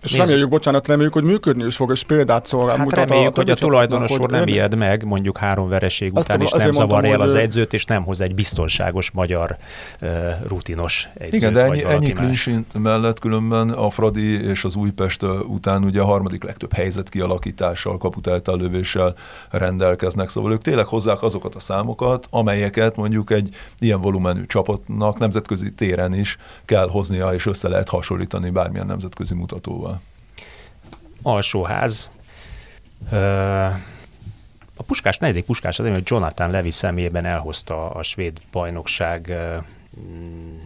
És 0.03 0.11
Nézzük. 0.11 0.27
reméljük, 0.27 0.49
bocsánat, 0.49 0.87
reméljük, 0.87 1.13
hogy 1.13 1.23
működni 1.23 1.67
is 1.67 1.77
fog, 1.77 1.91
és 1.91 2.03
példát 2.03 2.47
szolgál. 2.47 2.77
Hát 2.77 2.93
reméljük, 2.93 3.33
a 3.33 3.37
hogy 3.37 3.51
a 3.51 3.55
tulajdonos 3.55 4.19
úr 4.19 4.31
nem 4.31 4.49
ijed 4.49 4.77
meg, 4.77 5.05
mondjuk 5.05 5.39
három 5.39 5.69
vereség 5.69 6.13
után, 6.15 6.41
és 6.41 6.51
nem 6.51 6.73
zavarja 6.73 7.13
el 7.13 7.21
az 7.21 7.35
edzőt, 7.35 7.73
és 7.73 7.85
nem 7.85 8.05
hoz 8.05 8.21
egy 8.21 8.35
biztonságos 8.35 9.11
magyar 9.11 9.57
uh, 10.03 10.09
rutinos 10.49 11.09
edzőt. 11.15 11.33
Igen, 11.33 11.53
de 11.53 11.65
ennyi, 11.65 11.85
ennyi 11.85 12.13
klinsint 12.13 12.83
mellett 12.83 13.19
különben 13.19 13.71
a 13.71 13.91
Fradi 13.91 14.49
és 14.49 14.65
az 14.65 14.75
Újpest 14.75 15.23
után 15.49 15.85
ugye 15.85 16.01
a 16.01 16.05
harmadik 16.05 16.43
legtöbb 16.43 16.73
helyzet 16.73 17.09
kialakítással, 17.09 17.99
kaputáltálövéssel 17.99 19.15
rendelkeznek, 19.51 20.29
szóval 20.29 20.53
ők 20.53 20.63
tényleg 20.63 20.87
hozzák 20.87 21.23
azokat 21.23 21.55
a 21.55 21.61
számokat, 21.61 22.27
amelyeket 22.31 22.97
mondjuk 22.97 23.31
egy 23.31 23.55
ilyen 23.79 24.01
volumenű 24.01 24.47
csapatnak 24.47 25.19
nemzetközi 25.19 25.73
téren 25.73 26.15
is 26.15 26.37
kell 26.65 26.89
hoznia, 26.89 27.35
és 27.35 27.47
össze 27.47 27.69
lehet 27.69 27.89
hasonlítani 27.89 28.51
bármilyen 28.51 28.87
nemzetközi 28.87 29.35
mutatóval 29.35 29.90
alsóház. 31.23 32.11
A 34.77 34.83
Puskás, 34.87 35.19
negyedik 35.19 35.45
Puskás 35.45 35.79
az, 35.79 35.89
hogy 35.89 36.03
Jonathan 36.05 36.51
Levy 36.51 36.71
személyében 36.71 37.25
elhozta 37.25 37.91
a 37.91 38.03
svéd 38.03 38.39
bajnokság 38.53 39.33
mm, 40.01 40.59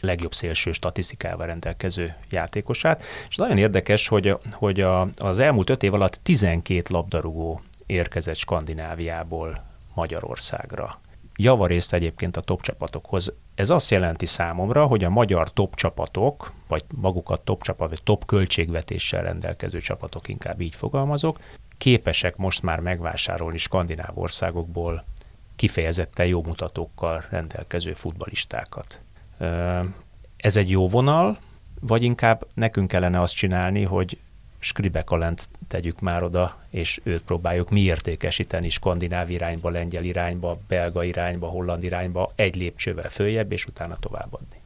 legjobb 0.00 0.34
szélső 0.34 0.72
statisztikával 0.72 1.46
rendelkező 1.46 2.14
játékosát, 2.30 3.02
és 3.28 3.36
nagyon 3.36 3.58
érdekes, 3.58 4.08
hogy, 4.08 4.36
hogy 4.52 4.80
a, 4.80 5.08
az 5.16 5.38
elmúlt 5.38 5.70
öt 5.70 5.82
év 5.82 5.94
alatt 5.94 6.20
12 6.22 6.82
labdarúgó 6.88 7.60
érkezett 7.86 8.36
Skandináviából 8.36 9.64
Magyarországra 9.94 10.98
javarészt 11.42 11.92
egyébként 11.92 12.36
a 12.36 12.40
top 12.40 12.62
csapatokhoz. 12.62 13.32
Ez 13.54 13.70
azt 13.70 13.90
jelenti 13.90 14.26
számomra, 14.26 14.86
hogy 14.86 15.04
a 15.04 15.10
magyar 15.10 15.52
top 15.52 15.74
csapatok, 15.74 16.52
vagy 16.68 16.84
magukat 16.94 17.40
top 17.40 17.62
csapat, 17.62 17.88
vagy 17.88 18.02
top 18.02 18.24
költségvetéssel 18.24 19.22
rendelkező 19.22 19.80
csapatok, 19.80 20.28
inkább 20.28 20.60
így 20.60 20.74
fogalmazok, 20.74 21.38
képesek 21.78 22.36
most 22.36 22.62
már 22.62 22.80
megvásárolni 22.80 23.58
skandináv 23.58 24.18
országokból 24.18 25.04
kifejezetten 25.56 26.26
jó 26.26 26.42
mutatókkal 26.42 27.24
rendelkező 27.30 27.92
futbalistákat. 27.92 29.00
Ez 30.36 30.56
egy 30.56 30.70
jó 30.70 30.88
vonal, 30.88 31.38
vagy 31.80 32.02
inkább 32.02 32.46
nekünk 32.54 32.88
kellene 32.88 33.20
azt 33.20 33.34
csinálni, 33.34 33.82
hogy 33.82 34.18
Skribekalent 34.60 35.48
tegyük 35.68 36.00
már 36.00 36.22
oda, 36.22 36.56
és 36.70 37.00
őt 37.02 37.22
próbáljuk 37.22 37.70
mi 37.70 37.80
értékesíteni 37.80 38.68
skandináv 38.68 39.30
irányba, 39.30 39.70
lengyel 39.70 40.04
irányba, 40.04 40.58
belga 40.68 41.04
irányba, 41.04 41.46
holland 41.46 41.82
irányba, 41.82 42.32
egy 42.34 42.56
lépcsővel 42.56 43.08
följebb, 43.08 43.52
és 43.52 43.66
utána 43.66 43.96
továbbadni. 44.00 44.60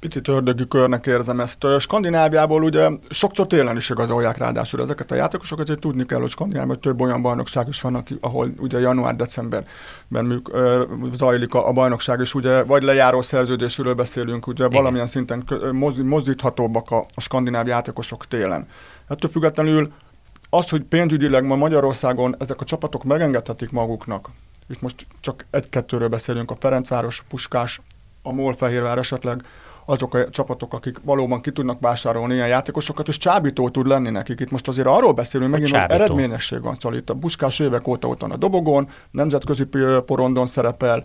Picit 0.00 0.28
ördögi 0.28 0.68
körnek 0.68 1.06
érzem 1.06 1.40
ezt. 1.40 1.66
Skandináviából 1.78 2.62
ugye 2.62 2.88
sokszor 3.08 3.46
télen 3.46 3.76
is 3.76 3.90
igazolják 3.90 4.36
ráadásul 4.36 4.80
ezeket 4.80 5.10
a 5.10 5.14
játékosokat, 5.14 5.68
hogy 5.68 5.78
tudni 5.78 6.06
kell, 6.06 6.20
hogy 6.20 6.30
Skandináviában 6.30 6.80
több 6.80 7.00
olyan 7.00 7.22
bajnokság 7.22 7.68
is 7.68 7.80
van, 7.80 8.04
ahol 8.20 8.52
ugye 8.58 8.78
január-decemberben 8.78 10.42
zajlik 11.12 11.54
a, 11.54 11.68
a 11.68 11.72
bajnokság, 11.72 12.20
és 12.20 12.34
ugye 12.34 12.62
vagy 12.62 12.82
lejáró 12.82 13.22
szerződésről 13.22 13.94
beszélünk, 13.94 14.46
ugye 14.46 14.64
Igen. 14.64 14.76
valamilyen 14.76 15.06
szinten 15.06 15.44
mozdíthatóbbak 16.04 16.90
a, 16.90 17.06
a 17.14 17.20
skandináv 17.20 17.66
játékosok 17.66 18.26
télen. 18.26 18.66
Ettől 19.08 19.30
függetlenül 19.30 19.92
az, 20.50 20.68
hogy 20.68 20.82
pénzügyileg 20.82 21.44
ma 21.44 21.56
Magyarországon 21.56 22.34
ezek 22.38 22.60
a 22.60 22.64
csapatok 22.64 23.04
megengedhetik 23.04 23.70
maguknak, 23.70 24.30
itt 24.68 24.80
most 24.80 25.06
csak 25.20 25.46
egy-kettőről 25.50 26.08
beszélünk, 26.08 26.50
a 26.50 26.56
Ferencváros, 26.60 27.24
Puskás, 27.28 27.80
a 28.22 28.32
Molfehérvár 28.32 28.98
esetleg, 28.98 29.42
azok 29.84 30.14
a 30.14 30.30
csapatok, 30.30 30.72
akik 30.72 31.00
valóban 31.02 31.40
ki 31.40 31.50
tudnak 31.50 31.80
vásárolni 31.80 32.34
ilyen 32.34 32.48
játékosokat, 32.48 33.08
és 33.08 33.16
csábító 33.16 33.68
tud 33.68 33.86
lenni 33.86 34.10
nekik. 34.10 34.40
Itt 34.40 34.50
most 34.50 34.68
azért 34.68 34.86
arról 34.86 35.12
beszélünk, 35.12 35.50
megint 35.50 35.70
hogy 35.70 35.80
eredményesség 35.88 36.62
van, 36.62 36.74
szóval 36.74 36.98
itt 36.98 37.10
a 37.10 37.14
Buskás 37.14 37.58
évek 37.58 37.88
óta 37.88 38.08
ott 38.08 38.20
van 38.20 38.30
a 38.30 38.36
dobogón, 38.36 38.88
nemzetközi 39.10 39.64
porondon 40.06 40.46
szerepel. 40.46 41.04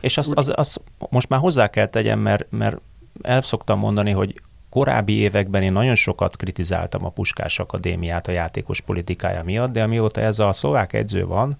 És 0.00 0.16
azt, 0.16 0.32
az, 0.34 0.52
az, 0.54 0.78
most 1.10 1.28
már 1.28 1.40
hozzá 1.40 1.68
kell 1.68 1.86
tegyem, 1.86 2.18
mert, 2.18 2.46
mert 2.50 2.76
el 3.22 3.42
szoktam 3.42 3.78
mondani, 3.78 4.10
hogy 4.10 4.42
korábbi 4.70 5.12
években 5.12 5.62
én 5.62 5.72
nagyon 5.72 5.94
sokat 5.94 6.36
kritizáltam 6.36 7.04
a 7.04 7.08
Puskás 7.08 7.58
Akadémiát 7.58 8.28
a 8.28 8.32
játékos 8.32 8.80
politikája 8.80 9.42
miatt, 9.44 9.72
de 9.72 9.82
amióta 9.82 10.20
ez 10.20 10.38
a 10.38 10.52
szlovák 10.52 10.92
edző 10.92 11.26
van, 11.26 11.58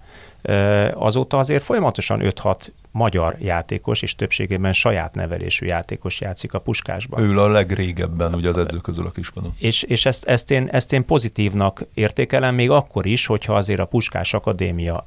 azóta 0.93 1.37
azért 1.37 1.63
folyamatosan 1.63 2.19
5-6 2.23 2.67
magyar 2.91 3.35
játékos, 3.39 4.01
és 4.01 4.15
többségében 4.15 4.73
saját 4.73 5.13
nevelésű 5.15 5.65
játékos 5.65 6.21
játszik 6.21 6.53
a 6.53 6.59
puskásban. 6.59 7.23
Ő 7.23 7.39
a 7.39 7.47
legrégebben, 7.47 8.33
ugye 8.33 8.49
az 8.49 8.57
edző 8.57 8.77
közül 8.77 9.05
a 9.05 9.11
kispadon. 9.11 9.53
És, 9.57 9.83
és 9.83 10.05
ezt, 10.05 10.25
ezt, 10.25 10.51
én, 10.51 10.67
ezt 10.71 10.93
én 10.93 11.05
pozitívnak 11.05 11.85
értékelem, 11.93 12.55
még 12.55 12.69
akkor 12.69 13.05
is, 13.05 13.25
hogyha 13.25 13.55
azért 13.55 13.79
a 13.79 13.85
Puskás 13.85 14.33
Akadémia 14.33 15.05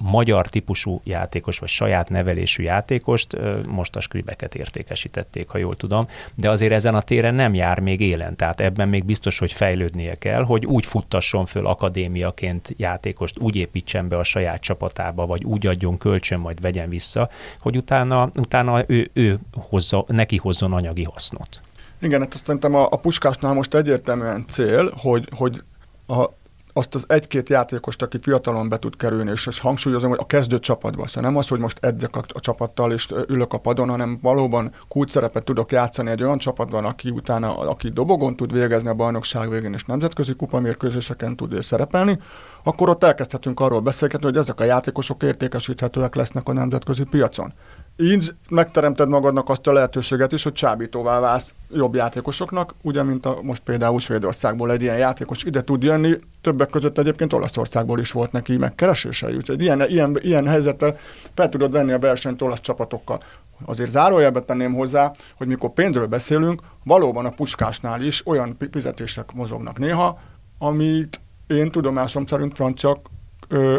magyar 0.00 0.48
típusú 0.48 1.00
játékos, 1.04 1.58
vagy 1.58 1.68
saját 1.68 2.08
nevelésű 2.08 2.62
játékost, 2.62 3.36
most 3.68 3.96
a 3.96 4.00
skribeket 4.00 4.54
értékesítették, 4.54 5.48
ha 5.48 5.58
jól 5.58 5.74
tudom, 5.74 6.06
de 6.34 6.50
azért 6.50 6.72
ezen 6.72 6.94
a 6.94 7.00
téren 7.00 7.34
nem 7.34 7.54
jár 7.54 7.80
még 7.80 8.00
élen, 8.00 8.36
tehát 8.36 8.60
ebben 8.60 8.88
még 8.88 9.04
biztos, 9.04 9.38
hogy 9.38 9.52
fejlődnie 9.52 10.14
kell, 10.14 10.42
hogy 10.42 10.66
úgy 10.66 10.86
futtasson 10.86 11.46
föl 11.46 11.66
akadémiaként 11.66 12.74
játékost, 12.76 13.38
úgy 13.38 13.56
építsen 13.56 14.08
be 14.08 14.18
a 14.18 14.24
saját 14.24 14.60
csapatába, 14.60 15.26
vagy 15.26 15.44
úgy 15.44 15.66
adjon 15.66 15.98
kölcsön, 15.98 16.40
majd 16.40 16.60
vegyen 16.60 16.88
vissza, 16.88 17.30
hogy 17.60 17.76
utána, 17.76 18.30
utána 18.34 18.82
ő, 18.86 19.10
ő 19.12 19.38
hozza, 19.52 20.04
neki 20.06 20.36
hozzon 20.36 20.72
anyagi 20.72 21.04
hasznot. 21.04 21.60
Igen, 22.00 22.20
hát 22.20 22.34
azt 22.34 22.44
szerintem 22.44 22.74
a, 22.74 22.86
a 22.90 22.96
puskásnál 22.96 23.52
most 23.52 23.74
egyértelműen 23.74 24.44
cél, 24.48 24.92
hogy, 24.96 25.28
hogy 25.36 25.62
a 26.06 26.28
azt 26.76 26.94
az 26.94 27.04
egy-két 27.08 27.48
játékost, 27.48 28.02
aki 28.02 28.18
fiatalon 28.22 28.68
be 28.68 28.78
tud 28.78 28.96
kerülni, 28.96 29.30
és, 29.30 29.46
és 29.46 29.58
hangsúlyozom, 29.58 30.08
hogy 30.08 30.18
a 30.20 30.26
kezdő 30.26 30.58
csapatban. 30.58 31.06
Szóval 31.06 31.30
nem 31.30 31.38
az, 31.38 31.48
hogy 31.48 31.58
most 31.58 31.78
edzek 31.80 32.16
a, 32.16 32.24
a 32.28 32.40
csapattal 32.40 32.92
és 32.92 33.08
ülök 33.28 33.52
a 33.52 33.58
padon, 33.58 33.88
hanem 33.88 34.18
valóban 34.22 34.72
kulcs 34.88 35.10
szerepet 35.10 35.44
tudok 35.44 35.72
játszani 35.72 36.10
egy 36.10 36.22
olyan 36.22 36.38
csapatban, 36.38 36.84
aki 36.84 37.10
utána, 37.10 37.58
aki 37.58 37.88
dobogon 37.88 38.36
tud 38.36 38.52
végezni 38.52 38.88
a 38.88 38.94
bajnokság 38.94 39.50
végén, 39.50 39.72
és 39.72 39.84
nemzetközi 39.84 40.34
kupamérkőzéseken 40.34 41.36
tud 41.36 41.62
szerepelni, 41.62 42.18
akkor 42.62 42.88
ott 42.88 43.04
elkezdhetünk 43.04 43.60
arról 43.60 43.80
beszélgetni, 43.80 44.26
hogy 44.26 44.36
ezek 44.36 44.60
a 44.60 44.64
játékosok 44.64 45.22
értékesíthetőek 45.22 46.14
lesznek 46.14 46.48
a 46.48 46.52
nemzetközi 46.52 47.04
piacon 47.04 47.52
így 47.96 48.34
megteremted 48.48 49.08
magadnak 49.08 49.48
azt 49.48 49.66
a 49.66 49.72
lehetőséget 49.72 50.32
is, 50.32 50.42
hogy 50.42 50.52
csábítóvá 50.52 51.20
válsz 51.20 51.54
jobb 51.70 51.94
játékosoknak, 51.94 52.74
ugye, 52.82 53.02
mint 53.02 53.26
a, 53.26 53.38
most 53.42 53.62
például 53.62 54.00
Svédországból 54.00 54.70
egy 54.70 54.82
ilyen 54.82 54.98
játékos 54.98 55.44
ide 55.44 55.62
tud 55.62 55.82
jönni, 55.82 56.14
többek 56.40 56.70
között 56.70 56.98
egyébként 56.98 57.32
Olaszországból 57.32 58.00
is 58.00 58.12
volt 58.12 58.32
neki 58.32 58.56
megkeresése, 58.56 59.26
úgyhogy 59.26 59.62
ilyen, 59.62 59.88
ilyen, 59.88 60.18
ilyen 60.22 60.46
helyzettel 60.46 60.96
fel 61.34 61.48
tudod 61.48 61.72
venni 61.72 61.92
a 61.92 61.98
versenyt 61.98 62.42
olasz 62.42 62.60
csapatokkal. 62.60 63.20
Azért 63.64 63.90
zárójelbe 63.90 64.40
tenném 64.40 64.74
hozzá, 64.74 65.12
hogy 65.36 65.46
mikor 65.46 65.72
pénzről 65.72 66.06
beszélünk, 66.06 66.62
valóban 66.84 67.24
a 67.24 67.30
puskásnál 67.30 68.02
is 68.02 68.26
olyan 68.26 68.56
fizetések 68.70 69.32
mozognak 69.32 69.78
néha, 69.78 70.18
amit 70.58 71.20
én 71.46 71.70
tudomásom 71.70 72.26
szerint 72.26 72.54
francia 72.54 73.00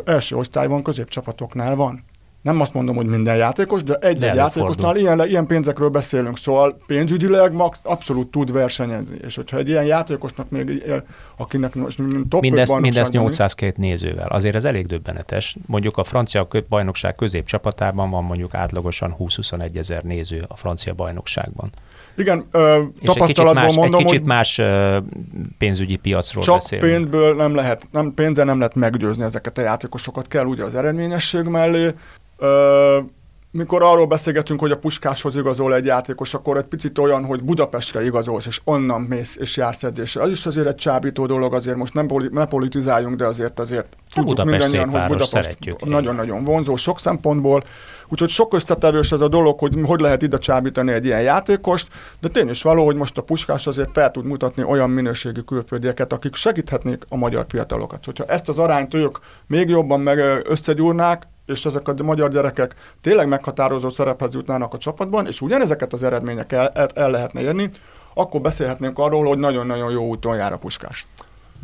első 0.06 0.36
osztályban 0.36 0.84
középcsapatoknál 0.84 1.76
van 1.76 2.05
nem 2.46 2.62
azt 2.62 2.74
mondom, 2.74 2.96
hogy 2.96 3.06
minden 3.06 3.36
játékos, 3.36 3.84
de 3.84 3.96
egy-egy 3.96 4.36
játékosnál 4.36 4.96
ilyen, 4.96 5.28
ilyen 5.28 5.46
pénzekről 5.46 5.90
beszélünk, 5.90 6.38
szóval 6.38 6.78
pénzügyileg 6.88 7.54
max, 7.54 7.80
abszolút 7.84 8.32
tud 8.32 8.52
versenyezni. 8.52 9.18
És 9.26 9.36
hogyha 9.36 9.58
egy 9.58 9.68
ilyen 9.68 9.86
játékosnak 9.86 10.50
még, 10.50 10.84
akinek 11.38 11.76
most 11.76 12.00
top 12.30 12.42
Mindezt, 12.42 12.80
mindezt 12.80 13.12
802 13.12 13.78
nézővel. 13.78 14.28
Azért 14.28 14.56
ez 14.56 14.66
elég 14.66 14.88
döbbenetes. 14.88 15.58
Mondjuk 15.66 15.98
a 15.98 16.04
francia 16.04 16.48
bajnokság 16.70 17.16
középcsapatában 17.16 18.10
van 18.10 18.24
mondjuk 18.24 18.54
átlagosan 18.54 19.16
20-21 19.20 19.76
ezer 19.78 20.04
néző 20.04 20.46
a 20.48 20.56
francia 20.56 20.94
bajnokságban. 20.94 21.70
Igen, 22.18 22.46
ö, 22.52 22.82
tapasztalatból 23.04 23.64
egy 23.64 23.76
mondom, 23.76 24.00
egy 24.00 24.06
kicsit 24.06 24.26
más 24.26 24.58
ö, 24.58 24.98
pénzügyi 25.58 25.96
piacról 25.96 26.44
csak 26.44 26.56
beszélünk. 26.56 26.92
pénzből 26.92 27.36
nem 27.36 27.56
lehet, 27.56 27.88
nem, 27.92 28.14
pénzzel 28.14 28.46
nem 28.46 28.58
lehet 28.58 28.76
meggyőzni 28.76 29.24
ezeket 29.24 29.58
a 29.58 29.62
játékosokat, 29.62 30.28
kell 30.28 30.46
ugye 30.46 30.64
az 30.64 30.76
eredményesség 30.76 31.44
mellé, 31.44 31.94
Ö, 32.38 33.00
mikor 33.56 33.84
arról 33.84 34.06
beszélgetünk, 34.06 34.60
hogy 34.60 34.72
a 34.72 34.78
puskáshoz 34.78 35.36
igazol 35.36 35.76
egy 35.76 35.86
játékos, 35.86 36.34
akkor 36.34 36.58
egy 36.58 36.66
picit 36.66 36.98
olyan, 36.98 37.26
hogy 37.26 37.44
Budapestre 37.44 38.06
igazolsz, 38.06 38.46
és 38.46 38.62
onnan 38.64 39.02
mész 39.02 39.38
és 39.40 39.58
jársz 39.58 39.84
edzésre. 39.84 40.22
Az 40.22 40.30
is 40.30 40.46
azért 40.46 40.68
egy 40.68 40.76
csábító 40.76 41.26
dolog, 41.26 41.54
azért 41.54 41.78
most 41.78 41.94
nem, 41.94 42.08
poli- 42.08 42.30
ne 42.32 42.46
politizáljunk, 42.46 43.16
de 43.16 43.26
azért 43.26 43.60
azért 43.60 43.88
tudjuk 44.14 44.46
mindannyian, 44.46 44.90
hogy 44.90 45.08
Budapest 45.08 45.58
nagyon-nagyon 45.86 46.44
vonzó 46.44 46.76
sok 46.76 47.00
szempontból. 47.00 47.62
Úgyhogy 48.08 48.30
sok 48.30 48.54
összetevős 48.54 49.12
ez 49.12 49.22
a 49.22 49.28
dolog, 49.28 49.60
hogy 49.60 49.74
hogy 49.84 50.00
lehet 50.00 50.22
ide 50.22 50.38
csábítani 50.38 50.92
egy 50.92 51.06
ilyen 51.06 51.22
játékost, 51.22 51.88
de 52.20 52.28
tény 52.28 52.50
is 52.50 52.62
való, 52.62 52.86
hogy 52.86 52.96
most 52.96 53.18
a 53.18 53.22
puskás 53.22 53.68
azért 53.68 53.90
fel 53.94 54.12
tud 54.12 54.26
mutatni 54.26 54.64
olyan 54.64 54.90
minőségű 54.90 55.42
külföldieket, 55.42 56.14
akik 56.14 56.36
segíthetnék 56.36 57.04
a 57.10 57.16
magyar 57.16 57.46
fiatalokat. 57.48 58.06
Hogyha 58.06 58.26
ezt 58.26 58.50
az 58.50 58.58
arányt 58.58 58.94
ők 58.94 59.18
még 59.48 59.70
jobban 59.70 60.00
meg 60.00 60.44
összegyúrnák, 60.44 61.28
és 61.46 61.66
ezek 61.66 61.88
a 61.88 61.94
magyar 62.04 62.30
gyerekek 62.30 62.76
tényleg 63.02 63.28
meghatározó 63.28 63.90
szerephez 63.90 64.34
jutnának 64.34 64.74
a 64.74 64.78
csapatban, 64.78 65.28
és 65.28 65.42
ugyanezeket 65.42 65.94
az 65.94 66.04
eredmények 66.04 66.52
el, 66.52 66.68
el, 66.68 66.88
el 66.94 67.10
lehetne 67.10 67.42
érni, 67.42 67.70
akkor 68.14 68.42
beszélhetnénk 68.42 69.00
arról, 69.00 69.26
hogy 69.26 69.38
nagyon-nagyon 69.38 69.92
jó 69.92 70.08
úton 70.08 70.36
jár 70.36 70.54
a 70.54 70.58
puskás. 70.58 71.06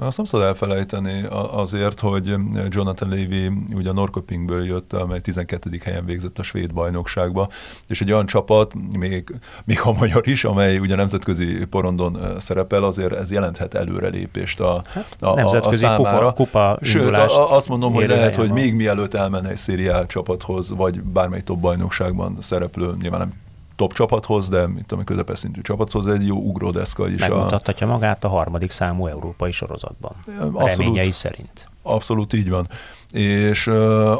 Azt 0.02 0.18
nem 0.18 0.26
szabad 0.26 0.46
elfelejteni 0.46 1.26
azért, 1.52 2.00
hogy 2.00 2.36
Jonathan 2.68 3.10
Levy 3.10 3.52
ugye 3.74 3.90
a 3.90 3.94
Norrköpingből 3.94 4.66
jött, 4.66 4.94
amely 4.94 5.20
12. 5.20 5.82
helyen 5.84 6.06
végzett 6.06 6.40
a 6.40 6.44
svéd 6.44 6.74
bajnokságba, 6.74 7.48
és 7.88 8.02
egy 8.02 8.12
olyan 8.12 8.26
csapat, 8.26 8.74
még, 8.98 9.36
még 9.66 9.80
a 9.84 9.92
magyar 9.92 10.28
is, 10.28 10.44
amely 10.44 10.78
ugye 10.78 10.96
nemzetközi 10.96 11.66
porondon 11.66 12.20
szerepel, 12.38 12.84
azért 12.84 13.14
ez 13.14 13.32
jelenthet 13.32 13.74
előrelépést 13.74 14.60
a, 14.60 14.82
hát, 14.94 15.16
a, 15.20 15.34
nemzetközi 15.36 15.86
a 15.86 15.88
számára. 15.88 16.34
Kupa, 16.34 16.34
kupa 16.34 16.86
Sőt, 16.86 17.12
a, 17.12 17.56
azt 17.56 17.68
mondom, 17.68 17.94
hogy 17.94 18.08
lehet, 18.08 18.36
hogy 18.36 18.52
még 18.52 18.74
mielőtt 18.74 19.14
elmenne 19.14 19.50
egy 19.50 19.58
szériál 19.58 20.06
csapathoz, 20.06 20.70
vagy 20.70 21.02
bármely 21.02 21.42
top 21.42 21.60
bajnokságban 21.60 22.38
szereplő, 22.40 22.96
nyilván 23.02 23.20
nem 23.20 23.34
top 23.82 23.94
csapathoz, 23.94 24.50
de 24.50 24.68
mint 24.68 24.86
tudom, 24.86 25.04
közepes 25.04 25.40
szintű 25.40 25.62
csapathoz 25.62 26.08
egy 26.08 26.28
jó 26.28 26.38
ugródeszka 26.38 27.10
is. 27.10 27.20
Megmutathatja 27.20 27.88
a... 27.88 27.90
magát 27.90 28.24
a 28.24 28.28
harmadik 28.28 28.72
számú 28.72 29.08
európai 29.08 29.52
sorozatban. 29.52 30.16
Abszolút, 30.38 30.78
reményei 30.78 31.12
szerint. 31.12 31.70
Abszolút 31.82 32.34
így 32.34 32.50
van. 32.50 32.68
És 33.12 33.68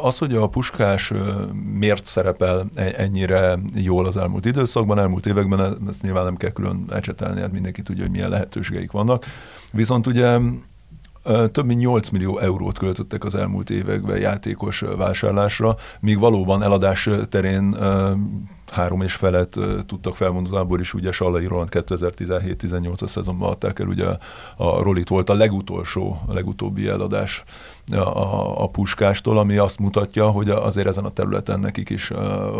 az, 0.02 0.18
hogy 0.18 0.34
a 0.34 0.46
puskás 0.46 1.12
miért 1.78 2.04
szerepel 2.04 2.66
e- 2.74 2.94
ennyire 2.96 3.58
jól 3.74 4.06
az 4.06 4.16
elmúlt 4.16 4.46
időszakban, 4.46 4.98
elmúlt 4.98 5.26
években, 5.26 5.88
ezt 5.88 6.02
nyilván 6.02 6.24
nem 6.24 6.36
kell 6.36 6.50
külön 6.50 6.84
ecsetelni, 6.92 7.40
hát 7.40 7.52
mindenki 7.52 7.82
tudja, 7.82 8.02
hogy 8.02 8.12
milyen 8.12 8.30
lehetőségeik 8.30 8.90
vannak. 8.90 9.24
Viszont 9.72 10.06
ugye 10.06 10.38
több 11.52 11.66
mint 11.66 11.80
8 11.80 12.08
millió 12.08 12.38
eurót 12.38 12.78
költöttek 12.78 13.24
az 13.24 13.34
elmúlt 13.34 13.70
években 13.70 14.18
játékos 14.18 14.84
vásárlásra, 14.96 15.76
míg 16.00 16.18
valóban 16.18 16.62
eladás 16.62 17.08
terén 17.28 17.76
három 18.72 19.02
és 19.02 19.14
felet 19.14 19.58
tudtak 19.86 20.16
felmondani, 20.16 20.56
abból 20.56 20.80
is 20.80 20.94
ugye 20.94 21.12
Sallai 21.12 21.46
Roland 21.46 21.68
2017-18-as 21.72 23.06
szezonban 23.06 23.50
adták 23.50 23.78
el, 23.78 23.86
ugye 23.86 24.06
a 24.56 24.82
Rolit 24.82 25.08
volt 25.08 25.30
a 25.30 25.34
legutolsó, 25.34 26.20
a 26.26 26.32
legutóbbi 26.32 26.88
eladás 26.88 27.44
a, 27.90 28.62
a 28.62 28.68
puskástól, 28.68 29.38
ami 29.38 29.56
azt 29.56 29.78
mutatja, 29.78 30.30
hogy 30.30 30.50
azért 30.50 30.86
ezen 30.86 31.04
a 31.04 31.10
területen 31.10 31.60
nekik 31.60 31.90
is 31.90 32.12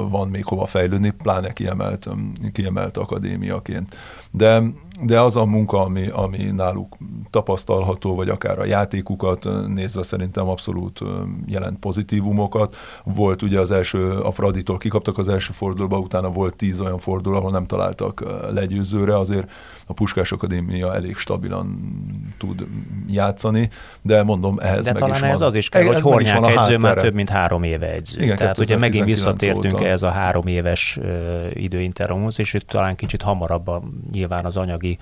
van 0.09 0.29
még 0.29 0.45
hova 0.45 0.67
fejlődni, 0.67 1.11
pláne 1.11 1.53
kiemelt, 1.53 2.09
kiemelt 2.53 2.97
akadémiaként. 2.97 3.97
De, 4.31 4.63
de 5.03 5.21
az 5.21 5.37
a 5.37 5.45
munka, 5.45 5.81
ami, 5.81 6.09
ami 6.09 6.37
náluk 6.37 6.97
tapasztalható, 7.31 8.15
vagy 8.15 8.29
akár 8.29 8.59
a 8.59 8.65
játékukat 8.65 9.49
nézve 9.67 10.03
szerintem 10.03 10.49
abszolút 10.49 11.01
jelent 11.47 11.79
pozitívumokat. 11.79 12.77
Volt 13.05 13.43
ugye 13.43 13.61
az 13.61 13.71
első, 13.71 14.11
a 14.11 14.31
Fraditól 14.31 14.79
kikaptak 14.79 15.19
az 15.19 15.29
első 15.29 15.53
fordulóba, 15.53 15.99
utána 15.99 16.31
volt 16.31 16.57
tíz 16.57 16.81
olyan 16.81 16.99
forduló, 16.99 17.37
ahol 17.37 17.51
nem 17.51 17.67
találtak 17.67 18.25
legyőzőre, 18.53 19.19
azért 19.19 19.51
a 19.87 19.93
Puskás 19.93 20.33
Akadémia 20.33 20.95
elég 20.95 21.17
stabilan 21.17 21.79
tud 22.39 22.67
játszani, 23.11 23.69
de 24.03 24.23
mondom, 24.23 24.59
ehhez 24.59 24.85
de 24.85 24.93
meg 24.93 25.03
talán 25.03 25.25
ez 25.25 25.41
az 25.41 25.55
is 25.55 25.69
kell, 25.69 25.85
hogy 25.85 26.01
Hornyák 26.01 26.57
edző 26.57 26.79
már 26.79 26.97
több 26.97 27.15
mint 27.15 27.29
három 27.29 27.63
éve 27.63 27.93
edző. 27.93 28.23
Igen, 28.23 28.37
Tehát 28.37 28.59
ugye 28.59 28.77
megint 28.77 29.05
visszatértünk 29.05 29.75
óta. 29.75 29.87
ez 29.87 30.03
a 30.03 30.11
három 30.11 30.47
éves 30.47 30.99
időinterrumhoz, 31.53 32.39
és 32.39 32.55
itt 32.55 32.67
talán 32.67 32.97
kicsit 32.97 33.23
hamarabb 33.23 33.69
a, 33.69 33.83
nyilván 34.13 34.45
az 34.45 34.57
anyagi 34.57 34.99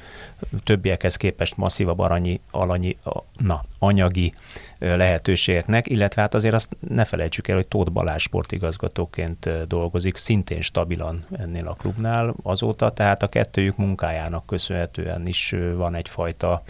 többiekhez 0.64 1.16
képest 1.16 1.56
masszívabb 1.56 1.98
aranyi, 1.98 2.40
alanyi, 2.50 2.96
a, 3.04 3.18
na, 3.36 3.64
anyagi 3.78 4.32
lehetőségeknek, 4.80 5.88
illetve 5.88 6.22
hát 6.22 6.34
azért 6.34 6.54
azt 6.54 6.76
ne 6.88 7.04
felejtsük 7.04 7.48
el, 7.48 7.56
hogy 7.56 7.66
Tóth 7.66 7.92
Balázs 7.92 8.22
sportigazgatóként 8.22 9.66
dolgozik, 9.66 10.16
szintén 10.16 10.60
stabilan 10.60 11.24
ennél 11.32 11.66
a 11.66 11.74
klubnál 11.74 12.34
azóta, 12.42 12.90
tehát 12.90 13.22
a 13.22 13.28
kettőjük 13.28 13.76
munkájának 13.76 14.46
köszönhetően 14.46 15.26
is 15.26 15.54
van 15.74 15.94
egyfajta 15.94 16.62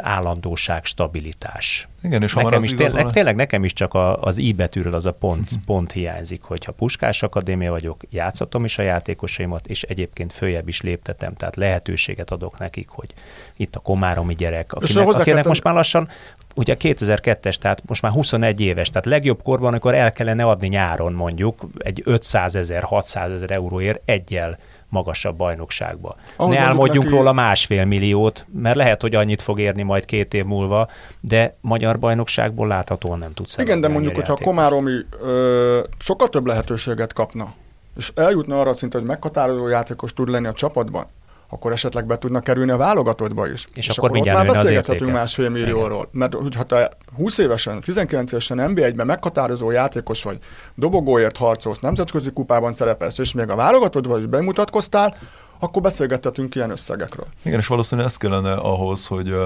állandóság, 0.00 0.84
stabilitás. 0.84 1.88
Igen, 2.02 2.22
és 2.22 2.34
nekem 2.34 2.62
is, 2.62 2.74
tényleg, 2.74 3.10
tényleg 3.10 3.34
nekem 3.34 3.64
is 3.64 3.72
csak 3.72 3.94
a, 3.94 4.22
az 4.22 4.38
I 4.38 4.52
betűről 4.52 4.94
az 4.94 5.06
a 5.06 5.12
pont, 5.12 5.50
pont 5.66 5.92
hiányzik, 5.92 6.42
hogyha 6.42 6.72
Puskás 6.72 7.22
Akadémia 7.22 7.70
vagyok, 7.70 8.02
játszatom 8.10 8.64
is 8.64 8.78
a 8.78 8.82
játékosaimat, 8.82 9.66
és 9.66 9.82
egyébként 9.82 10.32
följebb 10.32 10.68
is 10.68 10.80
léptetem, 10.80 11.34
tehát 11.34 11.56
lehetőséget 11.56 12.30
adok 12.30 12.58
nekik, 12.58 12.88
hogy 12.88 13.14
itt 13.56 13.76
a 13.76 13.80
komáromi 13.80 14.34
gyerek, 14.34 14.72
akinek, 14.72 15.08
akinek 15.08 15.44
most 15.44 15.62
már 15.62 15.74
lassan 15.74 16.08
ugye 16.54 16.76
2002-es, 16.80 17.56
tehát 17.56 17.82
most 17.86 18.02
már 18.02 18.12
21 18.12 18.60
éves, 18.60 18.88
tehát 18.88 19.06
legjobb 19.06 19.42
korban, 19.42 19.68
amikor 19.68 19.94
el 19.94 20.12
kellene 20.12 20.44
adni 20.44 20.68
nyáron 20.68 21.12
mondjuk 21.12 21.66
egy 21.78 22.02
500 22.04 22.54
ezer, 22.54 22.82
600 22.82 23.30
ezer 23.30 23.50
euróért 23.50 24.00
egyel 24.04 24.58
magasabb 24.94 25.36
bajnokságba. 25.36 26.16
Ahogy 26.36 26.54
ne 26.54 26.60
álmodjunk 26.60 27.04
neki... 27.04 27.16
róla 27.16 27.32
másfél 27.32 27.84
milliót, 27.84 28.46
mert 28.52 28.76
lehet, 28.76 29.00
hogy 29.00 29.14
annyit 29.14 29.42
fog 29.42 29.60
érni 29.60 29.82
majd 29.82 30.04
két 30.04 30.34
év 30.34 30.44
múlva, 30.44 30.88
de 31.20 31.56
magyar 31.60 31.98
bajnokságból 31.98 32.66
láthatóan 32.66 33.18
nem 33.18 33.32
tudsz 33.32 33.58
Igen, 33.58 33.80
de 33.80 33.88
mondjuk, 33.88 34.14
hogyha 34.14 34.32
a 34.32 34.44
Komáromi 34.44 34.98
ö, 35.20 35.80
sokkal 35.98 36.28
több 36.28 36.46
lehetőséget 36.46 37.12
kapna, 37.12 37.54
és 37.96 38.12
eljutna 38.14 38.60
arra 38.60 38.74
szinte, 38.74 38.98
hogy 38.98 39.06
meghatározó 39.06 39.68
játékos 39.68 40.12
tud 40.12 40.28
lenni 40.28 40.46
a 40.46 40.52
csapatban, 40.52 41.06
akkor 41.54 41.72
esetleg 41.72 42.06
be 42.06 42.18
tudnak 42.18 42.44
kerülni 42.44 42.70
a 42.70 42.76
válogatottba 42.76 43.48
is. 43.48 43.68
És, 43.74 43.88
és 43.88 43.88
akkor, 43.88 44.04
akkor 44.04 44.10
mindjárt 44.10 44.46
már 44.46 44.56
beszélgethetünk 44.56 45.12
másfél 45.12 45.48
millióról. 45.48 46.08
Mert 46.12 46.36
ha 46.56 46.62
te 46.62 46.90
20 47.16 47.38
évesen, 47.38 47.80
19 47.80 48.32
évesen 48.32 48.70
NBA-ben 48.70 49.06
meghatározó 49.06 49.70
játékos 49.70 50.22
vagy, 50.22 50.38
dobogóért 50.74 51.36
harcolsz, 51.36 51.78
nemzetközi 51.78 52.30
kupában 52.30 52.72
szerepelsz, 52.72 53.18
és 53.18 53.32
még 53.32 53.48
a 53.48 53.54
válogatottba 53.54 54.18
is 54.18 54.26
bemutatkoztál, 54.26 55.16
akkor 55.58 55.82
beszélgethetünk 55.82 56.54
ilyen 56.54 56.70
összegekről. 56.70 57.26
Igen, 57.42 57.58
és 57.58 57.66
valószínűleg 57.66 58.10
ez 58.10 58.16
kellene 58.16 58.52
ahhoz, 58.52 59.06
hogy 59.06 59.36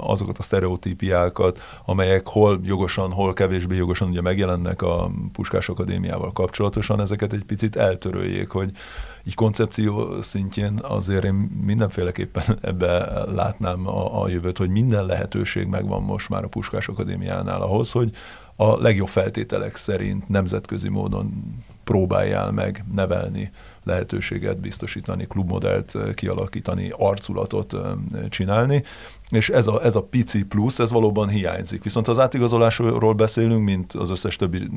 azokat 0.00 0.38
a 0.38 0.42
sztereotípiákat, 0.42 1.60
amelyek 1.84 2.28
hol 2.28 2.60
jogosan, 2.62 3.12
hol 3.12 3.32
kevésbé 3.32 3.76
jogosan 3.76 4.08
ugye 4.08 4.20
megjelennek 4.20 4.82
a 4.82 5.10
Puskás 5.32 5.68
Akadémiával 5.68 6.32
kapcsolatosan, 6.32 7.00
ezeket 7.00 7.32
egy 7.32 7.44
picit 7.44 7.76
eltöröljék, 7.76 8.48
hogy 8.48 8.70
így 9.24 9.34
koncepció 9.34 10.22
szintjén 10.22 10.78
azért 10.82 11.24
én 11.24 11.34
mindenféleképpen 11.64 12.58
ebbe 12.62 13.24
látnám 13.24 13.86
a, 13.86 14.22
a 14.22 14.28
jövőt, 14.28 14.58
hogy 14.58 14.70
minden 14.70 15.06
lehetőség 15.06 15.66
megvan 15.66 16.02
most 16.02 16.28
már 16.28 16.44
a 16.44 16.48
Puskás 16.48 16.88
Akadémiánál 16.88 17.62
ahhoz, 17.62 17.90
hogy 17.90 18.10
a 18.56 18.80
legjobb 18.80 19.08
feltételek 19.08 19.76
szerint 19.76 20.28
nemzetközi 20.28 20.88
módon 20.88 21.54
próbáljál 21.84 22.50
meg 22.50 22.84
nevelni 22.94 23.50
lehetőséget 23.84 24.60
biztosítani, 24.60 25.26
klubmodellt 25.26 25.96
kialakítani, 26.14 26.92
arculatot 26.96 27.76
csinálni, 28.28 28.82
és 29.30 29.48
ez 29.48 29.66
a, 29.66 29.84
ez 29.84 29.96
a 29.96 30.02
pici 30.02 30.44
plusz, 30.44 30.78
ez 30.78 30.92
valóban 30.92 31.28
hiányzik. 31.28 31.82
Viszont 31.82 32.06
ha 32.06 32.12
az 32.12 32.18
átigazolásról 32.18 33.12
beszélünk, 33.12 33.64
mint 33.64 33.92
az 33.92 34.10
összes 34.10 34.36
többi 34.36 34.68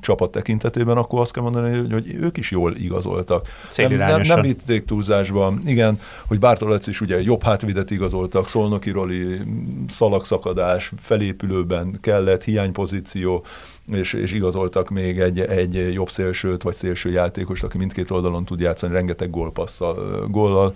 csapat 0.00 0.30
tekintetében, 0.30 0.96
akkor 0.96 1.20
azt 1.20 1.32
kell 1.32 1.42
mondani, 1.42 1.78
hogy, 1.78 1.92
hogy 1.92 2.14
ők 2.14 2.36
is 2.36 2.50
jól 2.50 2.76
igazoltak. 2.76 3.48
Nem, 3.76 3.92
nem, 3.92 4.20
nem 4.20 4.40
vitték 4.40 4.84
túlzásba. 4.84 5.54
Igen, 5.64 6.00
hogy 6.26 6.38
Bártolec 6.38 6.86
is 6.86 7.00
ugye 7.00 7.22
jobb 7.22 7.42
hátvidet 7.42 7.90
igazoltak, 7.90 8.48
Szolnoki 8.48 8.90
Roli, 8.90 9.40
szalagszakadás, 9.88 10.92
felépülőben 11.00 11.98
kellett, 12.00 12.44
hiánypozíció, 12.44 13.44
és, 13.92 14.12
és 14.12 14.32
igazoltak 14.32 14.90
még 14.90 15.20
egy, 15.20 15.40
egy 15.40 15.92
jobb 15.92 16.10
szélsőt, 16.10 16.62
vagy 16.62 16.74
szélső 16.74 17.10
játékost, 17.10 17.62
aki 17.62 17.78
mindkét 17.78 18.10
oldalon 18.10 18.44
tud 18.44 18.60
játszani, 18.60 18.92
rengeteg 18.92 19.30
gólpasszal, 19.30 20.26
góllal, 20.30 20.74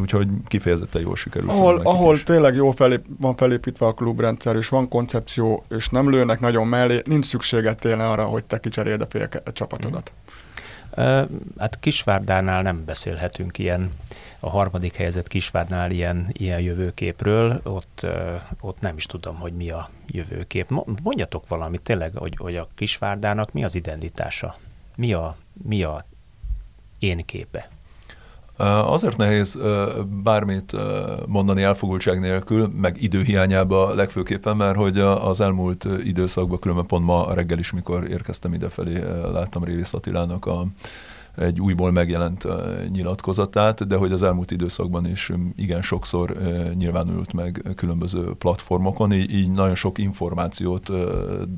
úgyhogy 0.00 0.28
kifejezetten 0.46 1.02
jól 1.02 1.16
sikerült. 1.16 1.50
Ahol, 1.50 1.80
ahol 1.84 2.22
tényleg 2.22 2.54
jól 2.60 2.72
felép, 2.72 3.04
van 3.18 3.36
felépítve 3.36 3.86
a 3.86 3.94
klubrendszer, 3.94 4.56
és 4.56 4.68
van 4.68 4.88
koncepció, 4.88 5.64
és 5.68 5.88
nem 5.88 6.10
lőnek 6.10 6.40
nagyon 6.40 6.66
mellé, 6.66 7.02
nincs 7.04 7.26
szükséged 7.26 7.76
tényleg 7.78 8.06
arra, 8.06 8.24
hogy 8.24 8.44
te 8.44 8.60
kicseréld 8.60 9.00
a 9.00 9.06
fél 9.06 9.28
csapatodat. 9.52 10.12
Mm. 11.00 11.22
Hát 11.58 11.78
Kisvárdánál 11.80 12.62
nem 12.62 12.84
beszélhetünk 12.84 13.58
ilyen 13.58 13.92
a 14.40 14.50
harmadik 14.50 14.94
helyzet 14.94 15.28
Kisvárnál 15.28 15.90
ilyen, 15.90 16.28
ilyen 16.32 16.60
jövőképről, 16.60 17.60
ott, 17.62 18.06
ott 18.60 18.80
nem 18.80 18.96
is 18.96 19.06
tudom, 19.06 19.36
hogy 19.36 19.52
mi 19.52 19.70
a 19.70 19.90
jövőkép. 20.06 20.68
Mondjatok 21.02 21.48
valamit 21.48 21.82
tényleg, 21.82 22.12
hogy, 22.14 22.34
hogy 22.36 22.56
a 22.56 22.68
Kisvárdának 22.74 23.52
mi 23.52 23.64
az 23.64 23.74
identitása? 23.74 24.56
Mi 24.96 25.12
a, 25.12 25.36
mi 25.62 25.82
a 25.82 26.04
én 26.98 27.24
képe? 27.24 27.68
Azért 28.84 29.16
nehéz 29.16 29.58
bármit 30.22 30.76
mondani 31.26 31.62
elfogultság 31.62 32.20
nélkül, 32.20 32.72
meg 32.80 33.02
időhiányába 33.02 33.94
legfőképpen, 33.94 34.56
mert 34.56 34.76
hogy 34.76 34.98
az 34.98 35.40
elmúlt 35.40 35.86
időszakban, 36.04 36.58
különben 36.58 36.86
pont 36.86 37.04
ma 37.04 37.34
reggel 37.34 37.58
is, 37.58 37.72
mikor 37.72 38.08
érkeztem 38.10 38.54
idefelé, 38.54 39.02
láttam 39.32 39.64
Révész 39.64 39.92
Attilának 39.92 40.46
a 40.46 40.66
egy 41.36 41.60
újból 41.60 41.92
megjelent 41.92 42.46
nyilatkozatát, 42.92 43.86
de 43.86 43.96
hogy 43.96 44.12
az 44.12 44.22
elmúlt 44.22 44.50
időszakban 44.50 45.06
is 45.06 45.30
igen 45.56 45.82
sokszor 45.82 46.36
nyilvánult 46.74 47.32
meg 47.32 47.62
különböző 47.76 48.34
platformokon, 48.38 49.12
így, 49.12 49.34
így 49.34 49.50
nagyon 49.50 49.74
sok 49.74 49.98
információt 49.98 50.90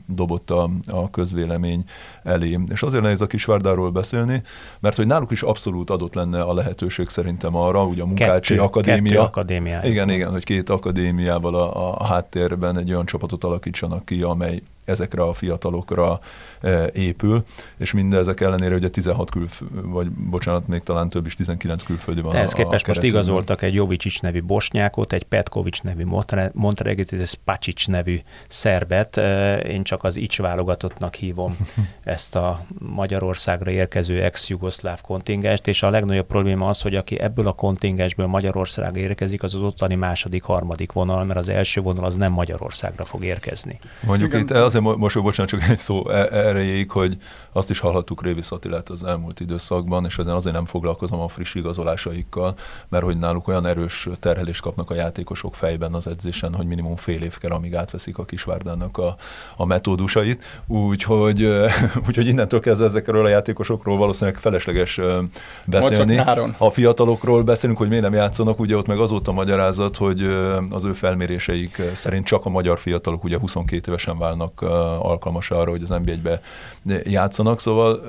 dobott 0.06 0.50
a, 0.50 0.70
a 0.86 1.10
közvélemény 1.10 1.84
elé. 2.22 2.58
És 2.68 2.82
azért 2.82 3.02
nehéz 3.02 3.20
a 3.20 3.26
Kisvárdáról 3.26 3.90
beszélni, 3.90 4.42
mert 4.80 4.96
hogy 4.96 5.06
náluk 5.06 5.30
is 5.30 5.42
abszolút 5.42 5.90
adott 5.90 6.14
lenne 6.14 6.42
a 6.42 6.54
lehetőség 6.54 7.08
szerintem 7.08 7.56
arra, 7.56 7.84
ugye 7.84 8.02
a 8.02 8.06
Munkácsi 8.06 8.54
kettő, 8.54 8.64
Akadémia. 8.66 9.10
Kettő 9.10 9.24
akadémia. 9.24 9.80
Igen, 9.84 10.10
igen, 10.10 10.30
hogy 10.30 10.44
két 10.44 10.70
akadémiával 10.70 11.54
a, 11.54 11.96
a 11.98 12.04
háttérben 12.04 12.78
egy 12.78 12.92
olyan 12.92 13.06
csapatot 13.06 13.44
alakítsanak 13.44 14.04
ki, 14.04 14.22
amely 14.22 14.62
ezekre 14.84 15.22
a 15.22 15.32
fiatalokra 15.32 16.20
e, 16.60 16.90
épül, 16.94 17.44
és 17.76 17.92
mindezek 17.92 18.40
ellenére 18.40 18.74
ugye 18.74 18.88
16 18.88 19.30
külf, 19.30 19.62
vagy 19.70 20.10
bocsánat, 20.10 20.66
még 20.66 20.82
talán 20.82 21.08
több 21.08 21.26
is, 21.26 21.34
19 21.34 21.82
külföldi 21.82 22.20
van. 22.20 22.34
Ehhez 22.34 22.52
képest 22.52 22.86
most 22.86 23.02
igazoltak 23.02 23.62
egy 23.62 23.74
Jovicsics 23.74 24.22
nevű 24.22 24.42
bosnyákot, 24.42 25.12
egy 25.12 25.22
Petkovics 25.22 25.82
nevű 25.82 26.04
Montenegrit, 26.52 27.12
egy 27.12 27.26
Spacsics 27.26 27.88
nevű 27.88 28.18
szerbet. 28.48 29.16
E, 29.16 29.58
én 29.58 29.82
csak 29.82 30.04
az 30.04 30.16
Ics 30.16 30.38
válogatottnak 30.38 31.14
hívom 31.14 31.56
ezt 32.04 32.36
a 32.36 32.60
Magyarországra 32.78 33.70
érkező 33.70 34.22
ex-jugoszláv 34.22 35.00
kontingest, 35.00 35.66
és 35.66 35.82
a 35.82 35.90
legnagyobb 35.90 36.26
probléma 36.26 36.68
az, 36.68 36.80
hogy 36.80 36.94
aki 36.94 37.20
ebből 37.20 37.46
a 37.46 37.52
kontingensből 37.52 38.26
Magyarországra 38.26 39.00
érkezik, 39.00 39.42
az 39.42 39.54
az 39.54 39.60
ottani 39.60 39.94
második, 39.94 40.42
harmadik 40.42 40.92
vonal, 40.92 41.24
mert 41.24 41.38
az 41.38 41.48
első 41.48 41.80
vonal 41.80 42.04
az 42.04 42.16
nem 42.16 42.32
Magyarországra 42.32 43.04
fog 43.04 43.24
érkezni. 43.24 43.78
Mondjuk 44.00 44.28
Igen. 44.28 44.40
itt 44.40 44.50
azért 44.50 44.81
most, 44.82 45.22
bocsánat, 45.22 45.50
csak 45.50 45.62
egy 45.68 45.78
szó 45.78 46.08
e, 46.08 46.28
erejéig, 46.32 46.90
hogy 46.90 47.16
azt 47.52 47.70
is 47.70 47.78
hallhattuk 47.78 48.22
Révi 48.22 48.40
Attilát 48.48 48.88
az 48.88 49.04
elmúlt 49.04 49.40
időszakban, 49.40 50.04
és 50.04 50.18
azért 50.18 50.54
nem 50.54 50.64
foglalkozom 50.64 51.20
a 51.20 51.28
friss 51.28 51.54
igazolásaikkal, 51.54 52.54
mert 52.88 53.04
hogy 53.04 53.18
náluk 53.18 53.48
olyan 53.48 53.66
erős 53.66 54.08
terhelést 54.20 54.62
kapnak 54.62 54.90
a 54.90 54.94
játékosok 54.94 55.54
fejben 55.54 55.94
az 55.94 56.06
edzésen, 56.06 56.54
hogy 56.54 56.66
minimum 56.66 56.96
fél 56.96 57.22
év 57.22 57.38
kell, 57.38 57.50
amíg 57.50 57.74
átveszik 57.74 58.18
a 58.18 58.24
Kisvárdának 58.24 58.98
a, 58.98 59.16
a 59.56 59.64
metódusait. 59.64 60.62
Úgyhogy, 60.66 61.42
úgyhogy 62.08 62.26
innentől 62.26 62.60
kezdve 62.60 62.86
ezekről 62.86 63.24
a 63.24 63.28
játékosokról 63.28 63.96
valószínűleg 63.96 64.40
felesleges 64.40 65.00
beszélni. 65.64 66.20
A 66.58 66.70
fiatalokról 66.70 67.42
beszélünk, 67.42 67.78
hogy 67.78 67.88
miért 67.88 68.02
nem 68.02 68.12
játszanak, 68.12 68.60
ugye 68.60 68.76
ott 68.76 68.86
meg 68.86 68.98
azóta 68.98 69.32
magyarázat, 69.32 69.96
hogy 69.96 70.22
az 70.70 70.84
ő 70.84 70.92
felméréseik 70.92 71.82
szerint 71.92 72.26
csak 72.26 72.46
a 72.46 72.48
magyar 72.48 72.78
fiatalok 72.78 73.24
ugye 73.24 73.38
22 73.38 73.90
évesen 73.90 74.18
válnak 74.18 74.61
alkalmas 74.98 75.50
arra, 75.50 75.70
hogy 75.70 75.82
az 75.82 75.90
NB1-be 75.92 76.40
játszanak, 77.04 77.60
szóval 77.60 78.00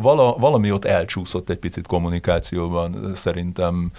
vala, 0.00 0.36
valami 0.38 0.72
ott 0.72 0.84
elcsúszott 0.84 1.50
egy 1.50 1.58
picit 1.58 1.86
kommunikációban 1.86 3.10
szerintem 3.14 3.90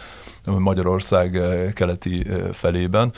Magyarország 0.46 1.42
keleti 1.74 2.28
felében. 2.52 3.12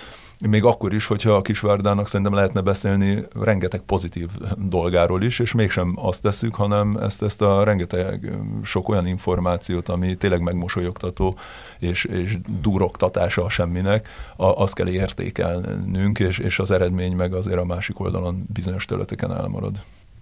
Még 0.49 0.63
akkor 0.63 0.93
is, 0.93 1.05
hogyha 1.05 1.31
a 1.31 1.41
Kisvárdának 1.41 2.07
szerintem 2.07 2.35
lehetne 2.35 2.61
beszélni 2.61 3.23
rengeteg 3.41 3.79
pozitív 3.79 4.29
dolgáról 4.57 5.23
is, 5.23 5.39
és 5.39 5.51
mégsem 5.51 5.93
azt 5.95 6.21
tesszük, 6.21 6.55
hanem 6.55 6.97
ezt, 7.01 7.23
ezt 7.23 7.41
a 7.41 7.63
rengeteg 7.63 8.37
sok 8.63 8.89
olyan 8.89 9.07
információt, 9.07 9.89
ami 9.89 10.15
tényleg 10.15 10.41
megmosolyogtató, 10.41 11.37
és, 11.79 12.03
és 12.03 12.37
duroktatása 12.61 13.43
a 13.43 13.49
semminek, 13.49 14.07
a, 14.35 14.45
azt 14.45 14.73
kell 14.73 14.87
értékelnünk, 14.87 16.19
és, 16.19 16.37
és 16.37 16.59
az 16.59 16.71
eredmény 16.71 17.15
meg 17.15 17.33
azért 17.33 17.59
a 17.59 17.65
másik 17.65 17.99
oldalon 17.99 18.45
bizonyos 18.53 18.85
területeken 18.85 19.35
elmarad. 19.35 19.81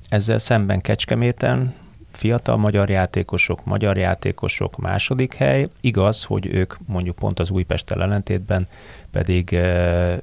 Ezzel 0.09 0.37
szemben 0.39 0.81
Kecskeméten 0.81 1.73
fiatal 2.11 2.57
magyar 2.57 2.89
játékosok, 2.89 3.65
magyar 3.65 3.97
játékosok 3.97 4.77
második 4.77 5.33
hely. 5.33 5.67
Igaz, 5.81 6.23
hogy 6.23 6.45
ők 6.45 6.73
mondjuk 6.85 7.15
pont 7.15 7.39
az 7.39 7.49
Újpesttel 7.49 8.01
ellentétben 8.01 8.67
pedig 9.11 9.53
eh, 9.53 10.17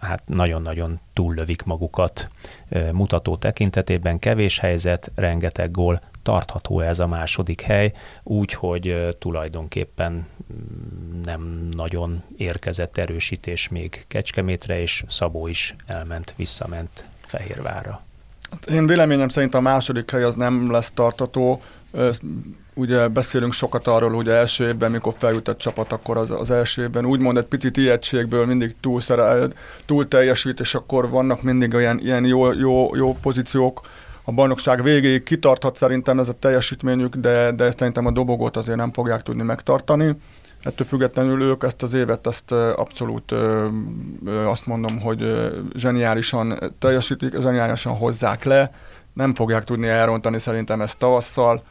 hát 0.00 0.22
nagyon-nagyon 0.26 1.00
túllövik 1.12 1.62
magukat 1.62 2.28
eh, 2.68 2.92
mutató 2.92 3.36
tekintetében. 3.36 4.18
Kevés 4.18 4.58
helyzet, 4.58 5.10
rengeteg 5.14 5.70
gól, 5.70 6.00
tartható 6.28 6.80
ez 6.80 6.98
a 6.98 7.06
második 7.06 7.60
hely, 7.60 7.92
úgyhogy 8.22 9.16
tulajdonképpen 9.18 10.12
mm, 10.12 11.22
nem 11.24 11.68
nagyon 11.70 12.22
érkezett 12.36 12.98
erősítés 12.98 13.68
még 13.68 14.04
Kecskemétre, 14.08 14.80
és 14.80 15.04
Szabó 15.08 15.46
is 15.46 15.74
elment, 15.86 16.34
visszament 16.36 17.04
Fehérvárra. 17.20 18.02
Hát 18.50 18.66
én 18.70 18.86
véleményem 18.86 19.28
szerint 19.28 19.54
a 19.54 19.60
második 19.60 20.10
hely 20.10 20.22
az 20.22 20.34
nem 20.34 20.70
lesz 20.70 20.90
tartató. 20.94 21.62
Ugye 22.74 23.08
beszélünk 23.08 23.52
sokat 23.52 23.86
arról, 23.86 24.12
hogy 24.12 24.28
első 24.28 24.66
évben, 24.66 24.90
mikor 24.90 25.14
feljut 25.16 25.48
egy 25.48 25.56
csapat, 25.56 25.92
akkor 25.92 26.16
az, 26.16 26.30
az 26.30 26.50
első 26.50 26.82
évben 26.82 27.06
úgymond 27.06 27.36
egy 27.36 27.44
picit 27.44 27.76
ijegységből 27.76 28.46
mindig 28.46 28.74
túl, 28.80 29.00
szerel, 29.00 29.52
túl 29.86 30.08
teljesít, 30.08 30.60
és 30.60 30.74
akkor 30.74 31.10
vannak 31.10 31.42
mindig 31.42 31.74
olyan 31.74 31.98
ilyen 31.98 32.24
jó, 32.24 32.52
jó, 32.52 32.96
jó 32.96 33.14
pozíciók, 33.14 33.80
a 34.28 34.32
bajnokság 34.32 34.82
végéig 34.82 35.22
kitarthat 35.22 35.76
szerintem 35.76 36.18
ez 36.18 36.28
a 36.28 36.32
teljesítményük, 36.32 37.16
de, 37.16 37.52
de 37.52 37.70
szerintem 37.78 38.06
a 38.06 38.10
dobogót 38.10 38.56
azért 38.56 38.76
nem 38.76 38.92
fogják 38.92 39.22
tudni 39.22 39.42
megtartani. 39.42 40.16
Ettől 40.62 40.86
függetlenül 40.86 41.42
ők 41.42 41.62
ezt 41.62 41.82
az 41.82 41.94
évet 41.94 42.26
ezt 42.26 42.52
abszolút 42.52 43.32
azt 44.44 44.66
mondom, 44.66 45.00
hogy 45.00 45.50
zseniálisan 45.74 46.74
teljesítik, 46.78 47.40
zseniálisan 47.40 47.96
hozzák 47.96 48.44
le, 48.44 48.70
nem 49.12 49.34
fogják 49.34 49.64
tudni 49.64 49.88
elrontani 49.88 50.38
szerintem 50.38 50.80
ezt 50.80 50.98
tavasszal. 50.98 51.62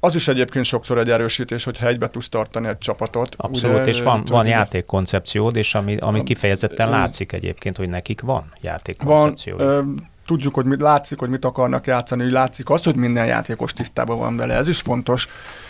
Az 0.00 0.14
is 0.14 0.28
egyébként 0.28 0.64
sokszor 0.64 0.98
egy 0.98 1.10
erősítés, 1.10 1.64
hogyha 1.64 1.86
egybe 1.86 2.10
tudsz 2.10 2.28
tartani 2.28 2.68
egy 2.68 2.78
csapatot. 2.78 3.34
Abszolút, 3.36 3.80
ugye, 3.80 3.86
és 3.86 4.00
van, 4.00 4.24
van 4.26 4.46
játékkoncepciód, 4.46 5.56
és 5.56 5.74
ami, 5.74 5.96
ami 5.96 6.22
kifejezetten 6.22 6.90
látszik 6.90 7.32
egyébként, 7.32 7.76
hogy 7.76 7.90
nekik 7.90 8.20
van 8.20 8.52
játékkoncepció. 8.60 9.56
Van, 9.56 10.14
tudjuk, 10.26 10.54
hogy 10.54 10.64
mit 10.64 10.80
látszik, 10.80 11.18
hogy 11.18 11.28
mit 11.28 11.44
akarnak 11.44 11.86
játszani, 11.86 12.22
hogy 12.22 12.32
látszik 12.32 12.70
az, 12.70 12.84
hogy 12.84 12.96
minden 12.96 13.26
játékos 13.26 13.72
tisztában 13.72 14.18
van 14.18 14.36
vele, 14.36 14.54
ez 14.54 14.68
is 14.68 14.80
fontos. 14.80 15.28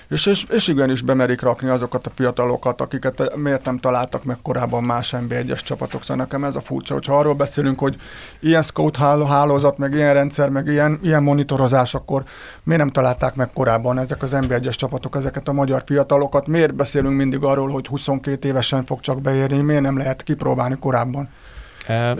És, 0.08 0.26
és, 0.26 0.44
és 0.50 0.68
igenis 0.68 1.02
bemerik 1.02 1.40
rakni 1.40 1.68
azokat 1.68 2.06
a 2.06 2.10
fiatalokat, 2.14 2.80
akiket 2.80 3.36
miért 3.36 3.64
nem 3.64 3.78
találtak 3.78 4.24
meg 4.24 4.36
korábban 4.42 4.82
más 4.82 5.14
NB1-es 5.16 5.60
csapatok. 5.60 6.02
Szóval 6.02 6.16
nekem 6.16 6.44
ez 6.44 6.56
a 6.56 6.60
furcsa, 6.60 6.94
hogyha 6.94 7.18
arról 7.18 7.34
beszélünk, 7.34 7.78
hogy 7.78 7.96
ilyen 8.40 8.62
scout 8.62 8.96
hálózat, 8.96 9.78
meg 9.78 9.94
ilyen 9.94 10.14
rendszer, 10.14 10.48
meg 10.48 10.66
ilyen, 10.66 10.98
ilyen 11.02 11.22
monitorozás, 11.22 11.94
akkor 11.94 12.24
miért 12.62 12.82
nem 12.82 12.90
találták 12.90 13.34
meg 13.34 13.50
korábban 13.52 13.98
ezek 13.98 14.22
az 14.22 14.30
NB1-es 14.34 14.74
csapatok, 14.74 15.16
ezeket 15.16 15.48
a 15.48 15.52
magyar 15.52 15.82
fiatalokat? 15.86 16.46
Miért 16.46 16.74
beszélünk 16.74 17.16
mindig 17.16 17.42
arról, 17.42 17.68
hogy 17.68 17.86
22 17.86 18.48
évesen 18.48 18.84
fog 18.84 19.00
csak 19.00 19.20
beérni, 19.20 19.60
miért 19.60 19.82
nem 19.82 19.98
lehet 19.98 20.22
kipróbálni 20.22 20.76
korábban? 20.78 21.28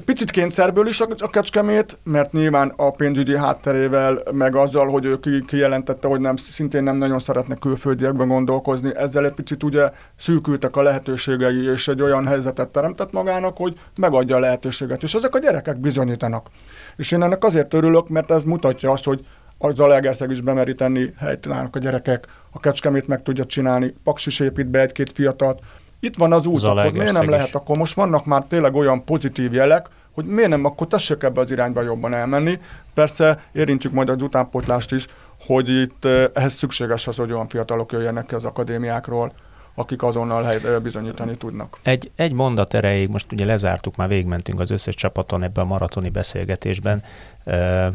Picit 0.05 0.31
kényszerből 0.31 0.87
is 0.87 1.01
a 1.01 1.29
Kecskemét, 1.31 1.99
mert 2.05 2.33
nyilván 2.33 2.73
a 2.77 2.91
pénzügyi 2.91 3.37
hátterével, 3.37 4.23
meg 4.33 4.57
azzal, 4.57 4.87
hogy 4.87 5.05
ő 5.05 5.19
kijelentette, 5.47 6.09
hogy 6.09 6.21
nem, 6.21 6.37
szintén 6.37 6.83
nem 6.83 6.97
nagyon 6.97 7.19
szeretne 7.19 7.55
külföldiekben 7.55 8.29
gondolkozni, 8.29 8.97
ezzel 8.97 9.25
egy 9.25 9.33
picit 9.33 9.63
ugye 9.63 9.91
szűkültek 10.19 10.77
a 10.77 10.83
lehetőségei, 10.83 11.71
és 11.71 11.89
egy 11.89 12.03
olyan 12.03 12.27
helyzetet 12.27 12.69
teremtett 12.69 13.13
magának, 13.13 13.57
hogy 13.57 13.79
megadja 14.01 14.37
a 14.37 14.41
lehetőséget. 14.41 15.03
És 15.03 15.15
ezek 15.15 15.35
a 15.35 15.39
gyerekek 15.39 15.81
bizonyítanak. 15.81 16.51
És 16.97 17.13
én 17.13 17.23
ennek 17.23 17.45
azért 17.45 17.75
örülök, 17.75 18.09
mert 18.09 18.31
ez 18.31 18.45
mutatja 18.45 18.91
azt, 18.91 19.05
hogy 19.05 19.27
a 19.59 19.71
Zalaegerszeg 19.71 20.31
is 20.31 20.41
bemeri 20.41 20.75
tenni 20.75 21.13
helytelenek 21.19 21.77
a 21.77 21.79
gyerekek, 21.79 22.27
a 22.51 22.61
Kecskemét 22.61 23.07
meg 23.07 23.23
tudja 23.23 23.45
csinálni, 23.45 23.95
Paksis 24.05 24.41
épít 24.41 24.67
be 24.67 24.81
egy-két 24.81 25.13
fiatalt, 25.15 25.61
itt 26.07 26.17
van 26.17 26.33
az 26.33 26.47
út, 26.47 26.63
akkor 26.63 26.93
miért 26.93 27.13
nem 27.13 27.31
lehet, 27.31 27.55
akkor 27.55 27.77
most 27.77 27.95
vannak 27.95 28.25
már 28.25 28.45
tényleg 28.49 28.75
olyan 28.75 29.05
pozitív 29.05 29.53
jelek, 29.53 29.89
hogy 30.13 30.25
miért 30.25 30.49
nem, 30.49 30.65
akkor 30.65 30.87
tessék 30.87 31.23
ebbe 31.23 31.41
az 31.41 31.51
irányba 31.51 31.83
jobban 31.83 32.15
elmenni. 32.15 32.59
Persze 32.95 33.43
érintjük 33.53 33.93
majd 33.93 34.09
az 34.09 34.23
utánpótlást 34.23 34.93
is, 34.93 35.07
hogy 35.47 35.69
itt 35.69 36.05
eh, 36.05 36.25
ehhez 36.35 36.55
szükséges 36.55 37.07
az, 37.07 37.17
hogy 37.17 37.33
olyan 37.33 37.49
fiatalok 37.49 37.93
jöjjenek 37.93 38.27
ki 38.27 38.35
az 38.35 38.45
akadémiákról, 38.45 39.33
akik 39.75 40.03
azonnal 40.03 40.43
hely, 40.43 40.61
eh, 40.65 40.79
bizonyítani 40.81 41.37
tudnak. 41.37 41.79
Egy, 41.83 42.11
egy 42.17 42.33
mondat 42.33 42.75
erejéig, 42.75 43.09
most 43.09 43.33
ugye 43.33 43.45
lezártuk, 43.45 43.97
már 43.97 44.09
végmentünk 44.09 44.61
az 44.61 44.71
összes 44.71 44.95
csapaton 44.95 45.43
ebben 45.43 45.65
a 45.65 45.69
maratoni 45.69 46.09
beszélgetésben. 46.09 47.03
Eh, 47.45 47.87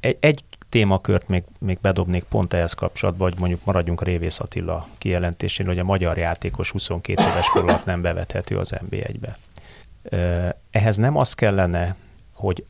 egy, 0.00 0.16
egy 0.20 0.44
témakört 0.74 1.28
még, 1.28 1.44
még 1.58 1.78
bedobnék 1.80 2.24
pont 2.24 2.52
ehhez 2.52 2.72
kapcsolatban, 2.72 3.28
vagy 3.28 3.38
mondjuk 3.38 3.64
maradjunk 3.64 4.02
Révész 4.02 4.40
Attila 4.40 4.88
kijelentésén, 4.98 5.66
hogy 5.66 5.78
a 5.78 5.84
magyar 5.84 6.16
játékos 6.16 6.70
22 6.70 7.22
éves 7.22 7.46
kor 7.46 7.62
alatt 7.62 7.84
nem 7.84 8.02
bevethető 8.02 8.56
az 8.58 8.74
NB1-be. 8.90 9.38
Ehhez 10.70 10.96
nem 10.96 11.16
az 11.16 11.34
kellene, 11.34 11.96
hogy 12.32 12.64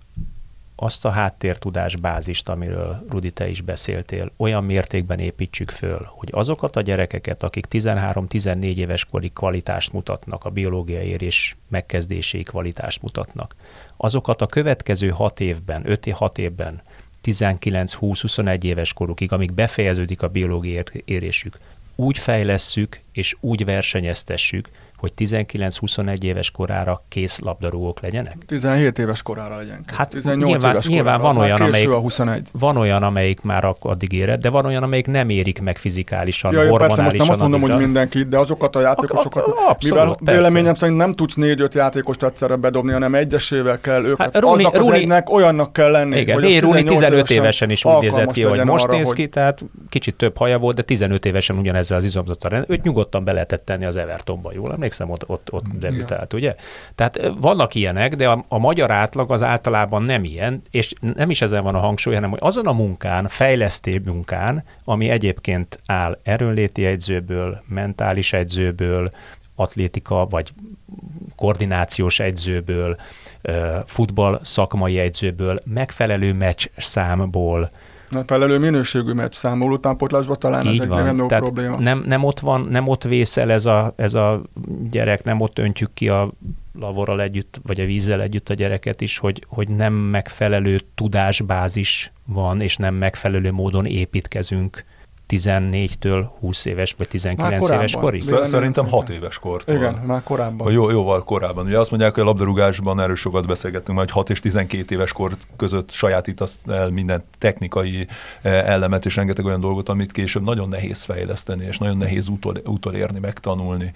azt 0.77 1.05
a 1.05 1.11
háttértudás 1.11 1.97
bázist, 1.97 2.49
amiről 2.49 3.05
Rudi, 3.11 3.31
te 3.31 3.49
is 3.49 3.61
beszéltél, 3.61 4.33
olyan 4.37 4.65
mértékben 4.65 5.19
építsük 5.19 5.71
föl, 5.71 6.09
hogy 6.11 6.29
azokat 6.33 6.77
a 6.77 6.81
gyerekeket, 6.81 7.43
akik 7.43 7.67
13-14 7.71 8.77
éves 8.77 9.05
kori 9.05 9.29
kvalitást 9.29 9.93
mutatnak, 9.93 10.45
a 10.45 10.51
biológiai 10.51 11.07
érés 11.07 11.57
megkezdéséig 11.69 12.47
kvalitást 12.47 13.03
mutatnak, 13.03 13.55
azokat 13.97 14.43
a 14.43 14.47
következő 14.47 15.09
6 15.09 15.41
évben, 15.41 15.83
5-6 15.87 16.39
évben 16.39 16.83
19-20-21 17.25 18.63
éves 18.63 18.93
korukig, 18.93 19.33
amíg 19.33 19.53
befejeződik 19.53 20.23
a 20.23 20.29
biológiai 20.29 20.83
érésük, 21.05 21.59
úgy 21.95 22.19
fejlesszük 22.19 23.01
és 23.13 23.37
úgy 23.41 23.65
versenyeztessük, 23.65 24.69
hogy 25.05 25.29
19-21 25.29 26.23
éves 26.23 26.51
korára 26.51 27.03
kész 27.09 27.39
labdarúgók 27.39 28.01
legyenek? 28.01 28.37
17 28.47 28.99
éves 28.99 29.23
korára 29.23 29.57
legyen. 29.57 29.85
Hát 29.87 30.11
18 30.11 30.51
nyilván, 30.51 30.73
éves 30.73 30.87
nyilván 30.87 31.19
korára, 31.19 31.35
van 31.35 31.45
olyan, 31.45 31.61
amelyik, 31.61 31.91
a 31.91 31.99
21. 31.99 32.49
van 32.53 32.77
olyan, 32.77 33.03
amelyik 33.03 33.41
már 33.41 33.75
addig 33.81 34.13
éred, 34.13 34.41
de 34.41 34.49
van 34.49 34.67
olyan, 34.67 34.83
amelyik 34.83 35.07
nem 35.07 35.29
érik 35.29 35.63
meg 35.63 35.79
fizikálisan, 35.79 36.53
ja, 36.53 36.59
hormonálisan. 36.59 36.97
Persze, 36.97 37.03
most 37.03 37.17
nem 37.17 37.29
azt 37.31 37.39
mondom, 37.39 37.61
addigra. 37.61 37.75
hogy 37.75 37.85
mindenki, 37.85 38.23
de 38.23 38.39
azokat 38.39 38.77
a 38.77 38.81
játékosokat, 38.81 39.45
a, 39.45 39.49
a, 39.49 39.71
abszolút, 39.71 39.81
mivel 39.83 40.17
persze. 40.25 40.41
véleményem 40.41 40.75
szerint 40.75 40.97
nem 40.97 41.13
tudsz 41.13 41.35
4-5 41.37 41.73
játékost 41.73 42.23
egyszerre 42.23 42.57
bedobni, 42.57 42.93
hanem 42.93 43.15
egyesével 43.15 43.81
kell 43.81 44.05
őket. 44.05 44.33
Hát, 44.33 44.43
Runi, 44.43 44.65
aznak 44.65 44.75
az 44.75 44.81
Runi, 44.81 44.99
egynek 44.99 45.31
olyannak 45.31 45.73
kell 45.73 45.91
lenni, 45.91 46.19
igen, 46.19 46.41
hogy 46.41 46.61
Runi 46.61 46.83
15 46.83 47.31
évesen 47.31 47.71
is 47.71 47.85
úgy 47.85 48.01
nézett 48.01 48.33
ki, 48.33 48.43
hogy 48.43 48.65
most 48.65 48.89
néz 48.89 49.11
ki, 49.11 49.29
tehát 49.29 49.65
kicsit 49.89 50.15
több 50.15 50.37
haja 50.37 50.59
volt, 50.59 50.77
de 50.77 50.83
15 50.83 51.25
évesen 51.25 51.59
ugyanezzel 51.59 51.97
az 51.97 52.05
izomzattal. 52.05 52.65
Őt 52.69 52.83
nyugodtan 52.83 53.25
be 53.25 53.33
lehetett 53.33 53.65
tenni 53.65 53.85
az 53.85 53.97
Evertonba, 53.97 54.53
jól 54.55 54.73
emlékszem, 54.73 54.94
ott, 55.01 55.29
ott, 55.29 55.53
ott 55.53 55.65
debütált, 55.79 56.33
ugye? 56.33 56.55
Tehát 56.95 57.33
vannak 57.41 57.75
ilyenek, 57.75 58.15
de 58.15 58.29
a, 58.29 58.45
a 58.49 58.59
magyar 58.59 58.91
átlag 58.91 59.31
az 59.33 59.43
általában 59.43 60.03
nem 60.03 60.25
ilyen, 60.25 60.63
és 60.71 60.93
nem 61.15 61.31
is 61.31 61.43
ezen 61.43 61.63
van 61.63 61.75
a 61.75 61.81
hangsúly, 61.81 62.15
hanem 62.15 62.31
hogy 62.31 62.39
azon 62.43 62.67
a 62.67 62.73
munkán, 62.73 63.29
fejlesztő 63.29 64.03
munkán, 64.05 64.65
ami 64.85 65.09
egyébként 65.09 65.79
áll 65.87 66.19
erőnléti 66.23 66.85
egyzőből, 66.85 67.63
mentális 67.69 68.33
egyzőből, 68.33 69.11
atlétika 69.57 70.27
vagy 70.27 70.53
koordinációs 71.37 72.21
egyzőből, 72.21 72.97
futball 73.87 74.41
szakmai 74.43 74.99
edzőből, 74.99 75.59
megfelelő 75.67 76.33
meccs 76.33 76.67
számból, 76.77 77.71
megfelelő 78.15 78.59
minőségű 78.59 79.13
meccs 79.13 79.35
számol 79.35 79.73
utánpotlásba 79.73 80.35
talán 80.35 80.67
Így 80.67 80.87
van. 80.87 81.05
nem 81.05 81.29
Tehát 81.29 81.45
probléma. 81.45 81.79
Nem, 81.79 82.05
nem, 82.07 82.25
ott 82.25 82.41
van, 82.41 82.67
nem 82.71 82.89
ott 82.89 83.03
vészel 83.03 83.53
ez 83.53 83.67
a, 83.67 83.93
ez 83.97 84.15
a 84.15 84.43
gyerek, 84.91 85.25
nem 85.25 85.41
ott 85.41 85.59
öntjük 85.59 85.91
ki 85.95 86.09
a 86.09 86.33
lavorral 86.81 87.21
együtt, 87.21 87.61
vagy 87.67 87.81
a 87.81 87.85
vízzel 87.85 88.23
együtt 88.23 88.49
a 88.49 88.55
gyereket 88.55 89.01
is, 89.01 89.19
hogy, 89.19 89.45
hogy 89.49 89.69
nem 89.69 89.93
megfelelő 89.93 90.81
tudásbázis 90.95 92.13
van, 92.27 92.61
és 92.61 92.77
nem 92.77 92.95
megfelelő 92.95 93.53
módon 93.53 93.85
építkezünk 93.85 94.85
14-től 95.37 96.25
20 96.41 96.65
éves 96.65 96.95
vagy 96.99 97.09
19 97.09 97.71
éves 97.71 97.93
korig? 97.93 98.23
Szerintem 98.23 98.89
6 98.89 99.09
éves 99.09 99.39
kortól. 99.39 99.75
Igen, 99.75 99.95
már 100.07 100.23
korábban. 100.23 100.73
Jó, 100.73 100.91
jóval 100.91 101.23
korábban. 101.23 101.67
Ugye 101.67 101.79
azt 101.79 101.91
mondják, 101.91 102.15
hogy 102.15 102.23
a 102.23 102.27
labdarúgásban 102.27 103.01
erről 103.01 103.17
sokat 103.17 103.47
beszélgettünk, 103.47 103.99
hogy 103.99 104.11
6 104.11 104.31
és 104.31 104.41
12 104.41 104.95
éves 104.95 105.13
kor 105.13 105.37
között 105.57 105.91
sajátítasz 105.91 106.59
el 106.67 106.91
minden 106.91 107.25
technikai 107.39 108.07
eh, 108.43 108.69
elemet 108.69 109.05
és 109.05 109.17
rengeteg 109.17 109.45
olyan 109.45 109.61
dolgot, 109.61 109.89
amit 109.89 110.13
később 110.13 110.43
nagyon 110.43 110.69
nehéz 110.69 111.03
fejleszteni, 111.03 111.65
és 111.65 111.79
nagyon 111.79 111.97
nehéz 111.97 112.29
utol, 112.29 112.57
utolérni, 112.65 113.19
megtanulni 113.19 113.93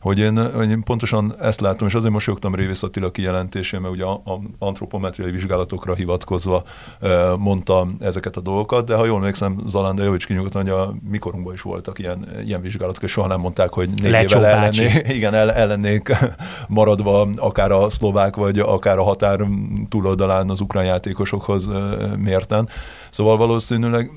hogy 0.00 0.18
én, 0.18 0.36
én 0.60 0.82
pontosan 0.82 1.34
ezt 1.40 1.60
látom, 1.60 1.88
és 1.88 1.94
azért 1.94 2.12
mosolyogtam 2.12 2.54
Révész 2.54 2.82
Attila 2.82 3.10
kijelentésén, 3.10 3.80
mert 3.80 3.94
ugye 3.94 4.04
antropometriai 4.58 5.30
vizsgálatokra 5.30 5.94
hivatkozva 5.94 6.62
e, 7.00 7.34
mondta 7.36 7.86
ezeket 8.00 8.36
a 8.36 8.40
dolgokat, 8.40 8.86
de 8.86 8.94
ha 8.94 9.04
jól 9.04 9.16
emlékszem, 9.16 9.60
Zalán, 9.66 9.94
de 9.94 10.04
Jovics 10.04 10.26
kinyugodtan, 10.26 10.62
hogy 10.62 10.70
a 10.70 10.94
mikorunkban 11.10 11.54
is 11.54 11.62
voltak 11.62 11.98
ilyen, 11.98 12.28
ilyen 12.44 12.60
vizsgálatok, 12.60 13.02
és 13.02 13.10
soha 13.10 13.26
nem 13.26 13.40
mondták, 13.40 13.72
hogy 13.72 13.90
négy 14.02 14.22
évvel 14.22 14.46
ellennék, 14.46 15.08
igen, 15.18 15.34
el, 15.34 15.52
ellennék 15.52 16.16
maradva 16.68 17.28
akár 17.36 17.70
a 17.70 17.90
szlovák, 17.90 18.36
vagy 18.36 18.58
akár 18.58 18.98
a 18.98 19.02
határ 19.02 19.46
túloldalán 19.88 20.50
az 20.50 20.60
ukrán 20.60 20.84
játékosokhoz 20.84 21.68
mérten. 22.16 22.68
Szóval 23.10 23.36
valószínűleg 23.36 24.10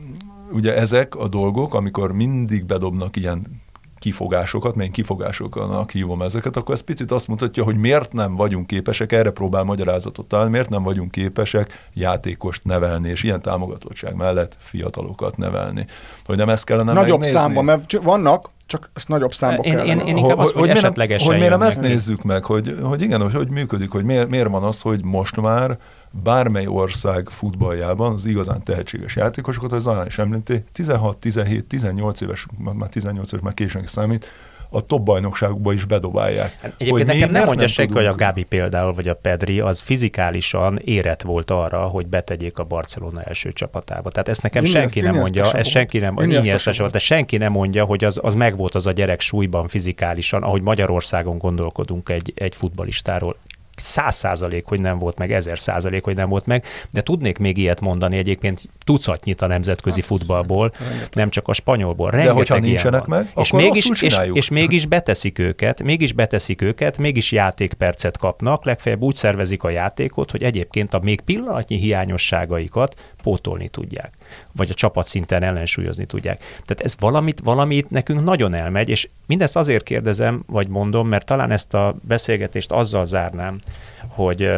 ugye 0.52 0.76
ezek 0.76 1.16
a 1.16 1.28
dolgok, 1.28 1.74
amikor 1.74 2.12
mindig 2.12 2.66
bedobnak 2.66 3.16
ilyen 3.16 3.62
kifogásokat, 4.04 4.76
milyen 4.76 4.92
kifogásoknak 4.92 5.92
hívom 5.92 6.22
ezeket, 6.22 6.58
akkor 6.58 6.74
ez 6.74 6.82
picit 6.82 7.12
azt 7.12 7.28
mutatja, 7.28 7.64
hogy 7.64 7.78
miért 7.78 8.14
nem 8.14 8.36
vagyunk 8.36 8.68
képesek, 8.68 9.12
erre 9.12 9.30
próbál 9.30 9.64
magyarázatot 9.64 10.28
találni, 10.28 10.52
miért 10.52 10.70
nem 10.70 10.84
vagyunk 10.84 11.12
képesek 11.12 11.88
játékost 11.94 12.64
nevelni, 12.64 13.10
és 13.10 13.24
ilyen 13.24 13.42
támogatottság 13.42 14.16
mellett 14.16 14.56
fiatalokat 14.60 15.38
nevelni. 15.38 15.86
Hogy 16.26 16.38
nem 16.38 16.50
ezt 16.50 16.66
kellene 16.66 16.94
Nagyobb 16.94 17.20
megnézni? 17.20 17.40
számban, 17.40 17.66
mert 17.66 17.92
vannak, 18.02 18.50
csak 18.66 18.90
ezt 18.94 19.08
nagyobb 19.08 19.34
számba 19.34 19.62
én, 19.62 19.72
kellene. 19.72 20.02
Én, 20.02 20.08
én 20.08 20.18
inkább 20.18 20.38
azt, 20.38 20.52
hogy, 20.52 20.70
hogy, 20.70 20.96
hogy, 20.96 21.24
hogy 21.24 21.36
miért 21.38 21.50
nem 21.50 21.62
ezt 21.62 21.82
nézzük 21.82 22.24
meg, 22.24 22.46
hogy, 22.46 22.78
hogy 22.82 23.02
igen, 23.02 23.22
hogy 23.22 23.34
hogy 23.34 23.50
működik, 23.50 23.92
hogy 23.92 24.04
miért, 24.04 24.30
miért 24.30 24.50
van 24.50 24.64
az, 24.64 24.82
hogy 24.82 25.04
most 25.04 25.42
már 25.42 25.78
bármely 26.24 26.68
ország 26.68 27.30
futballjában 27.30 28.14
az 28.14 28.26
igazán 28.26 28.64
tehetséges 28.64 29.16
játékosokat, 29.16 29.72
az 29.72 29.84
Zalán 29.84 30.06
is 30.06 30.18
említi, 30.18 30.64
16, 30.72 31.18
17, 31.18 31.66
18 31.66 32.22
éves, 32.22 32.46
már 32.58 32.90
18 32.90 33.32
éves 33.32 33.44
már 33.44 33.54
későn 33.54 33.86
számít, 33.86 34.28
a 34.76 34.82
top 34.82 35.04
bajnokságokba 35.04 35.74
is 35.74 35.86
bedobálják. 35.86 36.58
Hát 36.62 36.74
egyébként 36.78 37.08
nekem 37.08 37.32
nem 37.32 37.46
mondja 37.46 37.68
senki, 37.68 37.94
hogy 37.94 38.06
a 38.06 38.16
Gábi 38.16 38.44
például, 38.44 38.94
vagy 38.94 39.08
a 39.08 39.14
Pedri, 39.16 39.60
az 39.60 39.80
fizikálisan 39.80 40.78
érett 40.78 41.22
volt 41.22 41.52
arra, 41.52 41.80
hogy 41.80 42.08
betegyék 42.08 42.58
a 42.58 42.64
Barcelona 42.64 43.22
első 43.22 43.52
csapatába. 43.52 44.12
Tehát 44.12 44.30
ezt 44.30 44.42
nekem 44.42 44.66
Iniesta, 44.66 44.90
senki 44.90 45.08
nem 45.08 45.16
mondja, 45.16 45.52
ez 45.52 45.68
senki 45.68 45.98
nem, 45.98 46.18
Iniesta 46.18 46.90
de 46.90 47.00
senki 47.00 47.38
nem 47.38 47.52
mondja, 47.52 47.86
hogy 47.86 48.04
az, 48.04 48.20
az 48.24 48.34
megvolt 48.34 48.76
az 48.76 48.88
a 48.88 48.92
gyerek 48.92 49.20
súlyban 49.20 49.68
fizikálisan, 49.68 50.44
ahogy 50.44 50.62
Magyarországon 50.62 51.38
gondolkodunk 51.38 52.10
egy, 52.10 52.34
egy 52.36 52.56
futbalistáról 52.56 53.36
száz 53.76 54.16
százalék, 54.16 54.66
hogy 54.66 54.82
nem 54.82 55.00
volt 55.00 55.18
meg, 55.18 55.32
ezer 55.32 55.60
százalék, 55.60 56.04
hogy 56.04 56.16
nem 56.16 56.30
volt 56.30 56.46
meg, 56.46 56.66
de 56.92 57.02
tudnék 57.02 57.38
még 57.38 57.58
ilyet 57.58 57.80
mondani 57.80 58.18
egyébként 58.18 58.70
tucatnyit 58.86 59.42
a 59.42 59.48
nemzetközi 59.48 60.00
hát, 60.00 60.10
futballból, 60.10 60.72
rengeteg. 60.80 61.10
nem 61.14 61.30
csak 61.30 61.48
a 61.48 61.54
spanyolból. 61.54 62.10
Rengeteg 62.10 62.34
de 62.34 62.38
hogyha 62.38 62.58
nincsenek 62.60 63.06
meg, 63.06 63.32
és 63.36 63.50
akkor 63.50 63.62
mégis, 63.62 64.02
és, 64.02 64.20
és 64.34 64.50
mégis 64.50 64.86
beteszik 64.86 65.40
őket, 65.40 65.84
mégis 65.84 66.14
beteszik 66.14 66.62
őket, 66.62 66.98
mégis 66.98 67.32
játékpercet 67.32 68.18
kapnak, 68.18 68.66
legfeljebb 68.66 69.02
úgy 69.02 69.16
szervezik 69.16 69.64
a 69.64 69.70
játékot, 69.70 70.32
hogy 70.32 70.44
egyébként 70.44 70.94
a 70.94 71.00
még 71.00 71.22
pillanatnyi 71.22 71.78
hiányosságaikat 71.78 72.96
pótolni 73.24 73.68
tudják, 73.68 74.14
vagy 74.52 74.70
a 74.70 74.74
csapatszinten 74.74 75.44
ellensúlyozni 75.44 76.06
tudják. 76.06 76.40
Tehát 76.40 76.82
ez 76.82 76.96
valamit, 77.00 77.40
valamit 77.44 77.90
nekünk 77.90 78.24
nagyon 78.24 78.54
elmegy, 78.54 78.90
és 78.90 79.08
mindezt 79.26 79.56
azért 79.56 79.84
kérdezem, 79.84 80.44
vagy 80.48 80.68
mondom, 80.68 81.08
mert 81.08 81.26
talán 81.26 81.52
ezt 81.52 81.74
a 81.74 81.96
beszélgetést 82.02 82.72
azzal 82.72 83.06
zárnám, 83.06 83.60
hogy 84.08 84.50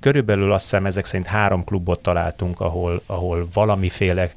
körülbelül 0.00 0.52
azt 0.52 0.62
hiszem 0.62 0.86
ezek 0.86 1.04
szerint 1.04 1.26
három 1.26 1.64
klubot 1.64 2.02
találtunk, 2.02 2.60
ahol, 2.60 3.02
ahol 3.06 3.48
valamiféle 3.52 4.30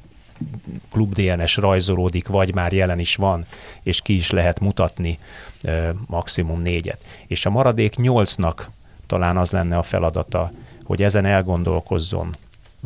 klub 0.90 1.14
DNS 1.14 1.56
rajzolódik, 1.56 2.28
vagy 2.28 2.54
már 2.54 2.72
jelen 2.72 2.98
is 2.98 3.16
van, 3.16 3.46
és 3.82 4.00
ki 4.00 4.14
is 4.14 4.30
lehet 4.30 4.60
mutatni 4.60 5.18
maximum 6.06 6.60
négyet. 6.60 7.04
És 7.26 7.46
a 7.46 7.50
maradék 7.50 7.96
nyolcnak 7.96 8.70
talán 9.06 9.36
az 9.36 9.52
lenne 9.52 9.76
a 9.76 9.82
feladata, 9.82 10.52
hogy 10.84 11.02
ezen 11.02 11.24
elgondolkozzon, 11.24 12.34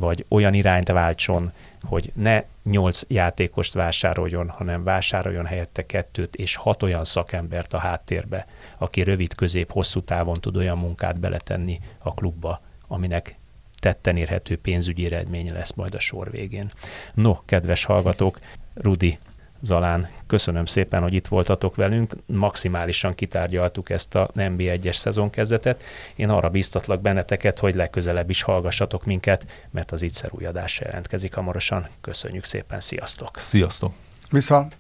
vagy 0.01 0.25
olyan 0.29 0.55
irányt 0.55 0.89
váltson, 0.89 1.53
hogy 1.83 2.13
ne 2.15 2.43
nyolc 2.63 3.03
játékost 3.09 3.73
vásároljon, 3.75 4.49
hanem 4.49 4.85
vásároljon 4.85 5.47
helyette 5.47 5.87
kettőt 5.87 6.37
és 6.37 6.57
hat 6.57 6.83
olyan 6.83 7.05
szakembert 7.05 7.75
a 7.75 7.79
háttérbe, 7.79 8.47
aki 8.79 9.03
rövid, 9.03 9.35
közép, 9.35 9.73
hosszú 9.73 10.03
távon 10.03 10.41
tud 10.41 10.57
olyan 10.57 10.79
munkát 10.79 11.21
beletenni 11.21 11.81
a 11.99 12.15
klubba, 12.15 12.61
aminek 12.87 13.35
tetten 13.79 14.17
érhető 14.17 14.59
pénzügyi 14.59 15.05
eredmény 15.05 15.53
lesz 15.53 15.73
majd 15.73 15.95
a 15.95 16.01
sor 16.01 16.31
végén. 16.31 16.71
No, 17.15 17.37
kedves 17.45 17.85
hallgatók, 17.85 18.39
Rudi, 18.75 19.19
Zalán, 19.62 20.09
köszönöm 20.27 20.65
szépen, 20.65 21.03
hogy 21.03 21.15
itt 21.15 21.27
voltatok 21.27 21.74
velünk. 21.74 22.12
Maximálisan 22.27 23.15
kitárgyaltuk 23.15 23.91
ezt 23.91 24.15
a 24.15 24.31
NB1-es 24.35 24.97
szezonkezdetet. 24.97 25.82
Én 26.16 26.28
arra 26.28 26.51
biztatlak 26.51 27.01
benneteket, 27.01 27.59
hogy 27.59 27.74
legközelebb 27.74 28.31
is 28.31 28.43
hallgassatok 28.43 29.05
minket, 29.05 29.47
mert 29.70 29.91
az 29.93 30.03
itt 30.03 30.28
új 30.31 30.45
adás 30.45 30.81
jelentkezik 30.81 31.35
hamarosan. 31.35 31.89
Köszönjük 32.01 32.45
szépen, 32.45 32.81
sziasztok! 32.81 33.39
Sziasztok! 33.39 33.93
Viszont! 34.31 34.80